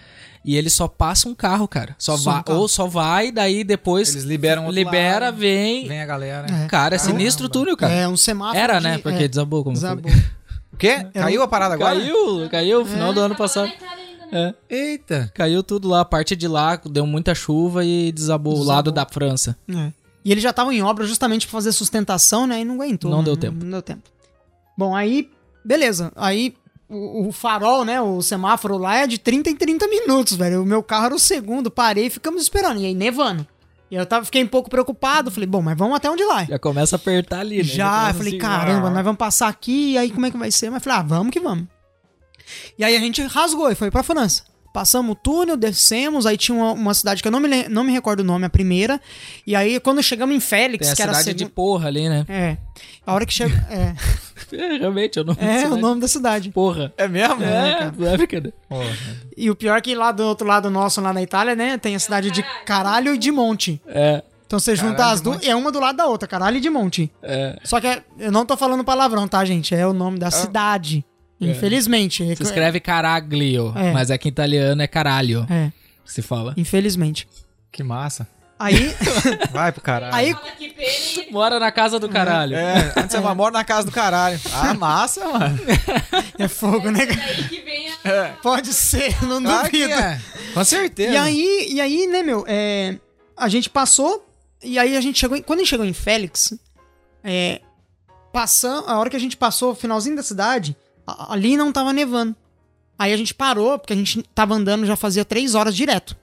E 0.44 0.56
ele 0.56 0.68
só 0.70 0.86
passa 0.88 1.28
um 1.28 1.34
carro, 1.34 1.66
cara. 1.68 1.94
Só 1.98 2.16
Só 2.16 2.30
um 2.30 2.34
vai, 2.34 2.42
carro. 2.44 2.58
ou 2.60 2.68
só 2.68 2.86
vai, 2.86 3.30
daí 3.32 3.62
depois 3.64 4.10
Eles 4.12 4.24
liberam 4.24 4.62
outro 4.66 4.76
libera, 4.76 5.26
lado, 5.26 5.36
vem. 5.38 5.86
Vem 5.88 6.00
a 6.00 6.06
galera. 6.06 6.46
É. 6.64 6.66
Cara, 6.66 6.94
é 6.94 6.98
sinistro 6.98 7.46
o 7.46 7.48
túnel, 7.48 7.76
cara. 7.76 7.92
É 7.92 8.08
um 8.08 8.16
semáforo. 8.16 8.58
Era, 8.58 8.80
né? 8.80 8.98
Porque 8.98 9.24
é, 9.24 9.28
desabou, 9.28 9.62
como 9.64 9.76
eu 9.76 9.80
desabou. 9.80 10.10
falei. 10.10 10.26
O 10.72 10.76
quê? 10.76 11.06
Caiu 11.14 11.42
a 11.42 11.48
parada 11.48 11.72
agora? 11.74 11.98
Caiu, 11.98 12.48
caiu 12.50 12.80
no 12.80 12.86
final 12.86 13.10
do 13.14 13.20
ano 13.20 13.34
passado. 13.34 13.72
É. 14.30 14.52
Eita. 14.68 15.30
Caiu 15.32 15.62
tudo 15.62 15.88
lá, 15.88 16.00
a 16.02 16.04
parte 16.04 16.36
de 16.36 16.46
lá 16.46 16.78
deu 16.84 17.06
muita 17.06 17.34
chuva 17.34 17.82
e 17.82 18.12
desabou, 18.12 18.52
o 18.52 18.56
Desabou. 18.56 18.74
lado 18.74 18.92
da 18.92 19.06
França. 19.06 19.56
É. 19.74 19.90
E 20.26 20.32
eles 20.32 20.42
já 20.42 20.50
estavam 20.50 20.72
em 20.72 20.82
obra 20.82 21.06
justamente 21.06 21.46
pra 21.46 21.52
fazer 21.52 21.70
sustentação, 21.70 22.48
né? 22.48 22.60
E 22.60 22.64
não 22.64 22.74
aguentou. 22.74 23.08
Não 23.08 23.18
né? 23.18 23.26
deu 23.26 23.36
tempo. 23.36 23.62
Não 23.62 23.70
deu 23.70 23.80
tempo. 23.80 24.02
Bom, 24.76 24.92
aí, 24.92 25.30
beleza. 25.64 26.10
Aí 26.16 26.52
o, 26.88 27.28
o 27.28 27.32
farol, 27.32 27.84
né? 27.84 28.00
O 28.00 28.20
semáforo 28.20 28.76
lá 28.76 28.96
é 28.96 29.06
de 29.06 29.18
30 29.18 29.50
em 29.50 29.54
30 29.54 29.86
minutos, 29.86 30.36
velho. 30.36 30.64
O 30.64 30.66
meu 30.66 30.82
carro 30.82 31.06
era 31.06 31.14
o 31.14 31.18
segundo, 31.18 31.70
parei 31.70 32.06
e 32.06 32.10
ficamos 32.10 32.42
esperando. 32.42 32.80
E 32.80 32.86
aí 32.86 32.92
nevando. 32.92 33.46
E 33.88 33.94
eu 33.94 34.04
tava, 34.04 34.24
fiquei 34.24 34.42
um 34.42 34.48
pouco 34.48 34.68
preocupado. 34.68 35.30
Falei, 35.30 35.46
bom, 35.46 35.62
mas 35.62 35.78
vamos 35.78 35.96
até 35.96 36.10
onde 36.10 36.24
vai. 36.24 36.46
Já 36.46 36.58
começa 36.58 36.96
a 36.96 36.98
apertar 36.98 37.38
ali, 37.38 37.58
né? 37.58 37.62
Já, 37.62 37.88
começa 37.88 38.10
eu 38.10 38.14
falei, 38.14 38.32
assim, 38.32 38.38
caramba, 38.38 38.88
ah. 38.88 38.90
nós 38.90 39.04
vamos 39.04 39.18
passar 39.18 39.46
aqui, 39.46 39.92
e 39.92 39.98
aí 39.98 40.10
como 40.10 40.26
é 40.26 40.30
que 40.32 40.36
vai 40.36 40.50
ser? 40.50 40.70
Mas 40.70 40.82
falei, 40.82 40.98
ah, 40.98 41.02
vamos 41.02 41.30
que 41.30 41.38
vamos. 41.38 41.68
E 42.76 42.82
aí 42.82 42.96
a 42.96 42.98
gente 42.98 43.22
rasgou 43.22 43.70
e 43.70 43.76
foi 43.76 43.92
pra 43.92 44.02
França. 44.02 44.42
Passamos 44.76 45.12
o 45.12 45.14
túnel, 45.14 45.56
descemos, 45.56 46.26
aí 46.26 46.36
tinha 46.36 46.54
uma, 46.54 46.72
uma 46.72 46.92
cidade 46.92 47.22
que 47.22 47.28
eu 47.28 47.32
não 47.32 47.40
me, 47.40 47.66
não 47.66 47.82
me 47.82 47.90
recordo 47.92 48.20
o 48.20 48.24
nome, 48.24 48.44
a 48.44 48.50
primeira. 48.50 49.00
E 49.46 49.56
aí 49.56 49.80
quando 49.80 50.02
chegamos 50.02 50.36
em 50.36 50.38
Félix, 50.40 50.84
Tem 50.88 50.92
a 50.92 50.96
que 50.96 51.02
era 51.02 51.12
a 51.12 51.14
cidade 51.14 51.38
de 51.38 51.46
porra 51.46 51.88
ali, 51.88 52.10
né? 52.10 52.26
É. 52.28 52.58
A 53.06 53.14
hora 53.14 53.24
que 53.24 53.32
chegou... 53.32 53.56
É, 53.70 53.94
É, 54.52 54.76
realmente, 54.76 55.18
é 55.18 55.22
o 55.22 55.24
nome 55.24 55.38
da 55.40 55.46
é 55.46 55.56
o 55.56 55.62
cidade. 55.62 55.80
nome 55.80 56.00
da 56.02 56.08
cidade. 56.08 56.50
Porra. 56.50 56.92
É 56.98 57.08
mesmo? 57.08 57.42
É, 57.42 57.90
é 58.12 58.16
brincadeira. 58.18 58.54
E 59.34 59.50
o 59.50 59.56
pior 59.56 59.78
é 59.78 59.80
que 59.80 59.94
lá 59.94 60.12
do 60.12 60.22
outro 60.24 60.46
lado 60.46 60.68
nosso, 60.68 61.00
lá 61.00 61.10
na 61.10 61.22
Itália, 61.22 61.56
né, 61.56 61.78
tem 61.78 61.96
a 61.96 61.98
cidade 61.98 62.30
de 62.30 62.44
Caralho 62.66 63.14
e 63.14 63.18
de 63.18 63.32
Monte. 63.32 63.80
É, 63.86 64.22
Então 64.46 64.58
você 64.60 64.76
junta 64.76 64.96
Caralho 64.96 65.12
as 65.14 65.20
de 65.20 65.24
duas, 65.24 65.42
é 65.48 65.56
uma 65.56 65.72
do 65.72 65.80
lado 65.80 65.96
da 65.96 66.04
outra, 66.06 66.28
Caralho 66.28 66.58
e 66.58 66.60
de 66.60 66.68
Monte. 66.68 67.10
é. 67.22 67.58
Só 67.64 67.80
que 67.80 67.86
é- 67.86 68.02
eu 68.18 68.30
não 68.30 68.44
tô 68.44 68.58
falando 68.58 68.84
palavrão, 68.84 69.26
tá, 69.26 69.42
gente? 69.42 69.74
É 69.74 69.86
o 69.86 69.94
nome 69.94 70.18
da 70.18 70.30
cidade. 70.30 71.02
Infelizmente. 71.40 72.34
Se 72.36 72.42
escreve 72.42 72.80
caraglio, 72.80 73.72
É. 73.76 73.92
mas 73.92 74.10
aqui 74.10 74.28
em 74.28 74.30
italiano 74.30 74.80
é 74.82 74.86
caralho, 74.86 75.46
É, 75.50 75.70
se 76.04 76.22
fala. 76.22 76.54
infelizmente. 76.56 77.28
Que 77.70 77.82
massa. 77.82 78.26
Aí, 78.58 78.94
Vai 79.52 79.70
pro 79.70 79.82
caralho. 79.82 80.14
aí. 80.14 80.34
Mora 81.30 81.60
na 81.60 81.70
casa 81.70 81.98
do 81.98 82.08
caralho. 82.08 82.56
É, 82.56 82.90
antes 82.96 83.14
você 83.14 83.34
mora 83.34 83.52
na 83.52 83.64
casa 83.64 83.84
do 83.86 83.92
caralho. 83.92 84.40
Ah, 84.50 84.72
massa, 84.72 85.28
mano. 85.28 85.58
é 86.38 86.48
fogo, 86.48 86.90
né? 86.90 87.04
Vem 87.04 87.88
a... 87.90 88.28
Pode 88.42 88.72
ser, 88.72 89.22
não 89.24 89.42
Claro 89.42 89.68
que 89.68 89.82
duvido. 89.86 90.00
é. 90.00 90.20
Com 90.54 90.64
certeza. 90.64 91.12
E 91.12 91.16
aí, 91.18 91.66
e 91.72 91.80
aí, 91.82 92.06
né, 92.06 92.22
meu, 92.22 92.46
é, 92.48 92.96
a 93.36 93.46
gente 93.50 93.68
passou, 93.68 94.26
e 94.62 94.78
aí 94.78 94.96
a 94.96 95.00
gente 95.02 95.18
chegou, 95.18 95.36
em- 95.36 95.42
quando 95.42 95.58
a 95.58 95.62
gente 95.62 95.70
chegou 95.70 95.84
em 95.84 95.92
Félix, 95.92 96.54
é, 97.22 97.60
passando, 98.32 98.88
a 98.88 98.98
hora 98.98 99.10
que 99.10 99.16
a 99.16 99.20
gente 99.20 99.36
passou 99.36 99.72
o 99.72 99.74
finalzinho 99.74 100.16
da 100.16 100.22
cidade, 100.22 100.74
ali 101.06 101.56
não 101.56 101.72
tava 101.72 101.92
nevando. 101.92 102.34
Aí 102.98 103.12
a 103.12 103.16
gente 103.16 103.34
parou, 103.34 103.78
porque 103.78 103.92
a 103.92 103.96
gente 103.96 104.22
tava 104.34 104.54
andando 104.54 104.86
já 104.86 104.96
fazia 104.96 105.24
três 105.24 105.54
horas 105.54 105.76
direto, 105.76 106.16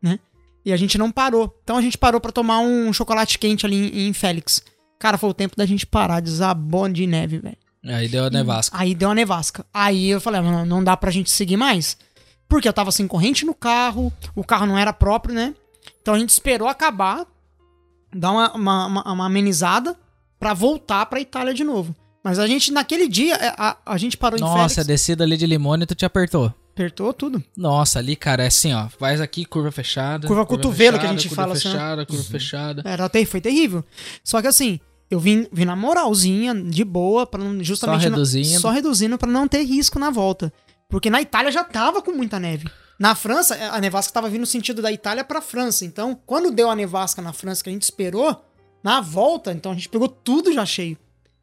né? 0.00 0.18
E 0.64 0.72
a 0.72 0.76
gente 0.76 0.96
não 0.96 1.10
parou. 1.10 1.58
Então 1.64 1.76
a 1.76 1.82
gente 1.82 1.98
parou 1.98 2.20
pra 2.20 2.30
tomar 2.30 2.60
um 2.60 2.92
chocolate 2.92 3.38
quente 3.38 3.66
ali 3.66 3.76
em, 3.90 4.08
em 4.08 4.12
Félix. 4.12 4.62
Cara, 4.98 5.18
foi 5.18 5.30
o 5.30 5.34
tempo 5.34 5.56
da 5.56 5.66
gente 5.66 5.84
parar, 5.84 6.20
desabou 6.20 6.88
de 6.88 7.06
neve, 7.06 7.38
velho. 7.38 7.56
Aí 7.84 8.06
deu 8.08 8.24
a 8.24 8.30
nevasca. 8.30 8.76
Aí 8.78 8.94
deu 8.94 9.08
uma 9.08 9.14
nevasca. 9.16 9.66
Aí 9.74 10.08
eu 10.10 10.20
falei, 10.20 10.38
ah, 10.40 10.44
não, 10.44 10.64
não 10.64 10.84
dá 10.84 10.96
pra 10.96 11.10
gente 11.10 11.28
seguir 11.30 11.56
mais. 11.56 11.96
Porque 12.48 12.68
eu 12.68 12.72
tava 12.72 12.92
sem 12.92 13.08
corrente 13.08 13.44
no 13.44 13.54
carro, 13.54 14.12
o 14.36 14.44
carro 14.44 14.66
não 14.66 14.78
era 14.78 14.92
próprio, 14.92 15.34
né? 15.34 15.52
Então 16.00 16.14
a 16.14 16.18
gente 16.20 16.28
esperou 16.30 16.68
acabar, 16.68 17.26
dar 18.14 18.30
uma, 18.30 18.52
uma, 18.52 18.86
uma- 18.86 19.12
uma 19.12 19.26
amenizada 19.26 19.96
pra 20.38 20.54
voltar 20.54 21.06
pra 21.06 21.20
Itália 21.20 21.52
de 21.52 21.64
novo. 21.64 21.96
Mas 22.22 22.38
a 22.38 22.46
gente, 22.46 22.70
naquele 22.72 23.08
dia, 23.08 23.34
é, 23.34 23.54
a, 23.58 23.76
a 23.84 23.98
gente 23.98 24.16
parou 24.16 24.38
em 24.38 24.40
Nossa, 24.40 24.54
a 24.54 24.68
Félix, 24.68 24.86
descida 24.86 25.24
ali 25.24 25.36
de 25.36 25.46
Limone 25.46 25.86
tu 25.86 25.94
te 25.94 26.04
apertou. 26.04 26.54
apertou 26.72 27.12
tudo. 27.12 27.42
Nossa, 27.56 27.98
ali, 27.98 28.14
cara, 28.14 28.44
é 28.44 28.46
assim, 28.46 28.72
ó. 28.72 28.88
Faz 28.88 29.20
aqui, 29.20 29.44
curva 29.44 29.72
fechada. 29.72 30.28
Curva 30.28 30.46
cotovelo 30.46 30.98
que 30.98 31.04
a 31.04 31.08
fechada, 31.08 31.18
gente 31.18 31.28
curva 31.28 31.42
fala 31.42 31.52
assim, 31.54 31.68
né? 31.68 31.74
fechada, 31.74 32.06
curva 32.06 32.22
fechada. 32.24 32.82
Era 32.84 33.08
ter, 33.08 33.24
foi 33.26 33.40
terrível. 33.40 33.84
Só 34.22 34.40
que 34.40 34.46
assim, 34.46 34.78
eu 35.10 35.18
vim, 35.18 35.46
vim 35.52 35.64
na 35.64 35.74
moralzinha, 35.74 36.54
de 36.54 36.84
boa, 36.84 37.26
para 37.26 37.42
não 37.42 37.62
justamente 37.62 38.02
Só 38.02 38.08
reduzindo. 38.10 38.60
só 38.60 38.70
reduzindo 38.70 39.18
para 39.18 39.30
não 39.30 39.48
ter 39.48 39.62
risco 39.64 39.98
na 39.98 40.10
volta, 40.10 40.52
porque 40.88 41.10
na 41.10 41.20
Itália 41.20 41.50
já 41.50 41.64
tava 41.64 42.00
com 42.00 42.12
muita 42.12 42.38
neve. 42.38 42.68
Na 42.98 43.16
França, 43.16 43.56
a 43.72 43.80
nevasca 43.80 44.12
tava 44.12 44.28
vindo 44.28 44.42
no 44.42 44.46
sentido 44.46 44.80
da 44.80 44.92
Itália 44.92 45.24
pra 45.24 45.40
França. 45.40 45.84
Então, 45.84 46.16
quando 46.24 46.52
deu 46.52 46.70
a 46.70 46.76
nevasca 46.76 47.20
na 47.20 47.32
França 47.32 47.64
que 47.64 47.68
a 47.68 47.72
gente 47.72 47.82
esperou, 47.82 48.44
na 48.82 49.00
volta, 49.00 49.50
então 49.50 49.72
a 49.72 49.74
gente 49.74 49.88
pegou 49.88 50.06
tudo 50.06 50.52
já 50.52 50.64
cheio. 50.64 50.96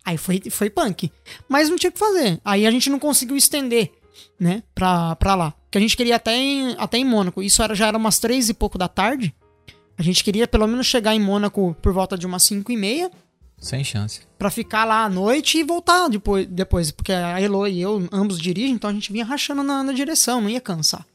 Aí 0.05 0.17
foi, 0.17 0.41
foi 0.49 0.69
punk. 0.69 1.11
Mas 1.47 1.69
não 1.69 1.77
tinha 1.77 1.89
o 1.89 1.93
que 1.93 1.99
fazer. 1.99 2.39
Aí 2.43 2.65
a 2.65 2.71
gente 2.71 2.89
não 2.89 2.99
conseguiu 2.99 3.35
estender, 3.35 3.91
né, 4.39 4.63
pra, 4.73 5.15
pra 5.15 5.35
lá. 5.35 5.53
que 5.69 5.77
a 5.77 5.81
gente 5.81 5.95
queria 5.95 6.15
até 6.15 6.35
em, 6.35 6.75
até 6.77 6.97
em 6.97 7.05
Mônaco. 7.05 7.43
Isso 7.43 7.61
era, 7.61 7.75
já 7.75 7.87
era 7.87 7.97
umas 7.97 8.19
três 8.19 8.49
e 8.49 8.53
pouco 8.53 8.77
da 8.77 8.87
tarde. 8.87 9.33
A 9.97 10.01
gente 10.01 10.23
queria 10.23 10.47
pelo 10.47 10.65
menos 10.65 10.87
chegar 10.87 11.13
em 11.13 11.19
Mônaco 11.19 11.75
por 11.81 11.91
volta 11.91 12.17
de 12.17 12.25
umas 12.25 12.43
cinco 12.43 12.71
e 12.71 12.77
meia. 12.77 13.11
Sem 13.59 13.83
chance. 13.83 14.21
Pra 14.37 14.49
ficar 14.49 14.85
lá 14.85 15.03
à 15.03 15.09
noite 15.09 15.57
e 15.57 15.63
voltar 15.63 16.07
depois, 16.07 16.47
depois. 16.47 16.91
Porque 16.91 17.11
a 17.11 17.39
Elo 17.41 17.67
e 17.67 17.81
eu 17.81 18.07
ambos 18.09 18.39
dirigem, 18.39 18.71
então 18.71 18.89
a 18.89 18.93
gente 18.93 19.11
vinha 19.11 19.25
rachando 19.25 19.61
na, 19.61 19.83
na 19.83 19.91
direção, 19.91 20.39
não 20.39 20.49
ia 20.49 20.61
cansar. 20.61 21.05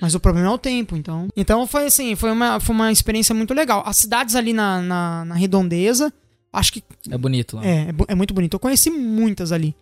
Mas 0.00 0.12
o 0.14 0.20
problema 0.20 0.48
é 0.48 0.50
o 0.50 0.58
tempo, 0.58 0.96
então. 0.96 1.28
Então 1.36 1.64
foi 1.68 1.86
assim, 1.86 2.16
foi 2.16 2.32
uma, 2.32 2.58
foi 2.58 2.74
uma 2.74 2.90
experiência 2.90 3.32
muito 3.32 3.54
legal. 3.54 3.84
As 3.86 3.96
cidades 3.96 4.34
ali 4.34 4.52
na, 4.52 4.82
na, 4.82 5.24
na 5.24 5.34
redondeza, 5.36 6.12
acho 6.54 6.72
que 6.72 6.82
É 7.10 7.18
bonito 7.18 7.56
lá. 7.56 7.66
é, 7.66 7.88
é, 7.90 7.94
é 8.08 8.14
muito 8.14 8.32
bonito. 8.32 8.54
Eu 8.54 8.60
conheci 8.60 8.90
muitas 8.90 9.52
ali. 9.52 9.74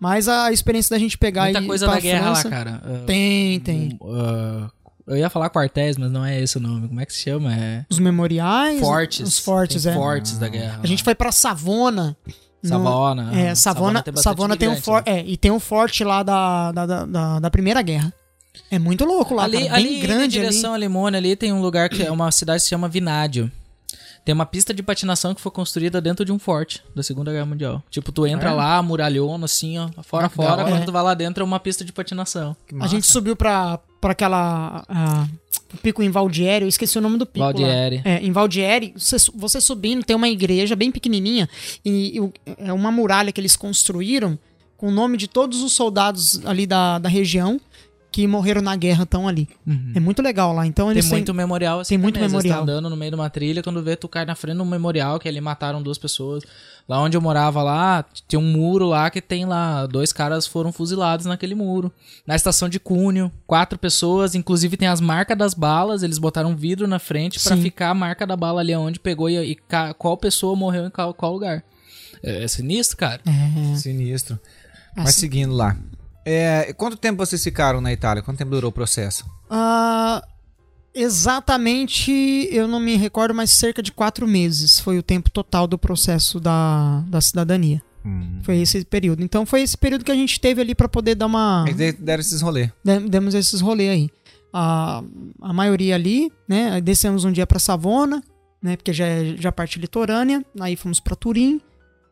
Mas 0.00 0.28
a 0.28 0.52
experiência 0.52 0.94
da 0.94 0.98
gente 0.98 1.16
pegar 1.16 1.44
Muita 1.44 1.60
e 1.60 1.64
ir 1.64 1.66
coisa 1.66 1.86
pra 1.86 1.94
da 1.96 2.00
guerra 2.00 2.24
França, 2.34 2.48
lá, 2.48 2.50
cara. 2.50 2.82
Ah, 2.84 3.04
Tem, 3.06 3.60
tem. 3.60 3.98
um, 4.00 4.12
ah, 4.12 4.70
eu 5.06 5.16
ia 5.16 5.30
falar 5.30 5.50
quartéis, 5.50 5.96
mas 5.96 6.10
não 6.10 6.24
é 6.24 6.40
esse 6.40 6.56
o 6.56 6.60
nome. 6.60 6.88
Como 6.88 7.00
é 7.00 7.06
que 7.06 7.12
se 7.12 7.20
chama? 7.22 7.54
É. 7.54 7.86
Os 7.88 7.98
memoriais. 7.98 8.80
Fortes. 8.80 9.26
Os 9.26 9.38
fortes, 9.38 9.84
Tem 9.84 9.92
é. 9.92 9.94
Fortes 9.94 10.38
da 10.38 10.48
guerra. 10.48 10.80
A 10.82 10.86
gente 10.86 11.02
foi 11.02 11.14
pra 11.14 11.32
Savona. 11.32 12.16
no- 12.62 12.68
Savona. 12.68 13.30
É, 13.40 13.50
ah, 13.50 13.54
Savona, 13.54 14.02
tem 14.02 14.16
Savona 14.16 14.56
tem 14.56 14.68
um 14.68 14.76
forte. 14.76 15.10
né? 15.10 15.20
É, 15.20 15.24
e 15.26 15.36
tem 15.36 15.50
um 15.50 15.60
forte 15.60 16.02
lá 16.02 16.22
da, 16.24 16.72
da, 16.72 16.86
da, 17.06 17.38
da, 17.40 17.50
Primeira 17.50 17.80
Guerra. 17.82 18.12
É 18.70 18.78
muito 18.78 19.04
louco 19.04 19.34
lá, 19.34 19.44
ali, 19.44 19.62
cara, 19.64 19.76
ali 19.76 19.88
bem 19.90 20.00
grande 20.00 20.28
direção 20.32 20.74
ali. 20.74 20.84
a 20.84 20.88
Limone, 20.88 21.16
ali 21.16 21.36
tem 21.36 21.52
um 21.52 21.60
lugar 21.62 21.88
que 21.88 22.02
é 22.02 22.10
uma 22.10 22.30
cidade 22.32 22.58
que 22.58 22.64
se 22.64 22.70
chama 22.70 22.88
Vinádio. 22.88 23.50
Tem 24.28 24.34
uma 24.34 24.44
pista 24.44 24.74
de 24.74 24.82
patinação 24.82 25.34
que 25.34 25.40
foi 25.40 25.50
construída 25.50 26.02
dentro 26.02 26.22
de 26.22 26.30
um 26.30 26.38
forte 26.38 26.84
da 26.94 27.02
Segunda 27.02 27.32
Guerra 27.32 27.46
Mundial. 27.46 27.82
Tipo, 27.88 28.12
tu 28.12 28.26
entra 28.26 28.50
É? 28.50 28.52
lá, 28.52 28.82
muralhona, 28.82 29.46
assim, 29.46 29.78
ó, 29.78 29.88
fora 30.02 30.26
Ah, 30.26 30.28
fora, 30.28 30.64
quando 30.64 30.82
É. 30.82 30.84
tu 30.84 30.92
vai 30.92 31.02
lá 31.02 31.14
dentro 31.14 31.42
é 31.42 31.46
uma 31.46 31.58
pista 31.58 31.82
de 31.82 31.94
patinação. 31.94 32.54
A 32.78 32.86
gente 32.86 33.06
subiu 33.06 33.34
pra, 33.34 33.78
pra 33.98 34.12
aquela. 34.12 34.84
o 35.72 35.76
pico 35.78 36.02
em 36.02 36.10
Valdieri, 36.10 36.66
eu 36.66 36.68
esqueci 36.68 36.98
o 36.98 37.00
nome 37.00 37.16
do 37.16 37.24
pico. 37.24 37.38
lá. 37.40 37.52
Valdieri. 37.52 38.02
É, 38.04 38.18
em 38.22 38.30
Valdieri, 38.30 38.92
você, 38.94 39.16
você 39.34 39.62
subindo, 39.62 40.04
tem 40.04 40.14
uma 40.14 40.28
igreja 40.28 40.76
bem 40.76 40.92
pequenininha 40.92 41.48
e, 41.82 42.18
e 42.20 42.32
é 42.58 42.72
uma 42.74 42.92
muralha 42.92 43.32
que 43.32 43.40
eles 43.40 43.56
construíram 43.56 44.38
com 44.76 44.88
o 44.88 44.92
nome 44.92 45.16
de 45.16 45.26
todos 45.26 45.62
os 45.62 45.72
soldados 45.72 46.44
ali 46.44 46.66
da, 46.66 46.98
da 46.98 47.08
região 47.08 47.58
que 48.10 48.26
morreram 48.26 48.62
na 48.62 48.74
guerra 48.74 49.04
estão 49.04 49.28
ali. 49.28 49.48
É 49.94 50.00
muito 50.00 50.22
legal 50.22 50.52
lá. 50.52 50.66
Então 50.66 50.86
Tem 50.86 50.92
eles 50.94 51.04
têm- 51.06 51.18
muito 51.18 51.34
memorial 51.34 51.80
assim 51.80 51.90
tem 51.94 51.98
muito. 51.98 52.16
Às 52.16 52.22
vezes 52.22 52.32
memorial. 52.32 52.56
Tá 52.58 52.62
andando 52.62 52.88
no 52.90 52.96
meio 52.96 53.10
de 53.10 53.14
uma 53.14 53.28
trilha, 53.30 53.62
quando 53.62 53.82
vê, 53.82 53.96
tu 53.96 54.08
cai 54.08 54.24
na 54.24 54.34
frente 54.34 54.56
de 54.56 54.62
um 54.62 54.64
memorial 54.64 55.18
que 55.18 55.28
ali 55.28 55.40
mataram 55.40 55.82
duas 55.82 55.98
pessoas. 55.98 56.42
Lá 56.88 56.98
onde 57.02 57.16
eu 57.16 57.20
morava 57.20 57.62
lá, 57.62 58.02
tem 58.26 58.38
um 58.40 58.42
muro 58.50 58.86
lá 58.86 59.10
que 59.10 59.20
tem 59.20 59.44
lá, 59.44 59.84
dois 59.86 60.10
caras 60.10 60.46
foram 60.46 60.72
fuzilados 60.72 61.26
naquele 61.26 61.54
muro. 61.54 61.92
Na 62.26 62.34
estação 62.34 62.66
de 62.66 62.80
Cunho, 62.80 63.30
quatro 63.46 63.78
pessoas, 63.78 64.34
inclusive 64.34 64.74
tem 64.78 64.88
as 64.88 64.98
marcas 65.00 65.36
das 65.36 65.52
balas, 65.52 66.02
eles 66.02 66.16
botaram 66.18 66.50
um 66.52 66.56
vidro 66.56 66.88
na 66.88 66.98
frente 66.98 67.38
pra 67.38 67.54
Sim. 67.56 67.62
ficar 67.62 67.90
a 67.90 67.94
marca 67.94 68.26
da 68.26 68.34
bala 68.36 68.60
ali 68.62 68.74
onde 68.74 68.98
pegou 68.98 69.28
e, 69.28 69.36
e 69.36 69.54
ca- 69.54 69.92
qual 69.92 70.16
pessoa 70.16 70.56
morreu 70.56 70.86
em 70.86 70.90
qual, 70.90 71.12
qual 71.12 71.32
lugar. 71.34 71.62
É, 72.22 72.44
é 72.44 72.48
sinistro, 72.48 72.96
cara. 72.96 73.20
Sinistro. 73.76 74.38
Mas 74.96 75.10
Assim- 75.10 75.20
seguindo 75.20 75.52
lá. 75.52 75.76
É, 76.30 76.72
quanto 76.74 76.96
tempo 76.96 77.24
vocês 77.24 77.42
ficaram 77.42 77.80
na 77.80 77.90
Itália? 77.92 78.22
Quanto 78.22 78.36
tempo 78.38 78.50
durou 78.50 78.68
o 78.68 78.72
processo? 78.72 79.24
Ah, 79.48 80.22
exatamente, 80.94 82.10
eu 82.50 82.68
não 82.68 82.78
me 82.80 82.96
recordo, 82.96 83.34
mas 83.34 83.50
cerca 83.50 83.82
de 83.82 83.90
quatro 83.92 84.26
meses 84.26 84.78
foi 84.80 84.98
o 84.98 85.02
tempo 85.02 85.30
total 85.30 85.66
do 85.66 85.78
processo 85.78 86.38
da, 86.38 87.02
da 87.08 87.20
cidadania. 87.20 87.80
Hum. 88.04 88.40
Foi 88.42 88.58
esse 88.58 88.84
período. 88.84 89.22
Então 89.22 89.44
foi 89.46 89.62
esse 89.62 89.76
período 89.76 90.04
que 90.04 90.12
a 90.12 90.14
gente 90.14 90.40
teve 90.40 90.60
ali 90.60 90.74
pra 90.74 90.88
poder 90.88 91.14
dar 91.14 91.26
uma. 91.26 91.64
Eles 91.66 91.76
de- 91.76 91.92
deram 91.92 92.20
esses 92.20 92.40
rolês. 92.40 92.70
Dem- 92.84 93.06
Demos 93.08 93.34
esses 93.34 93.60
rolês 93.60 93.90
aí. 93.90 94.10
A, 94.52 95.02
a 95.42 95.52
maioria 95.52 95.94
ali, 95.94 96.30
né? 96.48 96.80
Descemos 96.80 97.24
um 97.24 97.32
dia 97.32 97.46
pra 97.46 97.58
Savona, 97.58 98.22
né? 98.62 98.76
Porque 98.76 98.92
já 98.92 99.06
é 99.06 99.34
já 99.38 99.48
é 99.48 99.52
parte 99.52 99.78
litorânea. 99.78 100.44
Aí 100.60 100.76
fomos 100.76 101.00
pra 101.00 101.16
Turim. 101.16 101.60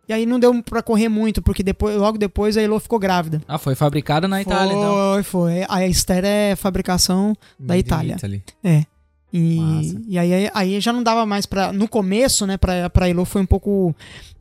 E 0.09 0.13
aí 0.13 0.25
não 0.25 0.39
deu 0.39 0.63
pra 0.63 0.83
correr 0.83 1.09
muito, 1.09 1.43
porque 1.43 1.63
depois, 1.63 1.97
logo 1.97 2.17
depois 2.17 2.57
a 2.57 2.63
Elo 2.63 2.79
ficou 2.79 2.99
grávida. 2.99 3.43
Ah, 3.49 3.59
foi 3.59 3.75
fabricada 3.75 4.29
na 4.29 4.41
Itália, 4.41 4.73
então. 4.73 4.95
Foi, 4.95 5.23
foi. 5.25 5.67
A 5.69 5.87
Esther 5.87 6.25
é 6.25 6.55
fabricação 6.55 7.35
da 7.59 7.75
Made 7.75 7.81
Itália. 7.81 8.15
Italy. 8.15 8.45
É. 8.63 8.85
E, 9.33 9.57
Massa. 9.57 10.01
e 10.07 10.19
aí, 10.19 10.51
aí 10.55 10.81
já 10.81 10.93
não 10.93 11.03
dava 11.03 11.27
mais 11.27 11.45
pra. 11.45 11.73
No 11.73 11.89
começo, 11.89 12.47
né, 12.47 12.57
pra, 12.57 12.89
pra 12.89 13.09
Elo 13.09 13.25
foi 13.25 13.43
um 13.43 13.47
pouco 13.47 13.95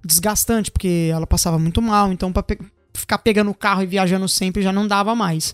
desgastante, 0.05 0.69
porque 0.71 1.09
ela 1.11 1.25
passava 1.25 1.57
muito 1.57 1.81
mal. 1.81 2.11
Então, 2.11 2.31
pra 2.31 2.43
pe- 2.43 2.59
ficar 2.93 3.17
pegando 3.17 3.49
o 3.49 3.55
carro 3.55 3.81
e 3.81 3.87
viajando 3.87 4.27
sempre 4.29 4.61
já 4.61 4.71
não 4.71 4.87
dava 4.87 5.15
mais. 5.15 5.53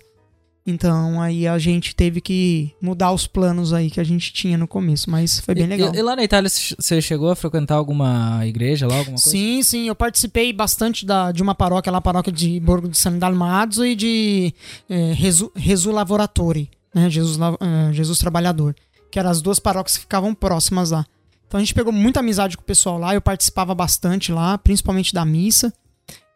Então, 0.66 1.20
aí 1.20 1.48
a 1.48 1.58
gente 1.58 1.96
teve 1.96 2.22
que 2.22 2.72
mudar 2.80 3.12
os 3.12 3.26
planos 3.26 3.74
aí 3.74 3.90
que 3.90 4.00
a 4.00 4.04
gente 4.04 4.32
tinha 4.32 4.58
no 4.58 4.68
começo. 4.68 5.10
Mas 5.10 5.40
foi 5.40 5.56
bem 5.56 5.64
E- 5.64 5.68
legal. 5.68 5.94
E, 5.94 5.98
e 5.98 6.02
lá 6.02 6.16
na 6.16 6.24
Itália, 6.24 6.50
você 6.50 7.02
chegou 7.02 7.32
a 7.32 7.36
frequentar 7.36 7.76
alguma 7.76 8.46
igreja 8.46 8.88
lá, 8.88 8.94
alguma 8.98 9.16
coisa? 9.18 9.30
Sim, 9.30 9.64
sim, 9.64 9.88
eu 9.88 9.96
participei 9.96 10.54
bastante 10.54 11.06
da, 11.06 11.32
de 11.32 11.42
uma 11.42 11.56
paróquia 11.56 11.92
lá, 11.92 11.98
a 11.98 12.02
paróquia 12.02 12.32
de 12.32 12.60
Borgo 12.60 12.88
de 12.88 12.98
San 12.98 13.18
Dalmazzo 13.18 13.84
e 13.86 13.96
de 13.96 14.54
eh, 14.88 15.14
Resu, 15.14 15.52
Resu 15.56 15.92
Lavoratori, 15.92 16.70
né? 16.94 17.10
Jesus, 17.10 17.40
eh, 17.40 17.94
Jesus 17.94 18.20
Trabalhador, 18.20 18.76
que 19.10 19.18
eram 19.18 19.32
as 19.32 19.42
duas 19.42 19.58
paróquias 19.60 19.96
que 19.98 20.02
ficavam 20.02 20.34
próximas 20.36 20.92
lá. 20.92 21.06
Então 21.48 21.58
a 21.58 21.62
gente 21.62 21.74
pegou 21.74 21.92
muita 21.92 22.20
amizade 22.20 22.56
com 22.56 22.62
o 22.64 22.66
pessoal 22.66 22.98
lá, 23.00 23.14
eu 23.16 23.20
participava 23.22 23.74
bastante 23.74 24.32
lá, 24.32 24.58
principalmente 24.60 25.12
da 25.14 25.26
missa. 25.26 25.74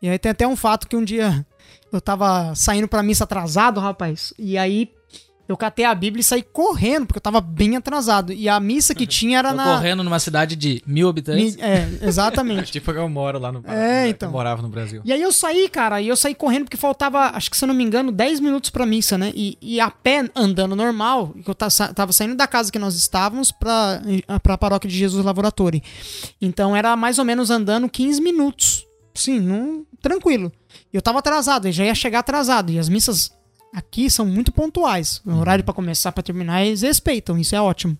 E 0.01 0.09
aí 0.09 0.17
tem 0.19 0.31
até 0.31 0.45
um 0.47 0.55
fato 0.55 0.87
que 0.87 0.95
um 0.95 1.03
dia 1.05 1.45
eu 1.91 2.01
tava 2.01 2.53
saindo 2.55 2.87
pra 2.87 3.01
missa 3.03 3.23
atrasado, 3.23 3.79
rapaz, 3.79 4.33
e 4.37 4.57
aí 4.57 4.89
eu 5.47 5.55
catei 5.55 5.85
a 5.85 5.93
Bíblia 5.93 6.21
e 6.21 6.23
saí 6.23 6.41
correndo, 6.41 7.05
porque 7.05 7.19
eu 7.19 7.21
tava 7.21 7.39
bem 7.39 7.75
atrasado. 7.77 8.33
E 8.33 8.49
a 8.49 8.59
missa 8.59 8.95
que 8.95 9.05
tinha 9.07 9.37
era 9.37 9.51
Tô 9.51 9.55
na. 9.57 9.75
correndo 9.75 10.03
numa 10.03 10.17
cidade 10.17 10.55
de 10.55 10.81
mil 10.87 11.07
habitantes. 11.07 11.55
Mi- 11.55 11.61
É, 11.61 11.87
exatamente. 12.01 12.71
Tipo, 12.73 12.89
eu 12.89 13.07
moro 13.07 13.37
lá 13.37 13.51
no 13.51 13.61
É, 13.67 14.07
então. 14.09 14.29
Eu 14.29 14.33
morava 14.33 14.63
no 14.63 14.69
Brasil. 14.69 15.03
E 15.05 15.13
aí 15.13 15.21
eu 15.21 15.31
saí, 15.31 15.69
cara, 15.69 16.01
e 16.01 16.07
eu 16.07 16.15
saí 16.15 16.33
correndo 16.33 16.63
porque 16.63 16.77
faltava, 16.77 17.29
acho 17.35 17.51
que 17.51 17.57
se 17.57 17.63
eu 17.63 17.67
não 17.67 17.75
me 17.75 17.83
engano, 17.83 18.11
10 18.11 18.39
minutos 18.39 18.71
pra 18.71 18.87
missa, 18.87 19.19
né? 19.19 19.31
E, 19.35 19.55
e 19.61 19.79
a 19.79 19.91
pé, 19.91 20.27
andando 20.35 20.75
normal, 20.75 21.27
que 21.43 21.47
eu 21.47 21.53
tava 21.53 22.11
saindo 22.11 22.33
da 22.35 22.47
casa 22.47 22.71
que 22.71 22.79
nós 22.79 22.95
estávamos 22.95 23.51
pra, 23.51 24.01
pra 24.41 24.57
paróquia 24.57 24.89
de 24.89 24.97
Jesus 24.97 25.23
Lavoratori. 25.23 25.83
Então 26.41 26.75
era 26.75 26.95
mais 26.95 27.19
ou 27.19 27.23
menos 27.25 27.51
andando 27.51 27.87
15 27.87 28.19
minutos. 28.19 28.83
Sim, 29.13 29.39
não, 29.41 29.85
tranquilo. 30.01 30.51
E 30.91 30.95
eu 30.95 31.01
tava 31.01 31.19
atrasado, 31.19 31.67
eu 31.67 31.71
já 31.71 31.85
ia 31.85 31.95
chegar 31.95 32.19
atrasado. 32.19 32.71
E 32.71 32.79
as 32.79 32.89
missas 32.89 33.31
aqui 33.73 34.09
são 34.09 34.25
muito 34.25 34.51
pontuais. 34.51 35.21
O 35.25 35.33
horário 35.35 35.63
pra 35.63 35.73
começar, 35.73 36.11
pra 36.11 36.23
terminar, 36.23 36.63
eles 36.65 36.81
respeitam, 36.81 37.37
isso 37.37 37.55
é 37.55 37.61
ótimo. 37.61 37.97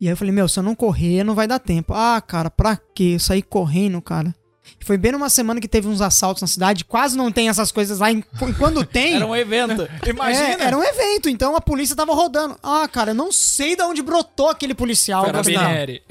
E 0.00 0.06
aí 0.06 0.12
eu 0.12 0.16
falei, 0.16 0.32
meu, 0.32 0.48
se 0.48 0.58
eu 0.58 0.62
não 0.62 0.74
correr, 0.74 1.22
não 1.22 1.34
vai 1.34 1.46
dar 1.46 1.58
tempo. 1.58 1.92
Ah, 1.92 2.20
cara, 2.20 2.50
pra 2.50 2.76
quê? 2.94 3.12
Eu 3.14 3.20
saí 3.20 3.42
correndo, 3.42 4.00
cara. 4.00 4.34
Foi 4.82 4.96
bem 4.96 5.12
numa 5.12 5.28
semana 5.28 5.60
que 5.60 5.68
teve 5.68 5.86
uns 5.88 6.00
assaltos 6.00 6.40
na 6.42 6.46
cidade. 6.48 6.84
Quase 6.84 7.16
não 7.16 7.30
tem 7.30 7.48
essas 7.48 7.70
coisas 7.70 7.98
lá. 7.98 8.10
E 8.10 8.22
quando 8.58 8.84
tem. 8.84 9.14
Era 9.20 9.26
um 9.26 9.36
evento. 9.36 9.82
é, 9.82 10.62
era 10.66 10.76
um 10.76 10.82
evento, 10.82 11.28
então 11.28 11.54
a 11.54 11.60
polícia 11.60 11.94
tava 11.94 12.14
rodando. 12.14 12.56
Ah, 12.62 12.88
cara, 12.90 13.10
eu 13.10 13.14
não 13.14 13.30
sei 13.32 13.76
de 13.76 13.82
onde 13.82 14.02
brotou 14.02 14.48
aquele 14.48 14.74
policial. 14.74 15.24
cara. 15.24 15.42
Carabinieri. 15.42 16.02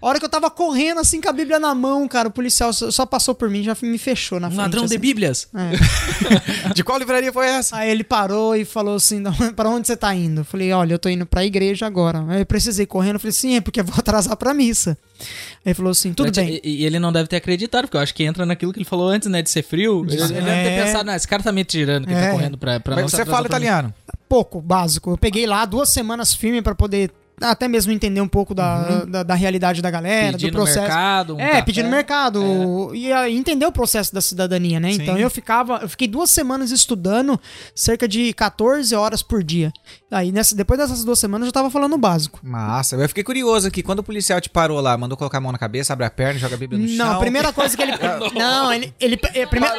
A 0.00 0.06
hora 0.06 0.18
que 0.18 0.24
eu 0.24 0.28
tava 0.28 0.50
correndo 0.50 1.00
assim 1.00 1.20
com 1.20 1.28
a 1.28 1.32
Bíblia 1.32 1.58
na 1.58 1.74
mão, 1.74 2.06
cara, 2.08 2.28
o 2.28 2.30
policial 2.30 2.72
só 2.72 3.04
passou 3.06 3.34
por 3.34 3.50
mim, 3.50 3.62
já 3.62 3.76
me 3.82 3.98
fechou 3.98 4.38
na 4.38 4.46
Um 4.48 4.50
frente. 4.50 4.60
ladrão 4.62 4.82
de 4.82 4.94
assim. 4.94 4.98
bíblias. 4.98 5.48
É. 5.54 6.72
De 6.74 6.82
qual 6.84 6.98
livraria 6.98 7.32
foi 7.32 7.46
essa? 7.46 7.76
Aí 7.76 7.90
ele 7.90 8.04
parou 8.04 8.54
e 8.54 8.64
falou 8.64 8.96
assim: 8.96 9.22
"Da 9.22 9.30
onde- 9.30 9.52
pra 9.52 9.68
onde 9.68 9.86
você 9.86 9.96
tá 9.96 10.14
indo? 10.14 10.40
Eu 10.42 10.44
falei: 10.44 10.72
olha, 10.72 10.94
eu 10.94 10.98
tô 10.98 11.08
indo 11.08 11.24
pra 11.26 11.44
igreja 11.44 11.86
agora. 11.86 12.24
Aí 12.28 12.40
eu 12.40 12.46
precisei 12.46 12.86
correndo. 12.86 13.14
Eu 13.14 13.20
falei: 13.20 13.32
sim, 13.32 13.56
é 13.56 13.60
porque 13.60 13.80
eu 13.80 13.84
vou 13.84 13.94
atrasar 13.98 14.36
pra 14.36 14.52
missa. 14.54 14.96
Aí 15.20 15.26
ele 15.66 15.74
falou 15.74 15.90
assim: 15.90 16.12
tudo 16.12 16.30
bem. 16.32 16.60
E, 16.62 16.82
e 16.82 16.84
ele 16.84 16.98
não 16.98 17.12
deve 17.12 17.28
ter 17.28 17.36
acreditado, 17.36 17.85
porque 17.86 17.96
eu 17.96 18.00
acho 18.00 18.14
que 18.14 18.24
entra 18.24 18.44
naquilo 18.44 18.72
que 18.72 18.78
ele 18.78 18.84
falou 18.84 19.08
antes, 19.08 19.28
né? 19.28 19.40
De 19.42 19.50
ser 19.50 19.62
frio. 19.62 20.04
Ele, 20.08 20.14
ele 20.20 20.32
deve 20.32 20.42
ter 20.42 20.70
É. 20.70 20.84
pensado, 20.84 21.04
não, 21.06 21.14
esse 21.14 21.26
cara 21.28 21.42
tá 21.42 21.52
me 21.52 21.64
tirando 21.64 22.06
que 22.06 22.12
É. 22.14 22.26
tá 22.26 22.30
correndo 22.32 22.58
pra, 22.58 22.78
pra 22.80 22.96
Mas 22.96 23.10
você 23.10 23.24
fala 23.24 23.46
italiano. 23.46 23.92
pouco, 24.28 24.60
básico. 24.60 25.10
Eu 25.10 25.18
peguei 25.18 25.46
lá 25.46 25.64
duas 25.64 25.88
semanas 25.90 26.34
firme 26.34 26.60
pra 26.62 26.74
poder 26.74 27.10
até 27.40 27.68
mesmo 27.68 27.92
entender 27.92 28.20
um 28.20 28.28
pouco 28.28 28.54
da, 28.54 29.04
da, 29.04 29.22
da 29.22 29.34
realidade 29.34 29.82
da 29.82 29.90
galera, 29.90 30.32
Pedir 30.32 30.50
do 30.50 30.58
no 30.58 30.64
processo. 30.64 30.80
mercado, 30.80 31.36
um 31.36 31.40
é, 31.40 31.48
café. 31.48 31.62
pedir 31.62 31.82
no 31.82 31.90
mercado 31.90 32.94
e 32.94 33.12
aí 33.12 33.36
entender 33.36 33.66
o 33.66 33.72
processo 33.72 34.14
da 34.14 34.20
cidadania, 34.20 34.80
né? 34.80 34.92
Sim. 34.92 35.02
Então 35.02 35.18
eu 35.18 35.28
ficava, 35.28 35.80
eu 35.82 35.88
fiquei 35.88 36.08
duas 36.08 36.30
semanas 36.30 36.70
estudando 36.70 37.38
cerca 37.74 38.08
de 38.08 38.32
14 38.32 38.94
horas 38.94 39.22
por 39.22 39.42
dia. 39.44 39.72
Aí 40.10 40.32
nessa, 40.32 40.54
depois 40.54 40.78
dessas 40.80 41.04
duas 41.04 41.18
semanas 41.18 41.46
eu 41.46 41.48
já 41.48 41.52
tava 41.52 41.70
falando 41.70 41.94
o 41.94 41.98
básico. 41.98 42.40
Massa. 42.42 42.96
Eu 42.96 43.08
fiquei 43.08 43.24
curioso 43.24 43.68
aqui. 43.68 43.82
Quando 43.82 43.98
o 43.98 44.02
policial 44.02 44.40
te 44.40 44.48
parou 44.48 44.80
lá, 44.80 44.96
mandou 44.96 45.16
colocar 45.16 45.38
a 45.38 45.40
mão 45.40 45.52
na 45.52 45.58
cabeça, 45.58 45.92
abre 45.92 46.06
a 46.06 46.10
perna, 46.10 46.40
joga 46.40 46.54
a 46.54 46.58
Bíblia 46.58 46.80
no 46.80 46.88
chão. 46.88 47.06
Não, 47.06 47.16
a 47.16 47.18
primeira 47.18 47.52
coisa 47.52 47.76
que 47.76 47.82
ele 47.82 47.92
Não, 48.34 48.72
ele 48.72 48.94
ele 48.98 49.18
é, 49.34 49.46
primeiro 49.46 49.74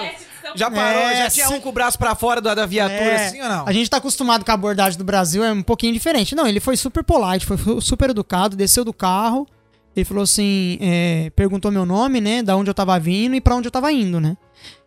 Já 0.55 0.69
parou? 0.71 1.01
É, 1.03 1.17
já 1.23 1.29
tinha 1.29 1.47
sim. 1.47 1.53
um 1.55 1.61
com 1.61 1.69
o 1.69 1.71
braço 1.71 1.97
pra 1.97 2.15
fora 2.15 2.39
da, 2.41 2.53
da 2.55 2.65
viatura, 2.65 2.99
É, 2.99 3.27
assim 3.27 3.41
ou 3.41 3.49
não? 3.49 3.67
A 3.67 3.71
gente 3.73 3.89
tá 3.89 3.97
acostumado 3.97 4.43
com 4.45 4.51
a 4.51 4.53
abordagem 4.53 4.97
do 4.97 5.03
Brasil, 5.03 5.43
é 5.43 5.51
um 5.51 5.63
pouquinho 5.63 5.93
diferente. 5.93 6.35
Não, 6.35 6.47
ele 6.47 6.59
foi 6.59 6.75
super 6.77 7.03
polite, 7.03 7.45
foi 7.45 7.57
super 7.81 8.09
educado, 8.09 8.55
desceu 8.55 8.83
do 8.85 8.93
carro. 8.93 9.47
Ele 9.95 10.05
falou 10.05 10.23
assim: 10.23 10.77
é, 10.81 11.29
perguntou 11.35 11.71
meu 11.71 11.85
nome, 11.85 12.21
né? 12.21 12.43
Da 12.43 12.55
onde 12.55 12.69
eu 12.69 12.73
tava 12.73 12.99
vindo 12.99 13.35
e 13.35 13.41
pra 13.41 13.55
onde 13.55 13.67
eu 13.67 13.71
tava 13.71 13.91
indo, 13.91 14.19
né? 14.19 14.37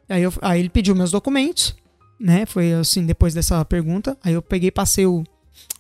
Aí, 0.09 0.23
eu- 0.23 0.33
aí 0.43 0.61
ele 0.61 0.69
pediu 0.69 0.95
meus 0.95 1.11
documentos. 1.11 1.75
né? 2.23 2.45
Foi 2.45 2.75
assim, 2.75 3.07
depois 3.07 3.33
dessa 3.33 3.65
pergunta. 3.65 4.15
Aí 4.23 4.35
eu 4.35 4.43
peguei, 4.43 4.71
passei 4.71 5.07
o- 5.07 5.25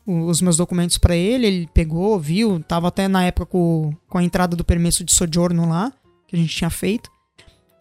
o- 0.07 0.25
os 0.25 0.41
meus 0.41 0.57
documentos 0.57 0.97
pra 0.97 1.15
ele, 1.15 1.47
ele 1.47 1.69
pegou, 1.75 2.19
viu, 2.19 2.59
tava 2.67 2.89
até 2.89 3.07
na 3.09 3.25
época 3.27 3.45
com, 3.45 3.93
com 4.09 4.17
a 4.17 4.23
entrada 4.25 4.57
do 4.57 4.65
permesso 4.65 5.05
de 5.05 5.13
sojourno 5.13 5.69
lá, 5.69 5.93
que 6.27 6.35
a 6.35 6.39
gente 6.39 6.57
tinha 6.57 6.71
feito. 6.71 7.11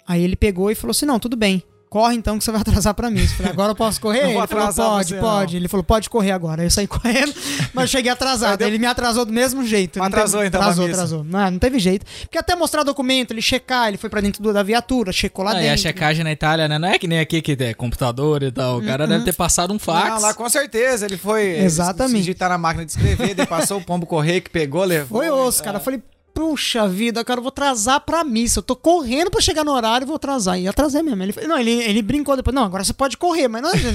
Aí 0.06 0.22
ele 0.22 0.36
pegou 0.36 0.70
e 0.70 0.76
falou 0.76 0.91
assim: 0.91 1.06
não, 1.06 1.20
tudo 1.20 1.38
bem. 1.38 1.64
Corre 1.90 2.16
então 2.16 2.38
que 2.38 2.44
você 2.44 2.52
vai 2.52 2.62
atrasar 2.62 2.94
pra 2.94 3.10
mim. 3.10 3.22
Eu 3.22 3.28
falei, 3.30 3.52
agora 3.52 3.72
eu 3.72 3.76
posso 3.76 4.00
correr? 4.00 4.22
Não 4.22 4.30
ele 4.30 4.48
falou, 4.48 4.74
pode, 4.74 5.08
você, 5.10 5.16
não. 5.16 5.22
pode. 5.22 5.56
Ele 5.58 5.68
falou, 5.68 5.84
pode 5.84 6.08
correr 6.08 6.32
agora. 6.32 6.62
Aí 6.62 6.68
eu 6.68 6.72
saí 6.72 6.86
correndo, 6.86 7.34
mas 7.74 7.86
eu 7.86 7.88
cheguei 7.88 8.12
atrasado. 8.12 8.62
Ele 8.62 8.78
me 8.78 8.86
atrasou 8.86 9.26
do 9.26 9.34
mesmo 9.34 9.66
jeito. 9.66 9.98
Mas 9.98 10.06
Não 10.06 10.12
teve- 10.12 10.22
atrasou, 10.22 10.46
então, 10.46 10.62
Atrasou, 10.62 10.86
atrasou. 10.86 11.24
Não, 11.24 11.50
não 11.52 11.58
teve 11.58 11.80
jeito. 11.80 12.06
Porque 12.22 12.38
até 12.38 12.56
mostrar 12.56 12.84
documento, 12.84 13.32
ele 13.32 13.42
checar, 13.42 13.88
ele 13.88 13.98
foi 13.98 14.08
pra 14.08 14.22
dentro 14.22 14.44
do- 14.44 14.54
da 14.54 14.62
viatura, 14.62 15.12
checou 15.12 15.44
lá 15.44 15.52
Ah, 15.52 15.56
e 15.56 15.62
dentro. 15.62 15.74
a 15.74 15.78
checagem 15.78 16.24
na 16.24 16.32
Itália, 16.32 16.68
né? 16.68 16.78
Não 16.78 16.88
é 16.90 17.00
que 17.00 17.08
nem 17.08 17.20
aqui 17.20 17.42
que 17.42 17.56
tem 17.56 17.74
computador 17.74 18.44
e 18.44 18.52
tal. 18.52 18.78
O 18.78 18.86
cara 18.86 19.08
deve 19.08 19.26
ter 19.26 19.34
passado 19.34 19.74
um 19.74 19.80
fax. 19.80 20.10
Não, 20.10 20.22
lá 20.22 20.34
com 20.36 20.48
certeza. 20.48 21.08
Ele 21.08 21.18
foi. 21.18 21.58
Exatamente. 21.58 22.12
Se 22.12 22.18
digitar 22.20 22.50
na 22.50 22.58
máquina 22.60 22.86
de 22.86 22.92
escrever, 22.92 23.34
daí 23.34 23.48
passou 23.48 23.80
o 23.80 23.84
pombo 23.84 24.06
correio 24.06 24.44
que 24.44 24.50
pegou, 24.52 24.84
levou. 24.84 25.20
Foi 25.22 25.32
osso, 25.32 25.64
cara. 25.64 25.78
Eu 25.78 25.82
falei, 25.82 26.02
puxa 26.40 26.88
vida, 26.88 27.22
cara, 27.26 27.40
eu 27.40 27.44
vou 27.44 27.50
atrasar 27.50 28.00
pra 28.00 28.24
missa. 28.24 28.60
Eu 28.60 28.64
tô 28.64 28.74
correndo 28.74 29.30
pra 29.30 29.42
chegar 29.42 29.66
no 29.66 29.74
horário 29.74 30.06
e 30.06 30.08
vou 30.08 30.16
atrasar. 30.16 30.58
E 30.58 30.68
atrasei 30.70 31.02
mesmo. 31.02 31.22
Ele, 31.22 31.34
não, 31.48 31.58
ele, 31.60 31.72
ele 31.72 32.02
brincou 32.02 32.36
depois. 32.38 32.56
Não, 32.56 32.64
agora 32.64 32.82
você 32.82 32.94
pode 32.94 33.18
correr, 33.18 33.50
mas 33.50 33.62
não, 33.62 33.76
já, 33.76 33.90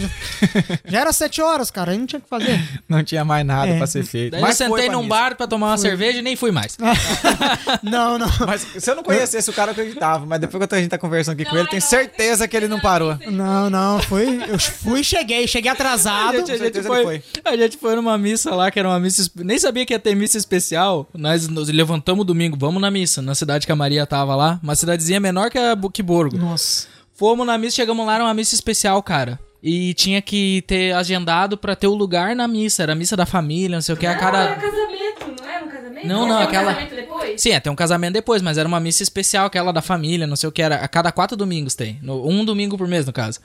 já 0.85 1.01
era 1.01 1.11
sete 1.13 1.41
horas, 1.41 1.71
cara. 1.71 1.93
Aí 1.93 1.99
não 1.99 2.05
tinha 2.05 2.19
o 2.19 2.23
que 2.23 2.29
fazer. 2.29 2.63
Não 2.87 3.03
tinha 3.03 3.25
mais 3.25 3.47
nada 3.47 3.69
É. 3.71 3.79
pra 3.79 3.87
ser 3.87 4.05
feito. 4.05 4.33
Daí 4.33 4.43
Mas 4.43 4.61
eu 4.61 4.69
foi 4.69 4.81
sentei 4.81 4.93
num 4.95 5.03
missa. 5.03 5.09
bar 5.09 5.37
pra 5.37 5.47
tomar 5.47 5.69
uma 5.69 5.79
cerveja 5.79 6.19
e 6.19 6.23
nem 6.23 6.37
fui 6.37 6.51
mais. 6.51 6.77
Não, 7.83 8.19
não. 8.19 8.29
Mas 8.47 8.67
se 8.79 8.91
eu 8.91 8.95
não 8.97 9.03
conhecesse 9.03 9.49
o 9.51 9.53
cara, 9.53 9.71
eu 9.71 9.73
acreditava. 9.73 10.27
Mas 10.27 10.41
depois 10.41 10.67
que 10.67 10.75
a 10.75 10.79
gente 10.79 10.91
tá 10.91 10.99
conversando 10.99 11.35
aqui 11.35 11.45
com 11.45 11.53
Não, 11.55 11.61
ele, 11.61 11.69
tenho 11.69 11.83
certeza 11.83 12.47
que 12.47 12.57
ele 12.57 12.69
não 12.69 12.81
parou. 12.81 13.17
Não, 13.31 13.69
não. 13.71 14.01
Foi. 14.01 14.43
Eu 14.49 14.59
fui 14.59 15.01
e 15.01 15.05
cheguei. 15.05 15.47
Cheguei 15.47 15.71
A 15.71 15.75
atrasado. 15.75 16.37
gente, 16.39 16.53
a, 16.53 16.57
gente 16.59 16.83
foi, 16.83 17.03
ele 17.05 17.23
a 17.45 17.57
gente 17.57 17.77
foi 17.79 17.95
numa 17.97 18.17
missa 18.19 18.55
lá, 18.55 18.71
que 18.71 18.79
era 18.79 18.89
uma 18.89 19.01
missa. 19.01 19.31
Nem 19.37 19.59
sabia 19.59 19.85
que 19.87 19.93
ia 19.93 19.99
ter 19.99 20.15
missa 20.15 20.37
especial. 20.39 21.09
Nós 21.15 21.49
nos 21.49 21.69
levantamos 21.69 22.27
domingo, 22.35 22.57
vamos 22.59 22.81
na 22.83 22.91
missa, 22.91 23.23
na 23.23 23.35
cidade 23.35 23.65
que 23.67 23.73
a 23.73 23.77
Maria 23.77 24.07
tava 24.07 24.35
lá. 24.37 24.59
Uma 24.63 24.75
cidadezinha 24.75 25.19
menor 25.21 25.51
que 25.51 25.59
a 25.59 25.77
que 25.93 26.03
Borgo. 26.03 26.37
Nossa. 26.37 26.87
Fomos 27.15 27.47
na 27.47 27.57
missa, 27.57 27.77
chegamos 27.77 28.05
lá, 28.07 28.17
era 28.17 28.25
uma 28.25 28.35
missa 28.35 28.55
especial, 28.55 29.03
cara. 29.03 29.39
E 29.63 29.95
tinha 29.95 30.21
que 30.21 30.63
ter 30.67 30.93
agendado 30.95 31.57
pra 31.57 31.75
ter 31.75 31.87
o 31.87 31.95
lugar 31.95 32.37
na 32.37 32.47
missa. 32.47 32.83
Era 32.83 32.93
a 32.93 32.95
missa 32.95 33.17
da 33.17 33.25
família, 33.25 33.77
não 33.77 33.81
sei 33.83 33.95
o 33.95 33.97
que. 33.99 34.07
A 34.07 34.11
Era 34.11 34.19
cara. 34.21 34.55
casamento, 34.57 35.41
não 35.43 35.49
era 35.49 35.65
um 35.65 35.69
casamento? 35.69 36.07
Não, 36.07 36.27
não, 36.27 36.35
Era 36.37 36.45
um 36.45 36.49
aquela- 36.49 36.75
casamento 36.75 36.95
depois? 36.97 37.41
Sim, 37.41 37.51
é, 37.53 37.61
tem 37.61 37.73
um 37.73 37.77
casamento 37.77 38.13
depois, 38.13 38.43
mas 38.43 38.59
era 38.59 38.69
uma 38.69 38.79
missa 38.81 39.03
especial, 39.03 39.47
aquela 39.47 39.73
da 39.73 39.81
família, 39.81 40.27
não 40.27 40.37
sei 40.37 40.49
o 40.49 40.53
que 40.53 40.61
era. 40.61 40.77
A 40.77 40.89
cada 40.89 41.11
quatro 41.11 41.35
domingos 41.37 41.75
tem. 41.75 41.99
No- 42.03 42.29
um 42.29 42.45
domingo 42.45 42.77
por 42.77 42.87
mês, 42.87 43.07
no 43.07 43.13
caso. 43.13 43.41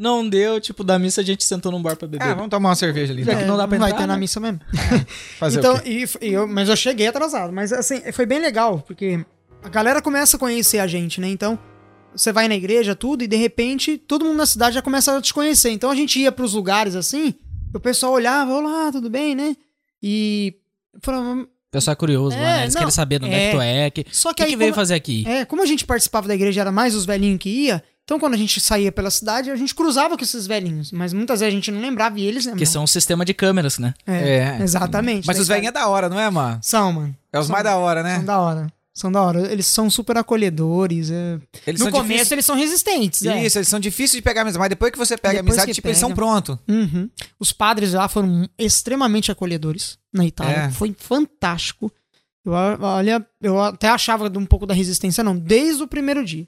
Não 0.00 0.26
deu, 0.26 0.58
tipo, 0.58 0.82
da 0.82 0.98
missa 0.98 1.20
a 1.20 1.24
gente 1.24 1.44
sentou 1.44 1.70
num 1.70 1.82
bar 1.82 1.94
pra 1.94 2.08
beber. 2.08 2.24
Ah, 2.24 2.32
vamos 2.32 2.48
tomar 2.48 2.70
uma 2.70 2.74
cerveja 2.74 3.12
ali. 3.12 3.22
Já 3.22 3.32
então. 3.32 3.42
que 3.42 3.48
não 3.50 3.58
dá 3.58 3.68
pra 3.68 3.76
vai 3.76 3.90
entrar, 3.90 4.00
ter 4.00 4.06
na 4.06 4.14
né? 4.14 4.20
missa 4.20 4.40
mesmo. 4.40 4.58
Fazer 5.38 5.58
então, 5.58 5.74
o 5.74 5.80
quê? 5.82 6.06
e, 6.22 6.26
e 6.28 6.32
eu, 6.32 6.48
mas 6.48 6.70
eu 6.70 6.76
cheguei 6.76 7.06
atrasado. 7.06 7.52
Mas 7.52 7.70
assim, 7.70 8.00
foi 8.10 8.24
bem 8.24 8.38
legal, 8.38 8.82
porque 8.86 9.22
a 9.62 9.68
galera 9.68 10.00
começa 10.00 10.38
a 10.38 10.40
conhecer 10.40 10.78
a 10.78 10.86
gente, 10.86 11.20
né? 11.20 11.28
Então, 11.28 11.58
você 12.16 12.32
vai 12.32 12.48
na 12.48 12.54
igreja, 12.54 12.96
tudo, 12.96 13.24
e 13.24 13.26
de 13.26 13.36
repente 13.36 13.98
todo 13.98 14.24
mundo 14.24 14.38
na 14.38 14.46
cidade 14.46 14.74
já 14.76 14.80
começa 14.80 15.14
a 15.14 15.20
te 15.20 15.34
conhecer. 15.34 15.68
Então 15.68 15.90
a 15.90 15.94
gente 15.94 16.18
ia 16.18 16.32
pros 16.32 16.54
lugares 16.54 16.96
assim, 16.96 17.34
o 17.74 17.78
pessoal 17.78 18.12
olhava, 18.12 18.52
olá, 18.54 18.90
tudo 18.90 19.10
bem, 19.10 19.34
né? 19.34 19.54
E 20.02 20.56
falava. 21.02 21.42
O 21.42 21.70
pessoal 21.70 21.92
é 21.92 21.96
curioso 21.96 22.36
lá, 22.36 22.42
É, 22.42 22.56
né? 22.56 22.62
Eles 22.62 22.74
não, 22.74 22.80
querem 22.80 22.90
saber 22.90 23.18
de 23.20 23.26
onde 23.26 23.34
é, 23.34 23.38
é. 23.38 23.50
que 23.50 23.56
tu 23.56 23.60
é. 23.60 23.90
Que, 23.90 24.06
Só 24.10 24.30
o 24.30 24.34
que 24.34 24.36
que, 24.38 24.42
aí 24.44 24.50
que 24.52 24.56
veio 24.56 24.70
como- 24.72 24.80
fazer 24.80 24.94
aqui? 24.94 25.24
É, 25.28 25.44
como 25.44 25.62
a 25.62 25.66
gente 25.66 25.84
participava 25.84 26.26
da 26.26 26.34
igreja, 26.34 26.62
era 26.62 26.72
mais 26.72 26.94
os 26.94 27.04
velhinhos 27.04 27.38
que 27.38 27.48
ia. 27.66 27.84
Então, 28.10 28.18
quando 28.18 28.34
a 28.34 28.36
gente 28.36 28.60
saía 28.60 28.90
pela 28.90 29.08
cidade, 29.08 29.52
a 29.52 29.54
gente 29.54 29.72
cruzava 29.72 30.16
com 30.18 30.24
esses 30.24 30.44
velhinhos. 30.44 30.90
Mas 30.90 31.12
muitas 31.12 31.38
vezes 31.38 31.52
a 31.52 31.54
gente 31.54 31.70
não 31.70 31.80
lembrava 31.80 32.18
e 32.18 32.24
eles 32.26 32.42
Que 32.42 32.48
lembravam. 32.50 32.72
são 32.72 32.82
um 32.82 32.86
sistema 32.88 33.24
de 33.24 33.32
câmeras, 33.32 33.78
né? 33.78 33.94
É, 34.04 34.56
É. 34.58 34.62
exatamente. 34.64 35.28
Mas 35.28 35.38
os 35.38 35.46
velhinhos 35.46 35.68
é 35.68 35.72
da 35.72 35.86
hora, 35.86 36.08
não 36.08 36.18
é, 36.18 36.28
mano? 36.28 36.58
São, 36.60 36.92
mano. 36.92 37.16
É 37.32 37.38
os 37.38 37.46
São- 37.46 37.52
mais 37.52 37.62
da 37.62 37.76
hora, 37.76 38.02
né? 38.02 38.16
São 38.16 38.24
da 38.24 38.40
hora. 38.40 38.72
São 38.92 39.12
da 39.12 39.22
hora. 39.22 39.52
Eles 39.52 39.66
são 39.66 39.88
super 39.88 40.16
acolhedores. 40.18 41.08
é. 41.08 41.38
Eles 41.64 41.80
no 41.80 41.84
são 41.84 41.92
começo 41.92 42.08
difíceis- 42.08 42.32
eles 42.32 42.44
são 42.46 42.56
resistentes. 42.56 43.24
é. 43.24 43.46
Isso, 43.46 43.58
eles 43.58 43.68
são 43.68 43.78
difíceis 43.78 44.16
de 44.16 44.22
pegar 44.22 44.44
mesmo. 44.44 44.58
Mas 44.58 44.70
depois 44.70 44.90
que 44.90 44.98
você 44.98 45.16
pega 45.16 45.38
a 45.38 45.42
Depois 45.42 45.52
amizade, 45.58 45.70
que 45.70 45.74
tipo, 45.76 45.86
eles 45.86 45.98
são 45.98 46.08
pega. 46.08 46.16
prontos. 46.16 46.58
Uhum. 46.68 47.08
Os 47.38 47.52
padres 47.52 47.92
lá 47.92 48.08
foram 48.08 48.48
extremamente 48.58 49.30
acolhedores 49.30 49.98
na 50.12 50.26
Itália. 50.26 50.64
É. 50.64 50.70
Foi 50.72 50.92
fantástico. 50.98 51.92
Eu, 52.44 52.52
olha, 52.52 53.24
eu 53.40 53.62
até 53.62 53.88
achava 53.88 54.28
de 54.28 54.36
um 54.36 54.44
pouco 54.46 54.66
da 54.66 54.74
resistência, 54.74 55.22
não, 55.22 55.36
desde 55.36 55.80
o 55.84 55.86
primeiro 55.86 56.24
dia. 56.24 56.44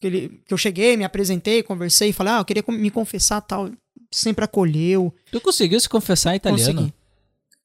Que, 0.00 0.06
ele, 0.06 0.42
que 0.46 0.54
eu 0.54 0.58
cheguei, 0.58 0.96
me 0.96 1.04
apresentei, 1.04 1.62
conversei, 1.62 2.12
falei, 2.12 2.34
ah, 2.34 2.38
eu 2.38 2.44
queria 2.44 2.62
me 2.68 2.90
confessar 2.90 3.40
tal. 3.40 3.70
Sempre 4.10 4.44
acolheu. 4.44 5.12
Tu 5.30 5.40
conseguiu 5.40 5.78
se 5.80 5.88
confessar 5.88 6.32
em 6.32 6.36
italiano? 6.36 6.92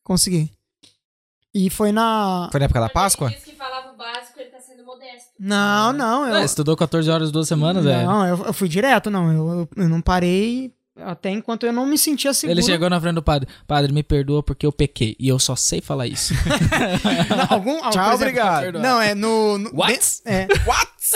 Consegui. 0.03 0.47
Consegui. 0.47 0.51
E 1.53 1.69
foi 1.69 1.91
na. 1.91 2.49
Foi 2.51 2.59
na 2.59 2.65
época 2.65 2.79
da 2.79 2.89
Páscoa? 2.89 3.27
Ele 3.27 3.35
diz 3.35 3.45
que 3.45 3.55
falava 3.55 3.91
o 3.93 3.95
básico, 3.97 4.39
ele 4.39 4.49
tá 4.49 4.59
sendo 4.59 4.83
modesto. 4.83 5.29
Não, 5.39 5.93
não. 5.93 6.27
Eu, 6.27 6.33
Ah, 6.35 6.43
estudou 6.43 6.75
14 6.75 7.09
horas 7.09 7.31
duas 7.31 7.47
semanas, 7.47 7.85
é. 7.85 8.03
não, 8.03 8.25
eu, 8.27 8.45
eu 8.45 8.53
fui 8.53 8.67
direto, 8.67 9.09
não. 9.11 9.31
Eu, 9.31 9.49
eu, 9.59 9.69
eu 9.83 9.89
não 9.89 10.01
parei 10.01 10.73
até 10.97 11.29
enquanto 11.29 11.65
eu 11.65 11.71
não 11.73 11.85
me 11.85 11.97
sentia 11.97 12.33
seguro. 12.33 12.59
Ele 12.59 12.65
chegou 12.65 12.89
na 12.89 12.99
frente 12.99 13.15
do 13.15 13.23
padre. 13.23 13.47
Padre, 13.67 13.91
me 13.93 14.01
perdoa 14.03 14.41
porque 14.43 14.65
eu 14.65 14.71
pequei. 14.71 15.15
E 15.19 15.27
eu 15.27 15.37
só 15.39 15.55
sei 15.55 15.79
falar 15.81 16.07
isso. 16.07 16.33
Não, 17.29 17.47
algum, 17.49 17.79
Tchau, 17.89 18.13
exemplo, 18.13 18.15
obrigado. 18.15 18.79
Não, 18.79 19.01
é 19.01 19.15
no. 19.15 19.57
no 19.57 19.71
What? 19.75 19.99
de- 19.99 20.31
é, 20.31 20.47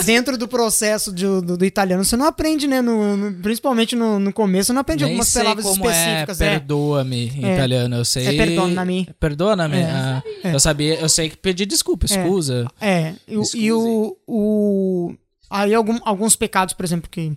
Dentro 0.06 0.38
do 0.38 0.48
processo 0.48 1.12
de- 1.12 1.26
do, 1.26 1.58
do 1.58 1.66
italiano, 1.66 2.04
você 2.04 2.16
não 2.16 2.26
aprende, 2.26 2.68
né? 2.68 2.82
no- 2.82 3.18
no- 3.18 3.34
principalmente 3.42 3.96
no, 3.96 4.20
no 4.20 4.32
começo, 4.34 4.68
você 4.68 4.74
não 4.74 4.82
aprende 4.82 5.04
Nem 5.04 5.14
algumas 5.14 5.34
palavras 5.34 5.66
como 5.66 5.90
específicas. 5.90 6.42
é 6.42 6.46
É, 6.46 6.50
perdoa-me 6.52 7.28
em 7.30 7.46
É. 7.46 7.54
italiano. 7.56 7.96
Eu 7.96 8.06
sei... 8.06 8.28
É 8.28 8.38
perdona-me. 8.38 9.10
Perdona-me. 9.20 9.78
É. 9.78 9.84
ah, 9.92 10.24
É. 10.44 10.54
Eu 10.56 10.60
sabia, 10.60 11.00
eu 11.00 11.10
sei 11.10 11.30
que 11.30 11.38
pedir 11.38 11.66
desculpa, 11.66 12.06
escusa. 12.06 12.68
É, 12.80 13.14
e, 13.28 13.38
o- 13.38 13.44
e 13.56 13.72
o, 13.72 14.18
o. 14.28 15.14
Aí 15.50 15.74
algum- 15.74 16.00
alguns 16.04 16.36
pecados, 16.36 16.74
por 16.74 16.84
exemplo, 16.86 17.10
que 17.10 17.32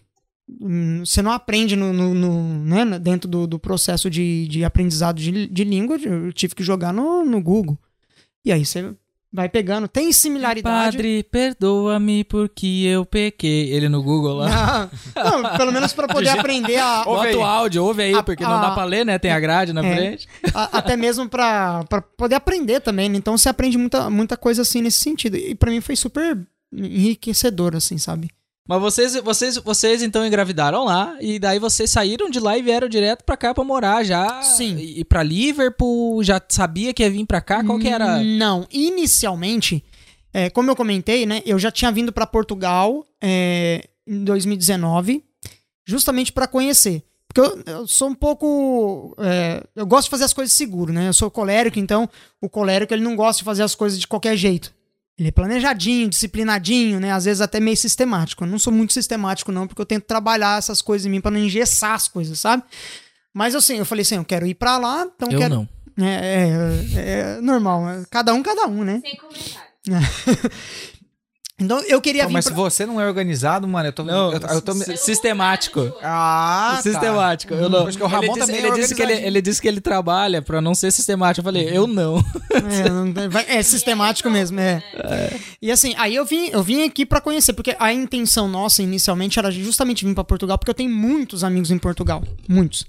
hum, 0.61 1.03
você 1.07 1.23
não 1.23 1.31
aprende 1.31 1.77
no, 1.77 1.93
no- 1.93 2.15
no- 2.15 2.65
né, 2.65 2.99
dentro 2.99 3.29
do, 3.29 3.47
do 3.47 3.59
processo 3.59 4.11
de, 4.11 4.49
de 4.49 4.65
aprendizado 4.65 5.19
de, 5.21 5.47
de 5.47 5.65
língua, 5.65 5.97
eu 5.97 6.33
tive 6.33 6.55
que 6.55 6.63
jogar 6.65 6.93
no, 6.93 7.25
no 7.25 7.41
Google. 7.41 7.79
E 8.45 8.51
aí 8.53 8.65
você 8.67 8.93
vai 9.33 9.49
pegando. 9.49 9.87
Tem 9.89 10.13
similaridade. 10.13 10.97
Padre, 10.97 11.23
perdoa-me 11.23 12.25
porque 12.25 12.67
eu 12.87 13.05
pequei. 13.07 13.73
Ele 13.73 13.89
no 13.89 14.03
Google 14.03 14.35
lá. 14.39 14.91
Não, 15.15 15.43
não, 15.43 15.57
pelo 15.57 15.73
menos 15.73 15.93
para 15.93 16.09
poder 16.09 16.31
aprender 16.31 16.77
a, 16.79 17.03
Bota 17.05 17.29
aí. 17.29 17.35
o 17.37 17.43
áudio, 17.45 17.85
ouve 17.85 18.03
aí, 18.03 18.15
A- 18.15 18.23
porque 18.23 18.43
não 18.45 18.55
a- 18.57 18.61
dá 18.61 18.71
pra 18.73 18.85
ler, 18.85 19.05
né? 19.07 19.19
Tem 19.19 19.31
a 19.31 19.39
grade 19.41 19.73
na 19.73 19.85
É. 19.85 19.95
frente. 19.97 20.29
A- 20.55 20.79
até 20.79 20.97
mesmo 20.97 21.29
pra 21.29 21.85
pra 21.89 22.01
poder 22.03 22.35
aprender 22.35 22.81
também, 22.81 23.09
né? 23.09 23.17
Então 23.19 23.37
você 23.39 23.49
aprende 23.49 23.79
muita, 23.79 24.11
muita 24.11 24.37
coisa 24.37 24.63
assim 24.63 24.83
nesse 24.83 24.99
sentido. 25.01 25.37
E 25.37 25.55
pra 25.55 25.71
mim 25.71 25.81
foi 25.81 25.95
super 25.97 26.39
enriquecedor, 26.73 27.75
assim, 27.77 27.99
sabe? 27.99 28.31
Mas 28.71 28.81
vocês, 28.81 29.17
vocês, 29.17 29.57
vocês 29.57 30.01
então 30.01 30.25
engravidaram 30.25 30.85
lá, 30.85 31.17
e 31.21 31.41
daí 31.41 31.59
vocês 31.59 31.91
saíram 31.91 32.31
de 32.31 32.39
lá 32.39 32.57
e 32.57 32.63
vieram 32.63 32.89
direto 32.89 33.25
pra 33.25 33.37
cá 33.37 33.53
pra 33.53 33.65
morar 33.65 34.05
já. 34.05 34.43
Sim. 34.43 34.79
E 34.79 35.05
pra 35.05 35.25
Liverpool, 35.25 36.23
já 36.23 36.41
sabia 36.49 36.95
que 36.95 37.03
ia 37.03 37.11
vir 37.11 37.27
pra 37.27 37.41
cá? 37.41 37.65
Qual 37.65 37.81
que 37.81 37.89
era? 37.89 38.23
Não, 38.23 38.69
inicialmente, 38.71 39.83
é, 40.33 40.49
como 40.51 40.71
eu 40.71 40.77
comentei, 40.77 41.27
né? 41.27 41.43
Eu 41.45 41.59
já 41.59 41.73
tinha 41.73 41.91
vindo 41.91 42.13
pra 42.13 42.29
Portugal 42.29 43.05
é, 43.21 43.89
em 44.07 44.23
2019, 44.23 45.25
justamente 45.85 46.31
pra 46.33 46.47
conhecer. 46.47 47.03
Porque 47.27 47.41
eu, 47.41 47.63
eu 47.67 47.89
sou 47.89 48.07
um 48.07 48.15
pouco. 48.15 49.17
é, 49.19 49.65
eu 49.75 49.85
gosto 49.85 50.05
de 50.05 50.11
fazer 50.11 50.23
as 50.27 50.33
coisas 50.33 50.53
seguro, 50.53 50.93
né? 50.93 51.09
Eu 51.09 51.13
sou 51.13 51.29
colérico, 51.29 51.81
então 51.81 52.09
o 52.41 52.49
colérico 52.49 52.95
ele 52.95 53.03
não 53.03 53.17
gosta 53.17 53.39
de 53.41 53.45
fazer 53.45 53.65
as 53.65 53.75
coisas 53.75 53.99
de 53.99 54.07
qualquer 54.07 54.37
jeito. 54.37 54.73
Ele 55.21 55.29
é 55.29 55.33
planejadinho, 55.33 56.09
disciplinadinho, 56.09 56.99
né? 56.99 57.13
Às 57.13 57.27
vezes 57.27 57.43
até 57.43 57.61
meio 57.61 57.77
sistemático. 57.77 58.43
Eu 58.43 58.49
não 58.49 58.59
sou 58.59 58.73
muito 58.73 58.95
sistemático, 58.95 59.53
não, 59.53 59.67
porque 59.67 59.83
eu 59.83 59.85
tento 59.85 60.05
trabalhar 60.05 60.59
essas 60.59 60.81
coisas 60.81 61.05
em 61.05 61.11
mim 61.11 61.21
pra 61.21 61.31
não 61.31 61.39
engessar 61.39 61.93
as 61.93 62.09
coisas, 62.09 62.39
sabe? 62.39 62.63
Mas 63.35 63.55
assim, 63.55 63.77
eu 63.77 63.85
falei 63.85 64.01
assim, 64.01 64.17
eu 64.17 64.25
quero 64.25 64.47
ir 64.47 64.55
pra 64.55 64.79
lá, 64.79 65.07
então 65.15 65.31
Eu 65.31 65.39
quero. 65.39 65.55
não. 65.57 65.69
É, 66.03 66.49
é, 66.97 67.37
é 67.37 67.41
normal, 67.43 67.87
é 67.91 68.03
cada 68.11 68.33
um, 68.33 68.43
cada 68.43 68.67
um, 68.67 68.83
né? 68.83 69.03
Sem 69.05 69.17
comentário. 69.19 69.71
Então 71.61 71.79
eu 71.85 72.01
queria 72.01 72.23
Pô, 72.23 72.29
vir 72.29 72.33
mas 72.35 72.45
pra... 72.47 72.55
se 72.55 72.57
você 72.57 72.87
não 72.87 73.01
é 73.01 73.07
organizado, 73.07 73.69
mano, 73.69 73.89
eu 73.89 73.93
tô. 73.93 74.03
Não, 74.03 74.33
eu, 74.33 74.41
eu 74.41 74.63
tô 74.63 74.73
si- 74.75 74.97
sistemático. 74.97 75.93
Ah, 76.03 76.73
tá. 76.77 76.83
sistemático. 76.83 77.55
Eu 77.55 77.69
não. 77.69 77.87
Acho 77.87 77.99
que 77.99 78.03
o 78.03 78.07
Ramon 78.07 78.23
ele 78.25 78.33
disse, 78.35 78.47
também 78.47 78.57
é 78.61 78.67
ele 78.67 78.75
disse 78.81 78.95
que 78.95 79.03
ele, 79.03 79.13
ele 79.13 79.43
disse 79.43 79.61
que 79.63 79.69
ele 79.69 79.81
trabalha 79.81 80.41
pra 80.41 80.61
não 80.61 80.75
ser 80.75 80.91
sistemático. 80.91 81.41
Eu 81.41 81.53
falei, 81.53 81.69
eu 81.69 81.87
não. 81.87 82.19
É, 82.53 82.89
não- 82.89 83.31
vai- 83.31 83.45
é 83.49 83.63
sistemático 83.63 84.31
mesmo, 84.31 84.59
é. 84.59 84.83
E 85.61 85.71
assim, 85.71 85.95
aí 85.99 86.15
eu 86.15 86.25
vim, 86.25 86.49
eu 86.49 86.63
vim 86.63 86.83
aqui 86.85 87.05
pra 87.05 87.21
conhecer, 87.21 87.53
porque 87.53 87.77
a 87.79 87.93
intenção 87.93 88.49
nossa 88.49 88.83
inicialmente 88.83 89.39
era 89.39 89.51
justamente 89.51 90.05
vir 90.05 90.15
pra 90.15 90.25
Portugal, 90.25 90.57
porque 90.59 90.71
eu 90.71 90.75
tenho 90.75 90.91
muitos 90.91 91.45
amigos 91.45 91.71
em 91.71 91.79
Portugal, 91.79 92.23
muitos. 92.49 92.87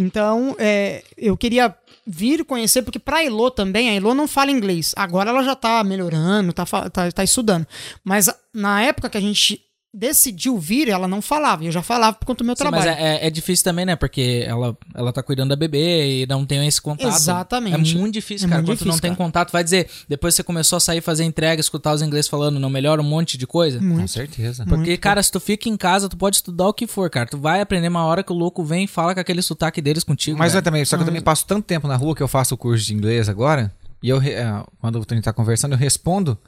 Então, 0.00 0.56
é, 0.58 1.02
eu 1.18 1.36
queria 1.36 1.74
vir 2.06 2.44
conhecer, 2.44 2.82
porque 2.82 2.98
pra 2.98 3.22
Elo 3.22 3.50
também, 3.50 3.90
a 3.90 3.94
Elo 3.94 4.14
não 4.14 4.26
fala 4.26 4.50
inglês. 4.50 4.94
Agora 4.96 5.28
ela 5.30 5.42
já 5.44 5.54
tá 5.54 5.84
melhorando, 5.84 6.52
tá, 6.52 6.64
fa- 6.64 6.88
tá, 6.88 7.12
tá 7.12 7.22
estudando. 7.22 7.66
Mas 8.02 8.28
a- 8.28 8.36
na 8.54 8.82
época 8.82 9.10
que 9.10 9.18
a 9.18 9.20
gente 9.20 9.60
decidiu 9.92 10.56
vir, 10.56 10.88
ela 10.88 11.08
não 11.08 11.20
falava. 11.20 11.64
Eu 11.64 11.72
já 11.72 11.82
falava 11.82 12.16
por 12.16 12.24
conta 12.24 12.44
do 12.44 12.46
meu 12.46 12.54
Sim, 12.54 12.60
trabalho. 12.62 12.84
mas 12.90 12.96
é, 12.98 13.16
é- 13.16 13.26
é 13.26 13.30
difícil 13.30 13.64
também, 13.64 13.84
né? 13.84 13.96
Porque 13.96 14.44
ela, 14.46 14.76
ela 14.94 15.12
tá 15.12 15.20
cuidando 15.22 15.48
da 15.50 15.56
bebê 15.56 16.22
e 16.22 16.26
não 16.26 16.46
tem 16.46 16.64
esse 16.66 16.80
contato. 16.80 17.08
Exatamente. 17.12 17.74
É 17.74 17.98
muito 17.98 18.14
difícil, 18.14 18.46
É 18.46 18.48
cara. 18.48 18.62
muito 18.62 18.68
Quando 18.70 18.78
tu 18.78 18.84
não 18.84 18.90
difícil, 18.92 19.02
tem 19.02 19.10
cara. 19.10 19.24
contato, 19.24 19.50
vai 19.50 19.64
dizer, 19.64 19.88
depois 20.08 20.34
você 20.34 20.44
começou 20.44 20.76
a 20.76 20.80
sair 20.80 21.00
fazer 21.00 21.24
entrega, 21.24 21.60
escutar 21.60 21.92
os 21.92 22.02
ingleses 22.02 22.28
falando, 22.28 22.60
não 22.60 22.70
melhora 22.70 23.00
um 23.00 23.04
monte 23.04 23.36
de 23.36 23.46
coisa. 23.48 23.78
Com 23.80 23.84
Muito. 23.84 24.10
certeza. 24.12 24.64
Porque, 24.64 24.96
cara, 24.96 25.20
se 25.22 25.32
tu 25.32 25.40
fica 25.40 25.68
em 25.68 25.76
casa, 25.76 26.08
tu 26.08 26.16
pode 26.16 26.36
estudar 26.36 26.68
o 26.68 26.72
que 26.72 26.86
for, 26.86 27.10
cara. 27.10 27.26
Tu 27.28 27.38
vai 27.38 27.60
aprender 27.60 27.88
uma 27.88 28.04
hora 28.04 28.22
que 28.22 28.32
o 28.32 28.36
louco 28.36 28.62
vem 28.62 28.84
e 28.84 28.88
fala 28.88 29.12
com 29.12 29.20
aquele 29.20 29.42
sotaque 29.42 29.82
deles 29.82 30.04
contigo. 30.04 30.38
Mas 30.38 30.52
eu 30.52 30.58
velho. 30.58 30.64
também, 30.64 30.84
só 30.84 30.96
que 30.96 31.02
eu 31.02 31.06
também 31.06 31.20
passo 31.22 31.44
tanto 31.46 31.64
tempo 31.66 31.88
na 31.88 31.96
rua 31.96 32.14
que 32.14 32.22
eu 32.22 32.28
faço 32.28 32.54
o 32.54 32.56
curso 32.58 32.86
de 32.86 32.94
inglês 32.94 33.28
agora. 33.28 33.72
E 34.00 34.08
eu, 34.08 34.22
eh, 34.22 34.62
quando 34.80 35.00
o 35.00 35.04
Tony 35.04 35.20
tá 35.20 35.32
conversando, 35.32 35.72
eu 35.72 35.78
respondo 35.78 36.38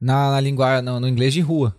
na, 0.00 0.30
na 0.32 0.40
língua, 0.40 0.80
no, 0.80 0.98
no 0.98 1.06
inglês 1.06 1.34
de 1.34 1.40
rua. 1.42 1.76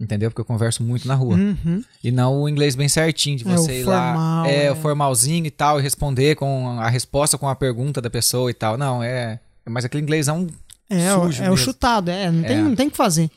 Entendeu? 0.00 0.30
Porque 0.30 0.40
eu 0.40 0.44
converso 0.44 0.82
muito 0.82 1.08
na 1.08 1.14
rua. 1.14 1.34
Uhum. 1.36 1.82
E 2.04 2.12
não 2.12 2.42
o 2.42 2.48
inglês 2.48 2.76
bem 2.76 2.88
certinho, 2.88 3.36
de 3.36 3.48
É, 3.48 3.52
o 3.52 3.56
você 3.56 3.80
ir 3.80 3.84
lá. 3.84 4.12
formal, 4.12 4.46
É, 4.46 4.64
é. 4.66 4.72
o 4.72 4.76
formalzinho 4.76 5.44
e 5.46 5.50
tal, 5.50 5.80
e 5.80 5.82
responder 5.82 6.36
com 6.36 6.78
a 6.78 6.88
resposta 6.88 7.36
com 7.36 7.48
a 7.48 7.54
pergunta 7.56 8.00
da 8.00 8.08
pessoa 8.08 8.48
e 8.50 8.54
tal. 8.54 8.78
Não, 8.78 9.02
é. 9.02 9.40
Mas 9.68 9.84
aquele 9.84 10.02
inglêsão. 10.02 10.46
É, 10.88 11.12
o- 11.14 11.24
Sujo 11.24 11.42
é 11.42 11.50
o 11.50 11.56
chutado, 11.56 12.10
é, 12.10 12.30
não 12.30 12.42
tem, 12.42 12.56
É. 12.56 12.62
não 12.62 12.74
tem 12.76 12.86
o 12.86 12.90
que 12.90 12.96
fazer. 12.96 13.28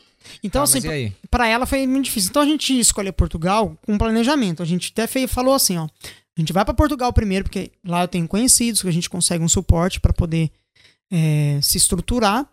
Então, 0.44 0.62
Ah, 0.62 0.64
assim, 0.66 1.12
pra 1.32 1.48
ela 1.48 1.66
foi 1.66 1.86
muito 1.88 2.06
difícil. 2.06 2.30
Então 2.30 2.44
a 2.44 2.46
gente 2.46 2.80
escolheu 2.80 3.12
Portugal 3.12 3.76
com 3.84 3.98
planejamento. 3.98 4.62
A 4.62 4.66
gente 4.66 4.92
até 4.94 5.08
fez, 5.08 5.32
falou 5.32 5.56
assim, 5.56 5.78
ó. 5.78 5.86
A 6.38 6.40
gente 6.40 6.54
vai 6.54 6.64
pra 6.64 6.76
Portugal 6.76 7.12
primeiro, 7.12 7.44
porque 7.46 7.72
lá 7.84 8.04
eu 8.04 8.08
tenho 8.08 8.28
conhecidos, 8.28 8.84
que 8.84 8.88
a 8.88 8.92
gente 8.94 9.10
consegue 9.10 9.44
um 9.44 9.50
suporte 9.50 10.00
pra 10.00 10.14
poder 10.14 10.52
é, 11.12 11.60
se 11.62 11.78
estruturar. 11.78 12.48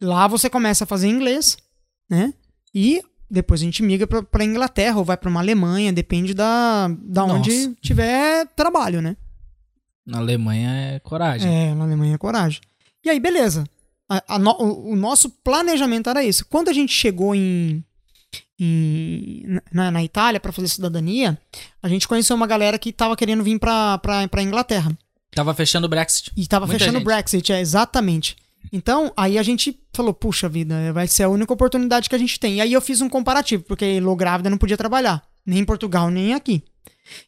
Lá 0.00 0.26
você 0.26 0.50
começa 0.50 0.84
a 0.84 0.86
fazer 0.86 1.08
inglês, 1.08 1.56
né? 2.10 2.34
E 2.74 3.00
depois 3.34 3.60
a 3.60 3.64
gente 3.64 3.82
migra 3.82 4.06
pra, 4.06 4.22
pra 4.22 4.44
Inglaterra 4.44 4.96
ou 4.98 5.04
vai 5.04 5.16
pra 5.16 5.28
uma 5.28 5.40
Alemanha, 5.40 5.92
depende 5.92 6.32
da, 6.32 6.88
da 6.88 7.22
Nossa. 7.26 7.34
onde 7.34 7.74
tiver 7.82 8.46
trabalho, 8.56 9.02
né? 9.02 9.16
Na 10.06 10.18
Alemanha 10.18 10.70
é 10.94 10.98
coragem. 11.00 11.50
É, 11.52 11.74
na 11.74 11.84
Alemanha 11.84 12.14
é 12.14 12.18
coragem. 12.18 12.60
E 13.04 13.10
aí, 13.10 13.18
beleza. 13.20 13.64
A- 14.08 14.22
a 14.34 14.38
no- 14.38 14.56
o, 14.60 14.92
o 14.92 14.96
nosso 14.96 15.28
planejamento 15.30 16.08
era 16.10 16.22
esse. 16.24 16.44
Quando 16.44 16.68
a 16.68 16.72
gente 16.72 16.92
chegou 16.92 17.34
em, 17.34 17.82
em- 18.60 19.58
na, 19.72 19.90
na 19.90 20.02
Itália 20.04 20.38
para 20.40 20.52
fazer 20.52 20.68
cidadania, 20.68 21.38
a 21.82 21.88
gente 21.88 22.06
conheceu 22.06 22.36
uma 22.36 22.46
galera 22.46 22.78
que 22.78 22.92
tava 22.92 23.16
querendo 23.16 23.42
vir 23.42 23.58
pra, 23.58 23.98
pra, 23.98 24.28
pra 24.28 24.42
Inglaterra. 24.42 24.96
Tava 25.34 25.52
fechando 25.54 25.86
o 25.86 25.90
Brexit. 25.90 26.30
E 26.36 26.46
tava 26.46 26.66
Muita 26.66 26.78
fechando 26.78 26.98
o. 26.98 27.04
Brexit, 27.04 27.52
é, 27.52 27.60
exatamente. 27.60 28.36
Então, 28.76 29.12
aí 29.16 29.38
a 29.38 29.42
gente 29.44 29.80
falou, 29.92 30.12
puxa 30.12 30.48
vida, 30.48 30.92
vai 30.92 31.06
ser 31.06 31.22
a 31.22 31.28
única 31.28 31.52
oportunidade 31.52 32.08
que 32.08 32.14
a 32.16 32.18
gente 32.18 32.40
tem. 32.40 32.56
E 32.56 32.60
aí 32.60 32.72
eu 32.72 32.80
fiz 32.80 33.00
um 33.00 33.08
comparativo, 33.08 33.62
porque 33.62 34.00
Lô 34.00 34.16
grávida 34.16 34.50
não 34.50 34.58
podia 34.58 34.76
trabalhar, 34.76 35.24
nem 35.46 35.60
em 35.60 35.64
Portugal, 35.64 36.10
nem 36.10 36.34
aqui. 36.34 36.60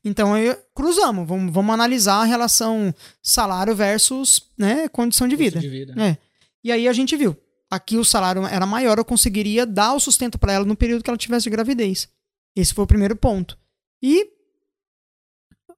Então, 0.05 0.35
aí 0.35 0.59
cruzamos, 0.75 1.25
vamos, 1.25 1.55
vamos 1.55 1.73
analisar 1.73 2.17
a 2.17 2.25
relação 2.25 2.93
salário 3.23 3.77
versus 3.77 4.43
né, 4.59 4.89
condição 4.89 5.29
de 5.29 5.37
vida. 5.37 5.61
de 5.61 5.69
vida. 5.69 5.95
É. 5.97 6.19
E 6.65 6.73
aí 6.73 6.89
a 6.89 6.93
gente 6.93 7.15
viu. 7.17 7.37
Aqui 7.71 7.97
o 7.97 8.05
salário 8.05 8.45
era 8.45 8.67
maior, 8.67 8.99
eu 8.99 9.05
conseguiria 9.05 9.65
dar 9.65 9.95
o 9.95 10.01
sustento 10.01 10.41
para 10.41 10.53
ela 10.53 10.65
no 10.65 10.75
período 10.75 11.05
que 11.05 11.11
ela 11.11 11.17
tivesse 11.17 11.45
de 11.45 11.51
gravidez. 11.51 12.09
Esse 12.57 12.75
foi 12.75 12.83
o 12.83 12.89
primeiro 12.89 13.15
ponto. 13.15 13.57
E 14.03 14.31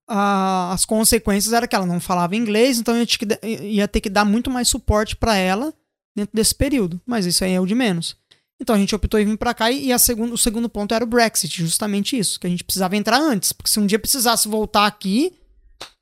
a- 0.09 0.72
as 0.72 0.84
consequências 0.84 1.52
era 1.52 1.68
que 1.68 1.76
ela 1.76 1.86
não 1.86 2.00
falava 2.00 2.34
inglês, 2.34 2.78
então 2.78 2.96
eu 2.96 3.06
ia 3.62 3.86
ter 3.86 4.00
que 4.00 4.09
dar 4.11 4.24
muito 4.24 4.50
mais 4.50 4.68
suporte 4.68 5.14
para 5.14 5.36
ela 5.36 5.72
dentro 6.16 6.34
desse 6.34 6.54
período. 6.54 7.00
Mas 7.06 7.26
isso 7.26 7.44
aí 7.44 7.52
é 7.52 7.61
o 7.61 7.66
de 7.66 7.74
menos. 7.74 8.16
Então 8.61 8.74
a 8.74 8.78
gente 8.78 8.94
optou 8.94 9.20
em 9.20 9.24
vir 9.26 9.36
para 9.38 9.54
cá 9.54 9.70
e, 9.70 9.92
a 9.92 9.98
segundo, 9.98 10.32
o 10.32 10.38
segundo 10.38 10.68
ponto 10.68 10.92
era 10.92 11.04
o 11.04 11.06
Brexit, 11.06 11.59
justamente 11.62 12.18
isso, 12.18 12.40
que 12.40 12.46
a 12.46 12.50
gente 12.50 12.64
precisava 12.64 12.96
entrar 12.96 13.20
antes, 13.20 13.52
porque 13.52 13.70
se 13.70 13.78
um 13.78 13.86
dia 13.86 13.98
precisasse 14.00 14.48
voltar 14.48 14.86
aqui 14.86 15.32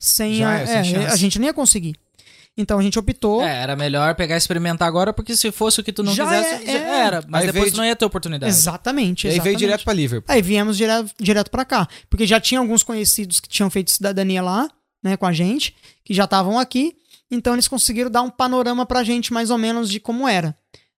sem, 0.00 0.36
Já 0.36 0.48
a, 0.50 0.60
é, 0.60 0.84
sem 0.84 0.94
é, 0.96 1.06
a 1.08 1.16
gente 1.16 1.38
não 1.38 1.44
ia 1.46 1.52
conseguir. 1.52 1.96
Então 2.58 2.78
a 2.78 2.82
gente 2.82 2.98
optou 2.98 3.42
É, 3.42 3.62
era 3.62 3.76
melhor 3.76 4.14
pegar 4.14 4.34
e 4.34 4.38
experimentar 4.38 4.88
agora, 4.88 5.12
porque 5.12 5.36
se 5.36 5.52
fosse 5.52 5.80
o 5.80 5.84
que 5.84 5.92
tu 5.92 6.02
não 6.02 6.14
Já 6.14 6.24
quisesse, 6.24 6.54
é- 6.68 6.72
já 6.72 6.78
é. 6.78 6.98
era. 7.06 7.24
Mas 7.28 7.42
Aí 7.46 7.52
depois 7.52 7.72
não 7.74 7.84
ia 7.84 7.94
ter 7.94 8.04
oportunidade. 8.06 8.50
Exatamente, 8.50 9.24
E 9.26 9.28
aí 9.28 9.34
exatamente. 9.34 9.44
veio 9.44 9.58
direto 9.68 9.84
pra 9.84 9.92
Liverpool. 9.92 10.34
Aí 10.34 10.40
viemos 10.40 10.76
direto, 10.76 11.10
direto 11.20 11.50
para 11.50 11.64
cá. 11.66 11.86
Porque 12.08 12.26
já 12.26 12.40
tinha 12.40 12.58
alguns 12.60 12.82
conhecidos 12.82 13.40
que 13.40 13.48
tinham 13.48 13.68
feito 13.68 13.90
cidadania 13.90 14.40
lá, 14.42 14.68
né, 15.02 15.16
com 15.16 15.26
a 15.26 15.32
gente, 15.32 15.76
que 16.02 16.14
já 16.14 16.24
estavam 16.24 16.58
aqui. 16.58 16.96
Então 17.30 17.52
eles 17.54 17.68
conseguiram 17.68 18.10
dar 18.10 18.22
um 18.22 18.30
panorama 18.30 18.86
pra 18.86 19.04
gente 19.04 19.32
mais 19.32 19.50
ou 19.50 19.58
menos 19.58 19.90
de 19.90 20.00
como 20.00 20.26
era, 20.26 20.56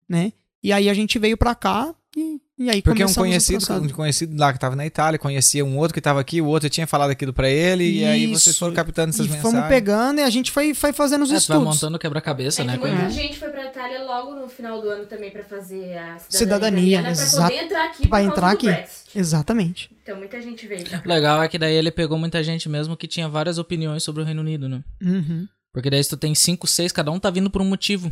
né? 0.09 0.33
E 0.63 0.73
aí 0.73 0.89
a 0.89 0.95
gente 0.95 1.19
veio 1.19 1.37
pra 1.37 1.55
cá 1.55 1.93
e, 2.17 2.41
e 2.59 2.69
aí 2.71 2.83
Porque 2.83 3.05
um 3.05 3.13
conhecido, 3.15 3.65
um 3.75 3.89
conhecido 3.91 4.37
lá 4.39 4.53
que 4.53 4.59
tava 4.59 4.75
na 4.75 4.85
Itália 4.85 5.19
conhecia 5.19 5.65
um 5.65 5.77
outro 5.79 5.95
que 5.95 6.01
tava 6.01 6.21
aqui, 6.21 6.41
o 6.41 6.47
outro 6.47 6.69
tinha 6.69 6.87
falado 6.87 7.11
aquilo 7.11 7.33
pra 7.33 7.49
ele, 7.49 7.85
e 7.85 8.05
aí 8.05 8.27
vocês 8.27 8.47
Isso. 8.49 8.59
foram 8.59 8.75
captando 8.75 9.11
essas 9.11 9.27
E 9.27 9.29
mensagens. 9.29 9.53
fomos 9.53 9.69
pegando 9.69 10.21
e 10.21 10.25
a 10.25 10.31
gente 10.31 10.51
foi, 10.51 10.75
foi 10.75 10.93
fazendo 10.93 11.23
os 11.23 11.29
É, 11.31 11.33
tu 11.33 11.33
vai 11.33 11.41
estudos. 11.59 11.65
montando 11.65 11.97
o 11.97 11.99
quebra-cabeça, 12.01 12.63
É 12.63 12.65
né? 12.65 12.77
muita 12.77 12.89
ele. 12.89 13.11
gente 13.11 13.39
foi 13.39 13.49
pra 13.51 13.65
Itália 13.67 14.03
logo 14.05 14.35
no 14.35 14.49
final 14.49 14.81
do 14.83 14.89
ano 14.89 15.07
também 15.07 15.31
pra 15.31 15.43
fazer 15.45 15.97
a 15.97 16.19
cidadania, 16.19 16.29
Cidadania, 16.29 16.83
italiana, 17.01 17.11
exato. 17.11 17.37
Pra 17.37 17.45
poder 17.51 17.65
entrar 17.65 17.85
aqui 17.87 18.09
Pra 18.09 18.23
entrar 18.23 18.51
aqui. 18.51 18.67
Brexit. 18.67 19.19
Exatamente. 19.19 19.91
Então 20.03 20.17
muita 20.17 20.41
gente 20.41 20.67
veio. 20.67 20.85
Legal 21.05 21.43
é 21.43 21.49
que 21.49 21.59
daí 21.59 21.75
ele 21.75 21.91
pegou 21.91 22.19
muita 22.19 22.43
gente 22.43 22.69
mesmo 22.69 22.97
que 22.97 23.07
tinha 23.07 23.29
várias 23.29 23.59
opiniões 23.59 24.03
sobre 24.03 24.23
o 24.23 24.25
Reino 24.25 24.41
Unido, 24.41 24.69
né? 24.69 24.83
Uhum. 25.03 25.47
Porque 25.73 25.91
daí 25.91 26.03
se 26.03 26.11
tu 26.11 26.17
tem 26.17 26.35
cinco, 26.35 26.67
seis, 26.67 26.91
cada 26.93 27.11
um 27.11 27.19
tá 27.21 27.31
vindo 27.31 27.51
por 27.51 27.61
um 27.63 27.65
motivo. 27.65 28.11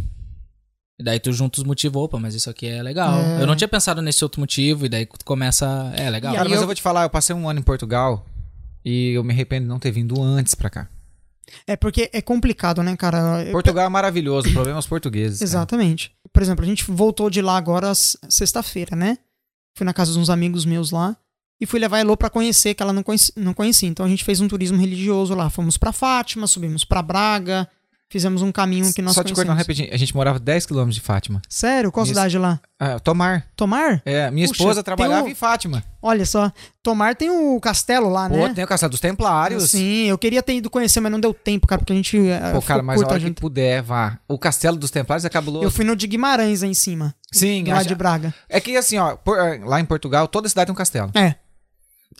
E 0.98 1.02
daí 1.04 1.20
tu 1.20 1.30
junta 1.32 1.58
os 1.60 1.64
motivos, 1.64 2.02
opa, 2.02 2.18
mas 2.18 2.34
isso 2.34 2.48
aqui 2.48 2.66
é 2.66 2.82
legal. 2.82 3.18
É. 3.20 3.42
Eu 3.42 3.46
não 3.46 3.54
tinha 3.54 3.68
pensado 3.68 4.00
nesse 4.00 4.24
outro 4.24 4.40
motivo, 4.40 4.86
e 4.86 4.88
daí 4.88 5.04
tu 5.06 5.24
começa. 5.24 5.92
É 5.96 6.08
legal. 6.08 6.34
Cara, 6.34 6.48
mas 6.48 6.56
eu... 6.56 6.62
eu- 6.62 6.66
vou 6.66 6.74
te 6.74 6.80
falar, 6.82 7.02
eu 7.02 7.10
passei 7.10 7.36
um 7.36 7.48
ano 7.48 7.60
em 7.60 7.62
Portugal 7.62 8.24
e 8.84 9.12
eu 9.12 9.22
me 9.22 9.32
arrependo 9.32 9.64
de 9.64 9.68
não 9.68 9.78
ter 9.78 9.90
vindo 9.90 10.20
antes 10.22 10.54
pra 10.54 10.70
cá. 10.70 10.88
É 11.66 11.76
porque 11.76 12.10
é 12.12 12.20
complicado, 12.20 12.82
né, 12.82 12.96
cara? 12.96 13.46
Portugal 13.52 13.86
é 13.86 13.88
maravilhoso, 13.88 14.48
o 14.48 14.52
problema 14.52 14.78
é 14.78 14.80
os 14.80 14.86
portugueses. 14.86 15.38
cara. 15.38 15.48
Exatamente. 15.48 16.12
Por 16.32 16.42
exemplo, 16.42 16.64
a 16.64 16.68
gente 16.68 16.84
voltou 16.90 17.30
de 17.30 17.40
lá 17.40 17.56
agora 17.56 17.92
sexta-feira, 17.94 18.96
né? 18.96 19.18
Fui 19.76 19.84
na 19.84 19.92
casa 19.94 20.12
de 20.12 20.18
uns 20.18 20.30
amigos 20.30 20.64
meus 20.64 20.90
lá 20.90 21.16
e 21.60 21.66
fui 21.66 21.78
levar 21.78 21.98
a 21.98 22.00
Elô 22.00 22.16
pra 22.16 22.30
conhecer, 22.30 22.74
que 22.74 22.82
ela 22.82 22.92
não, 22.92 23.02
conheci, 23.02 23.32
não 23.36 23.54
conhecia. 23.54 23.88
Então 23.88 24.04
a 24.04 24.08
gente 24.08 24.24
fez 24.24 24.40
um 24.40 24.48
turismo 24.48 24.78
religioso 24.78 25.34
lá. 25.34 25.48
Fomos 25.50 25.76
pra 25.76 25.92
Fátima, 25.92 26.46
subimos 26.46 26.84
pra 26.84 27.02
Braga, 27.02 27.68
fizemos 28.08 28.42
um 28.42 28.52
caminho 28.52 28.92
que 28.94 29.02
nós 29.02 29.14
Só 29.14 29.22
te 29.24 29.32
conhecemos. 29.34 29.58
rapidinho, 29.58 29.88
a 29.92 29.96
gente 29.96 30.14
morava 30.14 30.38
10 30.38 30.66
km 30.66 30.88
de 30.88 31.00
Fátima. 31.00 31.42
Sério? 31.48 31.90
Qual 31.90 32.04
Isso. 32.04 32.12
cidade 32.14 32.38
lá? 32.38 32.60
Ah, 32.78 32.98
Tomar. 33.00 33.46
Tomar? 33.56 34.02
É, 34.04 34.30
minha 34.30 34.46
Puxa, 34.46 34.60
esposa 34.62 34.82
trabalhava 34.82 35.28
em 35.28 35.34
Fátima. 35.34 35.82
Olha 36.02 36.24
só, 36.26 36.52
Tomar 36.82 37.16
tem 37.16 37.30
o 37.30 37.58
castelo 37.60 38.08
lá, 38.08 38.28
Pô, 38.28 38.36
né? 38.36 38.52
tem 38.54 38.62
o 38.62 38.66
Castelo 38.66 38.90
dos 38.90 39.00
Templários. 39.00 39.70
Sim, 39.70 40.04
eu 40.04 40.16
queria 40.16 40.42
ter 40.42 40.54
ido 40.54 40.70
conhecer, 40.70 41.00
mas 41.00 41.10
não 41.10 41.18
deu 41.18 41.34
tempo, 41.34 41.66
cara, 41.66 41.80
porque 41.80 41.92
a 41.92 41.96
gente. 41.96 42.16
eh, 42.16 42.38
Pô, 42.52 42.60
ficou 42.60 42.62
cara, 42.62 42.82
mas 42.82 43.02
a 43.02 43.06
hora 43.06 43.18
que 43.18 43.30
puder, 43.32 43.82
vá. 43.82 44.18
O 44.28 44.38
Castelo 44.38 44.76
dos 44.76 44.90
Templários 44.90 45.24
é 45.24 45.28
cabuloso. 45.28 45.64
Eu 45.64 45.70
fui 45.70 45.84
no 45.84 45.96
de 45.96 46.06
Guimarães 46.06 46.62
aí 46.62 46.70
em 46.70 46.74
cima. 46.74 47.14
Sim, 47.32 47.68
acho- 47.72 47.88
de 47.88 47.94
Braga. 47.94 48.32
É 48.48 48.60
que 48.60 48.76
assim, 48.76 48.98
ó, 48.98 49.16
por- 49.16 49.36
lá 49.64 49.80
em 49.80 49.84
Portugal, 49.84 50.28
toda 50.28 50.48
cidade 50.48 50.66
tem 50.66 50.72
um 50.72 50.76
castelo. 50.76 51.10
É. 51.14 51.34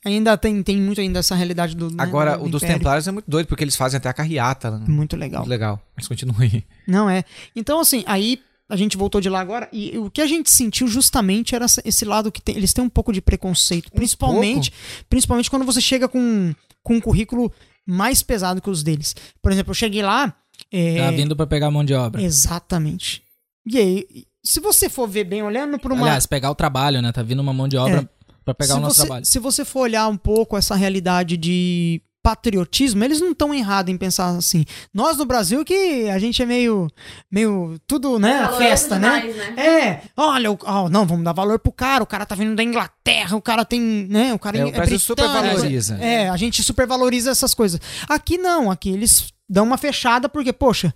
Ainda 0.07 0.36
tem, 0.36 0.62
tem 0.62 0.76
muito 0.76 1.00
ainda 1.00 1.18
essa 1.18 1.34
realidade 1.34 1.74
do. 1.74 1.90
né, 1.90 1.96
Agora, 1.98 2.36
do 2.38 2.44
o 2.44 2.48
dos 2.48 2.62
Império. 2.62 2.78
Templários 2.78 3.09
é 3.09 3.11
muito 3.11 3.28
doido, 3.28 3.46
porque 3.48 3.64
eles 3.64 3.74
fazem 3.74 3.98
até 3.98 4.09
a 4.09 4.12
carreata. 4.12 4.70
né? 4.70 4.84
Muito 4.88 5.16
legal. 5.16 5.40
Muito 5.40 5.50
legal. 5.50 5.82
Mas 5.96 6.07
continua 6.07 6.36
aí. 6.40 6.62
Não 6.86 7.11
é. 7.11 7.24
Então, 7.57 7.80
assim, 7.80 8.04
aí 8.07 8.40
a 8.68 8.76
gente 8.76 8.96
voltou 8.96 9.20
de 9.20 9.28
lá 9.28 9.40
agora 9.40 9.68
e 9.72 9.98
o 9.98 10.09
que 10.11 10.20
a 10.20 10.26
gente 10.26 10.48
sentiu 10.50 10.86
justamente 10.86 11.54
era 11.57 11.66
esse 11.84 12.04
lado 12.04 12.30
que 12.30 12.40
tem- 12.40 12.57
eles 12.57 12.72
têm 12.72 12.84
um 12.84 12.88
pouco 12.88 13.12
de 13.12 13.20
preconceito. 13.20 13.90
Principalmente, 13.92 14.72
principalmente 15.11 15.50
quando 15.50 15.64
você 15.64 15.80
chega 15.80 16.07
com, 16.09 16.54
com 16.84 16.94
um 16.94 17.00
currículo 17.00 17.52
mais 17.84 18.22
pesado 18.22 18.61
que 18.62 18.70
os 18.70 18.82
deles. 18.84 19.14
Por 19.42 19.50
exemplo, 19.50 19.70
eu 19.72 19.74
cheguei 19.74 20.02
lá. 20.02 20.32
é, 20.72 20.98
Tá 20.98 21.11
vindo 21.11 21.34
pra 21.36 21.46
pegar 21.48 21.70
mão 21.70 21.84
de 21.84 21.94
obra. 21.94 22.22
Exatamente. 22.22 23.22
E 23.68 23.76
aí, 23.78 24.07
se 24.44 24.61
você 24.61 24.88
for 24.88 25.09
ver 25.09 25.24
bem, 25.24 25.42
olhando 25.42 25.78
por 25.78 25.92
uma. 25.92 26.07
Aliás, 26.07 26.26
pegar 26.26 26.50
o 26.50 26.54
trabalho, 26.54 27.02
né? 27.02 27.11
Tá 27.11 27.22
vindo 27.22 27.40
uma 27.40 27.52
mão 27.52 27.66
de 27.66 27.76
obra 27.76 28.09
pra 28.47 28.55
pegar 28.55 28.72
se 28.74 28.78
o 28.78 28.82
nosso 28.82 28.94
você, 28.97 29.03
trabalho. 29.03 29.26
Se 29.26 29.38
você 29.38 29.64
for 29.64 29.80
olhar 29.80 30.09
um 30.09 30.16
pouco 30.16 30.57
essa 30.57 30.74
realidade 30.74 31.36
de 31.36 32.01
patriotismo, 32.22 33.05
eles 33.05 33.20
não 33.20 33.30
estão 33.30 33.55
errados 33.55 33.92
em 33.92 33.97
pensar 33.97 34.30
assim. 34.36 34.64
Nós 34.92 35.16
no 35.16 35.24
Brasil 35.24 35.64
que 35.64 36.09
a 36.11 36.18
gente 36.18 36.42
é 36.42 36.47
meio 36.47 36.88
meio 37.30 37.78
tudo, 37.86 38.18
né, 38.18 38.38
Valoroso 38.38 38.59
festa, 38.59 38.99
né? 38.99 39.20
demais, 39.20 39.36
né? 39.36 39.64
É, 39.64 40.01
olha, 40.16 40.51
o- 40.51 40.59
ó, 40.64 40.88
não, 40.88 41.07
vamos 41.07 41.24
dar 41.24 41.32
valor 41.32 41.59
pro 41.61 41.70
cara, 41.70 42.03
o 42.03 42.07
cara 42.07 42.26
tá 42.26 42.34
vindo 42.34 42.57
da 42.57 42.64
Inglaterra, 42.64 43.36
o 43.36 43.40
cara 43.42 43.64
tem, 43.64 43.80
né, 43.80 44.34
o 44.34 44.38
cara 44.40 44.58
É, 44.58 44.61
é, 44.62 44.64
o 44.66 44.72
Brasil 44.72 44.99
super 44.99 45.22
britânico, 45.25 45.57
valoriza. 45.57 45.99
É, 46.00 46.29
a 46.29 46.37
gente 46.37 46.62
super 46.64 46.84
valoriza 46.87 47.30
essas 47.30 47.54
coisas. 47.54 47.80
Aqui 48.08 48.37
não, 48.38 48.72
aqui 48.72 48.91
eles 48.91 49.29
dão 49.49 49.64
uma 49.64 49.79
fechada 49.79 50.29
porque, 50.29 50.53
poxa, 50.53 50.92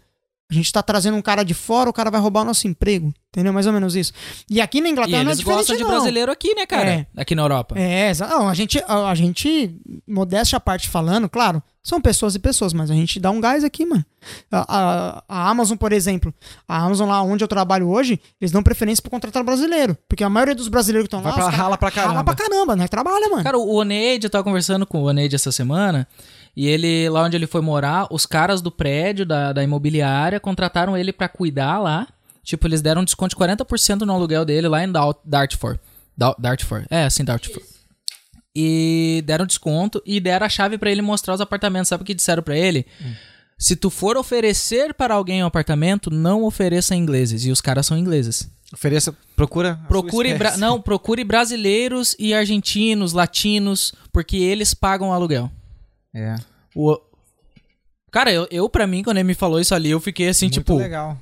a 0.51 0.55
gente 0.55 0.73
tá 0.73 0.83
trazendo 0.83 1.17
um 1.17 1.23
cara 1.23 1.43
de 1.45 1.55
fora, 1.55 1.89
o 1.89 1.93
cara 1.93 2.11
vai 2.11 2.21
roubar 2.21 2.43
o 2.43 2.45
nosso 2.45 2.67
emprego, 2.67 3.13
entendeu? 3.29 3.53
Mais 3.53 3.67
ou 3.67 3.73
menos 3.73 3.95
isso. 3.95 4.13
E 4.51 4.61
aqui 4.61 4.81
na 4.81 4.89
E 4.89 4.93
Inglaterra 4.93 5.23
não 5.23 5.31
é 5.31 5.33
eles 5.33 5.39
diferente 5.39 5.59
gostam 5.59 5.77
de 5.77 5.83
não. 5.85 5.91
brasileiro 5.91 6.33
aqui, 6.33 6.55
né, 6.55 6.67
cara? 6.67 6.91
É. 6.91 7.07
Aqui 7.17 7.35
na 7.35 7.43
Europa. 7.43 7.79
É, 7.79 8.11
exa- 8.11 8.27
não, 8.27 8.49
a 8.49 8.55
gente, 8.55 8.83
a, 8.87 9.09
a 9.11 9.15
gente, 9.15 9.75
modéstia 10.07 10.57
à 10.57 10.61
parte 10.61 10.89
falando, 10.89 11.29
claro, 11.29 11.63
São 11.83 11.99
pessoas 11.99 12.35
e 12.35 12.39
pessoas, 12.39 12.75
mas 12.75 12.91
a 12.91 12.95
gente 12.95 13.19
dá 13.19 13.31
um 13.31 13.41
gás 13.41 13.65
aqui, 13.65 13.87
mano. 13.87 14.05
A, 14.53 14.67
a- 14.69 15.23
a 15.27 15.49
Amazon, 15.49 15.79
por 15.79 15.93
exemplo, 15.95 16.33
a 16.69 16.77
Amazon 16.77 17.09
lá 17.09 17.23
onde 17.23 17.43
eu 17.43 17.49
trabalho 17.49 17.89
hoje, 17.89 18.21
eles 18.39 18.53
dão 18.53 18.63
preferência 18.63 19.01
pro 19.01 19.11
contratar 19.11 19.43
brasileiro. 19.43 19.97
Porque 20.07 20.23
a 20.23 20.29
maioria 20.29 20.55
dos 20.55 20.69
brasileiros 20.69 21.09
que 21.09 21.17
estão 21.17 21.23
lá. 21.27 21.35
Vai 21.35 21.49
pra- 21.51 21.57
rala 21.57 21.79
pra 21.79 21.91
caramba. 21.91 22.13
Rala 22.13 22.25
pra 22.25 22.35
caramba, 22.35 22.77
né? 22.77 22.87
Trabalha, 22.87 23.31
mano. 23.31 23.43
Cara, 23.43 23.57
o 23.57 23.75
Oneide, 23.77 24.27
eu 24.27 24.31
tava 24.31 24.45
conversando 24.45 24.85
com 24.87 24.99
o 25.01 25.05
Oneide 25.09 25.35
essa 25.35 25.51
semana, 25.51 26.07
e 26.57 26.67
ele, 26.67 27.09
lá 27.09 27.25
onde 27.25 27.37
ele 27.37 27.47
foi 27.47 27.61
morar, 27.61 28.07
os 28.11 28.27
caras 28.27 28.61
do 28.61 28.71
prédio, 28.71 29.25
da, 29.25 29.53
da 29.53 29.63
imobiliária, 29.63 30.41
contrataram 30.41 30.97
ele 30.97 31.13
pra 31.13 31.29
cuidar 31.29 31.79
lá. 31.79 32.07
Tipo, 32.43 32.67
eles 32.67 32.83
deram 32.83 33.03
um 33.03 33.05
desconto 33.05 33.37
de 33.37 33.43
40% 33.43 34.01
no 34.01 34.13
aluguel 34.13 34.45
dele 34.45 34.69
lá 34.69 34.83
em 34.83 34.91
Dartford. 35.25 35.79
Dartford. 36.39 36.87
É, 36.91 37.05
assim, 37.05 37.25
Dartford. 37.25 37.65
E 38.55 39.23
deram 39.25 39.47
desconto 39.47 40.03
e 40.05 40.19
deram 40.19 40.47
a 40.47 40.49
chave 40.49 40.77
pra 40.77 40.91
ele 40.91 41.03
mostrar 41.03 41.35
os 41.35 41.41
apartamentos. 41.41 41.89
Sabe 41.89 42.03
o 42.03 42.07
que 42.07 42.15
disseram 42.15 42.43
pra 42.43 42.57
ele? 42.57 42.85
Se 43.57 43.77
tu 43.77 43.91
for 43.91 44.17
oferecer 44.17 44.93
para 44.95 45.15
alguém 45.15 45.45
um 45.45 45.47
apartamento, 45.47 46.11
não 46.11 46.45
ofereça 46.45 46.97
ingleses. 46.97 47.45
E 47.45 47.51
os 47.51 47.61
caras 47.61 47.87
são 47.87 47.97
ingleses. 47.97 48.51
Ofereça, 48.73 49.15
procura. 49.37 49.81
Procure, 49.87 50.37
não, 50.59 50.81
procure 50.81 51.25
brasileiros 51.25 52.17
e 52.19 52.33
argentinos, 52.33 53.13
latinos, 53.13 53.93
porque 54.13 54.37
eles 54.37 54.75
pagam 54.75 55.11
o 55.11 55.13
aluguel. 55.13 55.51
É. 56.15 56.37
O... 56.75 56.99
Cara, 58.11 58.33
eu, 58.33 58.47
eu 58.51 58.69
para 58.69 58.87
mim, 58.87 59.03
quando 59.03 59.19
ele 59.19 59.27
me 59.27 59.35
falou 59.35 59.61
isso 59.61 59.75
ali, 59.75 59.91
eu 59.91 60.01
fiquei 60.01 60.29
assim, 60.29 60.47
muito 60.47 60.55
tipo, 60.55 60.77
legal. 60.77 61.17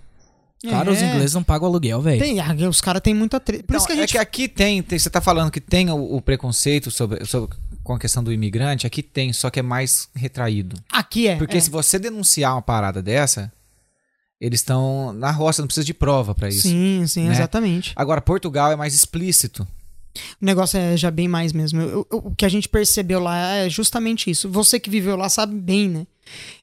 cara, 0.68 0.90
os 0.90 1.02
É. 1.02 1.06
ingleses 1.10 1.34
não 1.34 1.42
pagam 1.44 1.68
aluguel, 1.68 2.00
velho. 2.00 2.18
Tem, 2.20 2.40
ah, 2.40 2.54
os 2.68 2.80
caras 2.80 3.02
têm 3.02 3.12
muita 3.14 3.38
treta. 3.38 3.64
Por 3.64 3.72
Então, 3.74 3.76
isso 3.78 3.86
que 3.86 3.92
a 3.92 3.96
é 3.96 3.98
gente. 4.00 4.12
que 4.12 4.18
aqui 4.18 4.48
tem, 4.48 4.82
tem- 4.82 4.98
você 4.98 5.10
tá 5.10 5.20
falando 5.20 5.50
que 5.50 5.60
tem 5.60 5.90
o, 5.90 6.16
o 6.16 6.22
preconceito 6.22 6.90
sobre, 6.90 7.24
sobre- 7.26 7.54
com 7.84 7.92
a 7.94 7.98
questão 7.98 8.24
do 8.24 8.32
imigrante, 8.32 8.86
aqui 8.86 9.02
tem, 9.02 9.32
só 9.32 9.50
que 9.50 9.60
é 9.60 9.62
mais 9.62 10.08
retraído. 10.14 10.76
Aqui 10.90 11.28
é. 11.28 11.36
Porque 11.36 11.58
é. 11.58 11.60
se 11.60 11.68
você 11.70 11.98
denunciar 11.98 12.54
uma 12.54 12.62
parada 12.62 13.02
dessa, 13.02 13.52
eles 14.40 14.60
estão 14.60 15.12
na 15.12 15.30
roça, 15.30 15.60
não 15.60 15.66
precisa 15.66 15.84
de 15.84 15.92
prova 15.94 16.34
pra 16.34 16.48
isso. 16.48 16.62
Sim, 16.68 17.06
sim, 17.06 17.24
né? 17.26 17.32
exatamente. 17.34 17.92
Agora, 17.94 18.20
Portugal 18.22 18.72
é 18.72 18.76
mais 18.76 18.94
explícito. 18.94 19.66
O 20.40 20.44
negócio 20.44 20.78
é 20.78 20.96
já 20.96 21.10
bem 21.10 21.28
mais 21.28 21.52
mesmo. 21.52 22.06
O 22.10 22.34
que 22.34 22.44
a 22.44 22.48
gente 22.48 22.68
percebeu 22.68 23.20
lá 23.20 23.56
é 23.56 23.70
justamente 23.70 24.30
isso. 24.30 24.48
Você 24.48 24.80
que 24.80 24.90
viveu 24.90 25.16
lá 25.16 25.28
sabe 25.28 25.54
bem, 25.54 25.88
né? 25.88 26.06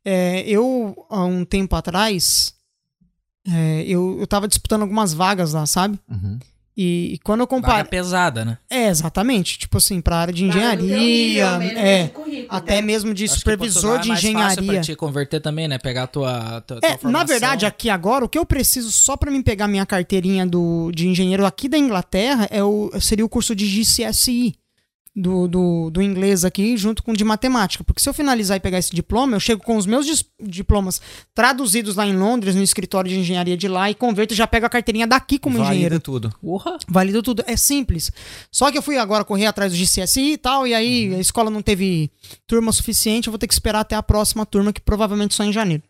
É, 0.04 0.42
eu, 0.48 0.96
há 1.10 1.24
um 1.24 1.44
tempo 1.46 1.76
atrás, 1.76 2.54
é, 3.48 3.84
eu, 3.88 4.18
eu 4.20 4.28
tava 4.28 4.48
disputando 4.48 4.82
algumas 4.82 5.14
vagas 5.14 5.54
lá, 5.54 5.66
sabe? 5.66 6.00
Uhum. 6.10 6.40
E, 6.78 7.14
e 7.14 7.20
quando 7.20 7.40
eu 7.42 7.48
Vaga 7.48 7.62
comparo. 7.62 7.88
pesada, 7.90 8.44
né? 8.44 8.58
É, 8.70 8.90
exatamente. 8.90 9.58
Tipo 9.58 9.78
assim, 9.78 10.02
pra 10.02 10.18
área 10.18 10.34
de 10.34 10.44
engenharia. 10.44 11.46
Vaga 11.46 11.58
nível, 11.60 11.80
é. 11.80 12.08
de. 12.08 12.46
Até 12.50 12.82
mesmo 12.82 13.14
de 13.14 13.26
Acho 13.26 13.36
supervisor 13.36 14.00
de 14.00 14.08
é 14.08 14.12
mais 14.12 14.22
fácil 14.22 14.30
engenharia. 14.30 14.74
pra 14.74 14.82
te 14.82 14.96
converter 14.96 15.40
também, 15.40 15.68
né? 15.68 15.78
Pegar 15.78 16.04
a 16.04 16.08
tua, 16.08 16.62
tua, 16.62 16.80
tua 16.82 16.90
É, 16.90 17.00
na 17.04 17.24
verdade, 17.24 17.66
aqui 17.66 17.90
agora, 17.90 18.26
o 18.26 18.30
que 18.30 18.38
eu 18.38 18.46
preciso 18.46 18.92
só 18.92 19.16
pra 19.16 19.32
mim 19.32 19.42
pegar 19.42 19.68
minha 19.68 19.86
carteirinha 19.86 20.46
do, 20.46 20.92
de 20.94 21.08
engenheiro 21.08 21.46
aqui 21.46 21.70
da 21.70 21.78
Inglaterra 21.78 22.48
é 22.52 22.64
o, 22.64 22.92
seria 23.00 23.26
o 23.26 23.30
curso 23.30 23.56
de 23.56 23.66
GCSE 23.66 24.56
do, 25.16 25.48
do, 25.48 25.90
do 25.90 26.02
inglês 26.02 26.44
aqui, 26.44 26.76
junto 26.76 27.02
com 27.02 27.12
o 27.12 27.16
de 27.16 27.24
matemática. 27.24 27.84
Porque 27.84 28.02
se 28.02 28.10
eu 28.10 28.14
finalizar 28.14 28.58
e 28.58 28.60
pegar 28.60 28.80
esse 28.80 28.94
diploma, 28.94 29.36
eu 29.36 29.40
chego 29.40 29.64
com 29.64 29.78
os 29.78 29.86
meus 29.86 30.06
diplomas 30.42 31.02
traduzidos 31.34 31.96
lá 31.96 32.06
em 32.06 32.16
Londres, 32.16 32.54
no 32.54 32.62
escritório 32.62 33.10
de 33.10 33.18
engenharia 33.18 33.56
de 33.56 33.68
lá, 33.68 33.90
e 33.90 33.96
converto 33.96 34.34
e 34.34 34.38
já 34.38 34.46
pego 34.46 34.66
a 34.66 34.70
carteirinha 34.70 35.08
daqui 35.08 35.40
como 35.40 35.58
Valida 35.58 35.74
engenheiro. 35.74 36.00
tudo. 36.02 36.36
Porra. 36.42 36.78
Valido 36.88 37.24
tudo. 37.24 37.44
É 37.48 37.56
simples. 37.56 38.12
Só 38.52 38.70
que 38.70 38.78
eu 38.78 38.82
fui 38.82 38.98
agora 38.98 39.24
correr 39.24 39.46
atrás 39.46 39.72
do 39.72 39.78
GCSI 39.78 40.34
e 40.34 40.38
tal, 40.38 40.68
e 40.68 40.74
aí 40.74 41.16
a 41.16 41.20
escola 41.20 41.50
não 41.50 41.62
teve 41.62 42.12
turma 42.46 42.72
suficiente, 42.74 43.28
eu 43.28 43.32
vou 43.32 43.40
ter 43.40 43.48
que 43.48 43.54
esperar 43.54 43.80
até 43.80 43.96
a 43.96 44.04
próxima 44.04 44.46
turma, 44.46 44.74
que 44.74 44.82
provavelmente 44.82 45.34
só 45.34 45.44
em 45.44 45.54
janeiro. 45.54 45.84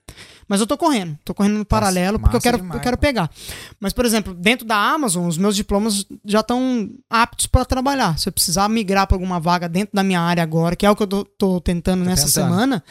Mas 0.47 0.61
eu 0.61 0.67
tô 0.67 0.77
correndo, 0.77 1.17
tô 1.25 1.33
correndo 1.33 1.57
no 1.57 1.65
paralelo, 1.65 2.19
porque 2.19 2.37
eu 2.37 2.41
quero, 2.41 2.57
demais, 2.57 2.75
eu 2.75 2.81
quero 2.81 2.97
pegar. 2.97 3.31
Mas, 3.79 3.93
por 3.93 4.05
exemplo, 4.05 4.31
dentro 4.33 4.65
da 4.65 4.75
Amazon, 4.75 5.27
os 5.27 5.39
meus 5.39 5.55
diplomas 5.55 6.05
já 6.23 6.41
estão 6.41 6.89
aptos 7.09 7.47
para 7.47 7.65
trabalhar. 7.65 8.19
Se 8.19 8.29
eu 8.29 8.33
precisar 8.33 8.69
migrar 8.69 9.07
para 9.07 9.15
alguma 9.15 9.39
vaga 9.39 9.67
dentro 9.67 9.95
da 9.95 10.03
minha 10.03 10.21
área 10.21 10.43
agora, 10.43 10.75
que 10.75 10.85
é 10.85 10.91
o 10.91 10.95
que 10.95 11.01
eu 11.01 11.07
tô, 11.07 11.25
tô 11.25 11.59
tentando 11.59 12.05
nessa 12.05 12.27
tentando. 12.27 12.51
semana, 12.51 12.83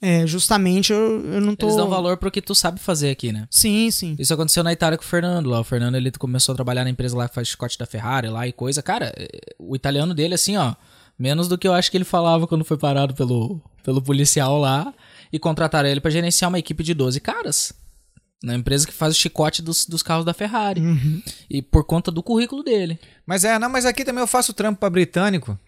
é, 0.00 0.24
justamente 0.24 0.92
eu, 0.92 1.20
eu 1.34 1.40
não 1.40 1.56
tô. 1.56 1.66
Eles 1.66 1.76
dão 1.76 1.88
valor 1.88 2.16
pro 2.16 2.30
que 2.30 2.40
tu 2.40 2.54
sabe 2.54 2.78
fazer 2.78 3.10
aqui, 3.10 3.32
né? 3.32 3.48
Sim, 3.50 3.90
sim. 3.90 4.14
Isso 4.16 4.32
aconteceu 4.32 4.62
na 4.62 4.72
Itália 4.72 4.96
com 4.96 5.04
o 5.04 5.06
Fernando 5.06 5.50
lá. 5.50 5.58
O 5.58 5.64
Fernando, 5.64 5.96
ele 5.96 6.12
começou 6.12 6.52
a 6.52 6.56
trabalhar 6.56 6.84
na 6.84 6.90
empresa 6.90 7.16
lá 7.16 7.28
que 7.28 7.34
faz 7.34 7.48
chicote 7.48 7.76
da 7.76 7.86
Ferrari 7.86 8.28
lá 8.28 8.46
e 8.46 8.52
coisa. 8.52 8.82
Cara, 8.82 9.12
eh, 9.16 9.40
o 9.58 9.74
italiano 9.74 10.14
dele, 10.14 10.34
assim, 10.34 10.56
ó, 10.56 10.74
menos 11.18 11.48
do 11.48 11.58
que 11.58 11.66
eu 11.66 11.74
acho 11.74 11.90
que 11.90 11.96
ele 11.96 12.04
falava 12.04 12.46
quando 12.46 12.64
foi 12.64 12.78
parado 12.78 13.14
pelo, 13.14 13.60
pelo 13.82 14.00
policial 14.00 14.58
lá 14.58 14.94
e 15.32 15.38
contrataram 15.38 15.88
ele 15.88 16.00
pra 16.00 16.10
gerenciar 16.10 16.48
uma 16.48 16.58
equipe 16.58 16.82
de 16.82 16.94
12 16.94 17.20
caras. 17.20 17.72
Na 18.42 18.54
empresa 18.54 18.86
que 18.86 18.92
faz 18.92 19.14
o 19.14 19.18
chicote 19.18 19.60
dos, 19.60 19.84
dos 19.84 20.02
carros 20.02 20.24
da 20.24 20.32
Ferrari. 20.32 20.80
Uhum. 20.80 21.22
E 21.48 21.60
por 21.60 21.84
conta 21.84 22.10
do 22.10 22.22
currículo 22.22 22.62
dele. 22.62 22.98
Mas 23.26 23.44
é, 23.44 23.58
não, 23.58 23.68
mas 23.68 23.84
aqui 23.84 24.02
também 24.04 24.22
eu 24.22 24.26
faço 24.26 24.54
trampo 24.54 24.80
pra 24.80 24.88
britânico. 24.88 25.58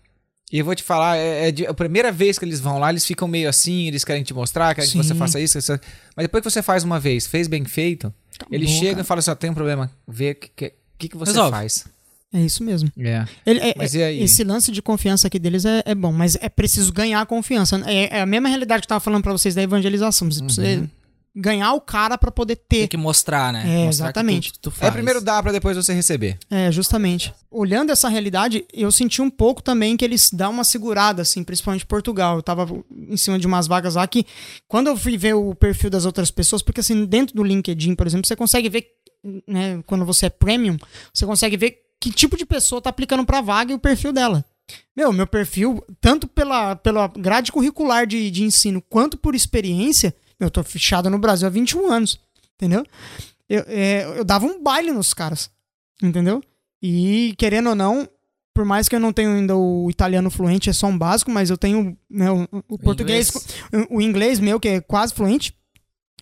E 0.51 0.59
eu 0.59 0.64
vou 0.64 0.74
te 0.74 0.82
falar, 0.82 1.16
é, 1.16 1.48
é 1.48 1.66
a 1.66 1.74
primeira 1.74 2.12
vez 2.12 2.39
que 2.39 2.44
eles 2.44 2.60
vão 2.60 2.78
lá, 2.78 2.90
eles 2.90 3.06
ficam 3.06 3.26
meio 3.26 3.48
assim, 3.48 3.89
eles 3.89 4.05
querem 4.05 4.22
te 4.22 4.34
mostrar, 4.34 4.74
querem 4.74 4.90
que 4.90 4.97
Sim. 4.97 5.02
você 5.02 5.14
faça 5.14 5.40
isso, 5.40 5.59
isso. 5.59 5.72
Mas 6.14 6.24
depois 6.24 6.43
que 6.43 6.51
você 6.51 6.62
faz 6.62 6.84
uma 6.84 7.01
vez, 7.01 7.26
fez 7.26 7.48
bem 7.48 7.64
feito, 7.64 8.12
eles 8.51 8.68
Acabou, 8.68 8.80
chegam 8.80 8.94
cara. 8.97 9.01
e 9.02 9.06
falam 9.06 9.18
assim, 9.20 9.30
ó, 9.30 9.34
tem 9.34 9.51
um 9.51 9.55
problema, 9.55 9.90
vê 10.06 10.32
o 10.32 10.34
que, 10.34 10.48
que, 10.48 10.72
que, 10.98 11.09
que 11.09 11.16
você 11.16 11.32
Resolve. 11.32 11.51
faz. 11.56 11.86
É 12.32 12.40
isso 12.40 12.64
mesmo. 12.64 12.90
É. 12.98 13.24
Ele- 13.44 13.60
é- 13.60 13.74
Mas 13.76 13.94
é- 13.94 13.98
e 13.98 14.02
aí? 14.04 14.22
Esse 14.22 14.42
lance 14.44 14.72
de 14.72 14.80
confiança 14.80 15.26
aqui 15.26 15.38
deles 15.38 15.64
é, 15.64 15.82
é 15.84 15.94
bom, 15.94 16.12
mas 16.12 16.36
é 16.40 16.48
preciso 16.48 16.92
ganhar 16.92 17.20
a 17.20 17.26
confiança. 17.26 17.82
É, 17.86 18.18
é 18.18 18.20
a 18.22 18.26
mesma 18.26 18.48
realidade 18.48 18.80
que 18.82 18.84
eu 18.86 18.88
tava 18.88 19.00
falando 19.00 19.22
pra 19.22 19.32
vocês 19.32 19.54
da 19.54 19.62
evangelização. 19.62 20.30
Você 20.30 20.42
precisa 20.42 20.90
ganhar 21.34 21.72
o 21.72 21.80
cara 21.80 22.18
pra 22.18 22.30
poder 22.30 22.56
Tem 22.56 22.80
ter. 22.82 22.88
que 22.88 22.96
mostrar, 22.96 23.52
né? 23.54 23.60
É, 23.60 23.84
Mostrar 23.86 24.06
exatamente. 24.06 24.52
Que 24.52 24.59
tu, 24.59 24.70
tu 24.70 24.84
É 24.84 24.90
primeiro 24.90 25.18
dar 25.20 25.42
pra 25.42 25.50
depois 25.50 25.74
você 25.76 25.92
receber. 25.94 26.38
É, 26.50 26.70
justamente. 26.70 27.32
Olhando 27.50 27.90
essa 27.90 28.06
realidade, 28.09 28.66
eu 28.72 28.92
senti 28.92 29.22
um 29.22 29.30
pouco 29.30 29.62
também 29.62 29.96
que 29.96 30.04
eles 30.04 30.30
dão 30.30 30.50
uma 30.52 30.64
segurada, 30.64 31.22
assim, 31.22 31.42
principalmente 31.42 31.84
em 31.84 31.86
Portugal. 31.86 32.36
Eu 32.36 32.42
tava 32.42 32.68
em 33.09 33.16
cima 33.16 33.38
de 33.38 33.46
umas 33.46 33.66
vagas 33.66 33.94
lá 33.94 34.06
que, 34.06 34.26
quando 34.68 34.88
eu 34.88 34.96
fui 34.96 35.16
ver 35.16 35.34
o 35.34 35.54
perfil 35.54 35.88
das 35.88 36.04
outras 36.04 36.30
pessoas, 36.30 36.60
porque 36.62 36.80
assim, 36.80 37.06
dentro 37.06 37.34
do 37.34 37.42
LinkedIn, 37.42 37.94
por 37.94 38.06
exemplo, 38.06 38.26
você 38.26 38.36
consegue 38.36 38.68
ver, 38.68 38.86
né, 39.48 39.82
quando 39.86 40.04
você 40.04 40.26
é 40.26 40.30
premium, 40.30 40.76
você 41.14 41.24
consegue 41.24 41.56
ver 41.56 41.78
que 42.02 42.10
tipo 42.10 42.36
de 42.36 42.44
pessoa 42.44 42.82
tá 42.82 42.90
aplicando 42.90 43.24
pra 43.24 43.40
vaga 43.40 43.70
e 43.70 43.76
o 43.76 43.78
perfil 43.78 44.12
dela. 44.12 44.44
Meu, 44.96 45.12
meu 45.12 45.26
perfil, 45.26 45.80
tanto 46.00 46.26
pela, 46.26 46.74
pela 46.74 47.06
grade 47.06 47.52
curricular 47.52 48.08
de, 48.08 48.28
de 48.28 48.42
ensino 48.42 48.82
quanto 48.82 49.16
por 49.16 49.36
experiência, 49.36 50.12
eu 50.40 50.50
tô 50.50 50.64
fechado 50.64 51.08
no 51.08 51.18
Brasil 51.18 51.46
há 51.46 51.50
21 51.50 51.88
anos, 51.88 52.18
entendeu? 52.54 52.84
Eu, 53.48 53.64
é, 53.68 54.18
eu 54.18 54.24
dava 54.24 54.46
um 54.46 54.60
baile 54.60 54.90
nos 54.90 55.14
caras, 55.14 55.48
entendeu? 56.02 56.42
E, 56.82 57.34
querendo 57.38 57.68
ou 57.68 57.76
não, 57.76 58.08
por 58.52 58.64
mais 58.64 58.88
que 58.88 58.96
eu 58.96 59.00
não 59.00 59.12
tenha 59.12 59.32
ainda 59.32 59.56
o 59.56 59.88
italiano 59.88 60.28
fluente, 60.28 60.70
é 60.70 60.72
só 60.72 60.88
um 60.88 60.98
básico, 60.98 61.30
mas 61.30 61.50
eu 61.50 61.56
tenho 61.56 61.96
né, 62.10 62.32
o, 62.32 62.48
o 62.68 62.78
português, 62.78 63.30
o, 63.90 63.98
o 63.98 64.02
inglês 64.02 64.40
meu, 64.40 64.58
que 64.58 64.68
é 64.68 64.80
quase 64.80 65.14
fluente. 65.14 65.56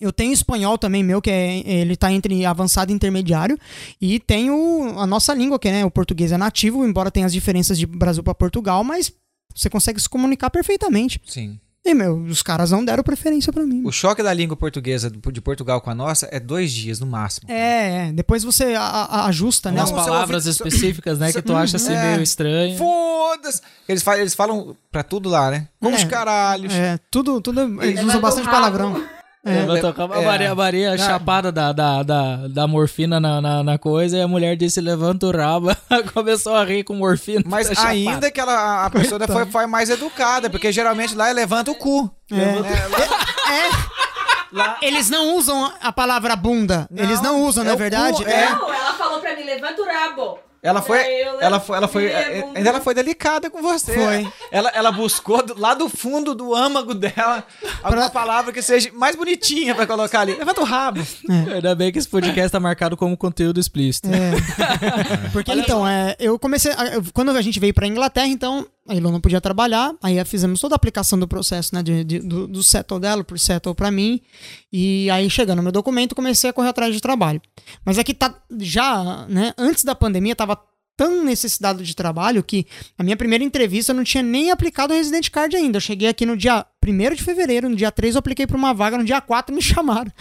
Eu 0.01 0.13
tenho 0.13 0.33
espanhol 0.33 0.79
também 0.79 1.03
meu, 1.05 1.21
que 1.21 1.31
é, 1.31 1.59
ele 1.69 1.95
tá 1.97 2.11
entre 2.13 2.45
avançado 2.47 2.91
e 2.91 2.95
intermediário. 2.95 3.59
E 4.01 4.19
tenho 4.19 4.99
a 4.99 5.07
nossa 5.07 5.35
língua, 5.35 5.59
que 5.59 5.71
né, 5.71 5.85
o 5.85 5.91
português 5.91 6.33
é 6.33 6.39
nativo, 6.39 6.85
embora 6.87 7.11
tenha 7.11 7.27
as 7.27 7.33
diferenças 7.33 7.79
de 7.79 7.87
Brasil 7.87 8.23
para 8.23 8.35
Portugal, 8.35 8.83
mas 8.83 9.13
você 9.55 9.69
consegue 9.69 10.01
se 10.01 10.09
comunicar 10.09 10.49
perfeitamente. 10.51 11.21
Sim. 11.27 11.59
E, 11.83 11.95
meu, 11.95 12.17
os 12.25 12.43
caras 12.43 12.71
não 12.73 12.85
deram 12.85 13.03
preferência 13.03 13.51
pra 13.51 13.63
mim. 13.65 13.83
O 13.87 13.91
choque 13.91 14.23
da 14.23 14.35
língua 14.35 14.55
portuguesa 14.55 15.11
de 15.11 15.41
Portugal 15.41 15.81
com 15.81 15.89
a 15.89 15.95
nossa 15.95 16.29
é 16.31 16.39
dois 16.39 16.71
dias 16.73 17.01
no 17.01 17.07
máximo. 17.07 17.51
É, 17.51 18.09
é. 18.09 18.13
Depois 18.13 18.45
você 18.45 18.75
a- 18.75 18.83
a- 18.83 19.27
ajusta, 19.29 19.71
né? 19.71 19.81
Umas 19.81 19.91
palavras 19.91 20.45
ouve- 20.47 20.51
específicas, 20.69 21.19
né? 21.19 21.33
Que 21.33 21.41
tu 21.41 21.55
acha 21.57 21.79
assim 21.79 21.95
É. 21.95 22.11
meio 22.13 22.23
estranho. 22.23 22.77
Foda-se! 22.77 23.63
Eles, 23.89 24.03
falam- 24.03 24.21
eles 24.21 24.35
falam 24.35 24.77
pra 24.93 25.03
tudo 25.03 25.31
lá, 25.31 25.51
né? 25.51 25.69
Com 25.81 25.89
os 25.91 26.03
É. 26.03 26.07
caralhos. 26.07 26.71
É, 26.73 26.99
tudo, 27.11 27.41
tudo. 27.41 27.83
Eles 27.83 28.05
usam 28.05 28.21
bastante 28.21 28.49
palavrão. 28.51 29.03
É. 29.45 29.63
Levantou 29.63 30.13
a, 30.13 30.21
É. 30.21 30.25
Maria, 30.27 30.53
a 30.53 30.55
Maria 30.55 30.99
chapada 30.99 31.51
da, 31.51 31.73
da, 31.73 32.03
da, 32.03 32.37
da 32.49 32.67
morfina 32.67 33.19
na, 33.19 33.41
na, 33.41 33.63
na 33.65 33.79
coisa 33.79 34.19
e 34.19 34.21
a 34.21 34.29
mulher 34.29 34.55
disse: 34.57 34.81
levanta 34.81 35.27
o 35.27 35.31
rabo. 35.33 35.69
Começou 36.13 36.55
a 36.55 36.65
rir 36.65 36.85
com 36.85 36.95
morfina. 36.95 37.43
Mas 37.47 37.69
tá 37.69 37.75
chapada. 37.75 37.91
ainda 37.91 38.31
que 38.31 38.39
ela, 38.39 38.85
a 38.85 38.91
pessoa 38.91 39.27
foi, 39.27 39.47
foi 39.47 39.67
mais 39.67 39.89
educada, 39.89 40.51
porque 40.51 40.71
geralmente 40.71 41.15
lá 41.15 41.31
é 41.31 41.33
levanta 41.33 41.71
o 41.71 41.75
cu. 41.75 42.11
Né? 42.31 42.57
Lá- 44.53 44.79
Eles 44.83 45.09
não 45.09 45.37
usam 45.37 45.73
a 45.81 45.93
palavra 45.93 46.35
bunda. 46.35 46.89
Eles 46.95 47.21
não 47.23 47.41
usam, 47.43 47.63
é 47.63 47.67
não 47.67 47.73
é 47.73 47.75
o 47.75 47.77
cu, 47.77 47.83
verdade? 47.83 48.25
é. 48.25 48.51
Não, 48.51 48.73
ela 48.75 48.93
falou 48.95 49.21
pra 49.21 49.37
mim, 49.37 49.45
levanta 49.45 49.81
o 49.81 49.87
rabo. 49.87 50.39
Ela 50.63 50.83
foi, 50.83 50.99
eu 50.99 51.41
ela 51.41 51.59
foi, 51.59 51.77
ela 51.79 51.89
foi, 51.89 52.03
levantei 52.05 52.33
a 52.35 52.37
é, 52.37 52.45
ainda 52.55 52.69
ela 52.69 52.81
foi 52.83 52.95
delicada 52.95 53.49
com 53.49 53.63
você. 53.63 53.95
Foi. 53.95 54.33
Ela, 54.53 54.69
ela 54.75 54.93
buscou 54.93 55.43
do- 55.43 55.59
lá 55.59 55.73
do 55.73 55.89
fundo 55.89 56.35
do 56.35 56.55
âmago 56.55 56.93
dela 56.95 57.45
alguma 57.83 58.11
palavra 58.11 58.53
que 58.53 58.61
seja 58.61 58.91
mais 58.93 59.17
bonitinha 59.17 59.75
pra 59.75 59.87
colocar 59.87 60.21
ali. 60.21 60.35
Levanta 60.35 60.61
o 60.61 60.65
rabo. 60.65 61.01
Ainda 61.55 61.75
bem 61.75 61.91
que 61.91 61.99
esse 61.99 62.09
podcast 62.09 62.53
tá 62.53 62.61
marcado 62.61 62.95
como 62.97 63.17
conteúdo 63.17 63.59
explícito. 63.59 64.09
É. 64.09 64.33
Porque 65.33 65.51
então, 65.53 65.87
é, 65.89 66.15
eu 66.19 66.39
comecei. 66.39 66.73
a- 66.73 66.95
eu- 66.95 67.05
quando 67.15 67.31
a 67.31 67.41
gente 67.43 67.59
veio 67.59 67.73
pra 67.73 67.87
Inglaterra, 67.87 68.27
então 68.29 68.67
a 68.89 68.95
Ilona 68.95 69.13
não 69.15 69.21
podia 69.21 69.41
trabalhar, 69.41 69.93
aí 70.03 70.23
fizemos 70.25 70.61
toda 70.61 70.75
a 70.75 70.77
aplicação 70.77 71.19
do 71.19 71.29
processo, 71.29 71.75
né, 71.75 71.83
de, 71.83 72.03
de- 72.05 72.19
do, 72.21 72.47
do 72.49 72.63
settle 72.63 72.99
dela 72.99 73.23
por 73.23 73.39
settle 73.39 73.75
pra 73.75 73.91
mim, 73.91 74.21
e 74.73 75.09
aí 75.11 75.29
chegando 75.31 75.61
o 75.61 75.63
meu 75.63 75.71
documento, 75.73 76.15
comecei 76.15 76.51
a 76.51 76.53
correr 76.53 76.69
atrás 76.71 76.95
de 76.95 77.01
trabalho. 77.01 77.41
Mas 77.85 77.99
aqui 77.99 78.13
tá, 78.15 78.35
já, 78.59 79.27
né, 79.29 79.53
antes 79.57 79.85
da 79.85 79.95
pandemia, 79.95 80.35
tava 80.35 80.59
tão 80.97 81.25
necessitado 81.25 81.83
de 81.83 81.95
trabalho 81.95 82.43
que 82.45 82.67
a 82.99 83.03
minha 83.03 83.17
primeira 83.17 83.43
entrevista 83.43 83.93
eu 83.93 83.97
não 83.97 84.05
tinha 84.05 84.23
nem 84.23 84.51
aplicado 84.51 84.93
o 84.93 84.97
Resident 84.97 85.31
Card 85.31 85.57
ainda. 85.57 85.79
Eu 85.79 85.81
cheguei 85.81 86.09
aqui 86.09 86.27
no 86.27 86.37
dia 86.37 86.67
1 86.87 87.15
de 87.15 87.23
fevereiro, 87.23 87.71
no 87.71 87.77
dia 87.77 87.91
3 87.91 88.17
eu 88.17 88.19
apliquei 88.19 88.47
pra 88.47 88.57
uma 88.57 88.75
vaga, 88.75 88.99
no 88.99 89.05
dia 89.05 89.19
4 89.21 89.55
me 89.55 89.63
chamaram. 89.63 90.13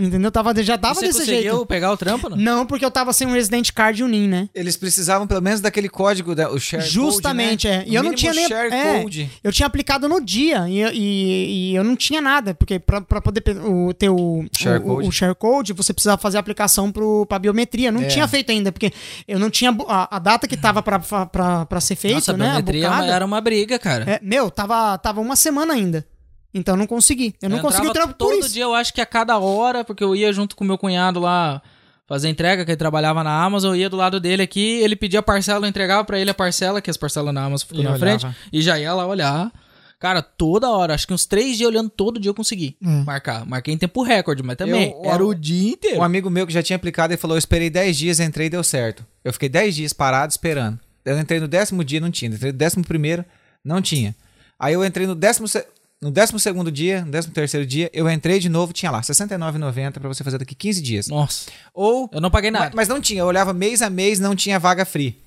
Entendeu? 0.00 0.30
Tava, 0.30 0.54
já 0.62 0.78
tava 0.78 0.94
Você 0.94 1.06
desse 1.08 1.18
conseguiu 1.18 1.40
jeito. 1.42 1.66
pegar 1.66 1.92
o 1.92 1.96
trampo, 1.96 2.28
não? 2.30 2.36
Não, 2.36 2.66
porque 2.66 2.84
eu 2.84 2.90
tava 2.90 3.12
sem 3.12 3.26
um 3.26 3.32
Resident 3.32 3.70
Card 3.72 4.00
e 4.00 4.04
um 4.04 4.08
NIN, 4.08 4.28
né? 4.28 4.48
Eles 4.54 4.76
precisavam 4.76 5.26
pelo 5.26 5.42
menos 5.42 5.60
daquele 5.60 5.88
código, 5.88 6.34
da, 6.34 6.50
o 6.50 6.58
share 6.58 6.82
Justamente, 6.82 7.66
code, 7.68 7.78
né? 7.78 7.84
é. 7.86 7.88
E 7.90 7.94
eu 7.94 8.02
não 8.02 8.12
O 8.12 8.14
tinha 8.14 8.32
nem. 8.32 8.48
share 8.48 8.72
é, 8.72 9.02
code. 9.02 9.30
eu 9.44 9.52
tinha 9.52 9.66
aplicado 9.66 10.08
no 10.08 10.20
dia 10.20 10.66
e, 10.68 10.80
e- 10.96 11.70
e 11.72 11.76
eu 11.76 11.84
não 11.84 11.94
tinha 11.94 12.20
nada, 12.22 12.54
porque 12.54 12.78
pra, 12.78 13.00
pra 13.00 13.20
poder 13.20 13.42
o, 13.64 13.92
ter 13.92 14.08
o 14.08 14.44
Share 14.56 14.78
o, 14.78 14.82
code. 14.82 15.08
o 15.08 15.12
share 15.12 15.34
code, 15.34 15.72
você 15.72 15.92
precisava 15.92 16.20
fazer 16.20 16.38
a 16.38 16.40
aplicação 16.40 16.90
pro, 16.90 17.26
pra 17.26 17.38
biometria. 17.38 17.92
Não 17.92 18.02
É. 18.02 18.06
tinha 18.06 18.26
feito 18.26 18.50
ainda, 18.50 18.72
porque 18.72 18.92
eu 19.28 19.38
não 19.38 19.50
tinha. 19.50 19.70
A, 19.86 20.16
a 20.16 20.18
data 20.18 20.48
que 20.48 20.56
tava 20.56 20.82
pra, 20.82 20.98
pra, 20.98 21.26
pra, 21.26 21.66
pra 21.66 21.80
ser 21.80 21.96
feito, 21.96 22.14
Nossa, 22.14 22.32
a 22.32 22.36
né? 22.36 22.46
A 22.46 22.48
biometria 22.52 22.88
bocada, 22.90 23.06
era 23.12 23.24
uma 23.26 23.40
briga, 23.40 23.78
cara. 23.78 24.04
é, 24.10 24.20
meu, 24.22 24.50
tava, 24.50 24.96
tava 24.98 25.20
uma 25.20 25.36
semana 25.36 25.74
ainda. 25.74 26.06
Então 26.52 26.74
eu 26.74 26.78
não 26.78 26.86
consegui. 26.86 27.34
Eu 27.40 27.48
não 27.48 27.58
Eu 27.58 27.62
consegui 27.62 27.86
o 27.88 27.92
trampo 27.92 28.14
por 28.14 28.26
todo 28.26 28.38
isso. 28.40 28.52
dia, 28.52 28.64
eu 28.64 28.74
acho 28.74 28.92
que 28.92 29.00
a 29.00 29.06
cada 29.06 29.38
hora, 29.38 29.84
porque 29.84 30.02
eu 30.02 30.14
ia 30.16 30.32
junto 30.32 30.56
com 30.56 30.64
meu 30.64 30.76
cunhado 30.78 31.20
lá 31.20 31.62
fazer 32.08 32.28
entrega, 32.28 32.64
que 32.64 32.70
ele 32.72 32.76
trabalhava 32.76 33.22
na 33.22 33.42
Amazon, 33.44 33.70
eu 33.70 33.76
ia 33.76 33.88
do 33.88 33.96
lado 33.96 34.18
dele 34.18 34.42
aqui, 34.42 34.80
ele 34.82 34.96
pedia 34.96 35.20
a 35.20 35.22
parcela, 35.22 35.64
eu 35.64 35.68
entregava 35.68 36.04
pra 36.04 36.18
ele 36.18 36.28
a 36.30 36.34
parcela, 36.34 36.80
que 36.82 36.90
as 36.90 36.96
parcelas 36.96 37.32
na 37.32 37.44
Amazon 37.44 37.68
ficam 37.68 37.80
E 37.82 37.84
na 37.84 37.90
olhava. 37.92 38.18
frente, 38.18 38.36
e 38.52 38.60
já 38.60 38.76
ia 38.80 38.92
lá 38.92 39.06
olhar. 39.06 39.52
Cara, 40.00 40.20
toda 40.22 40.70
hora, 40.70 40.94
acho 40.94 41.06
que 41.06 41.12
uns 41.12 41.26
três 41.26 41.56
dias 41.58 41.68
olhando 41.68 41.88
todo 41.90 42.18
dia 42.18 42.30
eu 42.30 42.34
consegui 42.34 42.74
Hum. 42.82 43.04
marcar. 43.04 43.44
Marquei 43.46 43.74
em 43.74 43.76
tempo 43.78 44.02
recorde, 44.02 44.42
mas 44.42 44.56
também 44.56 44.90
Eu- 44.90 45.08
era 45.10 45.24
o 45.24 45.34
dia 45.34 45.72
inteiro. 45.72 45.98
Um 46.00 46.02
amigo 46.02 46.28
meu 46.30 46.46
que 46.46 46.52
já 46.54 46.62
tinha 46.62 46.74
aplicado, 46.74 47.12
ele 47.12 47.20
falou: 47.20 47.36
Eu 47.36 47.38
esperei 47.38 47.68
10 47.70 47.96
dias, 47.98 48.18
entrei 48.18 48.46
e 48.46 48.50
deu 48.50 48.64
certo. 48.64 49.04
Eu 49.22 49.32
fiquei 49.32 49.48
10 49.50 49.76
dias 49.76 49.92
parado 49.92 50.32
esperando. 50.32 50.80
Eu 51.04 51.18
entrei 51.18 51.38
no 51.38 51.46
décimo 51.46 51.84
dia, 51.84 52.00
não 52.00 52.10
tinha. 52.10 52.30
Entrei 52.30 52.50
no 52.50 52.56
décimo 52.58 52.82
primeiro, 52.84 53.24
não 53.62 53.80
tinha. 53.82 54.16
Aí 54.58 54.72
eu 54.74 54.82
entrei 54.84 55.06
no 55.06 55.14
décimo, 55.14 55.46
se- 55.46 55.66
no 56.00 56.10
décimo 56.10 56.38
segundo 56.38 56.70
dia, 56.72 57.04
no 57.04 57.10
décimo 57.10 57.34
terceiro 57.34 57.66
dia, 57.66 57.90
eu 57.92 58.08
entrei 58.10 58.38
de 58.38 58.48
novo, 58.48 58.72
tinha 58.72 58.90
lá 58.90 58.98
R$ 58.98 59.04
69,90 59.04 59.92
pra 59.92 60.08
você 60.08 60.24
fazer 60.24 60.38
daqui 60.38 60.54
15 60.54 60.82
dias. 60.82 61.08
Nossa, 61.08 61.50
Ou. 61.74 62.08
eu 62.12 62.20
não 62.20 62.30
paguei 62.30 62.50
Mas, 62.50 62.60
nada. 62.62 62.72
mas 62.76 62.88
não 62.88 63.00
tinha, 63.00 63.20
eu 63.20 63.26
olhava 63.26 63.52
mês 63.52 63.82
a 63.82 63.90
mês, 63.90 64.18
não 64.18 64.34
tinha 64.34 64.58
vaga 64.58 64.84
free. 64.84 65.18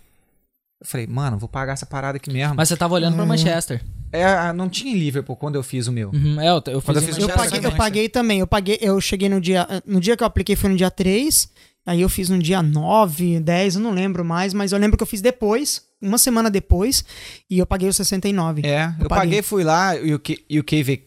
Eu 0.82 0.88
falei, 0.88 1.08
mano, 1.08 1.38
vou 1.38 1.48
pagar 1.48 1.74
essa 1.74 1.86
parada 1.86 2.18
aqui 2.18 2.32
mesmo. 2.32 2.56
Mas 2.56 2.68
você 2.68 2.76
tava 2.76 2.94
olhando 2.94 3.16
pra 3.16 3.26
Manchester. 3.26 3.82
É, 4.12 4.26
ah, 4.26 4.54
não 4.54 4.68
tinha 4.70 4.94
em 4.94 4.98
Liverpool 4.98 5.36
quando 5.36 5.56
eu 5.56 5.64
fiz 5.64 5.88
o 5.88 5.92
meu. 5.92 6.10
Uhum, 6.12 6.40
é, 6.40 6.50
eu, 6.50 6.62
eu 6.68 6.82
Quando 6.82 7.00
fiz, 7.02 7.10
eu 7.10 7.16
fiz 7.16 7.24
Eu 7.24 7.30
paguei, 7.30 7.58
eu 7.58 7.62
também. 7.64 7.78
paguei 7.78 8.10
também. 8.10 8.40
Eu 8.42 8.48
paguei, 8.48 8.78
eu 8.82 9.02
cheguei 9.02 9.30
no 9.30 9.40
dia. 9.42 9.66
No 9.88 10.00
dia 10.00 10.16
que 10.18 10.22
eu 10.22 10.28
apliquei 10.28 10.56
foi 10.56 10.70
no 10.70 10.76
dia 10.76 10.92
3. 10.92 11.50
Aí 11.86 12.02
eu 12.02 12.10
fiz 12.10 12.30
no 12.30 12.38
dia 12.38 12.62
9, 12.62 13.40
10, 13.40 13.76
eu 13.76 13.82
não 13.82 13.92
lembro 13.92 14.24
mais, 14.24 14.54
mas 14.54 14.72
eu 14.72 14.78
lembro 14.80 14.96
que 14.98 15.04
eu 15.04 15.08
fiz 15.08 15.20
depois, 15.20 15.82
uma 16.04 16.18
semana 16.18 16.50
depois, 16.50 17.04
e 17.50 17.60
eu 17.60 17.66
paguei 17.66 17.88
os 17.90 17.96
69. 17.96 18.62
É, 18.66 18.86
eu, 19.00 19.08
paguei. 19.08 19.08
paguei, 19.10 19.42
fui 19.42 19.64
lá, 19.64 19.96
e 19.98 20.14
o 20.14 20.20
que 20.20 20.44
e 20.50 20.60
o 20.60 20.64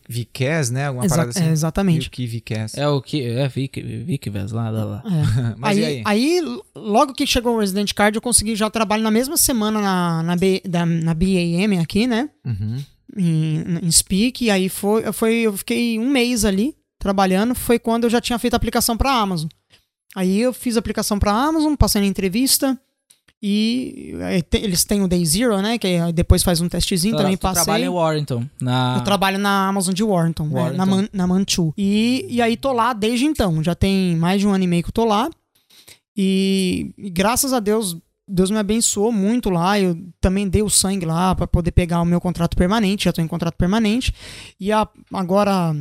VCAS, 0.08 0.70
né? 0.70 0.86
Alguma 0.86 1.04
Exa- 1.04 1.14
parada 1.16 1.30
assim. 1.30 1.48
é, 1.48 1.52
exatamente. 1.52 2.04
E 2.06 2.08
o 2.08 2.10
que 2.10 2.26
VCAS. 2.26 2.74
É 2.76 2.88
o 2.88 3.00
que. 3.00 3.22
É 3.22 3.48
Vic, 3.48 3.80
Vic, 3.80 4.30
Vez, 4.30 4.52
lá, 4.52 4.70
lá, 4.70 4.84
lá. 4.84 5.02
Mas 5.58 5.76
aí, 5.76 5.82
e 5.82 5.86
aí? 5.86 6.02
aí, 6.04 6.40
logo 6.74 7.12
que 7.12 7.26
chegou 7.26 7.56
o 7.56 7.60
Resident 7.60 7.92
Card, 7.92 8.16
eu 8.16 8.22
consegui 8.22 8.56
já 8.56 8.70
trabalho 8.70 9.02
na 9.02 9.10
mesma 9.10 9.36
semana 9.36 9.80
na, 9.80 10.22
na, 10.22 10.36
B, 10.36 10.62
da, 10.64 10.86
na 10.86 11.14
BAM 11.14 11.80
aqui, 11.82 12.06
né? 12.06 12.30
Uhum. 12.44 12.82
Em, 13.16 13.78
em 13.82 13.90
Speak. 13.90 14.44
E 14.44 14.50
aí 14.50 14.68
foi, 14.68 15.12
foi, 15.12 15.34
eu 15.36 15.56
fiquei 15.56 15.98
um 15.98 16.10
mês 16.10 16.44
ali 16.44 16.74
trabalhando. 16.98 17.54
Foi 17.54 17.78
quando 17.78 18.04
eu 18.04 18.10
já 18.10 18.20
tinha 18.20 18.38
feito 18.38 18.54
a 18.54 18.56
aplicação 18.56 18.96
pra 18.96 19.12
Amazon. 19.12 19.48
Aí 20.14 20.40
eu 20.40 20.52
fiz 20.52 20.76
a 20.76 20.78
aplicação 20.78 21.18
pra 21.18 21.30
Amazon, 21.30 21.74
passei 21.74 22.00
na 22.00 22.06
entrevista. 22.06 22.78
E 23.48 24.42
te- 24.50 24.58
eles 24.58 24.84
têm 24.84 25.02
o 25.02 25.08
Day 25.08 25.24
Zero, 25.24 25.60
né? 25.62 25.78
Que 25.78 25.98
depois 26.12 26.42
faz 26.42 26.60
um 26.60 26.68
testezinho, 26.68 27.16
também 27.16 27.36
passei. 27.36 27.62
trabalha 27.62 27.84
em 27.84 27.88
Warrington. 27.88 28.44
Na... 28.60 28.96
Eu 28.98 29.04
trabalho 29.04 29.38
na 29.38 29.68
Amazon 29.68 29.94
de 29.94 30.02
Warrington, 30.02 30.46
né, 30.48 30.54
Warrington. 30.60 30.76
na, 30.78 30.86
Man, 30.86 31.08
na 31.12 31.26
Manchu. 31.26 31.72
E, 31.78 32.26
e 32.28 32.42
aí 32.42 32.56
tô 32.56 32.72
lá 32.72 32.92
desde 32.92 33.24
então. 33.24 33.62
Já 33.62 33.74
tem 33.74 34.16
mais 34.16 34.40
de 34.40 34.48
um 34.48 34.52
ano 34.52 34.64
e 34.64 34.66
meio 34.66 34.82
que 34.82 34.88
eu 34.88 34.92
tô 34.92 35.04
lá. 35.04 35.30
E, 36.16 36.92
e 36.98 37.10
graças 37.10 37.52
a 37.52 37.60
Deus, 37.60 37.96
Deus 38.28 38.50
me 38.50 38.58
abençoou 38.58 39.12
muito 39.12 39.48
lá. 39.50 39.78
Eu 39.78 39.96
também 40.20 40.48
dei 40.48 40.62
o 40.62 40.70
sangue 40.70 41.06
lá 41.06 41.34
pra 41.34 41.46
poder 41.46 41.70
pegar 41.70 42.00
o 42.00 42.04
meu 42.06 42.20
contrato 42.20 42.56
permanente. 42.56 43.04
Já 43.04 43.12
tô 43.12 43.20
em 43.22 43.28
contrato 43.28 43.54
permanente. 43.54 44.12
E 44.58 44.72
a- 44.72 44.88
agora, 45.12 45.72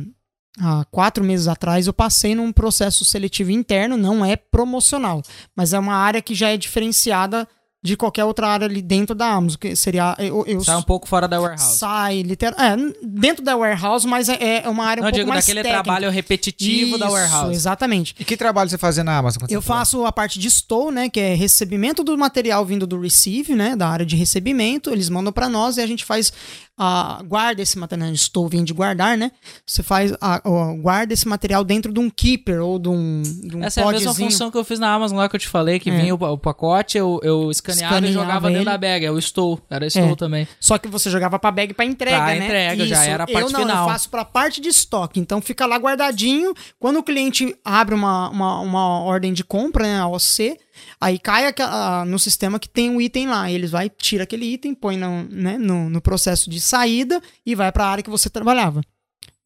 há 0.60 0.84
quatro 0.90 1.24
meses 1.24 1.48
atrás, 1.48 1.86
eu 1.86 1.92
passei 1.92 2.34
num 2.34 2.52
processo 2.52 3.04
seletivo 3.04 3.50
interno. 3.50 3.96
Não 3.96 4.24
é 4.24 4.36
promocional, 4.36 5.22
mas 5.56 5.72
é 5.72 5.78
uma 5.78 5.94
área 5.96 6.22
que 6.22 6.34
já 6.34 6.50
é 6.50 6.56
diferenciada 6.56 7.48
de 7.86 7.96
qualquer 7.96 8.24
outra 8.24 8.48
área 8.48 8.66
ali 8.66 8.82
dentro 8.82 9.14
da 9.14 9.28
Amazon. 9.28 9.58
Que 9.58 9.74
seria. 9.76 10.14
Eu, 10.18 10.44
eu 10.46 10.62
Sai 10.62 10.76
um 10.76 10.82
pouco 10.82 11.06
fora 11.08 11.26
da 11.28 11.40
warehouse. 11.40 11.78
Sai, 11.78 12.22
literal. 12.22 12.58
É, 12.60 12.76
dentro 13.02 13.44
da 13.44 13.56
warehouse, 13.56 14.06
mas 14.06 14.28
é, 14.28 14.62
é 14.64 14.68
uma 14.68 14.84
área 14.84 15.00
um 15.00 15.04
Não, 15.04 15.08
eu 15.08 15.12
pouco 15.12 15.16
digo 15.18 15.28
mais 15.30 15.44
daquele 15.46 15.62
técnica. 15.62 15.82
trabalho 15.84 16.10
repetitivo 16.10 16.98
da 16.98 17.06
Isso, 17.06 17.14
warehouse. 17.14 17.54
Exatamente. 17.54 18.14
E 18.18 18.24
que 18.24 18.36
trabalho 18.36 18.68
você 18.68 18.76
fazia 18.78 19.04
na 19.04 19.16
Amazon? 19.16 19.40
quando 19.40 19.52
Eu 19.52 19.62
faço 19.62 20.04
a 20.04 20.12
parte 20.12 20.38
de 20.38 20.48
store, 20.48 20.94
né, 20.94 21.08
que 21.08 21.20
é 21.20 21.34
recebimento 21.34 22.02
do 22.04 22.16
material 22.18 22.64
vindo 22.64 22.86
do 22.86 23.00
receive, 23.00 23.54
né, 23.54 23.74
da 23.76 23.88
área 23.88 24.04
de 24.04 24.16
recebimento. 24.16 24.90
Eles 24.90 25.08
mandam 25.08 25.32
pra 25.32 25.48
nós 25.48 25.76
e 25.76 25.80
a 25.80 25.86
gente 25.86 26.04
faz 26.04 26.32
a 26.78 27.22
guarda 27.26 27.62
esse 27.62 27.78
material. 27.78 28.12
Store 28.12 28.50
vem 28.50 28.62
de 28.64 28.72
guardar, 28.74 29.16
né? 29.16 29.30
Você 29.64 29.82
faz 29.82 30.12
a, 30.20 30.34
a- 30.36 30.74
guarda 30.74 31.12
esse 31.14 31.26
material 31.26 31.64
dentro 31.64 31.90
de 31.92 31.98
um 32.00 32.10
keeper 32.10 32.60
ou 32.62 32.78
de 32.78 32.88
um, 32.88 33.22
de 33.22 33.56
um 33.56 33.64
Essa 33.64 33.80
é 33.80 33.84
a 33.84 33.86
mesma 33.92 34.06
podzinho. 34.08 34.30
função 34.30 34.50
que 34.50 34.58
eu 34.58 34.64
fiz 34.64 34.78
na 34.78 34.92
Amazon 34.92 35.16
lá 35.18 35.28
que 35.28 35.36
eu 35.36 35.40
te 35.40 35.48
falei, 35.48 35.78
que 35.80 35.88
É. 35.88 35.96
vinha 35.96 36.14
o, 36.14 36.18
o 36.22 36.36
pacote, 36.38 36.98
eu, 36.98 37.18
eu 37.22 37.50
escaneava, 37.76 38.06
e 38.08 38.12
jogava 38.12 38.46
dentro 38.48 38.58
ele. 38.62 38.64
da 38.64 38.78
bag. 38.78 39.04
Eu 39.04 39.18
estou, 39.18 39.60
era 39.70 39.86
estou 39.86 40.02
É. 40.10 40.16
também. 40.16 40.48
Só 40.60 40.78
que 40.78 40.88
você 40.88 41.10
jogava 41.10 41.38
pra 41.38 41.50
bag 41.50 41.72
pra 41.74 41.84
entrega, 41.84 42.16
Pra 42.16 42.26
né? 42.26 42.44
entrega, 42.44 42.86
já 42.86 43.04
era 43.04 43.24
a 43.24 43.26
parte 43.26 43.40
eu 43.42 43.50
não, 43.50 43.60
final. 43.60 43.86
Eu 43.86 43.92
faço 43.92 44.10
pra 44.10 44.24
parte 44.24 44.60
de 44.60 44.68
estoque. 44.68 45.18
Então 45.20 45.40
fica 45.40 45.66
lá 45.66 45.76
guardadinho. 45.76 46.52
Quando 46.78 46.98
o 46.98 47.02
cliente 47.02 47.56
abre 47.64 47.94
uma, 47.94 48.28
uma, 48.30 48.60
uma 48.60 49.00
ordem 49.00 49.32
de 49.32 49.42
compra, 49.44 49.84
né, 49.84 49.98
a 50.00 50.06
OC, 50.08 50.56
aí 51.00 51.18
cai 51.18 51.46
aquela- 51.46 52.04
no 52.04 52.18
sistema 52.18 52.58
que 52.58 52.68
tem 52.68 52.94
o 52.94 53.00
item 53.00 53.26
lá. 53.28 53.50
Eles 53.50 53.70
vai, 53.70 53.88
tira 53.88 54.24
aquele 54.24 54.44
item, 54.46 54.74
põe 54.74 54.96
no, 54.96 55.24
né, 55.30 55.56
no, 55.58 55.88
no 55.88 56.00
processo 56.00 56.50
de 56.50 56.60
saída 56.60 57.20
e 57.44 57.54
vai 57.54 57.70
pra 57.72 57.86
área 57.86 58.02
que 58.02 58.10
você 58.10 58.28
trabalhava. 58.30 58.80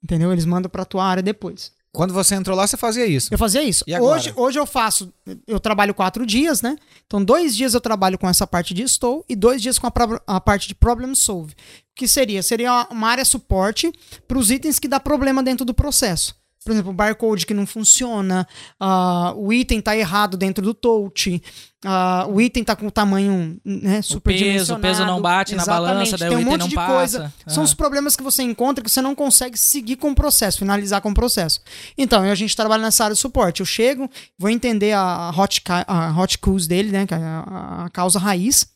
Entendeu? 0.02 0.32
Eles 0.32 0.44
mandam 0.47 0.70
pra 0.70 0.85
tua 0.85 1.05
área 1.05 1.23
depois. 1.23 1.73
Quando 1.93 2.15
você 2.15 2.37
entrou 2.37 2.57
lá, 2.57 2.67
você 2.67 2.77
fazia 2.77 3.05
isso. 3.05 3.29
Eu 3.33 3.39
fazia 3.39 3.62
isso. 3.62 3.85
Hoje, 4.01 4.33
hoje 4.37 4.59
eu 4.59 4.67
faço, 4.67 5.12
eu 5.47 5.59
trabalho 5.59 5.93
quatro 5.93 6.25
dias, 6.25 6.62
né? 6.62 6.77
Então, 7.05 7.23
dois 7.25 7.57
dias 7.57 7.75
eu 7.75 7.81
trabalho 7.81 8.17
com 8.17 8.29
essa 8.29 8.47
parte 8.47 8.73
de 8.73 8.83
store 8.83 9.25
e 9.29 9.35
dois 9.35 9.61
dias 9.61 9.79
com 9.79 9.89
a, 9.89 9.93
a 10.27 10.41
parte 10.41 10.69
de 10.69 10.75
problem 10.75 11.15
solve. 11.17 11.53
O 11.53 11.57
que 11.97 12.07
seria? 12.07 12.43
Seria 12.43 12.87
uma 12.91 13.09
área 13.09 13.25
suporte 13.25 13.93
para 14.29 14.39
os 14.39 14.51
itens 14.51 14.79
que 14.79 14.87
dá 14.87 15.01
problema 15.01 15.43
dentro 15.43 15.65
do 15.65 15.75
processo. 15.75 16.40
Por 16.62 16.73
exemplo, 16.73 16.91
o 16.91 16.95
barcode 16.95 17.47
que 17.47 17.55
não 17.55 17.66
funciona, 17.66 18.47
ah, 18.78 19.32
o 19.35 19.51
item 19.51 19.81
tá 19.81 19.97
errado 19.97 20.37
dentro 20.37 20.62
do 20.62 20.74
touch, 20.74 21.43
ah, 21.82 22.27
o 22.28 22.39
item 22.39 22.62
tá 22.62 22.77
com 22.77 22.87
o 22.87 22.91
tamanho 22.91 23.59
né, 23.65 24.01
O 24.01 24.03
super 24.03 24.39
peso, 24.39 24.74
o 24.74 24.78
peso 24.78 25.07
não 25.07 25.23
bate 25.23 25.55
na 25.55 25.65
balança, 25.65 26.19
daí 26.19 26.28
Tem 26.28 26.37
o 26.37 26.41
um 26.43 26.45
monte 26.45 26.69
de 26.69 26.74
passa. 26.74 26.93
coisa. 26.95 27.35
São 27.47 27.62
Ah. 27.62 27.65
os 27.65 27.73
problemas 27.73 28.15
que 28.15 28.23
você 28.23 28.43
encontra 28.43 28.85
que 28.85 28.91
você 28.91 29.01
não 29.01 29.15
consegue 29.15 29.57
seguir 29.59 29.97
com 29.97 30.11
o 30.11 30.15
processo, 30.15 30.59
finalizar 30.59 31.01
com 31.01 31.11
o 31.11 31.15
processo. 31.15 31.61
Então, 31.97 32.23
a 32.23 32.35
gente 32.35 32.55
trabalha 32.55 32.82
nessa 32.82 33.05
área 33.05 33.15
de 33.15 33.20
suporte. 33.20 33.61
Eu 33.61 33.66
chego, 33.66 34.11
vou 34.39 34.51
entender 34.51 34.93
a 34.93 35.31
hot, 35.35 35.62
a 35.87 36.15
hot 36.20 36.37
cause 36.39 36.69
dele, 36.69 36.91
né, 36.93 37.07
é 37.11 37.15
a, 37.15 37.85
a 37.87 37.91
causa 37.91 38.19
raiz, 38.19 38.69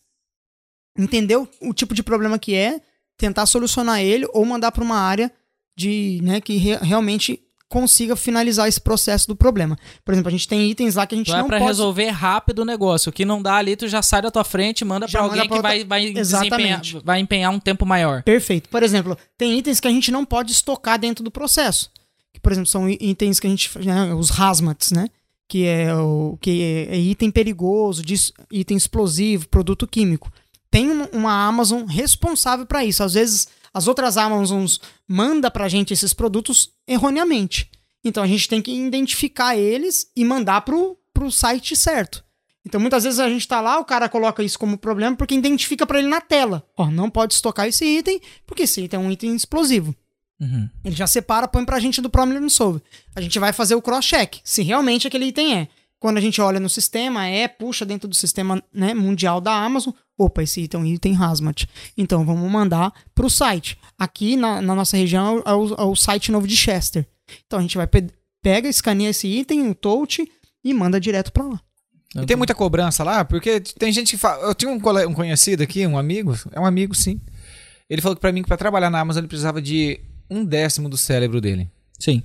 entender 0.99 1.37
o, 1.37 1.47
o 1.61 1.75
tipo 1.75 1.95
de 1.95 2.03
problema 2.03 2.39
que 2.39 2.55
é, 2.55 2.81
tentar 3.19 3.45
solucionar 3.45 4.01
ele 4.01 4.27
ou 4.33 4.43
mandar 4.47 4.73
para 4.73 4.83
uma 4.83 4.97
área 4.99 5.31
de, 5.77 6.21
né, 6.23 6.41
que 6.41 6.57
re- 6.57 6.77
realmente 6.79 7.41
consiga 7.75 8.15
finalizar 8.15 8.69
esse 8.69 8.81
processo 8.81 9.27
do 9.27 9.35
problema. 9.35 9.77
Por 10.05 10.13
exemplo, 10.15 10.29
a 10.29 10.31
gente 10.31 10.47
tem 10.47 10.71
itens 10.71 10.95
lá 10.95 11.07
que 11.09 11.15
a 11.17 11.19
gente 11.19 11.27
Tu 11.27 11.35
é 11.35 11.39
não 11.39 11.49
pra 11.49 11.59
pode 11.59 11.69
resolver 11.69 12.09
rápido 12.11 12.61
o 12.61 12.65
negócio. 12.65 13.11
O 13.11 13.13
que 13.13 13.25
não 13.25 13.43
dá 13.43 13.57
ali, 13.57 13.75
tu 13.75 13.89
já 13.89 14.01
sai 14.01 14.23
da 14.23 14.31
tua 14.31 14.45
frente, 14.45 14.85
manda 14.85 15.09
Já 15.09 15.19
pra 15.19 15.23
manda 15.29 15.35
alguém 15.43 15.49
pra 15.49 15.57
que 15.57 15.63
vai, 15.63 15.79
outra- 15.79 15.89
vai, 15.89 16.05
Exatamente. 16.17 16.61
desempenhar, 16.81 17.03
vai 17.05 17.19
empenhar 17.21 17.51
um 17.53 17.59
tempo 17.59 17.85
maior. 17.85 18.23
Perfeito. 18.23 18.69
Por 18.69 18.83
exemplo, 18.85 19.19
tem 19.37 19.59
itens 19.59 19.81
que 19.81 19.89
a 19.89 19.91
gente 19.91 20.13
não 20.13 20.25
pode 20.25 20.53
estocar 20.53 20.99
dentro 20.99 21.25
do 21.25 21.31
processo. 21.33 21.91
Que, 22.33 22.39
por 22.41 22.53
exemplo, 22.53 22.69
são 22.71 22.89
itens 22.89 23.41
que 23.41 23.47
a 23.49 23.51
gente. 23.51 23.71
Né, 23.85 24.15
os 24.15 24.31
hazmats, 24.39 24.93
né? 24.93 25.09
Que 25.49 25.67
é 25.67 25.93
o 25.95 26.39
que 26.41 26.63
é, 26.63 26.95
é 26.95 26.99
item 26.99 27.31
perigoso, 27.31 28.03
item 28.53 28.77
explosivo, 28.77 29.49
produto 29.49 29.87
químico. 29.87 30.33
Tem 30.71 30.91
uma, 30.91 31.09
uma 31.13 31.47
Amazon 31.47 31.85
responsável 31.87 32.65
para 32.67 32.85
isso. 32.85 33.03
Às 33.03 33.15
vezes, 33.15 33.49
as 33.75 33.89
outras 33.89 34.17
Amazons 34.17 34.81
mandam 35.07 35.51
pra 35.51 35.69
gente 35.69 35.93
esses 35.93 36.15
produtos 36.15 36.71
erroneamente. 36.87 37.69
Então 38.05 38.23
a 38.23 38.27
gente 38.27 38.49
tem 38.49 38.63
que 38.63 38.73
identificar 38.73 39.57
eles 39.57 40.11
e 40.15 40.25
mandar 40.25 40.61
pro, 40.61 40.97
pro 41.13 41.33
site 41.33 41.75
certo. 41.75 42.25
Então 42.65 42.81
muitas 42.81 43.05
vezes 43.05 43.19
a 43.19 43.29
gente 43.29 43.47
tá 43.47 43.61
lá, 43.61 43.79
o 43.79 43.85
cara 43.85 44.09
coloca 44.09 44.43
isso 44.43 44.59
como 44.59 44.79
problema 44.79 45.17
porque 45.17 45.35
identifica 45.35 45.87
pra 45.87 45.99
ele 45.99 46.09
na 46.09 46.21
tela. 46.21 46.65
Ó, 46.77 46.87
não 46.91 47.11
pode 47.11 47.35
estocar 47.35 47.67
esse 47.67 47.85
item, 47.85 48.21
porque 48.47 48.63
esse 48.63 48.83
item 48.83 49.01
é 49.01 49.03
um 49.03 49.11
item 49.11 49.35
explosivo. 49.35 49.95
Uhum. 50.41 50.69
Ele 50.85 50.95
já 50.95 51.07
separa, 51.07 51.49
põe 51.49 51.65
pra 51.65 51.81
gente 51.81 52.01
do 52.01 52.11
Problem 52.11 52.49
Solve. 52.49 52.83
A 53.15 53.21
gente 53.21 53.39
vai 53.39 53.53
fazer 53.53 53.75
o 53.75 53.83
cross-check, 53.83 54.41
se 54.45 54.63
realmente 54.63 55.07
aquele 55.07 55.27
item 55.27 55.59
é. 55.59 55.69
Quando 55.99 56.19
a 56.19 56.21
gente 56.21 56.41
olha 56.41 56.61
no 56.61 56.69
sistema, 56.69 57.27
é, 57.27 57.49
puxa 57.49 57.85
dentro 57.85 58.09
do 58.09 58.15
sistema 58.15 58.63
né, 58.73 58.93
mundial 58.93 59.41
da 59.41 59.55
Amazon, 59.55 59.95
opa, 60.19 60.43
esse 60.43 60.63
item 60.63 60.81
é 60.81 60.85
um 60.85 60.87
item 60.87 61.17
Hazmat. 61.17 61.67
Então 61.97 62.25
vamos 62.25 62.51
mandar 62.51 62.93
pro 63.15 63.31
site. 63.31 63.79
Aqui 63.99 64.37
na, 64.37 64.61
na 64.61 64.75
nossa 64.75 64.97
região 64.97 65.43
é 65.45 65.53
o, 65.53 65.75
é 65.75 65.83
o 65.83 65.97
site 65.97 66.33
novo 66.33 66.47
de 66.47 66.57
Chester. 66.57 67.07
Então 67.47 67.59
a 67.59 67.63
gente 67.63 67.77
vai 67.77 67.87
pe 67.87 68.07
pega, 68.43 68.69
escaneia 68.69 69.09
esse 69.09 69.27
item, 69.27 69.71
o 69.71 69.75
touch 69.75 70.23
e 70.63 70.75
manda 70.75 71.01
direto 71.01 71.33
pra 71.33 71.45
lá. 71.45 71.61
E 72.15 72.27
tem 72.27 72.37
muita 72.37 72.55
cobrança 72.55 73.03
lá, 73.03 73.25
porque 73.25 73.61
tem 73.61 73.91
gente 73.91 74.13
que 74.13 74.19
fala. 74.19 74.45
Eu 74.45 74.55
tinha 74.55 74.71
um, 74.71 74.77
um 74.77 75.15
conhecido 75.15 75.63
aqui, 75.63 75.87
um 75.87 75.99
amigo, 75.99 76.37
é 76.53 76.61
um 76.61 76.67
amigo 76.67 76.95
sim. 76.95 77.21
Ele 77.89 78.03
falou 78.03 78.15
que 78.15 78.21
pra 78.21 78.31
mim 78.31 78.43
que 78.43 78.49
pra 78.49 78.57
trabalhar 78.57 78.91
na 78.91 79.01
Amazon 79.01 79.21
ele 79.21 79.29
precisava 79.29 79.61
de 79.61 79.99
um 80.31 80.45
décimo 80.45 80.89
do 80.89 80.97
cérebro 80.97 81.41
dele. 81.41 81.69
Sim. 81.99 82.23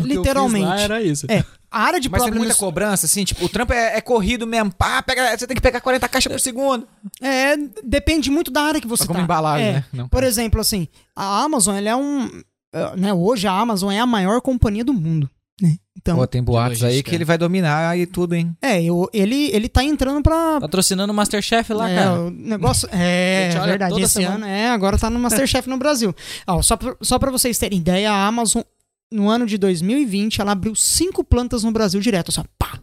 No 0.00 0.06
que 0.06 0.12
eu 0.12 0.16
fiz 0.16 0.16
Literalmente. 0.18 0.66
lá 0.66 0.80
era 0.80 1.02
isso. 1.02 1.26
É, 1.28 1.44
a 1.70 1.80
área 1.80 2.00
de 2.00 2.08
Mas 2.08 2.22
tem 2.22 2.32
muita 2.32 2.54
cobrança, 2.54 3.06
assim, 3.06 3.24
tipo, 3.24 3.44
o 3.44 3.48
trampo 3.48 3.72
é, 3.72 3.96
é 3.96 4.00
corrido 4.00 4.46
mesmo. 4.46 4.72
Pá, 4.72 5.02
pega, 5.02 5.36
você 5.36 5.46
tem 5.46 5.54
que 5.54 5.60
pegar 5.62 5.80
40 5.80 6.08
caixas 6.08 6.32
por 6.32 6.40
segundo. 6.40 6.86
É, 7.20 7.56
depende 7.84 8.30
muito 8.30 8.50
da 8.50 8.62
área 8.62 8.80
que 8.80 8.86
você 8.86 9.02
Mas 9.02 9.06
como 9.08 9.18
tá. 9.18 9.24
embalagem, 9.24 9.66
É, 9.66 9.72
né? 9.72 9.84
Não, 9.92 10.08
Por 10.08 10.22
exemplo, 10.24 10.60
assim, 10.60 10.88
a 11.14 11.42
Amazon, 11.42 11.76
ela 11.76 11.88
é 11.90 11.96
um... 11.96 12.30
é, 12.72 12.96
Né, 12.96 13.12
hoje 13.12 13.46
a 13.46 13.52
Amazon 13.52 13.92
é 13.92 13.98
a 13.98 14.06
maior 14.06 14.40
companhia 14.40 14.84
do 14.84 14.94
mundo. 14.94 15.28
Né? 15.60 15.76
Então, 15.96 16.18
Pô, 16.18 16.26
tem 16.26 16.42
boatos 16.42 16.84
aí 16.84 17.02
que 17.02 17.14
ele 17.14 17.24
vai 17.24 17.38
dominar 17.38 17.88
aí 17.88 18.04
tudo, 18.06 18.34
hein? 18.34 18.54
é, 18.60 18.82
eu, 18.82 19.08
ele, 19.12 19.50
ele 19.54 19.68
tá 19.68 19.82
entrando 19.82 20.22
pra... 20.22 20.60
Patrocinando 20.60 21.10
o 21.12 21.16
Masterchef 21.16 21.72
lá, 21.72 21.88
é, 21.90 21.96
cara. 21.96 22.20
o 22.20 22.30
negócio... 22.30 22.86
É, 22.92 23.50
olha, 23.56 23.66
verdade, 23.66 23.92
toda 23.92 24.04
esse 24.04 24.12
semana. 24.14 24.34
ano, 24.34 24.46
é, 24.46 24.68
agora 24.68 24.98
tá 24.98 25.08
no 25.08 25.18
Masterchef 25.18 25.66
no 25.68 25.78
Brasil. 25.78 26.14
Ó, 26.46 26.60
só, 26.60 26.76
pra, 26.76 26.94
só 27.00 27.18
pra 27.18 27.30
vocês 27.30 27.56
terem 27.58 27.78
ideia, 27.78 28.12
a 28.12 28.26
Amazon, 28.26 28.62
no 29.10 29.28
ano 29.28 29.46
de 29.46 29.56
2020, 29.58 30.40
ela 30.40 30.52
abriu 30.52 30.74
cinco 30.74 31.22
plantas 31.22 31.64
no 31.64 31.72
Brasil 31.72 32.00
direto, 32.00 32.32
só 32.32 32.44
pá! 32.58 32.78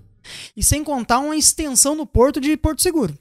E 0.56 0.64
sem 0.64 0.84
contar 0.84 1.20
uma 1.20 1.36
extensão 1.36 1.96
no 1.96 2.06
porto 2.06 2.40
de 2.40 2.56
Porto 2.56 2.82
Seguro. 2.82 3.18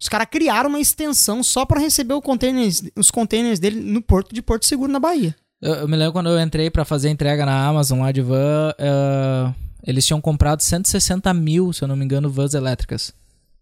Os 0.00 0.08
caras 0.08 0.28
criaram 0.30 0.68
uma 0.68 0.80
extensão 0.80 1.42
só 1.42 1.64
pra 1.64 1.80
receber 1.80 2.14
o 2.14 2.22
containers, 2.22 2.82
os 2.94 3.10
containers 3.10 3.58
dele 3.58 3.80
no 3.80 4.02
porto 4.02 4.34
de 4.34 4.42
Porto 4.42 4.66
Seguro, 4.66 4.92
na 4.92 5.00
Bahia. 5.00 5.34
Eu, 5.60 5.74
eu 5.74 5.88
me 5.88 5.96
lembro 5.96 6.12
quando 6.12 6.28
eu 6.28 6.40
entrei 6.40 6.70
pra 6.70 6.84
fazer 6.84 7.08
entrega 7.08 7.46
na 7.46 7.66
Amazon 7.66 8.00
lá 8.00 8.12
de 8.12 8.20
van, 8.20 8.74
eh, 8.78 9.54
eles 9.86 10.04
tinham 10.04 10.20
comprado 10.20 10.60
160 10.60 11.32
mil, 11.32 11.72
se 11.72 11.82
eu 11.82 11.88
não 11.88 11.96
me 11.96 12.04
engano, 12.04 12.28
vans 12.28 12.52
elétricas. 12.52 13.14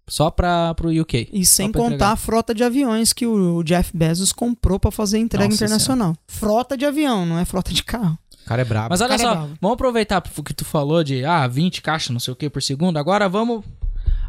Só 0.08 0.30
pra, 0.30 0.74
pro 0.74 0.90
UK. 0.90 1.30
E 1.32 1.46
sem 1.46 1.72
contar 1.72 1.86
entregar. 1.86 2.12
a 2.12 2.16
frota 2.16 2.54
de 2.54 2.62
aviões 2.62 3.12
que 3.12 3.26
o 3.26 3.62
Jeff 3.62 3.90
Bezos 3.96 4.32
comprou 4.32 4.78
pra 4.78 4.90
fazer 4.90 5.18
entrega 5.18 5.46
Nossa 5.46 5.64
internacional. 5.64 6.14
Frota 6.26 6.76
de 6.76 6.84
avião, 6.84 7.24
não 7.24 7.38
é 7.38 7.44
frota 7.44 7.72
de 7.72 7.82
carro. 7.82 8.18
O 8.44 8.46
cara 8.46 8.62
é 8.62 8.64
brabo. 8.64 8.88
Mas 8.90 9.00
olha 9.00 9.14
é 9.14 9.18
só, 9.18 9.30
bravo. 9.34 9.58
vamos 9.60 9.74
aproveitar 9.74 10.22
o 10.36 10.42
que 10.42 10.52
tu 10.52 10.64
falou 10.64 11.02
de 11.02 11.24
ah, 11.24 11.46
20 11.46 11.80
caixas, 11.80 12.10
não 12.10 12.20
sei 12.20 12.32
o 12.32 12.36
que 12.36 12.50
por 12.50 12.62
segundo. 12.62 12.98
Agora 12.98 13.28
vamos. 13.28 13.64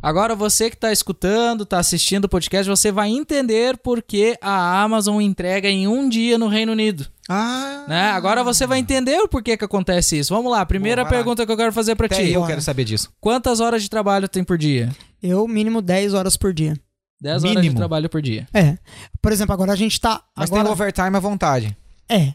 Agora 0.02 0.36
você 0.36 0.70
que 0.70 0.78
tá 0.78 0.92
escutando, 0.92 1.66
tá 1.66 1.80
assistindo 1.80 2.26
o 2.26 2.30
podcast, 2.30 2.70
você 2.70 2.92
vai 2.92 3.10
entender 3.10 3.76
por 3.78 4.02
que 4.02 4.38
a 4.40 4.82
Amazon 4.84 5.20
entrega 5.20 5.68
em 5.68 5.88
um 5.88 6.08
dia 6.08 6.38
no 6.38 6.48
Reino 6.48 6.72
Unido. 6.72 7.08
Ah, 7.28 7.86
Né? 7.88 8.12
Agora 8.12 8.44
você 8.44 8.68
vai 8.68 8.78
entender 8.80 9.18
o 9.20 9.28
porquê 9.28 9.58
que 9.58 9.66
acontece 9.66 10.20
isso. 10.20 10.34
Vamos 10.34 10.52
lá, 10.52 10.64
primeira 10.66 11.04
lá. 11.04 11.10
pergunta 11.10 11.46
que 11.46 11.52
eu 11.52 11.58
quero 11.58 11.74
fazer 11.74 11.96
pra 11.96 12.06
até 12.06 12.18
ti. 12.24 12.32
eu 12.32 12.42
Bora. 12.42 12.52
quero 12.52 12.62
saber 12.62 12.84
disso. 12.84 13.10
Quantas 13.20 13.60
horas 13.60 13.82
de 13.82 13.90
trabalho 13.90 14.30
tem 14.30 14.44
por 14.44 14.58
dia? 14.58 14.92
Eu, 15.22 15.48
mínimo 15.48 15.82
10 15.82 16.14
horas 16.14 16.38
por 16.38 16.54
dia. 16.54 16.76
10 17.20 17.44
horas 17.44 17.56
de 17.56 17.62
Mínimo. 17.62 17.78
trabalho 17.78 18.10
por 18.10 18.22
dia. 18.22 18.48
É. 18.54 18.78
Por 19.22 19.32
exemplo, 19.32 19.54
agora 19.54 19.74
a 19.74 19.76
gente 19.76 20.00
tá. 20.00 20.22
Mas 20.36 20.52
agora, 20.52 20.64
tem 20.64 20.72
overtime 20.72 21.18
à 21.18 21.20
vontade. 21.20 21.76
É. 22.08 22.34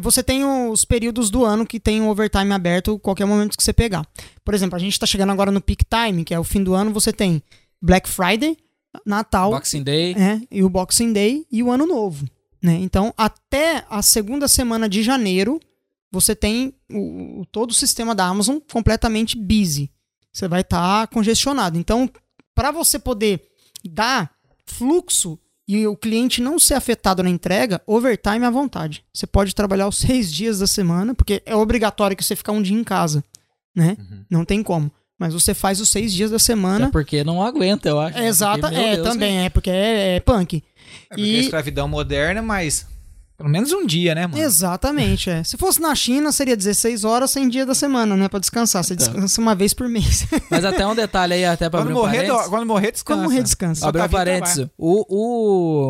Você 0.00 0.22
tem 0.22 0.44
os 0.44 0.84
períodos 0.84 1.30
do 1.30 1.44
ano 1.44 1.66
que 1.66 1.78
tem 1.78 2.00
o 2.02 2.08
overtime 2.08 2.52
aberto 2.52 2.98
qualquer 2.98 3.24
momento 3.24 3.56
que 3.56 3.62
você 3.62 3.72
pegar. 3.72 4.06
Por 4.44 4.54
exemplo, 4.54 4.76
a 4.76 4.78
gente 4.78 4.98
tá 4.98 5.06
chegando 5.06 5.30
agora 5.30 5.50
no 5.50 5.60
peak 5.60 5.84
time, 5.84 6.24
que 6.24 6.34
é 6.34 6.38
o 6.38 6.44
fim 6.44 6.62
do 6.62 6.74
ano, 6.74 6.92
você 6.92 7.12
tem 7.12 7.42
Black 7.80 8.08
Friday, 8.08 8.56
Natal, 9.04 9.50
Boxing 9.50 9.82
Day. 9.82 10.14
é, 10.14 10.40
e 10.50 10.62
o 10.62 10.68
Boxing 10.68 11.12
Day 11.12 11.46
e 11.50 11.62
o 11.62 11.70
Ano 11.70 11.86
Novo. 11.86 12.28
Né? 12.62 12.78
Então, 12.80 13.12
até 13.16 13.84
a 13.90 14.02
segunda 14.02 14.48
semana 14.48 14.88
de 14.88 15.02
janeiro, 15.02 15.60
você 16.10 16.34
tem 16.34 16.74
o, 16.90 17.44
todo 17.52 17.70
o 17.70 17.74
sistema 17.74 18.14
da 18.14 18.24
Amazon 18.24 18.58
completamente 18.72 19.36
busy. 19.36 19.90
Você 20.32 20.48
vai 20.48 20.62
estar 20.62 21.06
congestionado. 21.08 21.78
Então, 21.78 22.10
para 22.54 22.70
você 22.70 22.98
poder 22.98 23.42
dar 23.84 24.30
fluxo 24.64 25.38
e 25.66 25.86
o 25.86 25.96
cliente 25.96 26.42
não 26.42 26.58
ser 26.58 26.74
afetado 26.74 27.22
na 27.22 27.30
entrega, 27.30 27.80
overtime 27.86 28.44
à 28.44 28.50
vontade. 28.50 29.04
Você 29.12 29.26
pode 29.26 29.54
trabalhar 29.54 29.88
os 29.88 29.96
seis 29.98 30.30
dias 30.32 30.58
da 30.58 30.66
semana, 30.66 31.14
porque 31.14 31.42
é 31.46 31.54
obrigatório 31.56 32.16
que 32.16 32.22
você 32.24 32.36
ficar 32.36 32.52
um 32.52 32.60
dia 32.62 32.76
em 32.76 32.84
casa. 32.84 33.24
Né? 33.74 33.96
Não 34.30 34.44
tem 34.44 34.62
como. 34.62 34.90
Mas 35.18 35.32
você 35.32 35.54
faz 35.54 35.80
os 35.80 35.88
seis 35.88 36.12
dias 36.12 36.30
da 36.30 36.38
semana. 36.38 36.86
Até 36.86 36.92
porque 36.92 37.24
não 37.24 37.42
aguenta, 37.42 37.88
eu 37.88 37.98
acho. 38.00 38.18
É, 38.18 38.26
exata, 38.26 38.68
Porque, 38.68 38.76
é, 38.76 38.94
Deus, 38.96 39.08
também, 39.08 39.44
é, 39.44 39.48
porque 39.48 39.70
é, 39.70 40.16
é 40.16 40.20
punk. 40.20 40.56
É 40.56 41.08
porque 41.14 41.22
E- 41.22 41.36
é 41.36 41.40
escravidão 41.40 41.88
moderna, 41.88 42.42
mas 42.42 42.86
pelo 43.36 43.48
menos 43.50 43.72
um 43.72 43.84
dia, 43.86 44.14
né, 44.14 44.26
mano? 44.26 44.40
Exatamente, 44.42 45.28
é. 45.30 45.42
Se 45.42 45.56
fosse 45.56 45.80
na 45.80 45.94
China, 45.94 46.30
seria 46.32 46.56
16 46.56 47.04
horas 47.04 47.30
sem 47.30 47.48
dia 47.48 47.66
da 47.66 47.74
semana, 47.74 48.16
né? 48.16 48.28
Pra 48.28 48.38
descansar. 48.38 48.84
Você 48.84 48.94
Então. 48.94 49.08
descansa 49.08 49.40
uma 49.40 49.54
vez 49.54 49.74
por 49.74 49.88
mês. 49.88 50.26
Mas 50.50 50.64
até 50.64 50.86
um 50.86 50.94
detalhe 50.94 51.34
aí, 51.34 51.44
até 51.44 51.68
pra 51.68 51.80
Quando 51.80 51.88
abrir 51.90 51.98
um 51.98 52.02
morrer, 52.02 52.26
do- 52.44 52.50
quando 52.50 52.66
morrer, 52.66 52.92
descansa. 52.92 53.20
Como 53.20 53.28
morrer, 53.30 53.42
descansa. 53.42 53.88
Abrir 53.88 54.00
tá 54.02 54.06
um 54.06 54.10
parênteses. 54.10 54.66
O, 54.78 55.04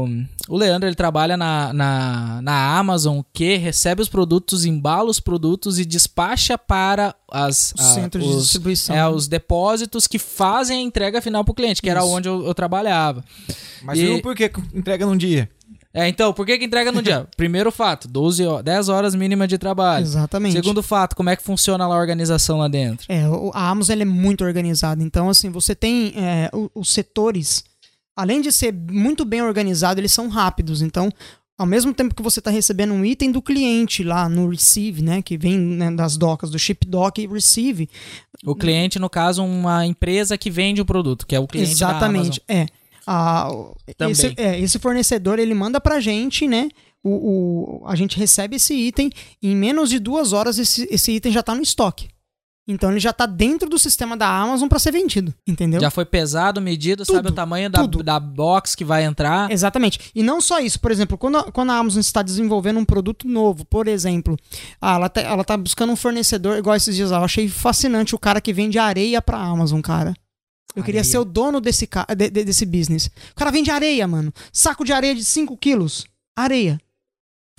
o, 0.05 0.09
o 0.49 0.57
Leandro, 0.57 0.89
ele 0.89 0.97
trabalha 0.97 1.37
na, 1.37 1.73
na, 1.73 2.41
na 2.43 2.79
Amazon, 2.79 3.21
que 3.33 3.57
recebe 3.57 4.01
os 4.03 4.09
produtos, 4.09 4.65
embala 4.65 5.11
os 5.11 5.21
produtos 5.21 5.79
e 5.79 5.85
despacha 5.85 6.57
para 6.57 7.15
as, 7.31 7.73
Os 7.79 7.85
a- 7.85 7.95
centros 7.95 8.25
de 8.27 8.37
distribuição. 8.41 8.97
é, 8.97 9.09
os 9.09 9.29
depósitos 9.29 10.07
que 10.07 10.19
fazem 10.19 10.79
a 10.79 10.83
entrega 10.83 11.21
final 11.21 11.45
pro 11.45 11.53
cliente, 11.55 11.83
que 11.83 11.91
era 11.91 12.01
Isso. 12.01 12.09
onde 12.09 12.29
eu, 12.29 12.47
eu 12.47 12.55
trabalhava. 12.55 13.25
Mas 13.83 13.99
E- 13.99 14.23
por 14.23 14.35
que 14.35 14.51
entrega 14.73 15.05
num 15.05 15.17
dia? 15.17 15.49
É, 15.95 16.09
então, 16.09 16.33
por 16.33 16.45
que, 16.45 16.59
que 16.59 16.65
entrega 16.65 16.91
no 16.91 17.01
dia? 17.01 17.27
Primeiro 17.37 17.71
fato, 17.71 18.09
12 18.09 18.45
ho- 18.45 18.63
10 18.63 18.89
horas 18.89 19.15
mínima 19.15 19.47
de 19.47 19.57
trabalho. 19.57 20.03
Exatamente. 20.03 20.53
Segundo 20.55 20.83
fato, 20.83 21.15
como 21.15 21.31
é 21.31 21.37
que 21.37 21.43
funciona 21.45 21.87
lá 21.87 21.95
a 21.95 21.99
organização 21.99 22.59
lá 22.59 22.67
dentro? 22.67 23.07
É, 23.09 23.23
a 23.53 23.71
Amazon 23.71 23.93
ela 23.95 24.03
é 24.03 24.05
muito 24.05 24.45
organizada. 24.45 25.03
Então, 25.05 25.29
assim, 25.29 25.51
você 25.51 25.73
tem 25.73 26.13
é, 26.17 26.51
os 26.75 26.89
setores, 26.93 27.65
além 28.17 28.41
de 28.41 28.51
ser 28.51 28.73
muito 28.75 29.25
bem 29.25 29.41
organizado, 29.43 30.01
eles 30.01 30.11
são 30.13 30.29
rápidos. 30.29 30.83
Então, 30.83 31.09
ao 31.57 31.67
mesmo 31.67 31.95
tempo 31.95 32.13
que 32.13 32.23
você 32.23 32.41
está 32.41 32.51
recebendo 32.51 32.93
um 32.93 33.05
item 33.05 33.31
do 33.31 33.41
cliente 33.41 34.03
lá 34.03 34.29
no 34.29 34.49
Receive, 34.49 35.01
né? 35.01 35.23
Que 35.23 35.39
vem 35.39 35.57
né, 35.57 35.93
das 35.93 36.17
docas, 36.17 36.51
do 36.51 36.59
Ship 36.59 36.85
Dock 36.85 37.23
e 37.23 37.29
Receive. 37.29 37.89
O 38.45 38.57
cliente, 38.57 38.99
no 38.99 39.09
caso, 39.09 39.45
uma 39.45 39.87
empresa 39.87 40.37
que 40.37 40.51
vende 40.51 40.81
o 40.81 40.85
produto, 40.85 41.25
que 41.25 41.37
é 41.37 41.39
o 41.39 41.47
cliente 41.47 41.71
Exatamente, 41.71 42.43
é. 42.49 42.67
Ah, 43.07 43.49
o- 43.53 43.75
Também. 43.97 44.13
esse, 44.13 44.35
é, 44.37 44.59
esse 44.61 44.79
fornecedor 44.79 45.39
ele 45.39 45.55
manda 45.55 45.81
pra 45.81 46.01
gente, 46.01 46.47
né? 46.49 46.69
O, 47.03 47.83
o- 47.83 47.87
a 47.87 47.95
gente 47.95 48.19
recebe 48.19 48.57
esse 48.57 48.75
item 48.75 49.11
e 49.43 49.51
em 49.53 49.57
menos 49.57 49.91
de 49.91 49.99
duas 49.99 50.33
horas 50.33 50.59
esse, 50.59 50.89
esse 50.91 51.13
item 51.13 51.33
já 51.33 51.43
tá 51.43 51.55
no 51.55 51.63
estoque. 51.63 52.09
Então 52.67 52.91
ele 52.91 52.99
já 52.99 53.13
tá 53.13 53.27
dentro 53.27 53.69
do 53.69 53.79
sistema 53.79 54.17
da 54.17 54.27
Amazon 54.27 54.69
pra 54.71 54.79
ser 54.79 54.91
vendido, 54.91 55.35
entendeu? 55.47 55.79
Já 55.83 55.91
foi 55.91 56.07
pesado, 56.07 56.63
medido, 56.63 57.05
sabe 57.05 57.19
Tudo, 57.19 57.29
o 57.29 57.35
tamanho 57.35 57.69
da, 57.69 57.81
tudo. 57.83 58.03
da 58.03 58.19
box 58.19 58.75
que 58.75 58.83
vai 58.87 59.05
entrar. 59.05 59.51
Exatamente. 59.51 60.01
E 60.15 60.23
não 60.23 60.41
só 60.41 60.59
isso, 60.61 60.81
por 60.81 60.91
exemplo, 60.91 61.19
quando 61.19 61.37
a, 61.37 61.53
quando 61.53 61.73
a 61.73 61.77
Amazon 61.77 62.01
está 62.01 62.23
desenvolvendo 62.23 62.79
um 62.81 62.85
produto 62.87 63.29
novo, 63.29 63.67
por 63.67 63.87
exemplo, 63.87 64.35
ah, 64.81 64.95
ela, 64.95 65.09
tá, 65.11 65.21
ela 65.21 65.45
tá 65.45 65.59
buscando 65.59 65.93
um 65.93 65.97
fornecedor, 65.97 66.57
igual 66.57 66.75
esses 66.75 66.97
dias 66.97 67.11
eu 67.11 67.19
achei 67.19 67.49
fascinante 67.49 68.15
o 68.15 68.19
cara 68.19 68.41
que 68.41 68.51
vende 68.51 68.79
areia 68.79 69.21
pra 69.21 69.37
Amazon, 69.37 69.83
cara. 69.83 70.15
Eu 70.75 70.83
queria 70.83 71.01
Areia. 71.01 71.11
ser 71.13 71.19
o 71.19 71.25
dono 71.25 71.61
desse, 71.61 71.87
ca- 71.87 72.07
de- 72.17 72.31
de- 72.31 72.45
desse 72.45 72.67
business. 72.67 73.07
O 73.07 73.35
cara 73.37 73.51
vende 73.51 73.71
areia, 73.71 74.07
mano. 74.09 74.33
Saco 74.53 74.85
de 74.85 74.93
areia 74.93 75.15
de 75.15 75.25
5 75.25 75.57
quilos. 75.57 76.05
Areia. 76.37 76.81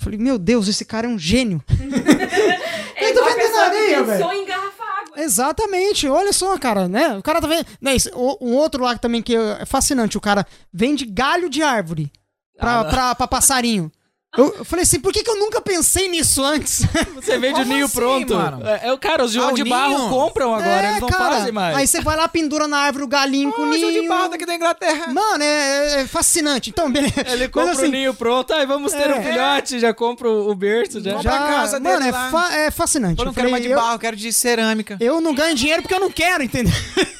Falei, 0.02 0.18
meu 0.18 0.38
Deus, 0.38 0.68
esse 0.68 0.84
cara 0.84 1.06
é 1.06 1.10
um 1.10 1.18
gênio. 1.18 1.62
É 2.98 3.10
Eu 3.10 3.14
tô 3.14 3.20
igual 3.20 3.30
a 3.30 3.34
vendendo 3.36 3.56
areia, 3.58 4.02
velho. 4.04 4.24
Exatamente, 5.16 6.08
olha 6.08 6.32
só, 6.32 6.56
cara, 6.58 6.88
né? 6.88 7.16
O 7.18 7.22
cara 7.22 7.40
tá 7.40 7.46
vendo. 7.46 7.66
Né, 7.80 7.92
um 8.40 8.54
outro 8.54 8.82
lá 8.84 8.96
também 8.98 9.22
que 9.22 9.34
é 9.36 9.64
fascinante, 9.66 10.16
o 10.16 10.20
cara 10.20 10.46
vende 10.72 11.04
galho 11.04 11.48
de 11.48 11.62
árvore 11.62 12.10
pra, 12.58 12.80
Ah, 12.80 12.82
não. 12.84 12.90
pra, 12.90 13.14
pra 13.14 13.28
passarinho. 13.28 13.90
Eu, 14.36 14.64
falei 14.64 14.82
assim, 14.82 15.00
por 15.00 15.12
que, 15.12 15.22
que 15.22 15.30
eu 15.30 15.36
nunca 15.38 15.60
pensei 15.60 16.08
nisso 16.08 16.44
antes? 16.44 16.82
Você 17.16 17.38
vende 17.38 17.60
o 17.60 17.64
ninho 17.64 17.86
assim, 17.86 17.94
pronto. 17.94 18.34
mano? 18.34 18.66
É, 18.66 18.88
é, 18.90 18.96
cara, 18.98 19.24
os 19.24 19.32
João 19.32 19.48
Ah, 19.48 19.52
de 19.52 19.64
Barro 19.64 19.96
ninho? 19.98 20.08
compram 20.10 20.54
agora, 20.54 20.88
eles 20.88 21.00
não 21.00 21.08
É, 21.08 21.12
cara, 21.12 21.34
fazem 21.36 21.52
mais. 21.52 21.76
Aí 21.76 21.86
você 21.86 22.00
vai 22.00 22.16
lá, 22.16 22.28
pendura 22.28 22.68
na 22.68 22.78
árvore 22.78 23.04
o 23.04 23.08
galinho 23.08 23.52
com 23.52 23.62
o 23.62 23.70
Ô, 23.70 23.78
João 23.78 23.90
de 23.92 23.98
ninho. 24.00 24.08
Barro 24.08 24.28
daqui 24.28 24.44
da 24.46 24.54
Inglaterra. 24.54 25.06
Mano, 25.12 25.42
é, 25.42 26.02
é 26.02 26.06
fascinante. 26.06 26.70
Então, 26.70 26.90
beleza. 26.90 27.14
Ele 27.26 27.44
Mas, 27.44 27.48
compra 27.50 27.72
assim, 27.72 27.86
o 27.86 27.90
ninho 27.90 28.14
pronto, 28.14 28.52
aí 28.52 28.66
vamos 28.66 28.92
ter 28.92 29.10
É. 29.10 29.14
um 29.18 29.22
filhote, 29.22 29.80
já 29.80 29.94
compra 29.94 30.28
o 30.30 30.54
berço, 30.54 31.00
já. 31.02 31.18
A 31.18 31.22
casa 31.22 31.80
mano, 31.80 31.98
dele 31.98 32.08
é, 32.10 32.12
lá. 32.12 32.30
fa- 32.30 32.54
é 32.54 32.70
fascinante. 32.70 33.18
Eu 33.18 33.24
não 33.24 33.30
Eu 33.32 33.34
quero 33.34 33.48
falei, 33.48 33.52
mais 33.52 33.62
de 33.64 33.70
eu- 33.70 33.76
barro, 33.76 33.94
eu 33.94 33.98
quero 33.98 34.16
de 34.16 34.32
cerâmica. 34.32 34.96
Eu 35.00 35.20
não 35.20 35.34
ganho 35.34 35.54
dinheiro 35.54 35.82
porque 35.82 35.94
eu 35.94 36.00
não 36.00 36.10
quero, 36.10 36.42
entendeu? 36.42 36.72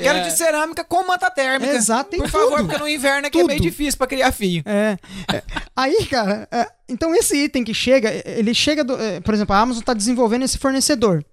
Quero 0.00 0.18
É. 0.18 0.22
de 0.22 0.32
cerâmica 0.36 0.82
com 0.82 1.06
manta 1.06 1.30
térmica. 1.30 1.72
Exato, 1.72 2.10
tem 2.10 2.18
Por 2.20 2.28
favor, 2.28 2.56
tudo. 2.58 2.64
porque 2.68 2.78
no 2.82 2.88
inverno 2.88 3.26
é 3.26 3.30
que 3.30 3.38
é 3.38 3.44
meio 3.44 3.58
Tudo. 3.60 3.70
difícil 3.70 3.96
pra 3.96 4.06
criar 4.06 4.32
fio. 4.32 4.62
É. 4.66 4.98
é. 5.32 5.42
Aí, 5.76 6.06
cara, 6.06 6.48
é, 6.54 6.70
então 6.88 7.14
esse 7.14 7.36
item 7.36 7.64
que 7.64 7.74
chega, 7.74 8.10
ele 8.24 8.54
chega 8.54 8.84
do. 8.84 8.94
é, 8.94 9.20
por 9.20 9.34
exemplo, 9.34 9.54
a 9.54 9.58
Amazon 9.58 9.82
tá 9.82 9.92
desenvolvendo 9.92 10.44
esse 10.44 10.56
fornecedor. 10.56 11.24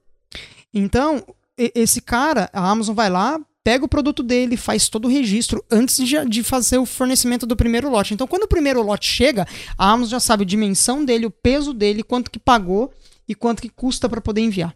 Então, 0.74 1.24
esse 1.58 2.02
cara, 2.02 2.50
a 2.54 2.70
Amazon 2.70 2.96
vai 2.96 3.10
lá, 3.10 3.40
pega 3.64 3.86
o 3.86 3.90
produto 3.90 4.24
dele, 4.24 4.58
faz 4.58 4.90
todo 4.90 5.06
o 5.06 5.10
registro 5.10 5.64
antes 5.70 5.98
de, 5.98 6.26
de 6.26 6.44
fazer 6.44 6.78
o 6.78 6.86
fornecimento 6.86 7.46
do 7.46 7.56
primeiro 7.56 7.90
lote. 7.90 8.14
Então, 8.14 8.26
quando 8.26 8.44
o 8.44 8.48
primeiro 8.48 8.82
lote 8.82 9.06
chega, 9.06 9.46
a 9.78 9.92
Amazon 9.92 10.12
já 10.12 10.20
sabe 10.20 10.44
a 10.44 10.48
dimensão 10.48 11.06
dele, 11.06 11.26
o 11.26 11.32
peso 11.32 11.74
dele, 11.74 12.04
quanto 12.04 12.32
que 12.32 12.40
pagou 12.40 12.92
e 13.28 13.36
quanto 13.36 13.62
que 13.62 13.70
custa 13.70 14.10
para 14.10 14.22
poder 14.22 14.42
enviar. 14.42 14.76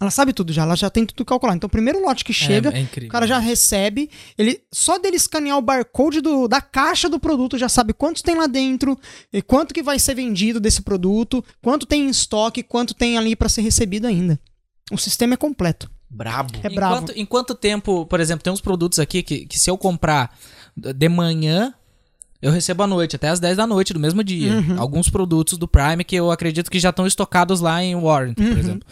Ela 0.00 0.10
sabe 0.10 0.32
tudo 0.32 0.50
já, 0.50 0.62
ela 0.62 0.74
já 0.76 0.88
tem 0.88 1.04
tudo 1.04 1.24
calculado. 1.26 1.58
Então, 1.58 1.68
o 1.68 1.70
primeiro 1.70 2.02
lote 2.02 2.24
que 2.24 2.32
chega, 2.32 2.72
é, 2.74 2.80
é 2.80 3.04
o 3.04 3.08
cara 3.08 3.26
já 3.26 3.38
recebe, 3.38 4.08
ele 4.38 4.62
só 4.72 4.98
dele 4.98 5.16
escanear 5.16 5.58
o 5.58 5.62
barcode 5.62 6.22
do, 6.22 6.48
da 6.48 6.60
caixa 6.62 7.06
do 7.06 7.20
produto 7.20 7.58
já 7.58 7.68
sabe 7.68 7.92
quantos 7.92 8.22
tem 8.22 8.34
lá 8.34 8.46
dentro, 8.46 8.98
e 9.30 9.42
quanto 9.42 9.74
que 9.74 9.82
vai 9.82 9.98
ser 9.98 10.14
vendido 10.14 10.58
desse 10.58 10.80
produto, 10.80 11.44
quanto 11.60 11.84
tem 11.84 12.06
em 12.06 12.08
estoque, 12.08 12.62
quanto 12.62 12.94
tem 12.94 13.18
ali 13.18 13.36
para 13.36 13.50
ser 13.50 13.60
recebido 13.60 14.06
ainda. 14.06 14.40
O 14.90 14.96
sistema 14.96 15.34
é 15.34 15.36
completo. 15.36 15.90
Brabo. 16.08 16.52
É 16.62 16.70
bravo. 16.70 16.96
Enquanto, 16.96 17.12
em 17.18 17.26
quanto 17.26 17.54
tempo, 17.54 18.06
por 18.06 18.20
exemplo, 18.20 18.42
tem 18.42 18.52
uns 18.52 18.60
produtos 18.60 18.98
aqui 18.98 19.22
que, 19.22 19.44
que 19.44 19.58
se 19.58 19.70
eu 19.70 19.76
comprar 19.76 20.34
de 20.76 21.08
manhã, 21.08 21.74
eu 22.42 22.50
recebo 22.52 22.82
à 22.82 22.86
noite, 22.86 23.16
até 23.16 23.28
às 23.28 23.38
10 23.40 23.56
da 23.56 23.66
noite 23.66 23.92
do 23.92 24.00
mesmo 24.00 24.22
dia. 24.24 24.52
Uhum. 24.54 24.80
Alguns 24.80 25.08
produtos 25.08 25.58
do 25.58 25.68
Prime 25.68 26.02
que 26.04 26.16
eu 26.16 26.30
acredito 26.30 26.70
que 26.70 26.78
já 26.80 26.90
estão 26.90 27.06
estocados 27.06 27.60
lá 27.60 27.82
em 27.82 27.94
Warranty, 27.94 28.42
Uhum. 28.42 28.48
por 28.50 28.58
exemplo. 28.58 28.88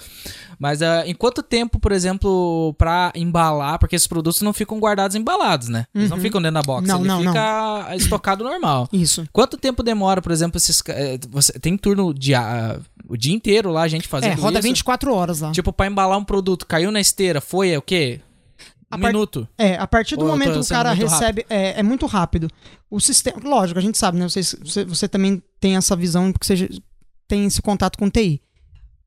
Mas 0.60 0.82
ah, 0.82 1.04
em 1.06 1.14
quanto 1.14 1.40
tempo, 1.40 1.78
por 1.78 1.92
exemplo, 1.92 2.74
pra 2.76 3.12
embalar, 3.14 3.78
porque 3.78 3.94
esses 3.94 4.08
produtos 4.08 4.42
não 4.42 4.52
ficam 4.52 4.78
guardados 4.80 5.14
embalados, 5.14 5.68
né? 5.68 5.86
Eles 5.94 6.10
não 6.10 6.16
Uhum. 6.16 6.22
ficam 6.22 6.42
dentro 6.42 6.54
da 6.54 6.62
box, 6.62 6.86
Não, 6.88 6.98
ele 6.98 7.06
não, 7.08 7.18
fica 7.22 7.94
estocado 7.96 8.42
normal. 8.42 8.88
Isso. 8.92 9.24
Quanto 9.32 9.56
tempo 9.56 9.82
demora, 9.84 10.20
por 10.20 10.32
exemplo, 10.32 10.56
esses. 10.58 10.82
eh, 10.88 11.16
Você 11.30 11.52
tem 11.60 11.76
turno 11.76 12.12
dia, 12.12 12.80
o 13.08 13.16
dia 13.16 13.32
inteiro 13.34 13.70
lá, 13.70 13.82
a 13.82 13.88
gente 13.88 14.08
fazendo 14.08 14.32
É, 14.32 14.34
roda 14.34 14.58
isso? 14.58 14.66
24 14.68 15.14
horas 15.14 15.40
lá. 15.40 15.52
Tipo, 15.52 15.72
pra 15.72 15.86
embalar 15.86 16.18
um 16.18 16.24
produto, 16.24 16.66
caiu 16.66 16.90
na 16.90 17.00
esteira, 17.00 17.40
foi 17.40 17.70
é 17.70 17.78
o 17.78 17.82
quê? 17.82 18.20
Um 18.96 19.00
par- 19.00 19.12
minuto. 19.12 19.46
É, 19.58 19.74
a 19.76 19.86
partir 19.86 20.16
do 20.16 20.22
Ou 20.24 20.30
momento 20.30 20.52
que 20.54 20.58
o 20.60 20.66
cara 20.68 20.92
recebe. 20.92 21.44
É, 21.50 21.80
é 21.80 21.82
muito 21.82 22.06
rápido. 22.06 22.48
O 22.90 22.98
sistema. 23.00 23.38
Lógico, 23.44 23.78
a 23.78 23.82
gente 23.82 23.98
sabe, 23.98 24.18
né? 24.18 24.28
Você, 24.28 24.42
você, 24.42 24.84
você 24.84 25.08
também 25.08 25.42
tem 25.60 25.76
essa 25.76 25.94
visão, 25.94 26.32
porque 26.32 26.46
você 26.46 26.68
tem 27.26 27.44
esse 27.44 27.60
contato 27.60 27.98
com 27.98 28.08
TI. 28.10 28.40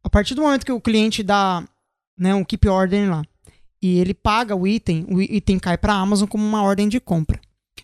A 0.04 0.10
partir 0.10 0.36
do 0.36 0.42
momento 0.42 0.66
que 0.66 0.72
o 0.72 0.82
cliente 0.82 1.24
dá 1.24 1.64
né, 2.18 2.34
um 2.36 2.44
keep 2.44 2.68
order 2.68 3.10
lá 3.10 3.24
e 3.82 3.98
ele 4.00 4.14
paga 4.14 4.56
o 4.56 4.68
item, 4.68 5.06
o 5.10 5.20
item 5.22 5.58
cai 5.58 5.78
para 5.78 5.94
a 5.94 6.00
Amazon 6.00 6.28
como 6.28 6.46
uma 6.46 6.62
ordem 6.62 6.88
de 6.88 7.00
compra. 7.00 7.40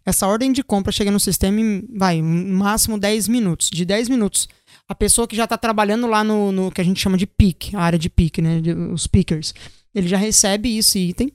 Essa 0.05 0.27
ordem 0.27 0.51
de 0.51 0.63
compra 0.63 0.91
chega 0.91 1.11
no 1.11 1.19
sistema 1.19 1.59
em, 1.59 1.83
vai, 1.97 2.21
no 2.21 2.57
máximo 2.59 2.97
10 2.99 3.27
minutos. 3.27 3.69
De 3.69 3.83
10 3.83 4.07
minutos, 4.09 4.47
a 4.87 4.93
pessoa 4.95 5.27
que 5.27 5.35
já 5.35 5.43
está 5.45 5.57
trabalhando 5.57 6.07
lá 6.07 6.23
no, 6.23 6.51
no 6.51 6.71
que 6.71 6.79
a 6.79 6.83
gente 6.83 6.99
chama 6.99 7.17
de 7.17 7.25
pick, 7.27 7.73
a 7.73 7.81
área 7.81 7.97
de 7.99 8.09
pick, 8.09 8.37
né? 8.37 8.61
de- 8.61 8.73
os 8.73 9.05
pickers, 9.07 9.53
ele 9.93 10.07
já 10.07 10.17
recebe 10.17 10.77
esse 10.77 10.99
item. 10.99 11.31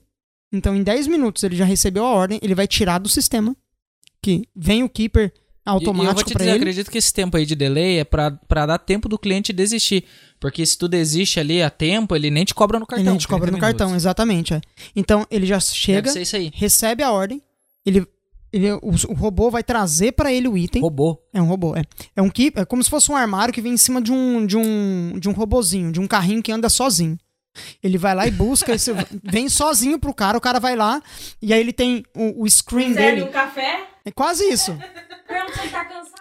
Então, 0.53 0.75
em 0.75 0.83
10 0.83 1.07
minutos, 1.07 1.41
ele 1.43 1.55
já 1.55 1.65
recebeu 1.65 2.05
a 2.05 2.11
ordem, 2.11 2.39
ele 2.41 2.53
vai 2.55 2.67
tirar 2.67 2.99
do 2.99 3.09
sistema, 3.09 3.55
que 4.21 4.43
vem 4.55 4.83
o 4.83 4.89
keeper 4.89 5.23
E- 5.25 5.27
e 5.29 5.33
eu 5.33 5.71
vou 5.71 5.73
automático 5.89 6.29
te 6.29 6.33
para 6.33 6.39
dizer, 6.43 6.51
ele. 6.51 6.59
acredito 6.59 6.91
que 6.91 6.97
esse 6.97 7.11
tempo 7.13 7.35
aí 7.35 7.45
de 7.45 7.55
delay 7.55 7.99
é 7.99 8.03
pra, 8.03 8.29
pra 8.31 8.65
dar 8.65 8.77
tempo 8.77 9.09
do 9.09 9.17
cliente 9.17 9.51
desistir. 9.51 10.03
Porque 10.39 10.65
se 10.65 10.77
tu 10.77 10.87
desiste 10.87 11.39
ali 11.39 11.63
a 11.63 11.69
tempo, 11.69 12.15
ele 12.15 12.29
nem 12.29 12.43
te 12.45 12.53
cobra 12.53 12.77
no 12.79 12.85
cartão. 12.85 13.13
Ele 13.13 13.17
te 13.19 13.27
cobra 13.27 13.47
30 13.47 13.57
no 13.57 13.61
cartão, 13.61 13.87
minutos. 13.87 14.03
exatamente. 14.03 14.53
é. 14.53 14.61
Então, 14.95 15.25
ele 15.31 15.45
já 15.45 15.59
chega, 15.59 16.11
recebe 16.53 17.01
a 17.01 17.11
ordem, 17.11 17.41
ele, 17.85 18.05
ele, 18.51 18.71
o, 18.73 18.91
o 19.09 19.13
robô 19.13 19.49
vai 19.49 19.63
trazer 19.63 20.11
para 20.11 20.31
ele 20.33 20.47
o 20.49 20.57
item. 20.57 20.81
Robô. 20.81 21.17
É 21.33 21.41
um 21.41 21.45
robô, 21.47 21.75
é. 21.75 21.83
É 22.15 22.21
um 22.21 22.29
keep, 22.29 22.59
é 22.59 22.65
como 22.65 22.83
se 22.83 22.89
fosse 22.89 23.09
um 23.11 23.15
armário 23.15 23.53
que 23.53 23.61
vem 23.61 23.73
em 23.73 23.77
cima 23.77 24.01
de 24.01 24.11
um 24.11 24.45
de 24.45 24.57
um 24.57 25.17
de 25.17 25.27
um 25.29 25.31
robozinho, 25.31 25.91
de 25.93 25.99
um 25.99 26.07
carrinho 26.07 26.43
que 26.43 26.51
anda 26.51 26.69
sozinho. 26.69 27.17
Ele 27.83 27.97
vai 27.97 28.15
lá 28.15 28.25
e 28.27 28.31
busca, 28.31 28.73
esse, 28.73 28.91
vem 29.23 29.47
sozinho 29.47 29.99
pro 29.99 30.13
cara, 30.13 30.37
o 30.37 30.41
cara 30.41 30.59
vai 30.59 30.75
lá 30.75 31.01
e 31.41 31.53
aí 31.53 31.59
ele 31.59 31.71
tem 31.73 32.03
o, 32.15 32.43
o 32.43 32.49
screen 32.49 32.93
Serve 32.93 33.11
dele. 33.11 33.23
um 33.23 33.31
café? 33.31 33.87
É 34.05 34.11
quase 34.11 34.43
isso. 34.45 34.75
Tá. 34.75 35.43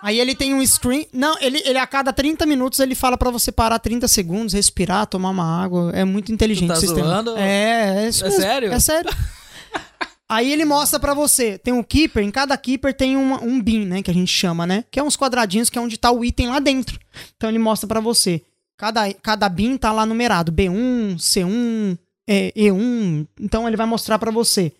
Aí 0.02 0.18
ele 0.20 0.34
tem 0.34 0.54
um 0.54 0.64
screen. 0.66 1.06
Não, 1.12 1.36
ele, 1.40 1.60
ele 1.64 1.78
a 1.78 1.86
cada 1.86 2.12
30 2.12 2.44
minutos 2.46 2.78
ele 2.80 2.94
fala 2.94 3.16
pra 3.18 3.30
você 3.30 3.50
parar 3.50 3.78
30 3.78 4.06
segundos, 4.08 4.52
respirar, 4.54 5.06
tomar 5.06 5.30
uma 5.30 5.62
água. 5.64 5.90
É 5.94 6.04
muito 6.04 6.32
inteligente 6.32 6.68
Tu 6.68 6.72
tá 6.72 6.78
o 6.78 6.80
sistema. 6.80 7.06
zoando? 7.06 7.36
É, 7.36 8.04
é 8.04 8.08
isso 8.08 8.24
É 8.24 8.28
mesmo. 8.28 8.42
sério? 8.42 8.72
É 8.72 8.80
sério. 8.80 9.10
Aí 10.28 10.50
ele 10.50 10.64
mostra 10.64 10.98
pra 10.98 11.12
você, 11.12 11.58
tem 11.58 11.74
um 11.74 11.82
keeper, 11.82 12.22
em 12.24 12.30
cada 12.30 12.56
keeper 12.56 12.94
tem 12.94 13.16
uma- 13.18 13.42
um 13.42 13.60
bin, 13.60 13.84
né, 13.84 14.02
que 14.02 14.10
a 14.10 14.14
gente 14.14 14.32
chama, 14.32 14.66
né? 14.66 14.82
Que 14.90 14.98
é 14.98 15.02
uns 15.02 15.14
quadradinhos 15.14 15.68
que 15.68 15.78
é 15.78 15.82
onde 15.82 15.98
tá 15.98 16.10
o 16.10 16.24
item 16.24 16.48
lá 16.48 16.58
dentro. 16.58 16.98
Então 17.36 17.50
ele 17.50 17.58
mostra 17.58 17.86
pra 17.86 18.00
você. 18.00 18.40
Cada, 18.82 19.12
cada 19.14 19.48
bin 19.48 19.76
tá 19.76 19.92
lá 19.92 20.04
numerado, 20.04 20.50
B1, 20.50 21.14
C1, 21.16 21.96
é, 22.26 22.50
E1. 22.56 23.28
Então 23.40 23.68
ele 23.68 23.76
vai 23.76 23.86
mostrar 23.86 24.18
pra 24.18 24.32
você 24.32 24.72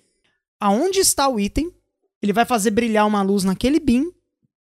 aonde 0.59 0.99
está 0.99 1.29
o 1.29 1.39
item, 1.39 1.71
ele 2.21 2.33
vai 2.33 2.45
fazer 2.45 2.73
brilhar 2.73 3.07
uma 3.07 3.23
luz 3.23 3.45
naquele 3.45 3.79
bin 3.79 4.11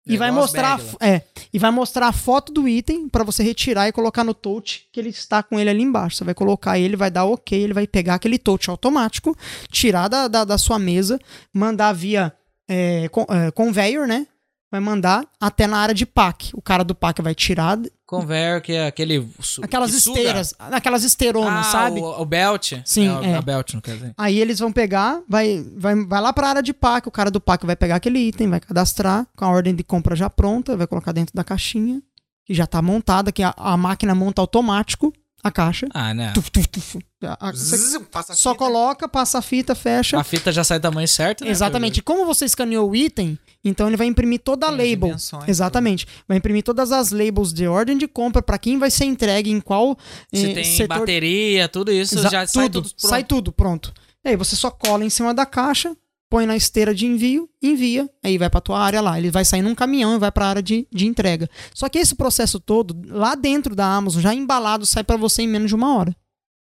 e 0.06 0.16
É 0.16 0.18
vai 0.18 0.32
mostrar, 0.32 0.74
a 0.74 0.78
fo- 0.78 0.98
é, 1.00 1.22
e 1.54 1.58
vai 1.58 1.72
mostrar 1.72 2.08
a 2.08 2.12
foto 2.12 2.52
do 2.52 2.68
item 2.68 3.08
pra 3.08 3.24
você 3.24 3.42
retirar 3.42 3.88
e 3.88 3.94
colocar 3.94 4.26
no 4.26 4.34
touch 4.34 4.86
que 4.92 5.00
ele 5.00 5.10
está 5.12 5.42
com 5.42 5.58
ele 5.58 5.70
ali 5.70 5.82
embaixo. 5.82 6.18
Você 6.18 6.24
vai 6.26 6.34
colocar 6.34 6.78
ele, 6.78 6.98
vai 6.98 7.10
dar 7.10 7.24
OK, 7.24 7.58
ele 7.58 7.74
vai 7.74 7.88
pegar 7.88 8.16
aquele 8.16 8.38
touch 8.38 8.70
automático, 8.70 9.34
tirar 9.70 10.10
da, 10.10 10.28
da, 10.28 10.44
da 10.44 10.58
sua 10.58 10.78
mesa, 10.78 11.18
mandar 11.54 11.94
via 11.94 12.34
é, 12.68 13.08
con- 13.08 13.28
é, 13.30 13.50
conveyor, 13.52 14.06
né? 14.10 14.28
Vai 14.72 14.80
mandar 14.80 15.26
até 15.40 15.68
na 15.68 15.78
área 15.78 15.94
de 15.94 16.06
pack. 16.06 16.52
O 16.54 16.62
cara 16.62 16.82
do 16.84 16.96
pack 16.96 17.22
vai 17.22 17.36
tirar 17.36 17.78
Conveyor, 18.06 18.62
que 18.62 18.74
é 18.74 18.88
aquele. 18.88 19.30
aquelas 19.62 19.94
esteiras, 19.94 20.54
aquelas 20.60 21.04
esteironas, 21.04 21.68
Ah, 21.68 21.72
sabe? 21.72 22.00
O, 22.00 22.22
o 22.22 22.26
belt. 22.26 22.74
Sim, 22.86 23.10
é, 23.24 23.32
é. 23.32 23.36
A 23.36 23.42
belt, 23.42 23.74
não 23.74 23.82
quer 23.82 23.96
dizer. 23.96 24.14
Aí 24.18 24.40
eles 24.40 24.60
vão 24.60 24.72
pegar, 24.72 25.22
vai, 25.30 25.66
vai, 25.78 25.96
vai 26.06 26.22
lá 26.22 26.34
pra 26.34 26.50
área 26.50 26.64
de 26.64 26.74
pack, 26.74 27.08
o 27.08 27.12
cara 27.12 27.30
do 27.32 27.40
pack 27.40 27.66
vai 27.66 27.76
pegar 27.76 27.96
aquele 27.96 28.20
item, 28.20 28.50
vai 28.50 28.60
cadastrar 28.60 29.26
com 29.36 29.46
a 29.46 29.50
ordem 29.50 29.74
de 29.76 29.84
compra 29.84 30.16
já 30.16 30.30
pronta, 30.30 30.76
vai 30.76 30.88
colocar 30.88 31.12
dentro 31.14 31.34
da 31.36 31.44
caixinha, 31.44 32.02
que 32.46 32.54
já 32.54 32.66
tá 32.68 32.82
montada, 32.82 33.32
que 33.32 33.44
a, 33.44 33.54
a 33.58 33.78
máquina 33.78 34.14
monta 34.16 34.42
automático 34.42 35.14
a 35.44 35.52
caixa. 35.52 35.88
Ah, 35.94 36.14
né? 36.14 36.32
Tuf, 36.34 36.50
tuf, 36.52 36.68
tuf. 36.68 37.00
A- 37.24 37.50
a- 37.50 37.52
Zzz, 37.52 37.98
passa 38.12 38.34
a 38.34 38.36
só 38.36 38.56
coloca, 38.56 39.08
passa 39.08 39.38
a 39.40 39.42
fita, 39.42 39.74
fecha. 39.76 40.20
A 40.20 40.24
fita 40.24 40.52
já 40.52 40.64
sai 40.64 40.80
do 40.80 40.84
tamanho 40.84 41.08
certo, 41.08 41.44
né? 41.46 41.52
Exatamente. 41.52 42.02
Como 42.02 42.26
você 42.26 42.46
escaneou 42.46 42.90
o 42.90 42.96
item, 42.96 43.38
então 43.64 43.88
ele 43.88 43.98
vai 43.98 44.08
imprimir 44.08 44.40
toda 44.44 44.68
a 44.68 44.70
Tem 44.76 44.80
as 44.82 44.90
label. 45.32 45.46
Exatamente. 45.48 46.08
Vai 46.28 46.38
imprimir 46.38 46.64
todas 46.64 46.92
as 46.92 47.12
labels 47.12 47.54
de 47.54 47.68
ordem 47.68 47.98
de 47.98 48.08
compra 48.08 48.42
para 48.42 48.58
quem 48.58 48.78
vai 48.80 48.90
ser 48.92 49.06
entregue 49.06 49.52
em 49.52 49.60
qual 49.62 49.98
Se 50.34 50.52
eh, 50.52 50.54
tem 50.54 50.64
setor 50.64 51.00
bateria, 51.00 51.68
tudo 51.68 51.92
isso, 51.92 52.18
Exa- 52.18 52.30
já 52.30 52.48
sai 52.48 52.70
tudo 52.70 52.90
pronto. 52.90 53.08
sai 53.08 53.24
tudo 53.24 53.52
pronto. 53.52 53.94
E 54.24 54.30
aí 54.30 54.36
você 54.36 54.56
só 54.56 54.70
cola 54.70 55.04
em 55.04 55.10
cima 55.10 55.34
da 55.34 55.46
caixa, 55.46 55.96
põe 56.32 56.46
na 56.46 56.56
esteira 56.56 56.96
de 56.96 57.06
envio, 57.06 57.50
envia, 57.62 58.10
aí 58.24 58.38
vai 58.38 58.50
pra 58.50 58.62
tua 58.62 58.80
área 58.80 59.02
lá. 59.02 59.18
Ele 59.18 59.30
vai 59.30 59.44
sair 59.44 59.62
num 59.62 59.76
caminhão 59.76 60.16
e 60.16 60.18
vai 60.18 60.32
pra 60.32 60.48
área 60.48 60.64
de, 60.64 60.88
de 60.90 61.06
entrega. 61.06 61.50
Só 61.74 61.90
que 61.90 62.00
esse 62.00 62.16
processo 62.16 62.58
todo, 62.58 62.96
lá 63.14 63.36
dentro 63.36 63.76
da 63.76 63.86
Amazon, 63.86 64.22
já 64.22 64.34
embalado, 64.34 64.86
sai 64.86 65.04
pra 65.04 65.18
você 65.18 65.42
em 65.42 65.48
menos 65.48 65.68
de 65.68 65.76
uma 65.76 65.94
hora. 65.98 66.16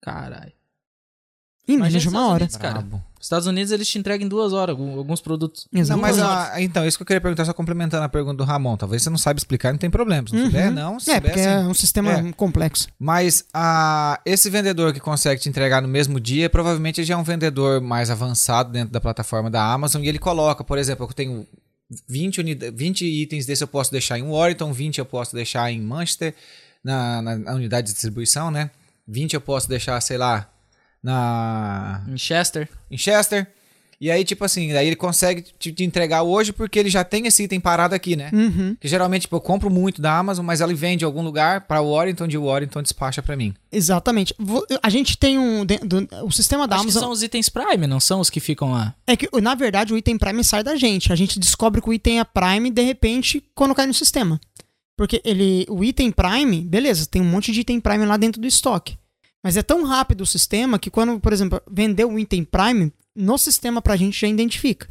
Caralho. 0.02 0.52
Em 1.68 1.76
menos 1.76 2.02
de 2.02 2.08
uma 2.08 2.26
hora. 2.26 2.42
Unidos, 2.44 2.56
cara. 2.56 2.80
Brabo. 2.80 3.04
Estados 3.24 3.46
Unidos 3.46 3.72
eles 3.72 3.88
te 3.88 3.98
entregam 3.98 4.26
em 4.26 4.28
duas 4.28 4.52
horas 4.52 4.76
alguns 4.78 5.20
produtos. 5.20 5.66
Não, 5.72 5.80
Exatamente. 5.80 6.18
mas 6.18 6.22
ah, 6.22 6.60
então, 6.60 6.86
isso 6.86 6.96
que 6.98 7.02
eu 7.02 7.06
queria 7.06 7.20
perguntar, 7.20 7.44
só 7.44 7.52
complementando 7.54 8.04
a 8.04 8.08
pergunta 8.08 8.36
do 8.36 8.44
Ramon. 8.44 8.76
Talvez 8.76 9.02
você 9.02 9.10
não 9.10 9.16
saiba 9.18 9.38
explicar, 9.38 9.72
não 9.72 9.78
tem 9.78 9.90
problema. 9.90 10.28
Se 10.28 10.34
não 10.34 10.42
Uhum. 10.42 10.50
souber, 10.50 10.70
não. 10.72 11.00
Se 11.00 11.10
É, 11.10 11.14
souber, 11.14 11.30
porque 11.32 11.42
sim. 11.42 11.48
é 11.48 11.58
um 11.60 11.74
sistema 11.74 12.12
É. 12.12 12.32
complexo. 12.32 12.88
Mas 12.98 13.44
ah, 13.54 14.20
esse 14.26 14.48
vendedor 14.50 14.92
que 14.92 15.00
consegue 15.00 15.40
te 15.40 15.48
entregar 15.48 15.80
no 15.80 15.88
mesmo 15.88 16.20
dia, 16.20 16.48
provavelmente 16.50 17.00
ele 17.00 17.06
já 17.06 17.14
é 17.14 17.16
um 17.16 17.22
vendedor 17.24 17.80
mais 17.80 18.10
avançado 18.10 18.70
dentro 18.70 18.92
da 18.92 19.00
plataforma 19.00 19.50
da 19.50 19.62
Amazon 19.72 20.02
e 20.04 20.08
ele 20.08 20.18
coloca, 20.18 20.62
por 20.62 20.76
exemplo, 20.78 21.06
eu 21.08 21.12
tenho 21.14 21.46
20, 22.08 22.40
unida- 22.40 22.70
20 22.70 23.04
itens 23.06 23.46
desse 23.46 23.62
eu 23.62 23.68
posso 23.68 23.90
deixar 23.90 24.18
em 24.18 24.22
Warrington, 24.22 24.72
20 24.72 24.98
eu 24.98 25.04
posso 25.04 25.34
deixar 25.34 25.70
em 25.70 25.80
Manchester, 25.80 26.34
na, 26.84 27.22
na- 27.22 27.36
na 27.38 27.54
unidade 27.54 27.86
de 27.86 27.92
distribuição, 27.94 28.50
né? 28.50 28.70
20 29.06 29.34
eu 29.34 29.40
posso 29.40 29.68
deixar, 29.68 30.00
sei 30.00 30.16
lá, 30.18 30.48
na 31.04 32.02
Em 32.08 32.16
Chester. 32.18 32.68
em 32.90 32.96
Chester. 32.98 33.46
E 34.00 34.10
aí, 34.10 34.24
tipo 34.24 34.44
assim, 34.44 34.72
aí 34.72 34.88
ele 34.88 34.96
consegue 34.96 35.40
te, 35.58 35.72
te 35.72 35.84
entregar 35.84 36.24
hoje 36.24 36.52
porque 36.52 36.78
ele 36.78 36.90
já 36.90 37.04
tem 37.04 37.26
esse 37.26 37.44
item 37.44 37.60
parado 37.60 37.94
aqui, 37.94 38.16
né? 38.16 38.28
Uhum. 38.32 38.76
Que 38.78 38.88
geralmente, 38.88 39.22
tipo, 39.22 39.36
eu 39.36 39.40
compro 39.40 39.70
muito 39.70 40.02
da 40.02 40.18
Amazon, 40.18 40.44
mas 40.44 40.60
ela 40.60 40.74
vem 40.74 40.98
de 40.98 41.04
algum 41.04 41.22
lugar 41.22 41.62
pra 41.62 41.80
Warrington, 41.80 42.26
de 42.26 42.36
Warrington 42.36 42.82
despacha 42.82 43.22
pra 43.22 43.36
mim. 43.36 43.54
Exatamente. 43.70 44.34
A 44.82 44.90
gente 44.90 45.16
tem 45.16 45.38
um. 45.38 45.64
do- 45.64 46.08
O 46.26 46.30
sistema 46.32 46.66
da 46.66 46.74
Acho 46.74 46.84
que 46.84 46.90
Amazon. 46.90 47.02
são 47.04 47.12
os 47.12 47.22
itens 47.22 47.48
Prime, 47.48 47.86
não 47.86 48.00
são 48.00 48.20
os 48.20 48.28
que 48.28 48.40
ficam 48.40 48.72
lá. 48.72 48.94
É 49.06 49.16
que, 49.16 49.28
na 49.40 49.54
verdade, 49.54 49.94
o 49.94 49.96
item 49.96 50.18
Prime 50.18 50.42
sai 50.42 50.62
da 50.64 50.74
gente. 50.76 51.12
A 51.12 51.16
gente 51.16 51.38
descobre 51.38 51.80
que 51.80 51.88
o 51.88 51.92
item 51.92 52.18
é 52.20 52.24
Prime, 52.24 52.70
de 52.70 52.82
repente, 52.82 53.42
quando 53.54 53.74
cai 53.76 53.86
no 53.86 53.94
sistema. 53.94 54.40
Porque 54.98 55.22
ele, 55.24 55.66
o 55.70 55.82
item 55.84 56.10
Prime, 56.10 56.60
beleza, 56.62 57.06
tem 57.06 57.22
um 57.22 57.24
monte 57.24 57.52
de 57.52 57.60
item 57.60 57.80
Prime 57.80 58.04
lá 58.04 58.16
dentro 58.16 58.40
do 58.40 58.46
estoque. 58.46 58.96
Mas 59.44 59.58
é 59.58 59.62
tão 59.62 59.84
rápido 59.84 60.22
o 60.22 60.26
sistema 60.26 60.78
que 60.78 60.90
quando, 60.90 61.20
por 61.20 61.32
exemplo, 61.32 61.60
vendeu 61.70 62.10
o 62.10 62.18
item 62.18 62.42
Prime, 62.44 62.90
no 63.14 63.36
sistema 63.36 63.82
pra 63.82 63.94
gente 63.96 64.18
já 64.18 64.26
identifica. 64.26 64.88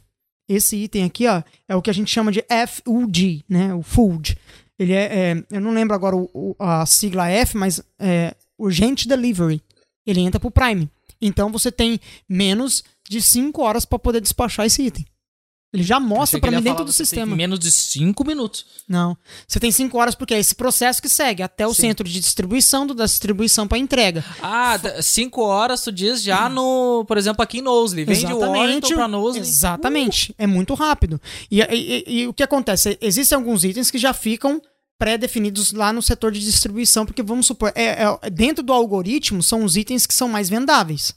Esse 0.47 0.75
item 0.77 1.05
aqui, 1.05 1.25
ó, 1.27 1.41
é 1.67 1.75
o 1.75 1.81
que 1.81 1.89
a 1.89 1.93
gente 1.93 2.11
chama 2.11 2.31
de 2.31 2.43
FUD, 2.67 3.43
né? 3.49 3.73
O 3.73 3.81
Food. 3.81 4.37
Ele 4.77 4.93
é, 4.93 5.31
é- 5.31 5.43
eu 5.49 5.59
não 5.61 5.73
lembro 5.73 5.95
agora 5.95 6.15
o- 6.15 6.29
o- 6.33 6.55
a 6.59 6.85
sigla 6.85 7.29
F, 7.29 7.57
mas 7.57 7.81
é 7.99 8.35
Urgent 8.59 9.05
Delivery. 9.07 9.61
Ele 10.05 10.19
entra 10.19 10.39
pro 10.39 10.51
Prime. 10.51 10.89
Então 11.21 11.51
você 11.51 11.71
tem 11.71 11.99
menos 12.29 12.83
de 13.09 13.21
5 13.21 13.61
horas 13.63 13.85
pra 13.85 13.97
poder 13.97 14.19
despachar 14.21 14.65
esse 14.65 14.83
item. 14.83 15.05
Ele 15.73 15.81
já 15.81 15.99
mostra 15.99 16.39
ele 16.41 16.55
mim 16.57 16.61
dentro 16.61 16.85
do 16.85 16.93
sistema. 16.93 17.35
Menos 17.35 17.57
de 17.57 17.71
5 17.71 18.23
minutos. 18.27 18.63
Não. 18.87 19.17
Você 19.47 19.59
tem 19.59 19.71
5 19.71 19.97
horas 19.97 20.13
porque 20.13 20.33
é 20.35 20.39
esse 20.39 20.53
processo 20.53 21.01
que 21.01 21.09
segue 21.09 21.41
até 21.41 21.65
o 21.65 21.73
Sim. 21.73 21.81
centro 21.81 22.07
de 22.07 22.19
distribuição, 22.19 22.85
do 22.85 22.93
da 22.93 23.05
distribuição 23.05 23.67
pra 23.67 23.79
entrega. 23.79 24.23
Ah, 24.41 24.79
5 25.01 25.41
horas 25.41 25.81
tu 25.81 25.91
diz 25.91 26.21
já 26.21 26.47
no, 26.47 27.03
por 27.07 27.17
exemplo, 27.17 27.41
aqui 27.41 27.57
em 27.57 27.61
Knowsley. 27.61 28.05
Vem 28.05 28.15
de 28.25 28.31
Warrington 28.33 28.89
pra 28.93 29.07
Knowsley. 29.07 29.41
Exatamente. 29.41 30.35
É 30.37 30.45
muito 30.45 30.75
rápido. 30.75 31.19
E, 31.49 31.59
e- 31.61 31.65
e- 31.71 32.19
e 32.21 32.27
o 32.27 32.33
que 32.33 32.43
acontece? 32.43 32.95
Existem 33.01 33.35
alguns 33.35 33.63
itens 33.63 33.89
que 33.89 33.97
já 33.97 34.13
ficam 34.13 34.61
pré-definidos 34.99 35.73
lá 35.73 35.91
no 35.91 36.01
setor 36.01 36.31
de 36.31 36.39
distribuição, 36.39 37.05
porque 37.05 37.23
vamos 37.23 37.47
supor, 37.47 37.71
é, 37.75 38.03
é- 38.03 38.29
dentro 38.29 38.63
do 38.63 38.71
algoritmo 38.71 39.41
são 39.41 39.63
os 39.63 39.75
itens 39.75 40.05
que 40.05 40.13
são 40.13 40.29
mais 40.29 40.49
vendáveis. 40.49 41.15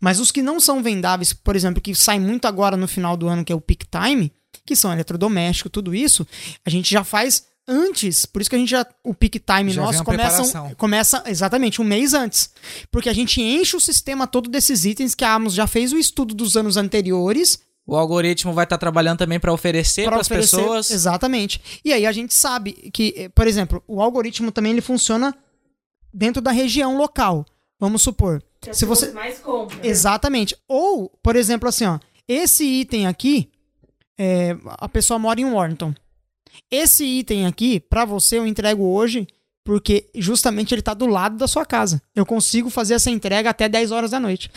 Mas 0.00 0.20
os 0.20 0.30
que 0.30 0.42
não 0.42 0.60
são 0.60 0.82
vendáveis, 0.82 1.32
por 1.32 1.56
exemplo, 1.56 1.80
que 1.80 1.94
saem 1.94 2.20
muito 2.20 2.46
agora 2.46 2.76
no 2.76 2.88
final 2.88 3.16
do 3.16 3.28
ano, 3.28 3.44
que 3.44 3.52
é 3.52 3.56
o 3.56 3.60
peak 3.60 3.86
time, 3.88 4.32
que 4.64 4.76
são 4.76 4.92
eletrodoméstico, 4.92 5.70
tudo 5.70 5.94
isso, 5.94 6.26
a 6.64 6.70
gente 6.70 6.90
já 6.90 7.04
faz 7.04 7.44
antes, 7.66 8.24
por 8.24 8.40
isso 8.40 8.48
que 8.48 8.56
a 8.56 8.58
gente 8.58 8.70
já 8.70 8.86
o 9.04 9.12
peak 9.12 9.38
time 9.38 9.70
Já 9.70 9.82
nosso 9.82 10.02
começa, 10.02 10.74
começa 10.76 11.22
exatamente 11.26 11.82
um 11.82 11.84
mês 11.84 12.14
antes, 12.14 12.50
porque 12.90 13.10
a 13.10 13.12
gente 13.12 13.42
enche 13.42 13.76
o 13.76 13.80
sistema 13.80 14.26
todo 14.26 14.48
desses 14.48 14.86
itens 14.86 15.14
que 15.14 15.24
a 15.24 15.34
Amazon 15.34 15.56
já 15.56 15.66
fez 15.66 15.92
o 15.92 15.98
estudo 15.98 16.34
dos 16.34 16.56
anos 16.56 16.78
anteriores 16.78 17.60
O 17.86 17.96
algoritmo 17.96 18.52
vai 18.52 18.64
estar 18.64 18.76
trabalhando 18.76 19.18
também 19.18 19.40
pra 19.40 19.50
oferecer 19.50 20.02
para 20.02 20.12
para 20.12 20.20
as 20.20 20.28
pessoas. 20.28 20.90
exatamente. 20.90 21.58
E 21.82 21.90
aí 21.90 22.04
a 22.04 22.12
gente 22.12 22.34
sabe 22.34 22.72
que, 22.92 23.30
por 23.34 23.46
exemplo, 23.46 23.82
o 23.88 24.02
algoritmo 24.02 24.52
também 24.52 24.72
ele 24.72 24.82
funciona 24.82 25.34
dentro 26.12 26.42
da 26.42 26.50
região 26.50 26.98
local. 26.98 27.46
Vamos 27.80 28.02
supor, 28.02 28.42
Que 28.60 28.74
se 28.74 28.84
você 28.84 29.12
mais 29.12 29.38
compram. 29.38 29.78
Exatamente. 29.82 30.56
Ou, 30.66 31.08
por 31.22 31.36
exemplo, 31.36 31.68
assim, 31.68 31.84
ó, 31.86 31.98
esse 32.26 32.64
item 32.64 33.06
aqui, 33.06 33.50
é, 34.18 34.56
a 34.64 34.88
pessoa 34.88 35.18
mora 35.18 35.40
em 35.40 35.44
Warrington. 35.50 35.94
Esse 36.70 37.04
item 37.04 37.46
aqui, 37.46 37.78
pra 37.80 38.04
você, 38.04 38.36
eu 38.38 38.46
entrego 38.46 38.82
hoje, 38.84 39.26
porque 39.64 40.10
justamente 40.14 40.74
ele 40.74 40.82
tá 40.82 40.92
do 40.94 41.06
lado 41.06 41.36
da 41.36 41.46
sua 41.46 41.64
casa. 41.64 42.02
Eu 42.14 42.26
consigo 42.26 42.68
fazer 42.68 42.94
essa 42.94 43.10
entrega 43.10 43.50
até 43.50 43.68
10 43.68 43.90
horas 43.92 44.10
da 44.10 44.18
noite. 44.18 44.50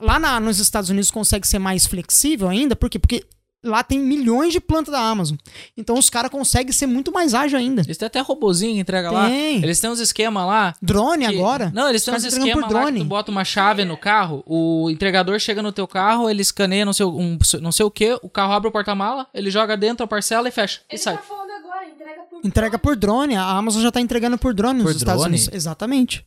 Lá 0.00 0.18
na- 0.18 0.38
nos 0.38 0.58
Estados 0.60 0.90
Unidos 0.90 1.10
consegue 1.10 1.46
ser 1.48 1.58
mais 1.58 1.86
flexível 1.86 2.48
ainda, 2.48 2.76
por 2.76 2.88
quê? 2.88 2.98
Porque 2.98 3.24
lá 3.64 3.82
tem 3.82 3.98
milhões 3.98 4.52
de 4.52 4.60
plantas 4.60 4.92
da 4.92 5.00
Amazon. 5.00 5.36
Então 5.76 5.98
os 5.98 6.08
caras 6.08 6.30
conseguem 6.30 6.72
ser 6.72 6.86
muito 6.86 7.12
mais 7.12 7.34
ágil 7.34 7.58
ainda. 7.58 7.82
Eles 7.82 7.96
têm 7.96 8.06
até 8.06 8.20
robozinho 8.20 8.74
que 8.74 8.80
entrega 8.80 9.10
lá. 9.10 9.28
Tem. 9.28 9.62
Eles 9.62 9.80
têm 9.80 9.90
uns 9.90 9.98
esquemas 10.00 10.46
lá. 10.46 10.74
Drone 10.80 11.26
que- 11.28 11.34
agora? 11.34 11.70
Não, 11.74 11.88
eles 11.88 12.04
têm 12.04 12.14
uns 12.14 12.22
por 12.26 12.38
lá 12.38 12.44
que 12.54 12.68
drone. 12.68 12.98
tu 13.00 13.04
bota 13.04 13.30
uma 13.30 13.44
chave 13.44 13.84
no 13.84 13.96
carro, 13.96 14.42
o 14.46 14.88
entregador 14.90 15.38
chega 15.38 15.62
no 15.62 15.72
teu 15.72 15.86
carro, 15.86 16.28
ele 16.30 16.42
escaneia 16.42 16.84
não 16.84 16.92
sei, 16.92 17.04
um, 17.06 17.38
não 17.60 17.72
sei 17.72 17.84
o 17.86 17.90
que, 17.90 18.18
o 18.22 18.28
carro 18.28 18.52
abre 18.52 18.68
o 18.68 18.72
porta-mala, 18.72 19.26
ele 19.34 19.50
joga 19.50 19.76
dentro 19.76 20.04
a 20.04 20.06
parcela 20.06 20.48
e 20.48 20.52
fecha. 20.52 20.80
E 20.90 20.94
Ele 20.94 21.02
sai. 21.02 21.16
tá 21.16 21.22
falando 21.22 21.50
agora, 21.50 21.86
entrega 21.86 22.22
por 22.22 22.40
Entrega 22.46 22.78
por 22.78 22.96
drone. 22.96 23.36
A 23.36 23.44
Amazon 23.44 23.82
já 23.82 23.90
tá 23.90 24.00
entregando 24.00 24.38
por 24.38 24.54
drone 24.54 24.80
Por 24.82 24.88
nos 24.92 24.96
Estados 24.96 25.22
drone? 25.22 25.36
Unidos. 25.36 25.54
Exatamente. 25.54 26.24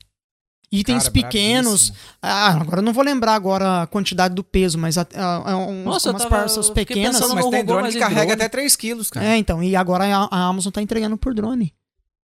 Itens 0.71 1.03
Cara, 1.03 1.11
pequenos. 1.11 1.89
bravíssimo. 1.89 1.97
Ah, 2.21 2.47
agora 2.61 2.77
eu 2.79 2.83
não 2.83 2.93
vou 2.93 3.03
lembrar 3.03 3.33
agora 3.33 3.81
a 3.81 3.87
quantidade 3.87 4.33
do 4.33 4.43
peso, 4.43 4.77
mas 4.77 4.97
a, 4.97 5.05
a, 5.15 5.51
a- 5.51 5.57
uns- 5.57 5.83
Nossa, 5.85 6.09
umas 6.11 6.23
tava- 6.23 6.35
parças 6.37 6.69
pequenas. 6.69 7.19
Mas 7.19 7.29
tem 7.29 7.41
robô, 7.41 7.63
drone 7.63 7.81
mas 7.83 7.93
que 7.93 7.99
carrega 7.99 8.21
drone. 8.21 8.33
até 8.33 8.47
3 8.49 8.75
quilos, 8.77 9.09
cara. 9.09 9.25
É, 9.25 9.37
então. 9.37 9.61
E 9.61 9.75
agora 9.75 10.05
a, 10.05 10.27
a 10.31 10.45
Amazon 10.47 10.71
tá 10.71 10.81
entregando 10.81 11.17
por 11.17 11.33
drone. 11.33 11.73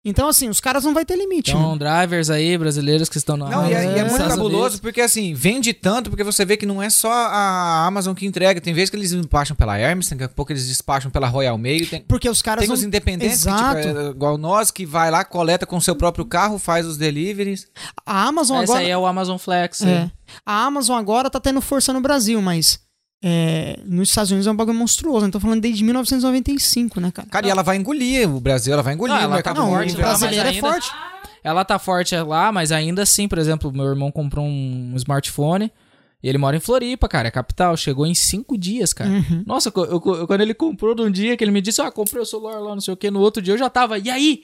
Então, 0.09 0.29
assim, 0.29 0.49
os 0.49 0.61
caras 0.61 0.85
não 0.85 0.95
vai 0.95 1.05
ter 1.05 1.17
limite. 1.17 1.51
Então, 1.51 1.73
né? 1.73 1.79
drivers 1.79 2.31
aí, 2.31 2.57
brasileiros 2.57 3.09
que 3.09 3.19
estão 3.19 3.37
na 3.37 3.49
Não, 3.51 3.69
e 3.69 3.75
é, 3.75 3.85
e 3.85 3.87
é 3.89 3.99
É, 3.99 4.05
muito 4.05 4.25
cabuloso 4.25 4.57
Unidos. 4.57 4.81
porque 4.81 5.01
assim, 5.01 5.35
vende 5.35 5.73
tanto 5.73 6.11
porque 6.11 6.23
você 6.23 6.45
vê 6.45 6.57
que 6.57 6.65
não 6.65 6.81
é 6.81 6.89
só 6.89 7.11
a 7.11 7.85
Amazon 7.85 8.15
que 8.15 8.25
entrega. 8.25 8.61
Tem 8.61 8.73
vezes 8.73 8.89
que 8.89 8.97
eles 8.97 9.11
despacham 9.11 9.57
pela 9.57 9.77
Hermes, 9.77 10.09
daqui 10.09 10.23
a 10.23 10.29
pouco 10.29 10.53
eles 10.53 10.69
despacham 10.69 11.11
pela 11.11 11.27
Royal 11.27 11.59
Mail. 11.59 11.89
Tem, 11.91 12.03
Porque 12.03 12.31
os 12.31 12.41
caras 12.41 12.61
tem 12.61 12.69
não... 12.69 12.75
os 12.77 12.85
independentes, 12.85 13.43
que, 13.43 13.49
Exato. 13.49 13.81
tipo, 13.83 13.99
é 13.99 14.11
igual 14.11 14.39
nós, 14.39 14.71
que 14.71 14.87
vai 14.87 15.11
lá, 15.11 15.25
coleta 15.25 15.67
com 15.67 15.77
o 15.77 15.83
seu 15.83 15.97
próprio 15.97 16.25
carro, 16.25 16.57
faz 16.57 16.87
os 16.87 16.97
deliveries. 16.97 17.67
A 18.07 18.29
Amazon 18.29 18.63
Esse 18.63 18.71
agora... 18.71 18.85
aí 18.85 18.91
é 18.91 18.97
o 18.97 19.07
Amazon 19.07 19.39
Flex. 19.39 19.83
É. 19.83 20.09
A 20.45 20.65
Amazon 20.67 20.97
agora 20.99 21.29
tá 21.29 21.41
tendo 21.41 21.61
força 21.61 21.93
no 21.93 22.01
Brasil, 22.01 22.41
mas... 22.41 22.86
é, 23.23 23.79
nos 23.85 24.09
Estados 24.09 24.31
Unidos 24.31 24.47
é 24.47 24.51
um 24.51 24.57
bagulho 24.57 24.79
monstruoso. 24.79 25.27
Eu 25.27 25.31
tô 25.31 25.41
falando 25.41 25.61
desde 25.61 25.83
1995, 25.85 27.01
né, 27.01 27.11
cara? 27.11 27.29
Cara, 27.29 27.47
e 27.47 27.51
ela 27.51 27.63
vai 27.63 27.77
engolir 27.77 28.29
o 28.29 28.41
Brasil, 28.41 28.73
ela 28.73 28.83
vai 28.83 28.95
engolir 28.95 29.15
o 29.17 29.19
ela 29.19 29.35
mercado 29.35 29.57
tá 29.57 29.63
Não, 29.63 29.71
forte 29.71 29.95
o 29.95 29.99
mas 29.99 30.05
brasileiro 30.07 30.47
é 30.47 30.51
ainda- 30.51 30.61
forte. 30.69 30.91
Ela 31.43 31.65
tá 31.65 31.79
forte 31.79 32.17
lá, 32.17 32.51
mas 32.51 32.73
ainda 32.73 33.03
assim, 33.03 33.29
por 33.29 33.39
exemplo, 33.39 33.73
meu 33.73 33.85
irmão 33.87 34.11
comprou 34.11 34.45
um 34.45 34.93
smartphone 34.97 35.71
e 36.21 36.29
ele 36.29 36.39
mora 36.39 36.57
em 36.57 36.61
Floripa, 36.61 37.07
cara, 37.09 37.29
é 37.29 37.31
capital. 37.31 37.77
Chegou 37.77 38.05
em 38.05 38.15
cinco 38.17 38.59
dias, 38.59 38.93
cara. 38.93 39.11
Uhum. 39.11 39.45
Nossa, 39.47 39.71
eu- 39.75 39.85
eu- 39.85 40.03
eu- 40.05 40.27
quando 40.27 40.41
ele 40.41 40.55
comprou 40.55 40.93
num 40.97 41.09
dia 41.09 41.37
que 41.37 41.45
ele 41.45 41.53
me 41.53 41.61
disse, 41.61 41.81
ah, 41.81 41.89
comprei 41.91 42.21
o 42.21 42.27
celular 42.27 42.59
lá, 42.59 42.75
não 42.75 42.81
sei 42.81 42.93
o 42.93 42.97
que, 42.97 43.13
no 43.13 43.21
outro 43.21 43.41
dia 43.41 43.55
eu 43.55 43.59
já 43.59 43.71
tava, 43.71 43.97
e 43.97 44.11
aí? 44.11 44.43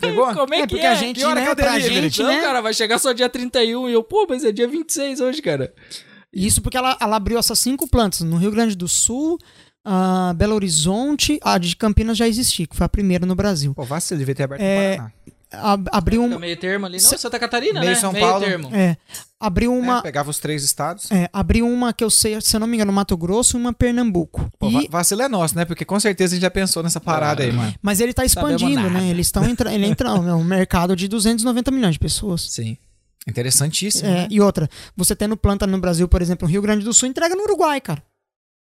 Pegou? 0.00 0.26
Como 0.34 0.52
é, 0.52 0.58
É, 0.58 0.60
que 0.62 0.68
porque 0.74 0.84
é? 0.86 0.88
a 0.88 0.94
gente, 0.96 1.20
Que 1.20 1.24
hora 1.24 1.36
né, 1.36 1.44
que 1.46 1.50
é 1.52 1.54
pra 1.54 1.78
gente, 1.78 2.20
Não, 2.20 2.28
né? 2.30 2.40
cara, 2.40 2.60
vai 2.60 2.74
chegar 2.74 2.98
só 2.98 3.12
dia 3.12 3.28
31 3.28 3.88
e 3.88 3.92
eu, 3.92 4.02
pô, 4.02 4.26
mas 4.28 4.42
é 4.44 4.50
dia 4.50 4.66
26 4.66 5.20
hoje, 5.20 5.40
cara. 5.40 5.72
Isso 6.32 6.62
porque 6.62 6.76
ela, 6.76 6.96
ela 7.00 7.16
abriu 7.16 7.38
essas 7.38 7.58
cinco 7.58 7.88
plantas 7.88 8.20
no 8.20 8.36
Rio 8.36 8.50
Grande 8.50 8.76
do 8.76 8.86
Sul, 8.86 9.38
ah, 9.84 10.32
Belo 10.36 10.54
Horizonte, 10.54 11.38
a 11.42 11.58
de 11.58 11.74
Campinas 11.74 12.16
já 12.16 12.28
existia, 12.28 12.66
que 12.66 12.76
foi 12.76 12.84
a 12.86 12.88
primeira 12.88 13.26
no 13.26 13.34
Brasil. 13.34 13.74
Pô, 13.74 13.84
vacilo, 13.84 14.18
devia 14.18 14.34
ter 14.34 14.44
aberto 14.44 14.60
É, 14.62 14.90
no 14.92 14.96
Paraná. 14.96 15.12
A- 15.52 15.78
abriu, 15.98 16.22
um, 16.22 16.38
meio 16.38 16.56
termo 16.56 16.86
ali. 16.86 17.02
Não, 17.02 17.18
Santa 17.18 17.36
Catarina, 17.36 17.80
meio 17.80 17.92
né? 17.92 17.98
São 17.98 18.12
meio 18.12 18.24
Paulo. 18.24 18.44
termo. 18.44 18.68
é, 18.72 18.96
abriu 19.40 19.72
É, 19.74 19.78
uma, 19.80 20.00
pegava 20.00 20.30
os 20.30 20.38
três 20.38 20.62
estados. 20.62 21.10
é, 21.10 21.28
abriu 21.32 21.66
uma 21.66 21.92
que 21.92 22.04
eu 22.04 22.10
sei, 22.10 22.40
se 22.40 22.54
eu 22.54 22.60
não 22.60 22.68
me 22.68 22.76
engano, 22.76 22.92
Mato 22.92 23.16
Grosso 23.16 23.56
e 23.56 23.60
uma 23.60 23.72
Pernambuco. 23.72 24.48
Pô, 24.60 24.68
E- 24.68 24.72
va- 24.72 24.82
vacilo 24.98 25.22
é 25.22 25.28
nosso, 25.28 25.56
né? 25.56 25.64
Porque 25.64 25.84
com 25.84 25.98
certeza 25.98 26.34
a 26.34 26.36
gente 26.36 26.42
já 26.42 26.50
pensou 26.52 26.84
nessa 26.84 27.00
parada 27.00 27.42
aí, 27.42 27.50
mano. 27.50 27.74
mas 27.82 27.98
ele 28.00 28.12
tá 28.14 28.24
expandindo, 28.24 28.88
né? 28.90 29.08
Eles 29.08 29.26
estão 29.26 29.44
entrando, 29.44 29.74
ele 29.74 29.86
entra 29.86 30.14
no 30.16 30.36
um 30.36 30.44
mercado 30.44 30.94
de 30.94 31.08
290 31.08 31.72
milhões 31.72 31.94
de 31.94 31.98
pessoas. 31.98 32.42
Sim. 32.42 32.76
Interessantíssimo. 33.28 34.08
É, 34.08 34.14
né? 34.22 34.28
e 34.30 34.40
outra, 34.40 34.68
você 34.96 35.14
tendo 35.14 35.36
planta 35.36 35.66
no 35.66 35.78
Brasil, 35.78 36.08
por 36.08 36.22
exemplo, 36.22 36.46
no 36.46 36.52
Rio 36.52 36.62
Grande 36.62 36.84
do 36.84 36.92
Sul, 36.92 37.08
entrega 37.08 37.34
no 37.34 37.42
Uruguai, 37.42 37.80
cara. 37.80 38.02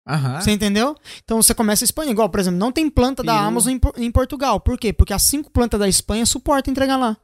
Aham. 0.07 0.41
Você 0.41 0.51
entendeu? 0.51 0.95
Então 1.23 1.41
você 1.41 1.53
começa 1.53 1.83
a 1.83 1.85
Espanha. 1.85 2.11
Igual, 2.11 2.29
por 2.29 2.39
exemplo, 2.39 2.57
não 2.59 2.71
tem 2.71 2.89
planta 2.89 3.21
da. 3.23 3.37
Amazon 3.39 3.73
em, 3.73 4.05
em 4.05 4.11
Portugal. 4.11 4.59
Por 4.59 4.77
quê? 4.77 4.91
Porque 4.91 5.13
as 5.13 5.23
cinco 5.23 5.51
plantas 5.51 5.79
da 5.79 5.87
Espanha 5.87 6.25
suportam 6.25 6.71
entregar 6.71 6.97
lá. 6.97 7.15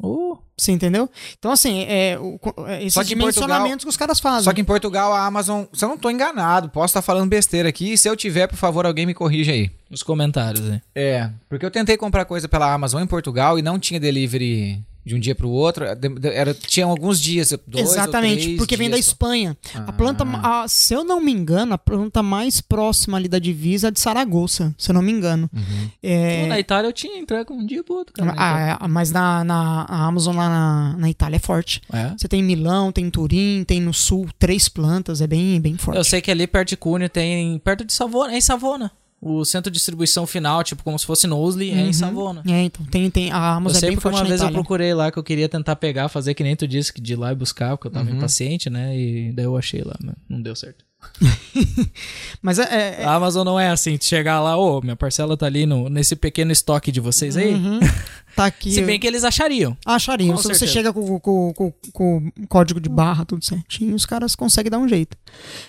Oh, 0.00 0.38
Você 0.56 0.70
entendeu? 0.70 1.10
Então, 1.36 1.50
assim, 1.50 1.80
é, 1.88 2.16
o- 2.20 2.38
é, 2.68 2.78
esses 2.82 2.94
Só 2.94 3.02
que 3.02 3.14
em 3.14 3.18
dimensionamentos 3.18 3.84
que 3.84 3.88
os 3.90 3.96
caras 3.96 4.20
fazem. 4.20 4.44
Só 4.44 4.52
que 4.52 4.60
em 4.60 4.64
Portugal 4.64 5.12
a 5.12 5.26
Amazon, 5.26 5.64
se 5.72 5.84
eu 5.84 5.88
não 5.88 5.98
tô 5.98 6.08
enganado, 6.08 6.68
posso 6.68 6.92
estar 6.92 7.02
falando 7.02 7.28
besteira 7.28 7.68
aqui, 7.68 7.94
e 7.94 7.98
se 7.98 8.08
eu 8.08 8.16
tiver, 8.16 8.46
por 8.46 8.54
favor, 8.56 8.86
alguém 8.86 9.04
me 9.06 9.14
corrija 9.14 9.50
aí. 9.50 9.68
nos 9.90 10.04
comentários 10.04 10.70
aí. 10.70 10.80
É, 10.94 11.28
porque 11.48 11.66
eu 11.66 11.70
tentei 11.72 11.96
comprar 11.96 12.24
coisa 12.26 12.46
pela 12.46 12.72
Amazon 12.72 13.02
em 13.02 13.08
Portugal 13.08 13.58
e 13.58 13.62
não 13.62 13.76
tinha 13.76 13.98
delivery 13.98 14.80
de 15.08 15.14
um 15.16 15.18
dia 15.20 15.34
pro 15.34 15.48
outro, 15.48 15.84
de- 15.96 16.08
de- 16.08 16.28
era, 16.28 16.54
tinha 16.54 16.86
alguns 16.86 17.20
dias, 17.20 17.52
dois 17.66 17.90
Exatamente, 17.90 18.36
ou 18.40 18.42
três 18.44 18.58
porque 18.58 18.76
vem 18.76 18.90
da. 18.90 18.98
Espanha. 18.98 19.56
A 19.74 19.92
planta, 19.92 20.22
Ah. 20.24 20.62
a- 20.64 20.68
se 20.68 20.92
eu 20.94 21.02
não 21.02 21.20
me 21.20 21.32
engano, 21.32 21.72
a 21.74 21.78
planta 21.78 22.22
mais 22.22 22.60
próxima 22.60 23.16
ali 23.16 23.26
da 23.28 23.38
divisa 23.38 23.88
é 23.88 23.90
de 23.90 23.98
Saragoça, 23.98 24.74
se 24.78 24.90
eu 24.90 24.94
não 24.94 25.02
me 25.02 25.10
engano. 25.10 25.48
Uhum. 25.52 25.90
É, 26.02 26.42
Pô, 26.42 26.46
na 26.48 26.60
Itália 26.60 26.88
eu 26.88 26.92
tinha 26.92 27.18
entrega 27.18 27.52
um 27.52 27.64
dia 27.64 27.82
pro 27.82 27.94
outro, 27.94 28.12
cara. 28.12 28.32
a- 28.36 28.84
a- 28.84 28.88
mas 28.88 29.10
na, 29.10 29.42
na 29.44 29.82
a 29.88 30.04
Amazon 30.06 30.36
lá 30.36 30.48
na, 30.48 30.96
na 30.98 31.08
Itália 31.10 31.36
é 31.36 31.40
forte. 31.40 31.80
É. 31.92 32.12
Você 32.16 32.28
tem 32.28 32.40
em 32.40 32.44
Milão, 32.44 32.92
tem 32.92 33.06
em 33.06 33.10
Turim, 33.10 33.64
tem 33.66 33.80
no 33.80 33.94
sul 33.94 34.28
três 34.38 34.68
plantas, 34.68 35.20
é 35.22 35.26
bem, 35.26 35.60
bem 35.60 35.76
forte. 35.78 35.96
Eu 35.96 36.04
sei 36.04 36.20
que 36.20 36.30
ali 36.30 36.46
perto 36.46 36.68
de 36.70 36.76
Cunha 36.76 37.08
tem. 37.08 37.58
Perto 37.60 37.84
de 37.84 37.92
Savona. 37.92 38.32
É 38.34 38.36
em 38.36 38.40
Savona. 38.40 38.90
O 39.20 39.44
centro 39.44 39.70
de 39.70 39.76
distribuição 39.76 40.26
final, 40.26 40.62
tipo, 40.62 40.82
como 40.84 40.96
se 40.98 41.04
fosse 41.04 41.26
Knowsley, 41.26 41.70
é 41.72 41.80
em 41.80 41.86
Uhum. 41.86 41.92
Savona. 41.92 42.42
É, 42.46 42.62
então, 42.62 42.86
tem, 42.86 43.10
tem, 43.10 43.32
a 43.32 43.36
Eu 43.36 43.42
Amazon 43.42 43.76
é 43.76 43.80
sei 43.80 43.88
bem 43.90 43.96
porque 43.96 44.08
forte 44.10 44.22
uma 44.22 44.28
vez 44.28 44.40
eu 44.40 44.52
procurei 44.52 44.94
lá 44.94 45.10
que 45.10 45.18
eu 45.18 45.24
queria 45.24 45.48
tentar 45.48 45.74
pegar, 45.76 46.08
fazer 46.08 46.34
que 46.34 46.42
nem 46.44 46.54
tu 46.54 46.68
disse, 46.68 46.92
de 47.00 47.12
ir 47.14 47.16
lá 47.16 47.32
e 47.32 47.34
buscar, 47.34 47.76
porque 47.76 47.88
eu 47.88 47.90
tava 47.90 48.08
impaciente, 48.10 48.70
né? 48.70 48.96
E 48.96 49.32
daí 49.32 49.44
eu 49.44 49.56
achei 49.56 49.82
lá, 49.82 49.96
mas 50.02 50.14
não 50.28 50.40
deu 50.40 50.54
certo. 50.54 50.84
Mas 52.42 52.58
é, 52.58 52.62
é- 52.62 53.02
é- 53.02 53.04
A 53.04 53.14
Amazon 53.14 53.44
não 53.44 53.58
é 53.58 53.70
assim, 53.70 53.98
chegar 54.00 54.40
lá, 54.40 54.56
ô, 54.56 54.80
minha 54.80 54.96
parcela 54.96 55.36
tá 55.36 55.46
ali 55.46 55.66
no, 55.66 55.88
nesse 55.88 56.14
pequeno 56.16 56.52
estoque 56.52 56.90
de 56.92 57.00
vocês 57.00 57.36
aí. 57.36 57.54
Uhum. 57.54 57.80
tá 58.36 58.46
aqui. 58.46 58.70
Se 58.72 58.82
bem 58.82 58.98
que 59.00 59.06
eles 59.06 59.24
achariam. 59.24 59.76
Achariam. 59.84 60.36
Se 60.36 60.44
você 60.44 60.54
certeza. 60.54 60.72
chega 60.72 60.92
com, 60.92 61.18
com- 61.20 61.52
com- 61.52 61.72
com 61.92 62.32
o 62.40 62.46
código 62.46 62.80
de 62.80 62.88
barra, 62.88 63.24
tudo 63.24 63.44
certinho, 63.44 63.94
os 63.94 64.06
caras 64.06 64.34
conseguem 64.34 64.70
dar 64.70 64.78
um 64.78 64.88
jeito. 64.88 65.16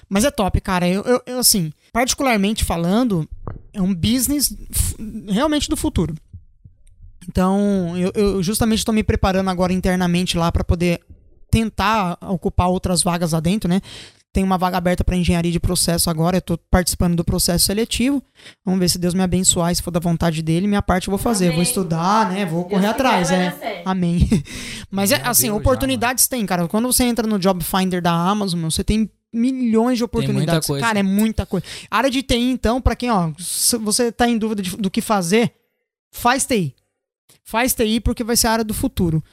Mas 0.08 0.24
é 0.24 0.32
top, 0.32 0.60
cara. 0.62 0.88
Eu, 0.88 1.04
eu- 1.04 1.22
eu, 1.26 1.40
assim, 1.40 1.72
particularmente 1.92 2.64
falando, 2.64 3.28
é 3.74 3.82
um 3.82 3.94
business 3.94 4.54
realmente 5.28 5.70
do 5.70 5.76
futuro. 5.78 6.14
Então, 7.28 7.96
eu, 7.98 8.12
eu 8.16 8.44
justamente 8.44 8.80
estou 8.80 8.94
me 8.94 9.04
preparando 9.04 9.50
agora 9.50 9.72
internamente 9.74 10.38
lá 10.38 10.52
para 10.52 10.64
poder 10.64 11.00
tentar 11.52 12.18
ocupar 12.22 12.70
outras 12.70 13.02
vagas 13.04 13.32
lá 13.34 13.40
dentro, 13.40 13.68
né? 13.70 13.82
Tem 14.32 14.44
uma 14.44 14.60
vaga 14.60 14.78
aberta 14.78 15.04
para 15.04 15.16
engenharia 15.18 15.52
de 15.52 15.60
processo 15.60 16.08
agora, 16.10 16.38
eu 16.38 16.42
tô 16.42 16.56
participando 16.70 17.16
do 17.16 17.24
processo 17.24 17.66
seletivo. 17.66 18.24
Vamos 18.64 18.80
ver 18.80 18.88
se 18.90 19.00
Deus 19.00 19.16
me 19.16 19.24
abençoar, 19.24 19.72
e 19.72 19.76
se 19.76 19.82
for 19.82 19.90
da 19.90 20.00
vontade 20.00 20.44
dele, 20.44 20.68
minha 20.68 20.84
parte 20.84 21.08
eu 21.08 21.12
vou 21.12 21.18
fazer. 21.18 21.46
Vou 21.46 21.54
Amém. 21.56 21.64
estudar, 21.64 22.30
né? 22.32 22.46
Vou 22.46 22.60
Deus 22.60 22.70
correr 22.70 22.82
quiser, 22.82 22.90
atrás, 22.90 23.30
né? 23.32 23.52
certo. 23.60 23.88
Amém. 23.88 24.28
Mas 24.92 25.12
é 25.12 25.16
assim, 25.26 25.48
Deus, 25.48 25.58
oportunidades 25.58 26.28
tem, 26.28 26.46
cara. 26.46 26.68
Quando 26.68 26.86
você 26.92 27.04
entra 27.06 27.26
no 27.28 27.40
Job 27.40 27.64
Finder 27.64 28.02
da 28.04 28.12
Amazon, 28.12 28.62
você 28.66 28.84
tem 28.84 29.10
milhões 29.34 29.98
de 29.98 30.04
oportunidades. 30.04 30.68
coisa. 30.68 30.86
Cara, 30.86 31.00
é 31.00 31.04
muita 31.04 31.46
coisa. 31.46 31.66
Área 31.90 32.10
de 32.10 32.22
TI, 32.22 32.52
então, 32.52 32.80
pra 32.80 32.96
quem, 32.96 33.10
ó, 33.10 33.32
se 33.40 33.78
você 33.78 34.12
tá 34.12 34.28
em 34.30 34.38
dúvida 34.38 34.62
de- 34.62 34.78
do 34.78 34.92
que 34.92 35.02
fazer, 35.02 35.54
faz 36.12 36.46
TI. 36.46 36.76
Faz 37.44 37.74
TI 37.74 38.00
porque 38.00 38.24
vai 38.24 38.36
ser 38.36 38.46
a 38.48 38.52
área 38.52 38.64
do 38.66 38.74
futuro. 38.76 39.24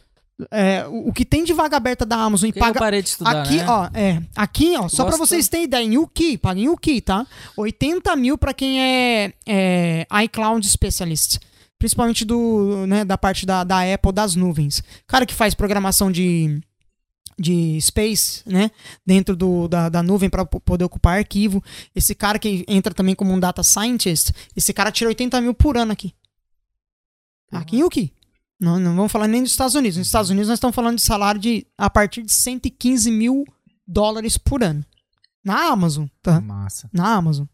É, 0.50 0.86
o, 0.86 1.08
o 1.08 1.12
que 1.12 1.24
tem 1.24 1.44
de 1.44 1.52
vaga 1.54 1.76
aberta 1.76 2.04
da 2.04 2.16
Amazon 2.16 2.48
e 2.50 2.52
que 2.52 2.58
eu 2.58 2.62
paga. 2.62 2.78
parei 2.78 3.02
de 3.02 3.08
estudar, 3.08 3.42
Aqui, 3.42 3.56
né? 3.56 3.66
ó, 3.66 3.88
é. 3.94 4.22
Aqui, 4.34 4.76
ó, 4.76 4.88
só 4.88 5.04
pra 5.04 5.16
Gosto 5.16 5.26
vocês 5.26 5.48
terem 5.48 5.64
ideia, 5.64 5.82
em 5.82 5.96
UKI, 5.96 6.36
paga 6.36 6.60
em 6.60 6.68
UKI, 6.68 7.00
tá? 7.00 7.26
80 7.56 8.14
mil 8.16 8.36
pra 8.36 8.52
quem 8.52 8.82
é, 8.82 9.32
é 9.46 10.06
iCloud 10.24 10.66
Specialist. 10.68 11.38
Principalmente 11.78 12.24
do, 12.24 12.86
né, 12.86 13.04
da 13.04 13.18
parte 13.18 13.44
da, 13.44 13.62
da 13.64 13.80
Apple, 13.92 14.12
das 14.12 14.34
nuvens. 14.34 14.82
Cara 15.06 15.26
que 15.26 15.34
faz 15.34 15.54
programação 15.54 16.10
de, 16.10 16.60
de 17.38 17.78
Space, 17.80 18.42
né? 18.46 18.70
Dentro 19.04 19.36
do, 19.36 19.68
da, 19.68 19.88
da 19.88 20.02
nuvem 20.02 20.28
para 20.28 20.44
poder 20.44 20.84
ocupar 20.84 21.18
arquivo. 21.18 21.62
Esse 21.94 22.14
cara 22.14 22.38
que 22.38 22.64
entra 22.66 22.94
também 22.94 23.14
como 23.14 23.32
um 23.32 23.40
data 23.40 23.62
scientist, 23.62 24.32
esse 24.54 24.72
cara 24.72 24.90
tira 24.90 25.08
80 25.08 25.40
mil 25.40 25.54
por 25.54 25.76
ano 25.76 25.92
aqui. 25.92 26.14
Aqui 27.52 27.76
em 27.76 27.82
UKI. 27.84 28.12
Não, 28.58 28.78
não 28.78 28.96
vamos 28.96 29.12
falar 29.12 29.28
nem 29.28 29.42
dos 29.42 29.52
Estados 29.52 29.74
Unidos. 29.74 29.98
Nos 29.98 30.06
Estados 30.06 30.30
Unidos 30.30 30.48
nós 30.48 30.56
estamos 30.56 30.74
falando 30.74 30.96
de 30.96 31.02
salário 31.02 31.40
de 31.40 31.66
a 31.76 31.90
partir 31.90 32.22
de 32.22 32.32
115 32.32 33.10
mil 33.10 33.44
dólares 33.86 34.38
por 34.38 34.62
ano. 34.62 34.84
Na 35.44 35.70
Amazon, 35.70 36.06
tá? 36.22 36.40
Massa. 36.40 36.88
Na 36.92 37.14
Amazon. 37.14 37.46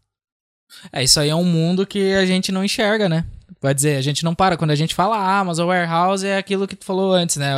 É, 0.91 1.03
isso 1.03 1.19
aí 1.19 1.29
é 1.29 1.35
um 1.35 1.43
mundo 1.43 1.85
que 1.85 2.13
a 2.13 2.25
gente 2.25 2.51
não 2.51 2.63
enxerga, 2.63 3.07
né? 3.07 3.25
Vai 3.61 3.73
dizer, 3.73 3.97
a 3.97 4.01
gente 4.01 4.23
não 4.23 4.35
para. 4.35 4.57
Quando 4.57 4.71
a 4.71 4.75
gente 4.75 4.93
fala 4.93 5.17
ah, 5.17 5.39
Amazon 5.39 5.67
Warehouse 5.67 6.25
é 6.25 6.37
aquilo 6.37 6.67
que 6.67 6.75
tu 6.75 6.85
falou 6.85 7.13
antes, 7.13 7.37
né? 7.37 7.53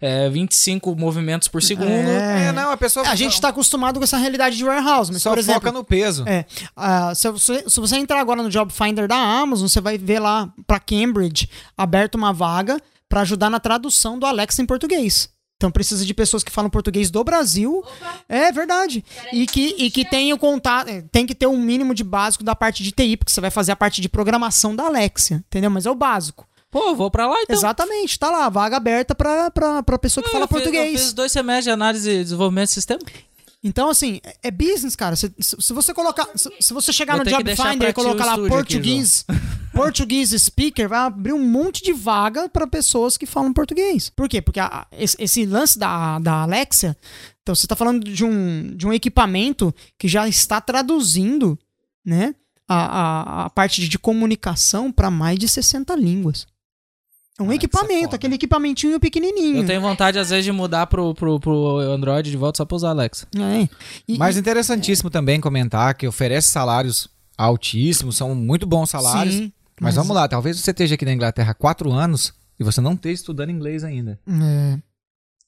É, 0.00 0.26
é 0.26 0.30
25 0.30 0.94
movimentos 0.96 1.48
por 1.48 1.62
segundo. 1.62 1.90
É. 1.90 2.48
É, 2.48 2.52
não, 2.52 2.70
a 2.70 2.76
pessoa 2.76 3.06
A 3.08 3.14
gente 3.14 3.34
está 3.34 3.48
acostumado 3.48 3.98
com 3.98 4.04
essa 4.04 4.16
realidade 4.16 4.56
de 4.56 4.64
warehouse, 4.64 5.12
mas 5.12 5.22
só 5.22 5.30
por 5.30 5.38
exemplo, 5.38 5.60
foca 5.60 5.72
no 5.72 5.84
peso. 5.84 6.24
É, 6.26 6.44
ah, 6.76 7.14
se, 7.14 7.30
você, 7.30 7.64
se 7.68 7.80
você 7.80 7.96
entrar 7.96 8.20
agora 8.20 8.42
no 8.42 8.50
Job 8.50 8.72
Finder 8.72 9.08
da 9.08 9.16
Amazon, 9.16 9.68
você 9.68 9.80
vai 9.80 9.98
ver 9.98 10.18
lá 10.18 10.48
para 10.66 10.80
Cambridge 10.80 11.48
aberto 11.76 12.14
uma 12.14 12.32
vaga 12.32 12.80
para 13.08 13.22
ajudar 13.22 13.50
na 13.50 13.58
tradução 13.58 14.18
do 14.18 14.26
Alexa 14.26 14.62
em 14.62 14.66
português. 14.66 15.28
Então 15.60 15.70
precisa 15.70 16.06
de 16.06 16.14
pessoas 16.14 16.42
que 16.42 16.50
falam 16.50 16.70
português 16.70 17.10
do 17.10 17.22
Brasil. 17.22 17.84
É 18.26 18.50
verdade. 18.50 19.04
E 19.30 19.46
que, 19.46 19.74
e 19.76 19.90
que 19.90 20.06
tenham 20.06 20.38
contato, 20.38 20.88
é, 20.88 21.02
tem 21.12 21.26
que 21.26 21.34
ter 21.34 21.46
um 21.46 21.58
mínimo 21.58 21.94
de 21.94 22.02
básico 22.02 22.42
da 22.42 22.54
parte 22.56 22.82
de 22.82 22.90
TI, 22.92 23.14
porque 23.18 23.30
você 23.30 23.42
vai 23.42 23.50
fazer 23.50 23.70
a 23.72 23.76
parte 23.76 24.00
de 24.00 24.08
programação 24.08 24.74
da 24.74 24.84
Alexa, 24.86 25.34
entendeu? 25.34 25.68
Mas 25.70 25.84
é 25.84 25.90
o 25.90 25.94
básico. 25.94 26.48
Pô, 26.70 26.94
vou 26.94 27.10
pra 27.10 27.26
lá 27.26 27.36
então. 27.42 27.54
Exatamente, 27.54 28.18
tá 28.18 28.30
lá, 28.30 28.48
vaga 28.48 28.78
aberta 28.78 29.14
pra, 29.14 29.50
pra, 29.50 29.82
pra 29.82 29.98
pessoa 29.98 30.22
que 30.24 30.30
Ah, 30.30 30.32
fala 30.32 30.44
eu 30.44 30.48
fiz- 30.48 30.56
português. 30.56 30.92
Eu 30.94 30.98
fiz 30.98 31.12
dois 31.12 31.30
semestres 31.30 31.64
de 31.64 31.70
análise 31.70 32.08
e 32.10 32.22
desenvolvimento 32.22 32.68
de 32.68 32.72
sistema. 32.74 33.00
Então, 33.62 33.90
assim, 33.90 34.20
é- 34.42 34.50
business, 34.50 34.96
cara. 34.96 35.14
Se, 35.16 35.30
se- 35.38 35.56
você 35.74 35.92
colocar. 35.92 36.26
Se, 36.34 36.50
se 36.60 36.72
você 36.72 36.92
chegar 36.92 37.16
Vou 37.16 37.24
no 37.24 37.30
Job 37.30 37.44
Finder 37.72 37.90
e 37.90 37.92
colocar 37.92 38.24
lá 38.24 38.32
aqui, 38.34 38.48
português, 38.48 39.26
português 39.74 40.30
speaker, 40.30 40.88
vai 40.88 41.00
abrir 41.00 41.32
um 41.34 41.44
monte 41.46 41.82
de 41.82 41.92
vaga 41.92 42.48
para 42.48 42.66
pessoas 42.66 43.16
que 43.18 43.26
falam 43.26 43.52
português. 43.52 44.08
Por 44.10 44.28
quê? 44.28 44.40
Porque 44.40 44.58
a- 44.60 44.86
esse, 44.92 45.14
esse 45.18 45.44
lance 45.44 45.78
da, 45.78 46.18
da 46.18 46.42
Alexa. 46.42 46.96
Então, 47.42 47.54
você 47.54 47.66
tá 47.66 47.76
falando 47.76 48.02
de 48.04 48.24
um, 48.24 48.74
de 48.74 48.86
um 48.86 48.92
equipamento 48.92 49.74
que 49.98 50.08
já 50.08 50.26
está 50.26 50.60
traduzindo, 50.60 51.58
né? 52.04 52.34
A, 52.66 52.76
a, 52.76 53.44
a 53.46 53.50
parte 53.50 53.80
de, 53.80 53.88
de 53.88 53.98
comunicação 53.98 54.92
para 54.92 55.10
mais 55.10 55.38
de 55.38 55.48
60 55.48 55.94
línguas. 55.96 56.46
É 57.40 57.42
um 57.42 57.52
é 57.52 57.54
equipamento, 57.54 58.04
foda. 58.04 58.16
aquele 58.16 58.34
equipamentinho 58.34 59.00
pequenininho. 59.00 59.58
Eu 59.58 59.66
tenho 59.66 59.80
vontade, 59.80 60.18
às 60.18 60.28
vezes, 60.30 60.44
de 60.44 60.52
mudar 60.52 60.86
pro, 60.86 61.14
pro, 61.14 61.40
pro 61.40 61.78
Android 61.78 62.30
de 62.30 62.36
volta 62.36 62.58
só 62.58 62.64
pra 62.64 62.76
usar 62.76 62.90
Alexa. 62.90 63.26
É. 63.34 63.68
E- 64.06 64.18
Mas 64.18 64.36
interessantíssimo 64.36 65.08
também 65.08 65.40
comentar 65.40 65.94
que 65.94 66.06
oferece 66.06 66.48
salários 66.50 67.08
altíssimos, 67.38 68.16
são 68.16 68.34
muito 68.34 68.66
bons 68.66 68.90
salários. 68.90 69.34
Sim, 69.34 69.52
mas 69.80 69.94
vamos 69.94 70.14
lá, 70.14 70.28
talvez 70.28 70.60
você 70.60 70.70
esteja 70.70 70.94
aqui 70.94 71.06
na 71.06 71.12
Inglaterra 71.14 71.52
há 71.52 71.54
quatro 71.54 71.90
anos 71.90 72.34
e 72.58 72.62
você 72.64 72.82
não 72.82 72.92
esteja 72.92 73.14
estudando 73.14 73.48
inglês 73.48 73.82
ainda. 73.82 74.20
É. 74.28 74.78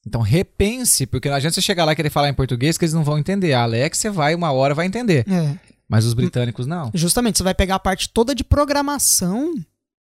Então 0.06 0.22
repense, 0.22 1.06
porque 1.06 1.28
não 1.28 1.36
adianta 1.36 1.54
você 1.54 1.60
chegar 1.60 1.84
lá 1.84 1.92
e 1.92 1.96
querer 1.96 2.08
falar 2.10 2.30
em 2.30 2.34
português 2.34 2.78
que 2.78 2.84
eles 2.86 2.94
não 2.94 3.04
vão 3.04 3.18
entender. 3.18 3.52
A 3.52 3.64
Alexia 3.64 4.10
vai, 4.10 4.34
uma 4.34 4.50
hora 4.50 4.74
vai 4.74 4.86
entender. 4.86 5.24
É. 5.28 5.56
Mas 5.88 6.06
os 6.06 6.14
britânicos 6.14 6.66
não. 6.66 6.90
Justamente, 6.94 7.36
você 7.36 7.44
vai 7.44 7.54
pegar 7.54 7.74
a 7.74 7.78
parte 7.78 8.08
toda 8.08 8.34
de 8.34 8.42
programação, 8.42 9.52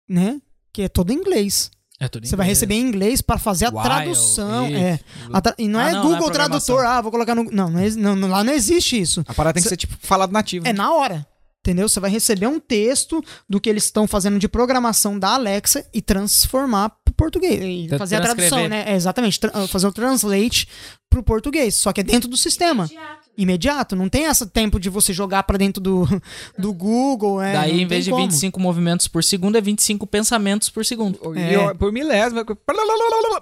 né? 0.08 0.40
Que 0.72 0.82
é 0.82 0.88
todo 0.88 1.10
em 1.10 1.16
inglês. 1.16 1.70
É 2.02 2.08
tudo 2.08 2.26
Você 2.26 2.34
vai 2.34 2.46
receber 2.46 2.74
em 2.76 2.80
inglês 2.80 3.20
para 3.20 3.38
fazer 3.38 3.66
a 3.66 3.68
While, 3.68 3.82
tradução. 3.82 4.66
É. 4.66 4.98
A 5.32 5.40
tra- 5.42 5.54
E 5.58 5.68
não 5.68 5.78
Ah, 5.78 5.88
é 5.90 5.92
não, 5.92 6.04
não 6.04 6.10
é 6.12 6.14
Google. 6.14 6.30
Tradutor, 6.30 6.84
ah, 6.86 7.00
vou 7.02 7.10
colocar 7.12 7.34
no. 7.34 7.44
Não, 7.44 7.68
não, 7.68 7.80
não, 7.96 8.16
não, 8.16 8.28
lá 8.28 8.42
não 8.42 8.54
existe 8.54 8.98
isso. 8.98 9.22
A 9.28 9.34
parada 9.34 9.52
tem 9.54 9.62
que 9.62 9.68
Cê- 9.68 9.74
ser 9.74 9.76
tipo 9.76 9.96
falado 10.00 10.32
nativo. 10.32 10.66
É 10.66 10.72
na 10.72 10.92
hora. 10.94 11.26
Entendeu? 11.62 11.86
Você 11.90 12.00
vai 12.00 12.10
receber 12.10 12.46
um 12.46 12.58
texto 12.58 13.22
do 13.46 13.60
que 13.60 13.68
eles 13.68 13.84
estão 13.84 14.06
fazendo 14.06 14.38
de 14.38 14.48
programação 14.48 15.18
da 15.18 15.34
Alexa 15.34 15.84
e 15.92 16.00
transformar 16.00 16.88
pro 17.04 17.12
português. 17.12 17.60
E 17.62 17.98
fazer 17.98 18.16
a 18.16 18.20
tradução, 18.22 18.66
né? 18.66 18.84
É, 18.86 18.94
exatamente. 18.94 19.38
tra- 19.38 19.68
fazer 19.68 19.86
o 19.86 19.92
translate 19.92 20.66
pro 21.10 21.22
português. 21.22 21.74
Só 21.74 21.92
que 21.92 22.00
é 22.00 22.02
dentro 22.02 22.30
do 22.30 22.36
sistema. 22.38 22.86
Imediato. 22.86 23.19
Imediato. 23.40 23.96
Não 23.96 24.08
tem 24.08 24.24
esse 24.24 24.46
tempo 24.46 24.78
de 24.78 24.90
você 24.90 25.12
jogar 25.12 25.42
pra 25.44 25.56
dentro 25.56 25.82
do, 25.82 26.06
do 26.58 26.72
Google. 26.72 27.40
É, 27.40 27.54
Daí, 27.54 27.80
em 27.80 27.86
vez 27.86 28.04
de 28.04 28.10
como. 28.10 28.22
25 28.22 28.60
movimentos 28.60 29.08
por 29.08 29.24
segundo, 29.24 29.56
é 29.56 29.60
25 29.60 30.06
pensamentos 30.06 30.68
por 30.68 30.84
segundo. 30.84 31.18
E, 31.34 31.56
ó, 31.56 31.74
por 31.74 31.90
milésima. 31.90 32.44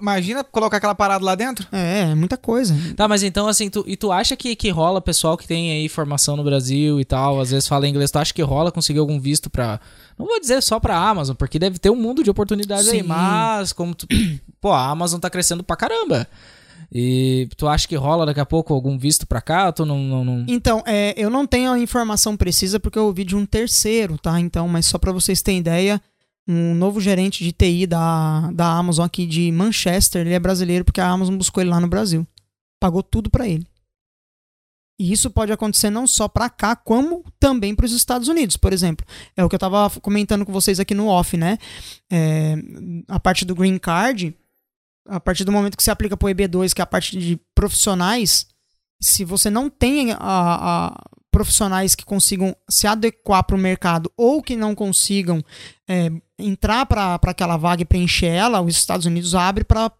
Imagina 0.00 0.44
colocar 0.44 0.76
aquela 0.76 0.94
parada 0.94 1.24
lá 1.24 1.34
dentro. 1.34 1.66
É, 1.72 2.10
é 2.10 2.14
muita 2.14 2.36
coisa. 2.36 2.74
Tá, 2.96 3.08
mas 3.08 3.22
então, 3.22 3.48
assim, 3.48 3.68
tu, 3.68 3.84
e 3.86 3.96
tu 3.96 4.12
acha 4.12 4.36
que, 4.36 4.54
que 4.54 4.70
rola 4.70 5.00
pessoal 5.00 5.36
que 5.36 5.48
tem 5.48 5.72
aí 5.72 5.88
formação 5.88 6.36
no 6.36 6.44
Brasil 6.44 7.00
e 7.00 7.04
tal, 7.04 7.40
às 7.40 7.50
vezes 7.50 7.66
fala 7.66 7.88
inglês, 7.88 8.10
tu 8.10 8.18
acha 8.18 8.32
que 8.32 8.42
rola 8.42 8.70
conseguir 8.70 9.00
algum 9.00 9.18
visto 9.18 9.50
pra. 9.50 9.80
Não 10.16 10.26
vou 10.26 10.40
dizer 10.40 10.62
só 10.62 10.78
pra 10.78 10.96
Amazon, 10.96 11.34
porque 11.34 11.58
deve 11.58 11.78
ter 11.78 11.90
um 11.90 11.96
mundo 11.96 12.22
de 12.22 12.30
oportunidades 12.30 12.88
aí, 12.88 13.00
Sim. 13.00 13.06
mas 13.06 13.72
como 13.72 13.94
tu. 13.94 14.06
Pô, 14.60 14.72
a 14.72 14.88
Amazon 14.88 15.20
tá 15.20 15.30
crescendo 15.30 15.62
pra 15.62 15.76
caramba. 15.76 16.26
E 16.92 17.48
tu 17.56 17.68
acha 17.68 17.86
que 17.86 17.96
rola 17.96 18.26
daqui 18.26 18.40
a 18.40 18.46
pouco 18.46 18.72
algum 18.72 18.98
visto 18.98 19.26
pra 19.26 19.40
cá? 19.40 19.70
Tu 19.72 19.84
não. 19.84 19.98
não, 19.98 20.24
não... 20.24 20.44
Então, 20.48 20.82
é, 20.86 21.14
eu 21.16 21.28
não 21.30 21.46
tenho 21.46 21.72
a 21.72 21.78
informação 21.78 22.36
precisa 22.36 22.80
porque 22.80 22.98
eu 22.98 23.06
ouvi 23.06 23.24
de 23.24 23.36
um 23.36 23.44
terceiro, 23.44 24.16
tá? 24.18 24.38
Então, 24.40 24.66
mas 24.68 24.86
só 24.86 24.98
pra 24.98 25.12
vocês 25.12 25.42
terem 25.42 25.60
ideia, 25.60 26.00
um 26.46 26.74
novo 26.74 27.00
gerente 27.00 27.44
de 27.44 27.52
TI 27.52 27.86
da, 27.86 28.50
da 28.52 28.72
Amazon 28.72 29.04
aqui 29.04 29.26
de 29.26 29.52
Manchester, 29.52 30.26
ele 30.26 30.34
é 30.34 30.38
brasileiro 30.38 30.84
porque 30.84 31.00
a 31.00 31.08
Amazon 31.08 31.36
buscou 31.36 31.62
ele 31.62 31.70
lá 31.70 31.80
no 31.80 31.88
Brasil. 31.88 32.26
Pagou 32.80 33.02
tudo 33.02 33.28
pra 33.28 33.46
ele. 33.46 33.66
E 35.00 35.12
isso 35.12 35.30
pode 35.30 35.52
acontecer 35.52 35.90
não 35.90 36.08
só 36.08 36.26
pra 36.26 36.50
cá, 36.50 36.74
como 36.74 37.24
também 37.38 37.72
para 37.72 37.86
os 37.86 37.92
Estados 37.92 38.26
Unidos, 38.26 38.56
por 38.56 38.72
exemplo. 38.72 39.06
É 39.36 39.44
o 39.44 39.48
que 39.48 39.54
eu 39.54 39.58
tava 39.58 39.88
comentando 40.00 40.44
com 40.44 40.52
vocês 40.52 40.80
aqui 40.80 40.92
no 40.92 41.06
off, 41.06 41.36
né? 41.36 41.56
É, 42.10 42.56
a 43.06 43.20
parte 43.20 43.44
do 43.44 43.54
green 43.54 43.78
card, 43.78 44.34
a 45.08 45.18
partir 45.18 45.44
do 45.44 45.52
momento 45.52 45.76
que 45.76 45.82
você 45.82 45.90
aplica 45.90 46.16
pro 46.16 46.28
EB2, 46.28 46.72
que 46.74 46.80
é 46.80 46.84
a 46.84 46.86
parte 46.86 47.18
de 47.18 47.40
profissionais, 47.54 48.46
se 49.00 49.24
você 49.24 49.48
não 49.50 49.68
tem 49.70 50.12
a, 50.12 50.16
a- 50.20 51.04
profissionais 51.30 51.94
que 51.94 52.04
consigam 52.04 52.54
se 52.68 52.86
adequar 52.86 53.44
para 53.44 53.54
o 53.56 53.58
mercado 53.58 54.10
ou 54.16 54.42
que 54.42 54.56
não 54.56 54.74
consigam 54.74 55.42
é, 55.88 56.10
entrar 56.38 56.84
para 56.86 57.14
aquela 57.22 57.56
vaga 57.56 57.82
e 57.82 57.84
preencher 57.84 58.26
ela, 58.26 58.60
os 58.60 58.74
Estados 58.76 59.06
Unidos 59.06 59.34
abre 59.34 59.64
para 59.64 59.90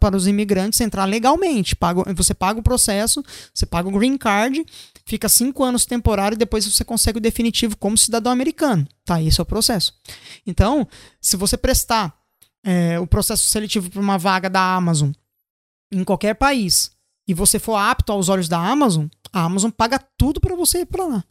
para 0.00 0.16
os 0.16 0.26
imigrantes 0.26 0.80
entrar 0.80 1.04
legalmente. 1.06 1.74
Paga, 1.74 2.02
você 2.12 2.34
paga 2.34 2.58
o 2.60 2.62
processo, 2.62 3.22
você 3.54 3.64
paga 3.64 3.88
o 3.88 3.92
green 3.92 4.18
card, 4.18 4.62
fica 5.06 5.26
cinco 5.28 5.64
anos 5.64 5.86
temporário 5.86 6.34
e 6.34 6.38
depois 6.38 6.66
você 6.66 6.84
consegue 6.84 7.16
o 7.18 7.20
definitivo 7.20 7.76
como 7.78 7.96
cidadão 7.96 8.30
americano. 8.32 8.86
Tá, 9.06 9.22
esse 9.22 9.40
é 9.40 9.42
o 9.42 9.46
processo. 9.46 9.94
Então, 10.46 10.86
se 11.20 11.36
você 11.36 11.56
prestar 11.56 12.14
é, 12.64 12.98
o 13.00 13.06
processo 13.06 13.48
seletivo 13.48 13.90
para 13.90 14.00
uma 14.00 14.18
vaga 14.18 14.48
da 14.50 14.60
Amazon 14.74 15.10
em 15.92 16.04
qualquer 16.04 16.34
país 16.34 16.90
e 17.28 17.34
você 17.34 17.58
for 17.58 17.76
apto 17.76 18.12
aos 18.12 18.28
olhos 18.28 18.48
da 18.48 18.58
Amazon, 18.58 19.06
a 19.32 19.42
Amazon 19.44 19.70
paga 19.70 20.00
tudo 20.18 20.40
pra 20.40 20.54
você 20.56 20.80
ir 20.80 20.86
pra 20.86 21.04
lá. 21.06 21.24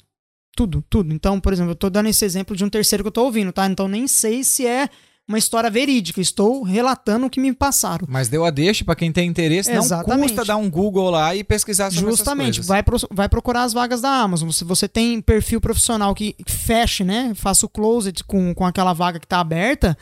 Tudo, 0.56 0.84
tudo. 0.90 1.14
Então, 1.14 1.40
por 1.40 1.54
exemplo, 1.54 1.72
eu 1.72 1.76
tô 1.76 1.90
dando 1.90 2.08
esse 2.08 2.26
exemplo 2.26 2.56
de 2.56 2.66
um 2.66 2.70
terceiro 2.70 3.04
que 3.04 3.08
eu 3.08 3.12
tô 3.12 3.24
ouvindo, 3.26 3.52
tá? 3.54 3.66
Então 3.68 3.88
nem 3.88 4.08
sei 4.08 4.44
se 4.44 4.66
é 4.66 4.90
uma 5.28 5.38
história 5.38 5.70
verídica. 5.70 6.20
Estou 6.20 6.64
relatando 6.64 7.28
o 7.28 7.30
que 7.30 7.40
me 7.40 7.54
passaram. 7.54 8.06
Mas 8.10 8.28
deu 8.28 8.44
a 8.44 8.50
deixa 8.50 8.84
pra 8.84 8.96
quem 8.96 9.12
tem 9.12 9.30
interesse. 9.30 9.72
Não 9.72 9.80
Exatamente. 9.82 10.30
custa 10.34 10.44
dar 10.44 10.58
um 10.58 10.70
Google 10.70 11.10
lá 11.12 11.36
e 11.36 11.44
pesquisar 11.44 11.92
sobre 11.92 12.10
Justamente, 12.12 12.62
vai, 12.62 12.82
pro- 12.84 12.98
vai 13.12 13.30
procurar 13.30 13.64
as 13.64 13.72
vagas 13.74 14.02
da 14.02 14.10
Amazon. 14.10 14.50
Se 14.50 14.64
você 14.66 14.88
tem 14.88 15.22
perfil 15.22 15.62
profissional 15.62 16.14
que 16.16 16.36
feche, 16.48 17.04
né? 17.06 17.32
Faça 17.36 17.66
o 17.66 17.70
closet 17.70 18.24
com, 18.24 18.54
com 18.54 18.66
aquela 18.66 18.92
vaga 18.92 19.20
que 19.20 19.28
tá 19.28 19.40
aberta, 19.40 19.98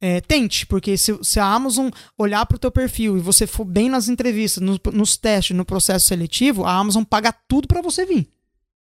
é, 0.00 0.20
tente, 0.20 0.66
porque 0.66 0.96
se, 0.98 1.18
se 1.22 1.40
a 1.40 1.44
Amazon 1.46 1.88
olhar 2.18 2.44
pro 2.46 2.58
teu 2.58 2.70
perfil 2.70 3.16
e 3.16 3.20
você 3.20 3.46
for 3.46 3.64
bem 3.64 3.88
nas 3.88 4.08
entrevistas, 4.08 4.62
no- 4.62 4.78
nos 4.92 5.16
testes, 5.16 5.56
no 5.56 5.64
processo 5.64 6.06
seletivo, 6.06 6.64
a 6.64 6.72
Amazon 6.76 7.02
paga 7.02 7.32
tudo 7.48 7.66
pra 7.66 7.80
você 7.80 8.04
vir. 8.04 8.28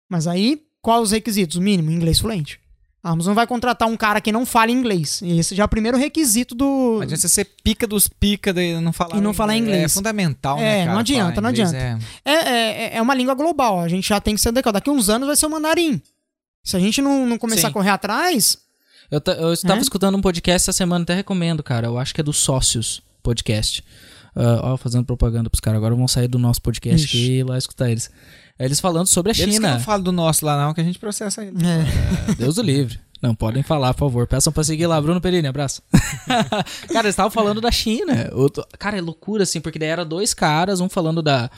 Mas 0.09 0.27
aí, 0.27 0.61
quais 0.81 1.03
os 1.03 1.11
requisitos? 1.11 1.57
O 1.57 1.61
mínimo, 1.61 1.89
inglês 1.91 2.19
fluente. 2.19 2.59
A 3.03 3.09
Amazon 3.11 3.33
vai 3.33 3.47
contratar 3.47 3.87
um 3.87 3.97
cara 3.97 4.21
que 4.21 4.31
não 4.31 4.45
fala 4.45 4.69
inglês. 4.69 5.21
E 5.23 5.39
esse 5.39 5.55
já 5.55 5.63
é 5.63 5.65
o 5.65 5.69
primeiro 5.69 5.97
requisito 5.97 6.53
do. 6.53 6.65
Não 6.97 7.01
adianta 7.01 7.21
você 7.21 7.29
ser 7.29 7.45
pica 7.63 7.87
dos 7.87 8.07
pica 8.07 8.53
de 8.53 8.79
não 8.79 8.93
falar 8.93 9.17
E 9.17 9.21
não 9.21 9.33
falar 9.33 9.57
inglês. 9.57 9.85
É 9.85 9.87
fundamental, 9.87 10.59
É, 10.59 10.61
né, 10.61 10.79
cara? 10.81 10.91
não 10.93 10.99
adianta, 10.99 11.41
não 11.41 11.49
inglês 11.49 11.73
adianta. 11.73 12.05
É, 12.23 12.31
é, 12.33 12.97
é 12.97 13.01
uma 13.01 13.15
língua 13.15 13.33
global. 13.33 13.79
A 13.79 13.87
gente 13.87 14.07
já 14.07 14.21
tem 14.21 14.35
que 14.35 14.41
ser 14.41 14.49
adequado. 14.49 14.73
Daqui 14.75 14.91
uns 14.91 15.09
anos 15.09 15.25
vai 15.25 15.35
ser 15.35 15.47
o 15.47 15.49
mandarim. 15.49 15.99
Se 16.63 16.77
a 16.77 16.79
gente 16.79 17.01
não, 17.01 17.25
não 17.25 17.39
começar 17.39 17.61
Sim. 17.61 17.67
a 17.69 17.71
correr 17.71 17.89
atrás, 17.89 18.55
Eu, 19.11 19.21
eu 19.35 19.53
estava 19.53 19.79
É? 19.79 19.81
escutando 19.81 20.15
um 20.17 20.21
podcast 20.21 20.55
essa 20.69 20.73
semana, 20.73 21.03
até 21.03 21.13
recomendo, 21.13 21.61
cara. 21.61 21.87
Eu 21.87 21.97
acho 21.99 22.13
que 22.15 22.21
é 22.21 22.23
do 22.23 22.31
Sócios 22.33 23.01
Podcast. 23.21 23.83
Ah, 24.35 24.61
ó, 24.73 24.77
fazendo 24.77 25.03
propaganda 25.05 25.49
pros 25.49 25.59
caras. 25.59 25.77
Agora 25.77 25.93
vão 25.93 26.07
sair 26.07 26.27
do 26.29 26.39
nosso 26.39 26.61
podcast 26.61 27.03
Ixi. 27.05 27.17
aqui 27.17 27.31
e 27.31 27.37
ir 27.39 27.43
lá 27.43 27.57
escutar 27.57 27.89
eles. 27.91 28.09
Eles 28.57 28.79
falando 28.79 29.07
sobre 29.07 29.31
a 29.31 29.35
Eles 29.37 29.55
China. 29.55 29.73
não 29.73 29.79
falam 29.81 30.03
do 30.03 30.11
nosso 30.11 30.45
lá 30.45 30.65
não, 30.65 30.73
que 30.73 30.79
a 30.79 30.83
gente 30.83 30.97
processa 30.99 31.43
ele. 31.43 31.57
é, 31.65 32.35
Deus 32.35 32.57
o 32.57 32.61
livre. 32.61 32.99
Não, 33.21 33.35
podem 33.35 33.61
falar, 33.61 33.93
por 33.93 33.99
favor. 34.07 34.25
Peçam 34.27 34.51
pra 34.53 34.63
seguir 34.63 34.87
lá. 34.87 34.99
Bruno 35.01 35.19
Perini, 35.21 35.47
abraço. 35.47 35.81
cara, 36.25 37.05
eles 37.05 37.09
estavam 37.09 37.29
falando 37.29 37.59
da 37.61 37.69
China. 37.71 38.29
Outro- 38.33 38.65
Cara, 38.79 38.97
é 38.97 39.01
loucura, 39.01 39.43
assim, 39.43 39.59
porque 39.61 39.77
daí 39.77 39.89
era 39.89 40.03
dois 40.05 40.33
caras, 40.33 40.79
um 40.79 40.89
falando 40.89 41.21
da, 41.21 41.49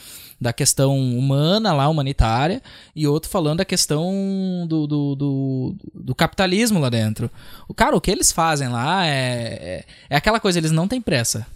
da 0.44 0.53
questão 0.53 0.95
humana 0.95 1.74
lá, 1.74 1.88
humanitária, 1.90 2.61
e 2.95 3.07
outro 3.07 3.30
falando 3.30 3.60
da 3.60 3.65
questão 3.65 4.65
do, 4.68 4.86
do, 4.86 5.15
do, 5.15 5.76
do 5.95 6.15
capitalismo 6.15 6.80
lá 6.80 6.90
dentro. 6.90 7.32
O 7.68 7.74
Cara, 7.74 7.95
o 7.95 8.02
que 8.02 8.11
eles 8.11 8.32
fazem 8.32 8.68
lá 8.68 9.06
é, 9.07 9.10
é, 9.10 9.86
é 10.10 10.15
aquela 10.15 10.40
coisa, 10.40 10.60
eles 10.60 10.72
não 10.72 10.88
têm 10.88 11.02
pressa. 11.02 11.48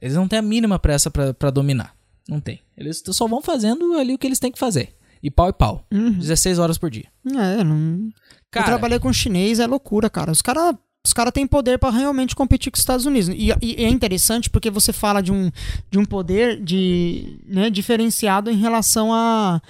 Eles 0.00 0.14
não 0.14 0.28
têm 0.28 0.38
a 0.38 0.42
mínima 0.42 0.78
pressa 0.78 1.10
pra, 1.10 1.34
pra 1.34 1.50
dominar. 1.50 1.94
Não 2.28 2.40
tem. 2.40 2.60
Eles 2.76 3.02
só 3.10 3.26
vão 3.26 3.42
fazendo 3.42 3.94
ali 3.94 4.14
o 4.14 4.18
que 4.18 4.26
eles 4.26 4.38
têm 4.38 4.52
que 4.52 4.58
fazer. 4.58 4.94
E 5.22 5.30
pau 5.30 5.48
e 5.48 5.52
pau. 5.52 5.84
16 5.90 6.58
horas 6.58 6.78
por 6.78 6.90
dia. 6.90 7.06
é, 7.26 7.64
não. 7.64 8.08
Cara, 8.50 8.66
eu 8.66 8.70
trabalhei 8.70 8.98
com 8.98 9.12
chinês, 9.12 9.58
é 9.58 9.66
loucura, 9.66 10.08
cara. 10.08 10.30
Os 10.30 10.40
caras 10.40 10.74
os 11.06 11.12
cara 11.12 11.30
têm 11.30 11.46
poder 11.46 11.78
pra 11.78 11.90
realmente 11.90 12.34
competir 12.34 12.70
com 12.70 12.76
os 12.76 12.80
Estados 12.80 13.06
Unidos. 13.06 13.28
E, 13.28 13.50
e 13.62 13.84
é 13.84 13.88
interessante 13.88 14.50
porque 14.50 14.70
você 14.70 14.92
fala 14.92 15.22
de 15.22 15.30
um, 15.32 15.50
de 15.90 15.98
um 15.98 16.04
poder 16.04 16.60
de, 16.62 17.38
né, 17.46 17.70
diferenciado 17.70 18.50
em 18.50 18.56
relação 18.56 19.12
à 19.12 19.62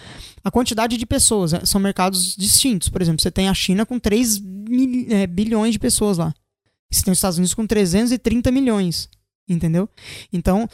a, 0.42 0.50
quantidade 0.50 0.96
de 0.96 1.04
pessoas. 1.06 1.52
né? 1.52 1.60
São 1.64 1.80
mercados 1.80 2.34
distintos. 2.36 2.88
Por 2.88 3.02
exemplo, 3.02 3.20
você 3.20 3.30
tem 3.30 3.48
a 3.48 3.54
China 3.54 3.84
com 3.84 3.98
3 3.98 4.38
mil- 4.40 5.06
é, 5.10 5.26
bilhões 5.26 5.72
de 5.72 5.78
pessoas 5.78 6.16
lá. 6.18 6.32
Você 6.90 7.02
tem 7.04 7.12
os 7.12 7.18
Estados 7.18 7.36
Unidos 7.38 7.52
com 7.54 7.66
330 7.66 8.50
milhões. 8.50 9.08
Entendeu? 9.48 9.88
Então, 10.32 10.68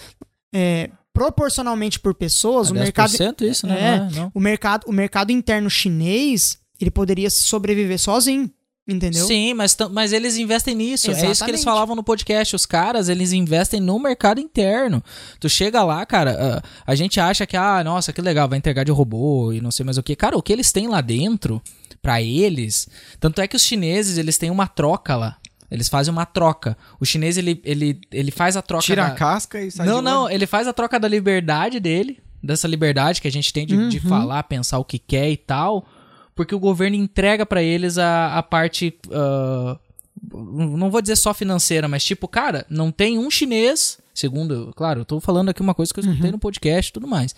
é, 0.55 0.91
proporcionalmente 1.13 1.99
por 2.01 2.15
pessoas, 2.15 2.71
o 2.71 2.75
mercado. 2.75 3.11
10% 3.11 3.43
isso, 3.43 3.67
né? 3.67 3.81
É. 3.81 3.99
Não 3.99 4.07
é, 4.07 4.11
não. 4.13 4.31
o 4.35 4.41
mercado, 4.41 4.85
o 4.87 4.93
mercado 4.93 5.31
interno 5.31 5.69
chinês, 5.69 6.59
ele 6.81 6.91
poderia 6.91 7.29
sobreviver 7.31 7.99
sozinho, 7.99 8.51
entendeu? 8.89 9.27
Sim, 9.27 9.55
mas, 9.55 9.77
mas 9.91 10.13
eles 10.13 10.37
investem 10.37 10.75
nisso. 10.75 11.11
É 11.11 11.13
isso 11.13 11.21
que 11.21 11.27
eles 11.27 11.39
Exatamente. 11.39 11.65
falavam 11.65 11.95
no 11.97 12.03
podcast. 12.03 12.55
Os 12.57 12.67
caras, 12.67 13.09
eles 13.09 13.33
investem 13.33 13.81
no 13.81 13.99
mercado 13.99 14.41
interno. 14.41 15.03
Tu 15.41 15.49
chega 15.49 15.83
lá, 15.85 16.05
cara, 16.05 16.63
ah, 16.65 16.69
a 16.87 16.95
gente 16.95 17.19
acha 17.21 17.47
que, 17.47 17.57
ah, 17.57 17.83
nossa, 17.85 18.13
que 18.13 18.21
legal, 18.21 18.49
vai 18.49 18.59
entregar 18.59 18.85
de 18.85 18.91
robô 18.93 19.53
e 19.53 19.61
não 19.61 19.71
sei 19.71 19.85
mais 19.85 19.99
o 19.99 20.03
que. 20.03 20.17
Cara, 20.17 20.37
o 20.37 20.43
que 20.43 20.53
eles 20.53 20.73
têm 20.73 20.89
lá 20.89 21.01
dentro, 21.01 21.63
pra 22.01 22.21
eles. 22.21 22.89
Tanto 23.21 23.41
é 23.41 23.47
que 23.49 23.57
os 23.57 23.63
chineses, 23.63 24.19
eles 24.19 24.37
têm 24.39 24.51
uma 24.51 24.67
troca 24.67 25.15
lá. 25.17 25.37
Eles 25.71 25.89
fazem 25.89 26.13
uma 26.13 26.27
troca. 26.27 26.77
O 27.01 27.05
chinês, 27.07 27.39
ele, 27.39 27.59
ele, 27.65 27.99
ele 28.11 28.31
faz 28.31 28.57
a 28.59 28.63
troca. 28.63 28.85
Tira 28.85 29.03
da- 29.05 29.09
a 29.09 29.15
casca 29.15 29.59
e 29.61 29.71
sai 29.71 29.87
Não, 29.87 29.99
de 29.99 30.05
não, 30.05 30.29
ele 30.29 30.47
faz 30.47 30.67
a 30.69 30.73
troca 30.73 31.01
da 31.01 31.09
liberdade 31.09 31.81
dele, 31.81 32.19
dessa 32.43 32.69
liberdade 32.69 33.23
que 33.23 33.29
a 33.29 33.33
gente 33.33 33.51
tem 33.53 33.65
de, 33.65 33.89
de 33.89 33.97
Uhum. 33.99 34.09
falar, 34.09 34.43
pensar 34.43 34.79
o 34.79 34.85
que 34.85 34.99
quer 34.99 35.31
e 35.31 35.37
tal, 35.37 35.87
porque 36.35 36.55
o 36.55 36.59
governo 36.61 36.97
entrega 36.97 37.45
pra 37.47 37.63
eles 37.63 37.99
a, 37.99 38.37
a 38.39 38.43
parte. 38.43 38.95
ah, 39.13 39.79
não 40.33 40.91
vou 40.91 41.01
dizer 41.03 41.17
só 41.17 41.33
financeira, 41.35 41.89
mas 41.89 42.05
tipo, 42.05 42.29
cara, 42.29 42.65
não 42.71 42.91
tem 42.93 43.19
um 43.19 43.31
chinês, 43.31 43.99
segundo, 44.15 44.73
claro, 44.77 45.01
eu 45.01 45.05
tô 45.05 45.21
falando 45.21 45.49
aqui 45.49 45.61
uma 45.61 45.75
coisa 45.75 45.93
que 45.93 45.99
eu 46.01 46.05
escutei 46.05 46.27
Uhum. 46.27 46.33
no 46.33 46.39
podcast 46.39 46.91
e 46.91 46.93
tudo 46.93 47.07
mais, 47.09 47.35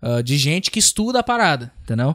ah, 0.00 0.22
de 0.22 0.36
gente 0.38 0.70
que 0.70 0.78
estuda 0.78 1.20
a 1.20 1.22
parada, 1.22 1.72
entendeu? 1.82 2.14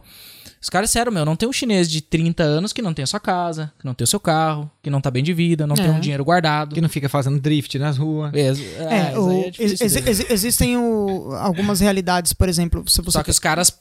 Os 0.61 0.69
caras, 0.69 0.89
sério, 0.89 1.11
meu, 1.11 1.25
não 1.25 1.35
tem 1.35 1.47
um 1.47 1.53
chinês 1.53 1.87
de 1.89 2.01
30 2.01 2.41
anos 2.41 2.73
que 2.73 2.81
não 2.81 2.91
tem 2.93 3.03
a 3.03 3.07
sua 3.07 3.19
casa, 3.19 3.71
que 3.77 3.85
não 3.85 3.93
tem 3.93 4.03
o 4.03 4.07
seu 4.07 4.19
carro, 4.19 4.69
que 4.81 4.89
não 4.89 4.99
tá 4.99 5.11
bem 5.11 5.23
de 5.23 5.31
vida, 5.33 5.67
não 5.67 5.75
tem 5.75 5.85
É. 5.85 5.91
um 5.91 5.99
dinheiro 5.99 6.25
guardado. 6.25 6.73
Que 6.73 6.81
não 6.81 6.89
fica 6.89 7.07
fazendo 7.07 7.39
drift 7.39 7.77
nas 7.77 7.97
ruas. 7.97 8.33
É, 8.33 9.11
É, 9.11 9.19
o- 9.19 9.31
é 9.43 9.49
difícil 9.51 9.85
ex- 9.85 9.93
dele. 9.93 10.09
ex- 10.09 10.29
existem 10.31 10.75
o- 10.77 11.33
algumas 11.35 11.79
realidades, 11.81 12.33
por 12.33 12.49
exemplo, 12.49 12.83
se 12.89 12.99
você 13.01 13.11
Só 13.11 13.21
que 13.23 13.29
os 13.29 13.37
caras 13.37 13.77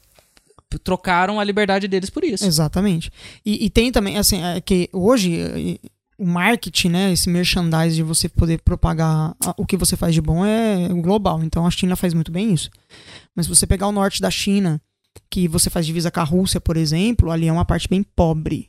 trocaram 0.82 1.38
a 1.38 1.44
liberdade 1.44 1.88
deles 1.88 2.10
por 2.10 2.24
isso. 2.24 2.44
Exatamente. 2.44 3.10
E, 3.44 3.66
e 3.66 3.70
tem 3.70 3.92
também, 3.92 4.18
assim, 4.18 4.42
é 4.42 4.60
que 4.60 4.88
hoje 4.92 5.40
eh, 5.40 5.88
o 6.18 6.26
marketing, 6.26 6.88
né, 6.88 7.12
esse 7.12 7.28
merchandise 7.28 7.96
de 7.96 8.02
você 8.02 8.28
poder 8.28 8.60
propagar 8.62 9.34
o 9.56 9.66
que 9.66 9.76
você 9.76 9.96
faz 9.96 10.14
de 10.14 10.20
bom 10.20 10.44
é 10.44 10.88
global. 10.88 11.42
Então 11.42 11.66
a 11.66 11.70
China 11.70 11.96
faz 11.96 12.14
muito 12.14 12.30
bem 12.30 12.52
isso. 12.52 12.70
Mas 13.34 13.46
se 13.46 13.54
você 13.54 13.66
pegar 13.66 13.88
o 13.88 13.92
norte 13.92 14.20
da 14.20 14.30
China, 14.30 14.80
que 15.30 15.48
você 15.48 15.70
faz 15.70 15.86
divisa 15.86 16.10
com 16.10 16.20
a 16.20 16.24
Rússia, 16.24 16.60
por 16.60 16.76
exemplo, 16.76 17.30
ali 17.30 17.48
é 17.48 17.52
uma 17.52 17.64
parte 17.64 17.88
bem 17.88 18.02
pobre. 18.02 18.68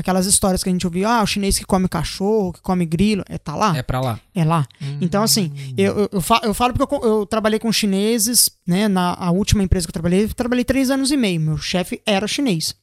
Aquelas 0.00 0.26
histórias 0.26 0.62
que 0.62 0.68
a 0.68 0.72
gente 0.72 0.86
ouviu, 0.86 1.08
ah, 1.08 1.22
o 1.24 1.26
chinês 1.26 1.58
que 1.58 1.64
come 1.64 1.88
cachorro, 1.88 2.52
que 2.52 2.60
come 2.62 2.86
grilo, 2.86 3.24
é 3.28 3.36
tá 3.36 3.56
lá? 3.56 3.76
É 3.76 3.82
pra 3.82 4.00
lá. 4.00 4.20
É 4.32 4.44
lá. 4.44 4.64
Então, 5.00 5.24
assim, 5.24 5.52
eu, 5.76 5.98
eu, 6.02 6.08
eu, 6.12 6.20
fa- 6.20 6.40
eu 6.44 6.54
falo 6.54 6.72
porque 6.72 6.94
eu, 6.94 7.00
eu 7.02 7.26
trabalhei 7.26 7.58
com 7.58 7.72
chineses, 7.72 8.48
né? 8.64 8.86
Na 8.86 9.14
a 9.14 9.32
última 9.32 9.60
empresa 9.64 9.86
que 9.86 9.90
eu 9.90 9.94
trabalhei, 9.94 10.22
eu 10.24 10.34
trabalhei 10.34 10.64
três 10.64 10.88
anos 10.88 11.10
e 11.10 11.16
meio. 11.16 11.40
Meu 11.40 11.58
chefe 11.58 12.00
era 12.06 12.28
chinês. 12.28 12.76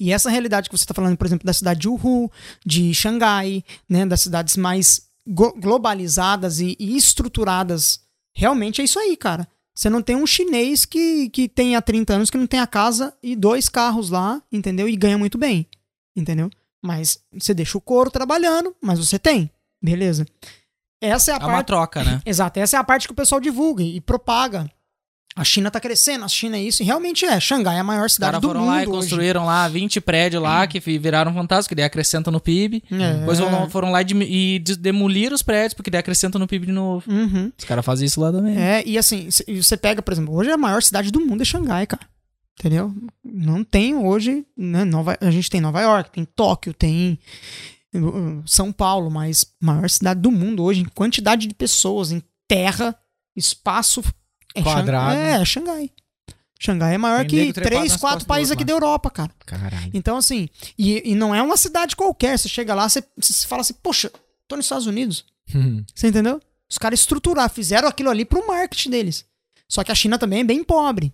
E 0.00 0.12
essa 0.12 0.28
realidade 0.28 0.68
que 0.68 0.76
você 0.76 0.82
está 0.82 0.92
falando, 0.92 1.16
por 1.16 1.24
exemplo, 1.24 1.46
da 1.46 1.52
cidade 1.52 1.78
de 1.82 1.88
Wuhu, 1.88 2.28
de 2.66 2.92
Xangai, 2.92 3.62
né? 3.88 4.04
Das 4.04 4.22
cidades 4.22 4.56
mais 4.56 5.02
globalizadas 5.56 6.58
e, 6.60 6.76
e 6.80 6.96
estruturadas, 6.96 8.00
realmente 8.34 8.80
é 8.80 8.84
isso 8.84 8.98
aí, 8.98 9.16
cara. 9.16 9.46
Você 9.74 9.88
não 9.88 10.02
tem 10.02 10.16
um 10.16 10.26
chinês 10.26 10.84
que, 10.84 11.30
que 11.30 11.48
tem 11.48 11.76
há 11.76 11.80
30 11.80 12.12
anos 12.14 12.28
que 12.30 12.36
não 12.36 12.46
tem 12.46 12.60
a 12.60 12.66
casa 12.66 13.14
e 13.22 13.34
dois 13.34 13.68
carros 13.68 14.10
lá, 14.10 14.42
entendeu? 14.52 14.88
E 14.88 14.96
ganha 14.96 15.16
muito 15.16 15.38
bem, 15.38 15.66
entendeu? 16.16 16.50
Mas 16.80 17.18
você 17.32 17.54
deixa 17.54 17.78
o 17.78 17.80
couro 17.80 18.10
trabalhando, 18.10 18.74
mas 18.80 18.98
você 18.98 19.18
tem. 19.18 19.50
Beleza. 19.82 20.26
Essa 21.00 21.32
é 21.32 21.34
a 21.34 21.36
É 21.36 21.40
uma 21.40 21.48
parte. 21.54 21.66
troca, 21.66 22.04
né? 22.04 22.20
Exato, 22.26 22.58
essa 22.60 22.76
é 22.76 22.80
a 22.80 22.84
parte 22.84 23.06
que 23.08 23.12
o 23.12 23.16
pessoal 23.16 23.40
divulga 23.40 23.82
e 23.82 24.00
propaga. 24.00 24.70
A 25.34 25.44
China 25.44 25.70
tá 25.70 25.80
crescendo, 25.80 26.26
a 26.26 26.28
China 26.28 26.58
é 26.58 26.62
isso, 26.62 26.82
e 26.82 26.84
realmente 26.86 27.24
é. 27.24 27.40
Xangai 27.40 27.76
é 27.76 27.80
a 27.80 27.84
maior 27.84 28.04
Os 28.04 28.12
cidade 28.12 28.32
caras 28.32 28.42
do 28.42 28.48
foram 28.48 28.60
mundo 28.60 28.68
lá 28.70 28.76
e 28.84 28.86
hoje. 28.86 28.90
construíram 28.98 29.46
lá 29.46 29.66
20 29.66 29.98
prédios 29.98 30.42
lá 30.42 30.66
que 30.66 30.78
fi- 30.78 30.98
viraram 30.98 31.32
fantasma, 31.32 31.68
que 31.70 31.74
daí 31.74 31.86
acrescenta 31.86 32.30
no 32.30 32.38
PIB. 32.38 32.84
É. 32.90 33.14
Depois 33.14 33.38
foram- 33.40 33.70
foram 33.70 33.90
lá 33.90 34.02
e 34.02 34.58
demoliram 34.78 35.34
os 35.34 35.42
prédios, 35.42 35.72
porque 35.72 35.90
daí 35.90 36.00
acrescenta 36.00 36.38
no 36.38 36.46
PIB 36.46 36.66
de 36.66 36.72
novo. 36.72 37.10
Uhum. 37.10 37.50
Os 37.58 37.64
caras 37.64 37.82
fazem 37.82 38.04
isso 38.06 38.20
lá 38.20 38.30
também. 38.30 38.58
É, 38.60 38.82
e 38.86 38.98
assim, 38.98 39.26
você 39.30 39.74
pega, 39.76 40.02
por 40.02 40.12
exemplo, 40.12 40.34
hoje 40.34 40.50
a 40.50 40.58
maior 40.58 40.82
cidade 40.82 41.10
do 41.10 41.20
mundo 41.24 41.40
é 41.40 41.44
Xangai, 41.46 41.86
cara. 41.86 42.02
Entendeu? 42.58 42.94
Não 43.24 43.64
tem 43.64 43.96
hoje, 43.96 44.46
né? 44.56 44.84
Nova, 44.84 45.16
a 45.20 45.30
gente 45.30 45.50
tem 45.50 45.60
Nova 45.60 45.80
York, 45.80 46.10
tem 46.10 46.24
Tóquio, 46.24 46.72
tem 46.74 47.18
uh, 47.94 48.42
São 48.46 48.72
Paulo, 48.72 49.10
mas 49.10 49.44
a 49.60 49.66
maior 49.66 49.88
cidade 49.88 50.20
do 50.20 50.30
mundo 50.30 50.62
hoje, 50.62 50.82
em 50.82 50.84
quantidade 50.84 51.46
de 51.46 51.54
pessoas, 51.54 52.12
em 52.12 52.22
terra, 52.46 52.96
espaço. 53.36 54.02
É 54.54 54.62
Quadrado. 54.62 55.14
Xangai, 55.14 55.40
é, 55.40 55.44
Xangai. 55.44 55.90
Xangai 56.60 56.94
é 56.94 56.98
maior 56.98 57.26
Tem 57.26 57.52
que 57.52 57.60
três, 57.60 57.96
quatro 57.96 58.24
do 58.24 58.26
países 58.26 58.52
aqui 58.52 58.64
da 58.64 58.72
Europa, 58.72 59.10
cara. 59.10 59.32
Caralho. 59.44 59.90
Então, 59.92 60.16
assim, 60.16 60.48
e, 60.78 61.10
e 61.10 61.14
não 61.14 61.34
é 61.34 61.42
uma 61.42 61.56
cidade 61.56 61.96
qualquer. 61.96 62.38
Você 62.38 62.48
chega 62.48 62.74
lá, 62.74 62.88
você, 62.88 63.02
você 63.16 63.46
fala 63.48 63.62
assim, 63.62 63.74
poxa, 63.82 64.12
tô 64.46 64.54
nos 64.54 64.66
Estados 64.66 64.86
Unidos. 64.86 65.24
Você 65.92 66.06
entendeu? 66.06 66.40
Os 66.70 66.78
caras 66.78 67.00
estruturaram, 67.00 67.50
fizeram 67.50 67.88
aquilo 67.88 68.10
ali 68.10 68.24
pro 68.24 68.46
marketing 68.46 68.90
deles. 68.90 69.24
Só 69.68 69.82
que 69.82 69.90
a 69.90 69.94
China 69.94 70.18
também 70.18 70.40
é 70.40 70.44
bem 70.44 70.62
pobre. 70.62 71.12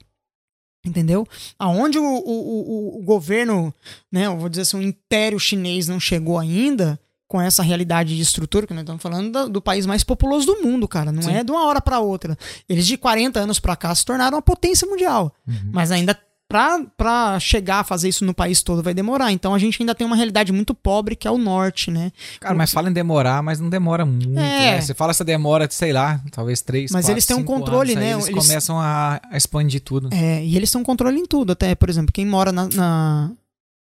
Entendeu? 0.89 1.27
Aonde 1.59 1.99
o, 1.99 2.05
o, 2.05 2.97
o, 2.97 2.99
o 2.99 3.03
governo, 3.03 3.73
né, 4.11 4.27
eu 4.27 4.37
vou 4.37 4.49
dizer 4.49 4.63
assim, 4.63 4.79
o 4.79 4.83
império 4.83 5.39
chinês 5.39 5.87
não 5.89 6.01
chegou 6.01 6.39
ainda, 6.39 6.99
com 7.29 7.39
essa 7.39 7.63
realidade 7.63 8.17
de 8.17 8.23
estrutura, 8.23 8.67
que 8.67 8.73
nós 8.73 8.83
estamos 8.83 9.03
falando 9.03 9.31
do, 9.31 9.49
do 9.51 9.63
país 9.63 9.85
mais 9.85 10.03
populoso 10.03 10.47
do 10.47 10.63
mundo, 10.63 10.89
cara. 10.89 11.13
Não 11.13 11.23
Sim. 11.23 11.35
é 11.35 11.45
de 11.45 11.53
uma 11.53 11.67
hora 11.67 11.81
para 11.81 12.01
outra. 12.01 12.37
Eles 12.67 12.87
de 12.87 12.97
40 12.97 13.39
anos 13.39 13.61
para 13.61 13.77
cá 13.77 13.95
se 13.95 14.05
tornaram 14.05 14.37
uma 14.39 14.43
potência 14.43 14.89
mundial. 14.89 15.31
Uhum. 15.47 15.71
Mas 15.71 15.93
ainda 15.93 16.19
pra, 16.49 16.81
pra 16.97 17.39
chegar 17.39 17.81
a 17.81 17.85
fazer 17.85 18.09
isso 18.09 18.25
no 18.25 18.33
país 18.33 18.63
todo 18.63 18.83
vai 18.83 18.95
demorar. 18.95 19.31
Então 19.33 19.55
a 19.55 19.59
gente 19.59 19.81
ainda 19.83 19.95
tem 19.95 20.07
uma 20.07 20.17
realidade 20.17 20.51
muito 20.53 20.75
pobre 20.75 21.15
que 21.15 21.29
é 21.29 21.31
o 21.31 21.37
norte, 21.39 21.91
né? 21.91 22.11
Cara, 22.41 22.55
mas 22.55 22.73
fala 22.73 22.89
em 22.89 22.93
demorar, 22.93 23.43
mas 23.43 23.61
não 23.61 23.69
demora 23.69 24.07
muito. 24.07 24.31
É. 24.39 24.73
né? 24.77 24.81
Você 24.81 24.95
fala 24.95 25.11
essa 25.11 25.25
demora, 25.25 25.69
sei 25.71 25.93
lá, 25.93 26.21
talvez 26.33 26.63
três, 26.63 26.91
Mas 26.91 27.03
quatro, 27.05 27.13
eles 27.13 27.27
têm 27.27 27.37
um 27.37 27.45
controle, 27.45 27.93
anos, 27.93 28.03
né? 28.05 28.13
Eles, 28.13 28.29
Eles- 28.29 28.47
começam 28.47 28.81
a, 28.81 29.21
expandir 29.33 29.81
tudo. 29.83 30.09
É, 30.13 30.43
e 30.45 30.57
eles 30.57 30.71
têm 30.71 30.81
um 30.81 30.85
controle 30.85 31.19
em 31.19 31.27
tudo. 31.27 31.53
Até, 31.53 31.75
por 31.75 31.91
exemplo, 31.91 32.13
quem 32.13 32.25
mora 32.27 32.51
na, 32.51 32.67
na- 32.69 33.31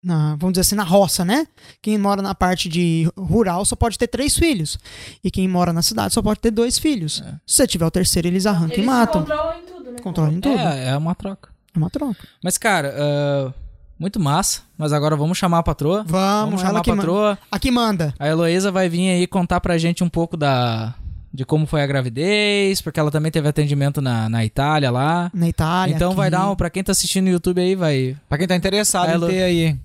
na- 0.03 0.35
vamos 0.35 0.53
dizer 0.53 0.61
assim, 0.61 0.75
na 0.75 0.83
roça, 0.83 1.25
né? 1.25 1.47
Quem 1.81 1.97
mora 1.97 2.21
na 2.21 2.35
parte 2.35 2.69
de 2.69 3.07
rural 3.17 3.65
só 3.65 3.75
pode 3.75 3.97
ter 3.97 4.07
três 4.07 4.35
filhos. 4.37 4.77
E 5.23 5.31
quem 5.31 5.47
mora 5.47 5.73
na 5.73 5.81
cidade 5.81 6.13
só 6.13 6.21
pode 6.21 6.39
ter 6.39 6.51
dois 6.51 6.77
filhos. 6.77 7.21
É. 7.25 7.31
Se 7.45 7.55
você 7.57 7.67
tiver 7.67 7.85
o 7.85 7.91
terceiro, 7.91 8.27
eles 8.27 8.45
arrancam 8.45 8.75
Eles 8.75 8.83
e 8.83 8.87
matam. 8.87 9.21
controlam 9.21 9.57
em 9.59 9.61
tudo, 9.65 9.91
né? 9.91 9.99
Controlam 10.01 10.31
em 10.33 10.39
tudo. 10.39 10.57
É, 10.59 10.89
é 10.89 10.97
uma 10.97 11.15
troca. 11.15 11.49
Uma 11.75 11.89
troca. 11.89 12.27
Mas, 12.43 12.57
cara, 12.57 12.93
ah, 12.97 13.53
muito 13.99 14.19
massa. 14.19 14.61
Mas 14.77 14.91
agora 14.93 15.15
vamos 15.15 15.37
chamar 15.37 15.59
a 15.59 15.63
patroa. 15.63 16.03
Vamos, 16.07 16.59
chamar 16.61 16.71
ela 16.71 16.79
a 16.79 16.83
que 16.83 16.89
manda. 16.89 17.01
patroa. 17.01 17.37
Aqui 17.51 17.71
manda. 17.71 18.13
A 18.19 18.27
Heloísa 18.27 18.71
vai 18.71 18.89
vir 18.89 19.09
aí 19.09 19.27
contar 19.27 19.59
pra 19.61 19.77
gente 19.77 20.03
um 20.03 20.09
pouco 20.09 20.35
da 20.35 20.95
de 21.33 21.45
como 21.45 21.65
foi 21.65 21.81
a 21.81 21.87
gravidez, 21.87 22.81
porque 22.81 22.99
ela 22.99 23.09
também 23.09 23.31
teve 23.31 23.47
atendimento 23.47 24.01
na, 24.01 24.27
na 24.27 24.43
Itália 24.43 24.91
lá. 24.91 25.31
Na 25.33 25.47
Itália. 25.47 25.95
então 25.95 26.11
vai 26.13 26.27
aqui, 26.27 26.37
dar 26.37 26.49
um, 26.51 26.55
pra 26.57 26.69
quem 26.69 26.83
tá 26.83 26.91
assistindo 26.91 27.25
no 27.25 27.31
YouTube 27.31 27.61
aí, 27.61 27.73
vai. 27.73 28.17
Pra 28.27 28.37
quem 28.37 28.47
tá 28.47 28.55
interessado 28.55 29.09
É, 29.09 29.15
em 29.15 29.19
ter 29.31 29.43
aí 29.43 29.79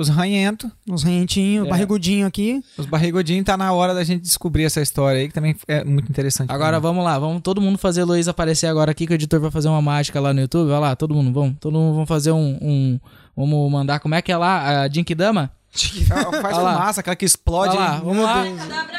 os 0.00 0.08
ranhentos, 0.08 0.70
Uns 0.88 1.02
rentinhos, 1.02 1.66
É. 1.66 1.70
barrigudinho 1.70 2.26
aqui. 2.26 2.62
os 2.78 2.86
barrigudinhos, 2.86 3.44
tá 3.44 3.56
na 3.56 3.72
hora 3.72 3.94
da 3.94 4.02
gente 4.02 4.22
descobrir 4.22 4.64
essa 4.64 4.80
história 4.80 5.20
aí, 5.20 5.28
que 5.28 5.34
também 5.34 5.54
é 5.68 5.84
muito 5.84 6.08
interessante. 6.10 6.50
Agora 6.50 6.80
vamos 6.80 7.04
lá, 7.04 7.18
vamos 7.18 7.42
todo 7.42 7.60
mundo 7.60 7.76
fazer 7.78 8.00
a 8.00 8.02
Heloísa 8.04 8.30
aparecer 8.30 8.66
agora 8.66 8.90
aqui, 8.90 9.06
que 9.06 9.12
o 9.12 9.14
editor 9.14 9.38
vai 9.40 9.50
fazer 9.50 9.68
uma 9.68 9.82
mágica 9.82 10.18
lá 10.20 10.32
no 10.32 10.40
YouTube. 10.40 10.68
Vai 10.70 10.80
lá, 10.80 10.96
todo 10.96 11.14
mundo, 11.14 11.32
vamos. 11.32 11.56
Todo 11.60 11.72
mundo 11.78 11.92
vamos 11.94 12.08
fazer 12.08 12.32
um. 12.32 12.58
um- 12.60 13.00
vamos 13.36 13.70
mandar, 13.70 14.00
como 14.00 14.14
é 14.14 14.22
que 14.22 14.32
é 14.32 14.36
lá? 14.36 14.82
A 14.82 14.88
Jinkidama? 14.88 15.50
Faz 16.42 16.56
lá. 16.56 16.74
fumaça, 16.74 17.00
aquela 17.00 17.14
que 17.16 17.24
explode. 17.24 17.76
Lá, 17.76 17.98
vamos 18.04 18.24
lá. 18.24 18.44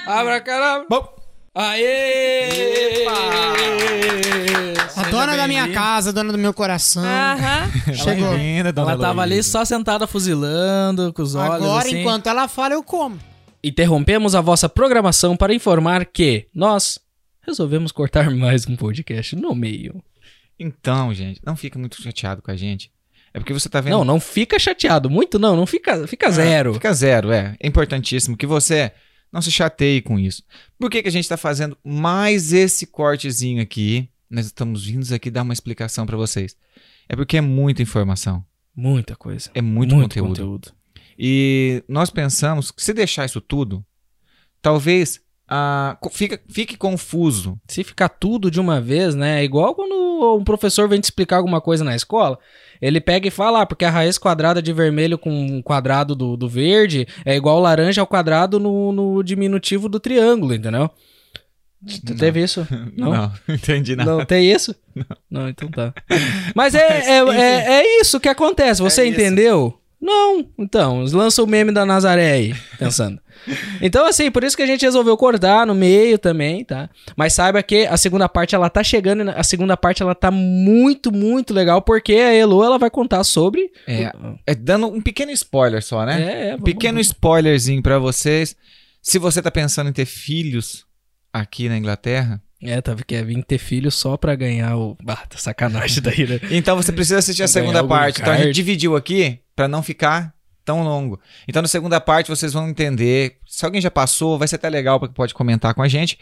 Abra 0.08 0.40
caramba. 0.40 0.86
Bom, 0.90 1.08
Aê! 1.54 3.06
A 3.08 4.81
dona 5.12 5.36
da 5.36 5.48
minha 5.48 5.68
casa, 5.72 6.14
dona 6.14 6.32
do 6.32 6.38
meu 6.38 6.54
coração. 6.54 7.04
Chegou. 7.94 8.32
Bem-vinda, 8.32 8.72
dona 8.72 8.94
Ela 8.94 9.02
tava 9.02 9.22
ali 9.22 9.44
só 9.44 9.66
sentada 9.66 10.08
fuzilando, 10.08 11.12
com 11.14 11.22
os 11.22 11.36
olhos 11.36 11.56
Agora, 11.56 11.88
assim. 11.88 12.00
enquanto 12.00 12.28
ela 12.28 12.48
fala, 12.48 12.74
eu 12.74 12.84
como. 12.84 13.20
Interrompemos 13.64 14.34
a 14.34 14.42
vossa 14.42 14.68
programação 14.68 15.36
para 15.36 15.54
informar 15.54 16.06
que 16.06 16.48
nós 16.56 16.98
resolvemos 17.46 17.92
cortar 17.92 18.32
mais 18.32 18.66
um 18.68 18.76
podcast 18.76 19.36
no 19.36 19.54
meio. 19.54 20.02
Então, 20.58 21.14
gente, 21.14 21.42
não 21.46 21.56
fica 21.56 21.78
muito 21.78 22.02
chateado 22.02 22.42
com 22.42 22.50
a 22.50 22.56
gente. 22.56 22.92
É 23.34 23.40
porque 23.40 23.54
você 23.54 23.70
tá 23.70 23.80
vendo. 23.82 23.94
Não, 23.94 24.06
não 24.06 24.20
fica 24.20 24.60
chateado. 24.60 25.10
Muito 25.10 25.40
não, 25.40 25.56
não 25.56 25.66
fica, 25.66 26.08
fica 26.08 26.28
É, 26.28 26.32
zero. 26.32 26.74
Fica 26.74 26.94
zero, 26.94 27.32
é. 27.32 27.56
É 27.60 27.68
importantíssimo 27.68 28.36
que 28.36 28.46
você 28.46 28.92
não 29.32 29.42
se 29.42 29.52
chateie 29.52 30.02
com 30.02 30.20
isso. 30.20 30.44
Por 30.78 30.90
que, 30.90 31.02
que 31.02 31.08
a 31.08 31.12
gente 31.12 31.30
tá 31.30 31.38
fazendo 31.38 31.78
mais 31.84 32.52
esse 32.52 32.86
cortezinho 32.86 33.62
aqui? 33.62 34.10
Nós 34.32 34.46
estamos 34.46 34.86
vindos 34.86 35.12
aqui 35.12 35.30
dar 35.30 35.42
uma 35.42 35.52
explicação 35.52 36.06
pra 36.06 36.16
vocês. 36.16 36.56
É 37.10 37.18
porque 37.18 37.36
é 37.36 37.42
muita 37.42 37.82
informação. 37.82 38.46
Muita 38.74 39.14
coisa. 39.14 39.52
É 39.54 39.62
muito, 39.62 39.94
conteúdo. 39.94 40.72
E 41.20 41.84
nós 41.86 42.10
pensamos 42.10 42.72
que 42.72 42.82
se 42.82 42.94
deixar 42.94 43.26
isso 43.26 43.42
tudo, 43.42 43.86
talvez 44.62 45.20
ah, 45.50 45.98
fica, 46.12 46.40
fique 46.50 46.78
confuso. 46.78 47.60
Se 47.68 47.84
ficar 47.84 48.08
tudo 48.08 48.50
de 48.50 48.58
uma 48.58 48.80
vez, 48.80 49.16
né? 49.16 49.42
É 49.42 49.44
igual 49.44 49.76
quando 49.76 50.38
um 50.38 50.46
professor 50.46 50.88
vem 50.88 51.02
te 51.02 51.04
explicar 51.04 51.36
alguma 51.36 51.60
coisa 51.60 51.84
na 51.84 51.94
escola. 51.94 52.40
Ele 52.82 53.02
pega 53.02 53.28
e 53.28 53.32
fala, 53.32 53.64
ah, 53.64 53.66
porque 53.66 53.84
a 53.84 53.90
raiz 53.90 54.18
quadrada 54.18 54.62
de 54.62 54.72
vermelho 54.72 55.18
com 55.18 55.60
o 55.60 55.62
quadrado 55.62 56.16
do, 56.16 56.38
do 56.38 56.48
verde 56.48 57.06
é 57.26 57.36
igual 57.36 57.60
laranja 57.60 58.00
ao 58.00 58.08
quadrado 58.08 58.62
no, 58.62 58.94
no 58.94 59.22
diminutivo 59.22 59.90
do 59.90 60.00
triângulo, 60.00 60.54
entendeu? 60.54 60.90
Tu 62.04 62.12
Não. 62.12 62.18
Teve 62.18 62.44
isso? 62.44 62.68
Não? 62.96 63.12
Não, 63.14 63.32
entendi 63.50 63.96
nada. 63.96 64.12
Não, 64.12 64.26
tem 64.26 64.52
isso? 64.52 64.76
Não. 65.30 65.50
então 65.50 65.70
tá. 65.70 65.94
Mas 66.56 66.76
é, 66.76 66.80
é, 66.80 67.18
é, 67.20 67.74
é 67.82 68.02
isso 68.02 68.20
que 68.20 68.30
acontece. 68.30 68.82
Você 68.82 69.02
É 69.02 69.06
isso. 69.06 69.14
entendeu? 69.20 69.78
Não. 70.00 70.48
Então, 70.58 71.04
lança 71.12 71.44
o 71.44 71.48
meme 71.48 71.72
da 71.72 71.86
Nazaré 71.86 72.32
aí, 72.32 72.56
pensando. 72.78 73.20
Então, 73.82 74.06
assim, 74.06 74.30
por 74.30 74.44
isso 74.44 74.56
que 74.56 74.62
a 74.62 74.68
gente 74.68 74.86
resolveu 74.86 75.18
cortar 75.18 75.66
no 75.66 75.74
meio 75.74 76.20
também, 76.20 76.64
tá? 76.64 76.88
Mas 77.18 77.34
saiba 77.34 77.64
que 77.64 77.88
a 77.88 77.98
segunda 77.98 78.30
parte, 78.30 78.54
ela 78.54 78.70
tá 78.70 78.84
chegando, 78.84 79.24
e 79.24 79.30
a 79.30 79.42
segunda 79.44 79.76
parte, 79.76 80.04
ela 80.04 80.14
tá 80.14 80.30
muito, 80.30 81.12
muito 81.12 81.52
legal, 81.52 81.82
porque 81.82 82.14
a 82.14 82.32
Elo, 82.36 82.64
ela 82.64 82.78
vai 82.78 82.92
contar 82.92 83.24
sobre... 83.24 83.72
É, 83.88 84.12
é 84.46 84.54
dando 84.54 84.86
um 84.86 85.02
pequeno 85.02 85.32
spoiler 85.32 85.82
só, 85.84 86.06
né? 86.06 86.22
É, 86.22 86.26
é, 86.26 86.48
Um 86.50 86.50
vamos- 86.52 86.66
pequeno 86.66 87.00
spoilerzinho 87.00 87.82
pra 87.82 87.98
vocês. 87.98 88.56
Se 89.02 89.18
você 89.18 89.42
tá 89.42 89.50
pensando 89.50 89.90
em 89.90 89.94
ter 89.94 90.06
filhos 90.06 90.86
aqui 91.34 91.70
na 91.70 91.78
Inglaterra, 91.78 92.42
É, 92.62 92.80
tá, 92.82 92.96
quer 92.96 93.26
vir 93.26 93.44
ter 93.44 93.58
filho 93.58 93.90
só 93.92 94.18
pra 94.18 94.36
ganhar 94.36 94.78
o... 94.78 94.96
Ah, 95.08 95.26
tá 95.28 95.38
sacanagem 95.38 96.02
daí, 96.04 96.28
né? 96.28 96.40
então 96.52 96.76
você 96.76 96.92
precisa 96.92 97.20
assistir 97.20 97.44
a 97.44 97.48
segunda 97.48 97.84
parte. 97.84 98.22
Então 98.22 98.34
a 98.34 98.38
gente 98.38 98.54
dividiu 98.54 98.96
aqui 98.96 99.40
pra 99.56 99.68
não 99.68 99.82
ficar 99.82 100.34
tão 100.64 100.84
longo. 100.84 101.20
Então 101.48 101.62
na 101.62 101.68
segunda 101.68 102.00
parte 102.00 102.30
vocês 102.30 102.54
vão 102.54 102.70
entender. 102.70 103.38
Se 103.48 103.66
alguém 103.66 103.82
já 103.82 103.90
passou, 103.90 104.38
vai 104.38 104.48
ser 104.48 104.56
até 104.56 104.70
legal 104.70 105.00
porque 105.00 105.16
pode 105.16 105.34
comentar 105.34 105.74
com 105.74 105.82
a 105.82 105.88
gente. 105.88 106.20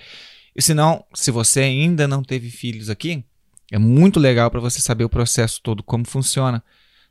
E 0.55 0.61
se 0.61 0.73
não, 0.73 1.03
se 1.13 1.29
você 1.31 1.61
ainda 1.61 2.07
não 2.07 2.23
teve 2.23 2.49
filhos 2.49 2.89
aqui, 2.89 3.23
é 3.71 3.77
muito 3.77 4.19
legal 4.19 4.49
pra 4.49 4.59
você 4.59 4.79
saber 4.79 5.03
o 5.03 5.09
processo 5.09 5.59
todo, 5.61 5.83
como 5.83 6.05
funciona 6.07 6.63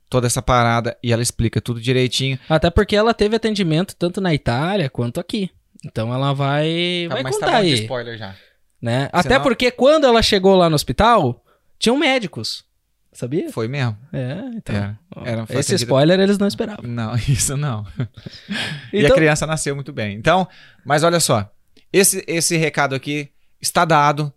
toda 0.08 0.26
essa 0.26 0.42
parada 0.42 0.96
e 1.02 1.12
ela 1.12 1.22
explica 1.22 1.60
tudo 1.60 1.80
direitinho. 1.80 2.38
Até 2.48 2.70
porque 2.70 2.96
ela 2.96 3.12
teve 3.14 3.36
atendimento 3.36 3.94
tanto 3.94 4.20
na 4.20 4.34
Itália 4.34 4.88
quanto 4.88 5.20
aqui. 5.20 5.50
Então 5.84 6.12
ela 6.12 6.32
vai, 6.32 7.06
vai 7.08 7.22
Mas 7.22 7.34
contar 7.36 7.46
tá 7.46 7.52
bom 7.58 7.64
de 7.64 7.72
aí. 7.74 7.80
spoiler 7.82 8.18
já. 8.18 8.34
né? 8.82 9.08
Até 9.12 9.38
porque 9.38 9.70
quando 9.70 10.04
ela 10.06 10.22
chegou 10.22 10.56
lá 10.56 10.68
no 10.68 10.74
hospital, 10.74 11.44
tinham 11.78 11.96
médicos. 11.96 12.66
Sabia? 13.12 13.50
Foi 13.50 13.66
mesmo? 13.66 13.96
É, 14.12 14.38
então. 14.54 14.96
Ó, 15.16 15.24
Era- 15.24 15.46
foi 15.46 15.56
esse 15.56 15.72
atendida- 15.72 15.84
spoiler 15.90 16.20
eles 16.20 16.38
não 16.38 16.46
esperavam. 16.46 16.84
Não, 16.88 17.16
isso 17.28 17.56
não. 17.56 17.84
e 18.92 18.98
a 18.98 19.02
Então- 19.04 19.16
criança 19.16 19.46
nasceu 19.46 19.74
muito 19.74 19.92
bem. 19.92 20.16
Então, 20.16 20.46
mas 20.84 21.02
olha 21.02 21.18
só. 21.18 21.50
Esse, 21.92 22.22
esse 22.28 22.56
recado 22.56 22.94
aqui 22.94 23.30
está 23.60 23.84
dado. 23.84 24.32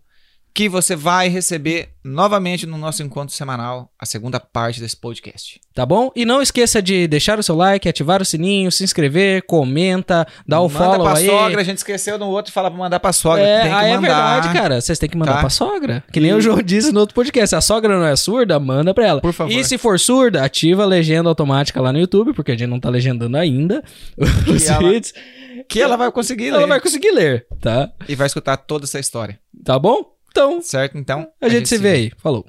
Que 0.54 0.68
você 0.68 0.94
vai 0.94 1.28
receber 1.28 1.88
novamente 2.04 2.66
no 2.66 2.76
nosso 2.76 3.02
encontro 3.02 3.34
semanal 3.34 3.90
a 3.98 4.04
segunda 4.04 4.38
parte 4.38 4.80
desse 4.80 4.94
podcast. 4.94 5.58
Tá 5.74 5.86
bom? 5.86 6.10
E 6.14 6.26
não 6.26 6.42
esqueça 6.42 6.82
de 6.82 7.06
deixar 7.08 7.38
o 7.38 7.42
seu 7.42 7.56
like, 7.56 7.88
ativar 7.88 8.20
o 8.20 8.24
sininho, 8.24 8.70
se 8.70 8.84
inscrever, 8.84 9.44
comenta, 9.46 10.26
dá 10.46 10.60
o 10.60 10.68
Manda 10.68 10.78
follow 10.84 11.06
pra 11.08 11.18
aí. 11.18 11.26
sogra, 11.26 11.60
a 11.60 11.64
gente 11.64 11.78
esqueceu 11.78 12.18
no 12.18 12.26
outro 12.28 12.50
e 12.50 12.52
fala 12.52 12.70
pra 12.70 12.78
mandar 12.78 13.00
pra 13.00 13.14
sogra. 13.14 13.42
É, 13.42 13.60
Tem 13.62 13.70
que 13.70 13.74
ah, 13.76 13.84
é 13.84 13.94
mandar. 13.96 14.00
verdade, 14.40 14.52
cara. 14.58 14.80
Vocês 14.80 14.98
têm 14.98 15.08
que 15.08 15.16
mandar 15.16 15.34
Tá? 15.34 15.40
pra 15.40 15.48
sogra. 15.48 16.04
Que 16.12 16.20
nem 16.20 16.34
o 16.34 16.40
João 16.40 16.60
disse 16.60 16.92
no 16.92 17.00
outro 17.00 17.14
podcast. 17.14 17.48
Se 17.48 17.56
a 17.56 17.60
sogra 17.62 17.96
não 17.98 18.04
é 18.06 18.14
surda, 18.14 18.60
manda 18.60 18.92
pra 18.92 19.06
ela. 19.06 19.20
Por 19.22 19.32
favor. 19.32 19.50
E 19.52 19.64
se 19.64 19.78
for 19.78 19.98
surda, 19.98 20.44
ativa 20.44 20.82
a 20.82 20.86
legenda 20.86 21.30
automática 21.30 21.80
lá 21.80 21.92
no 21.94 21.98
YouTube, 21.98 22.34
porque 22.34 22.52
a 22.52 22.56
gente 22.58 22.68
não 22.68 22.78
tá 22.78 22.90
legendando 22.90 23.38
ainda 23.38 23.82
os 24.46 24.66
ela- 24.68 24.78
vídeos. 24.80 25.14
Que 25.68 25.80
ela 25.80 25.96
vai 25.96 26.10
conseguir 26.12 26.48
Ela 26.48 26.58
ler. 26.58 26.66
vai 26.66 26.80
conseguir 26.80 27.12
ler, 27.12 27.46
tá? 27.60 27.90
E 28.08 28.14
vai 28.14 28.26
escutar 28.26 28.56
toda 28.58 28.84
essa 28.84 28.98
história. 28.98 29.38
Tá 29.64 29.78
bom? 29.78 30.12
Então, 30.32 30.62
Certo? 30.62 30.96
Então. 30.96 31.30
a, 31.40 31.48
gente, 31.48 31.68
se 31.68 31.76
vê 31.76 31.90
aí. 31.90 32.12
Falou. 32.16 32.44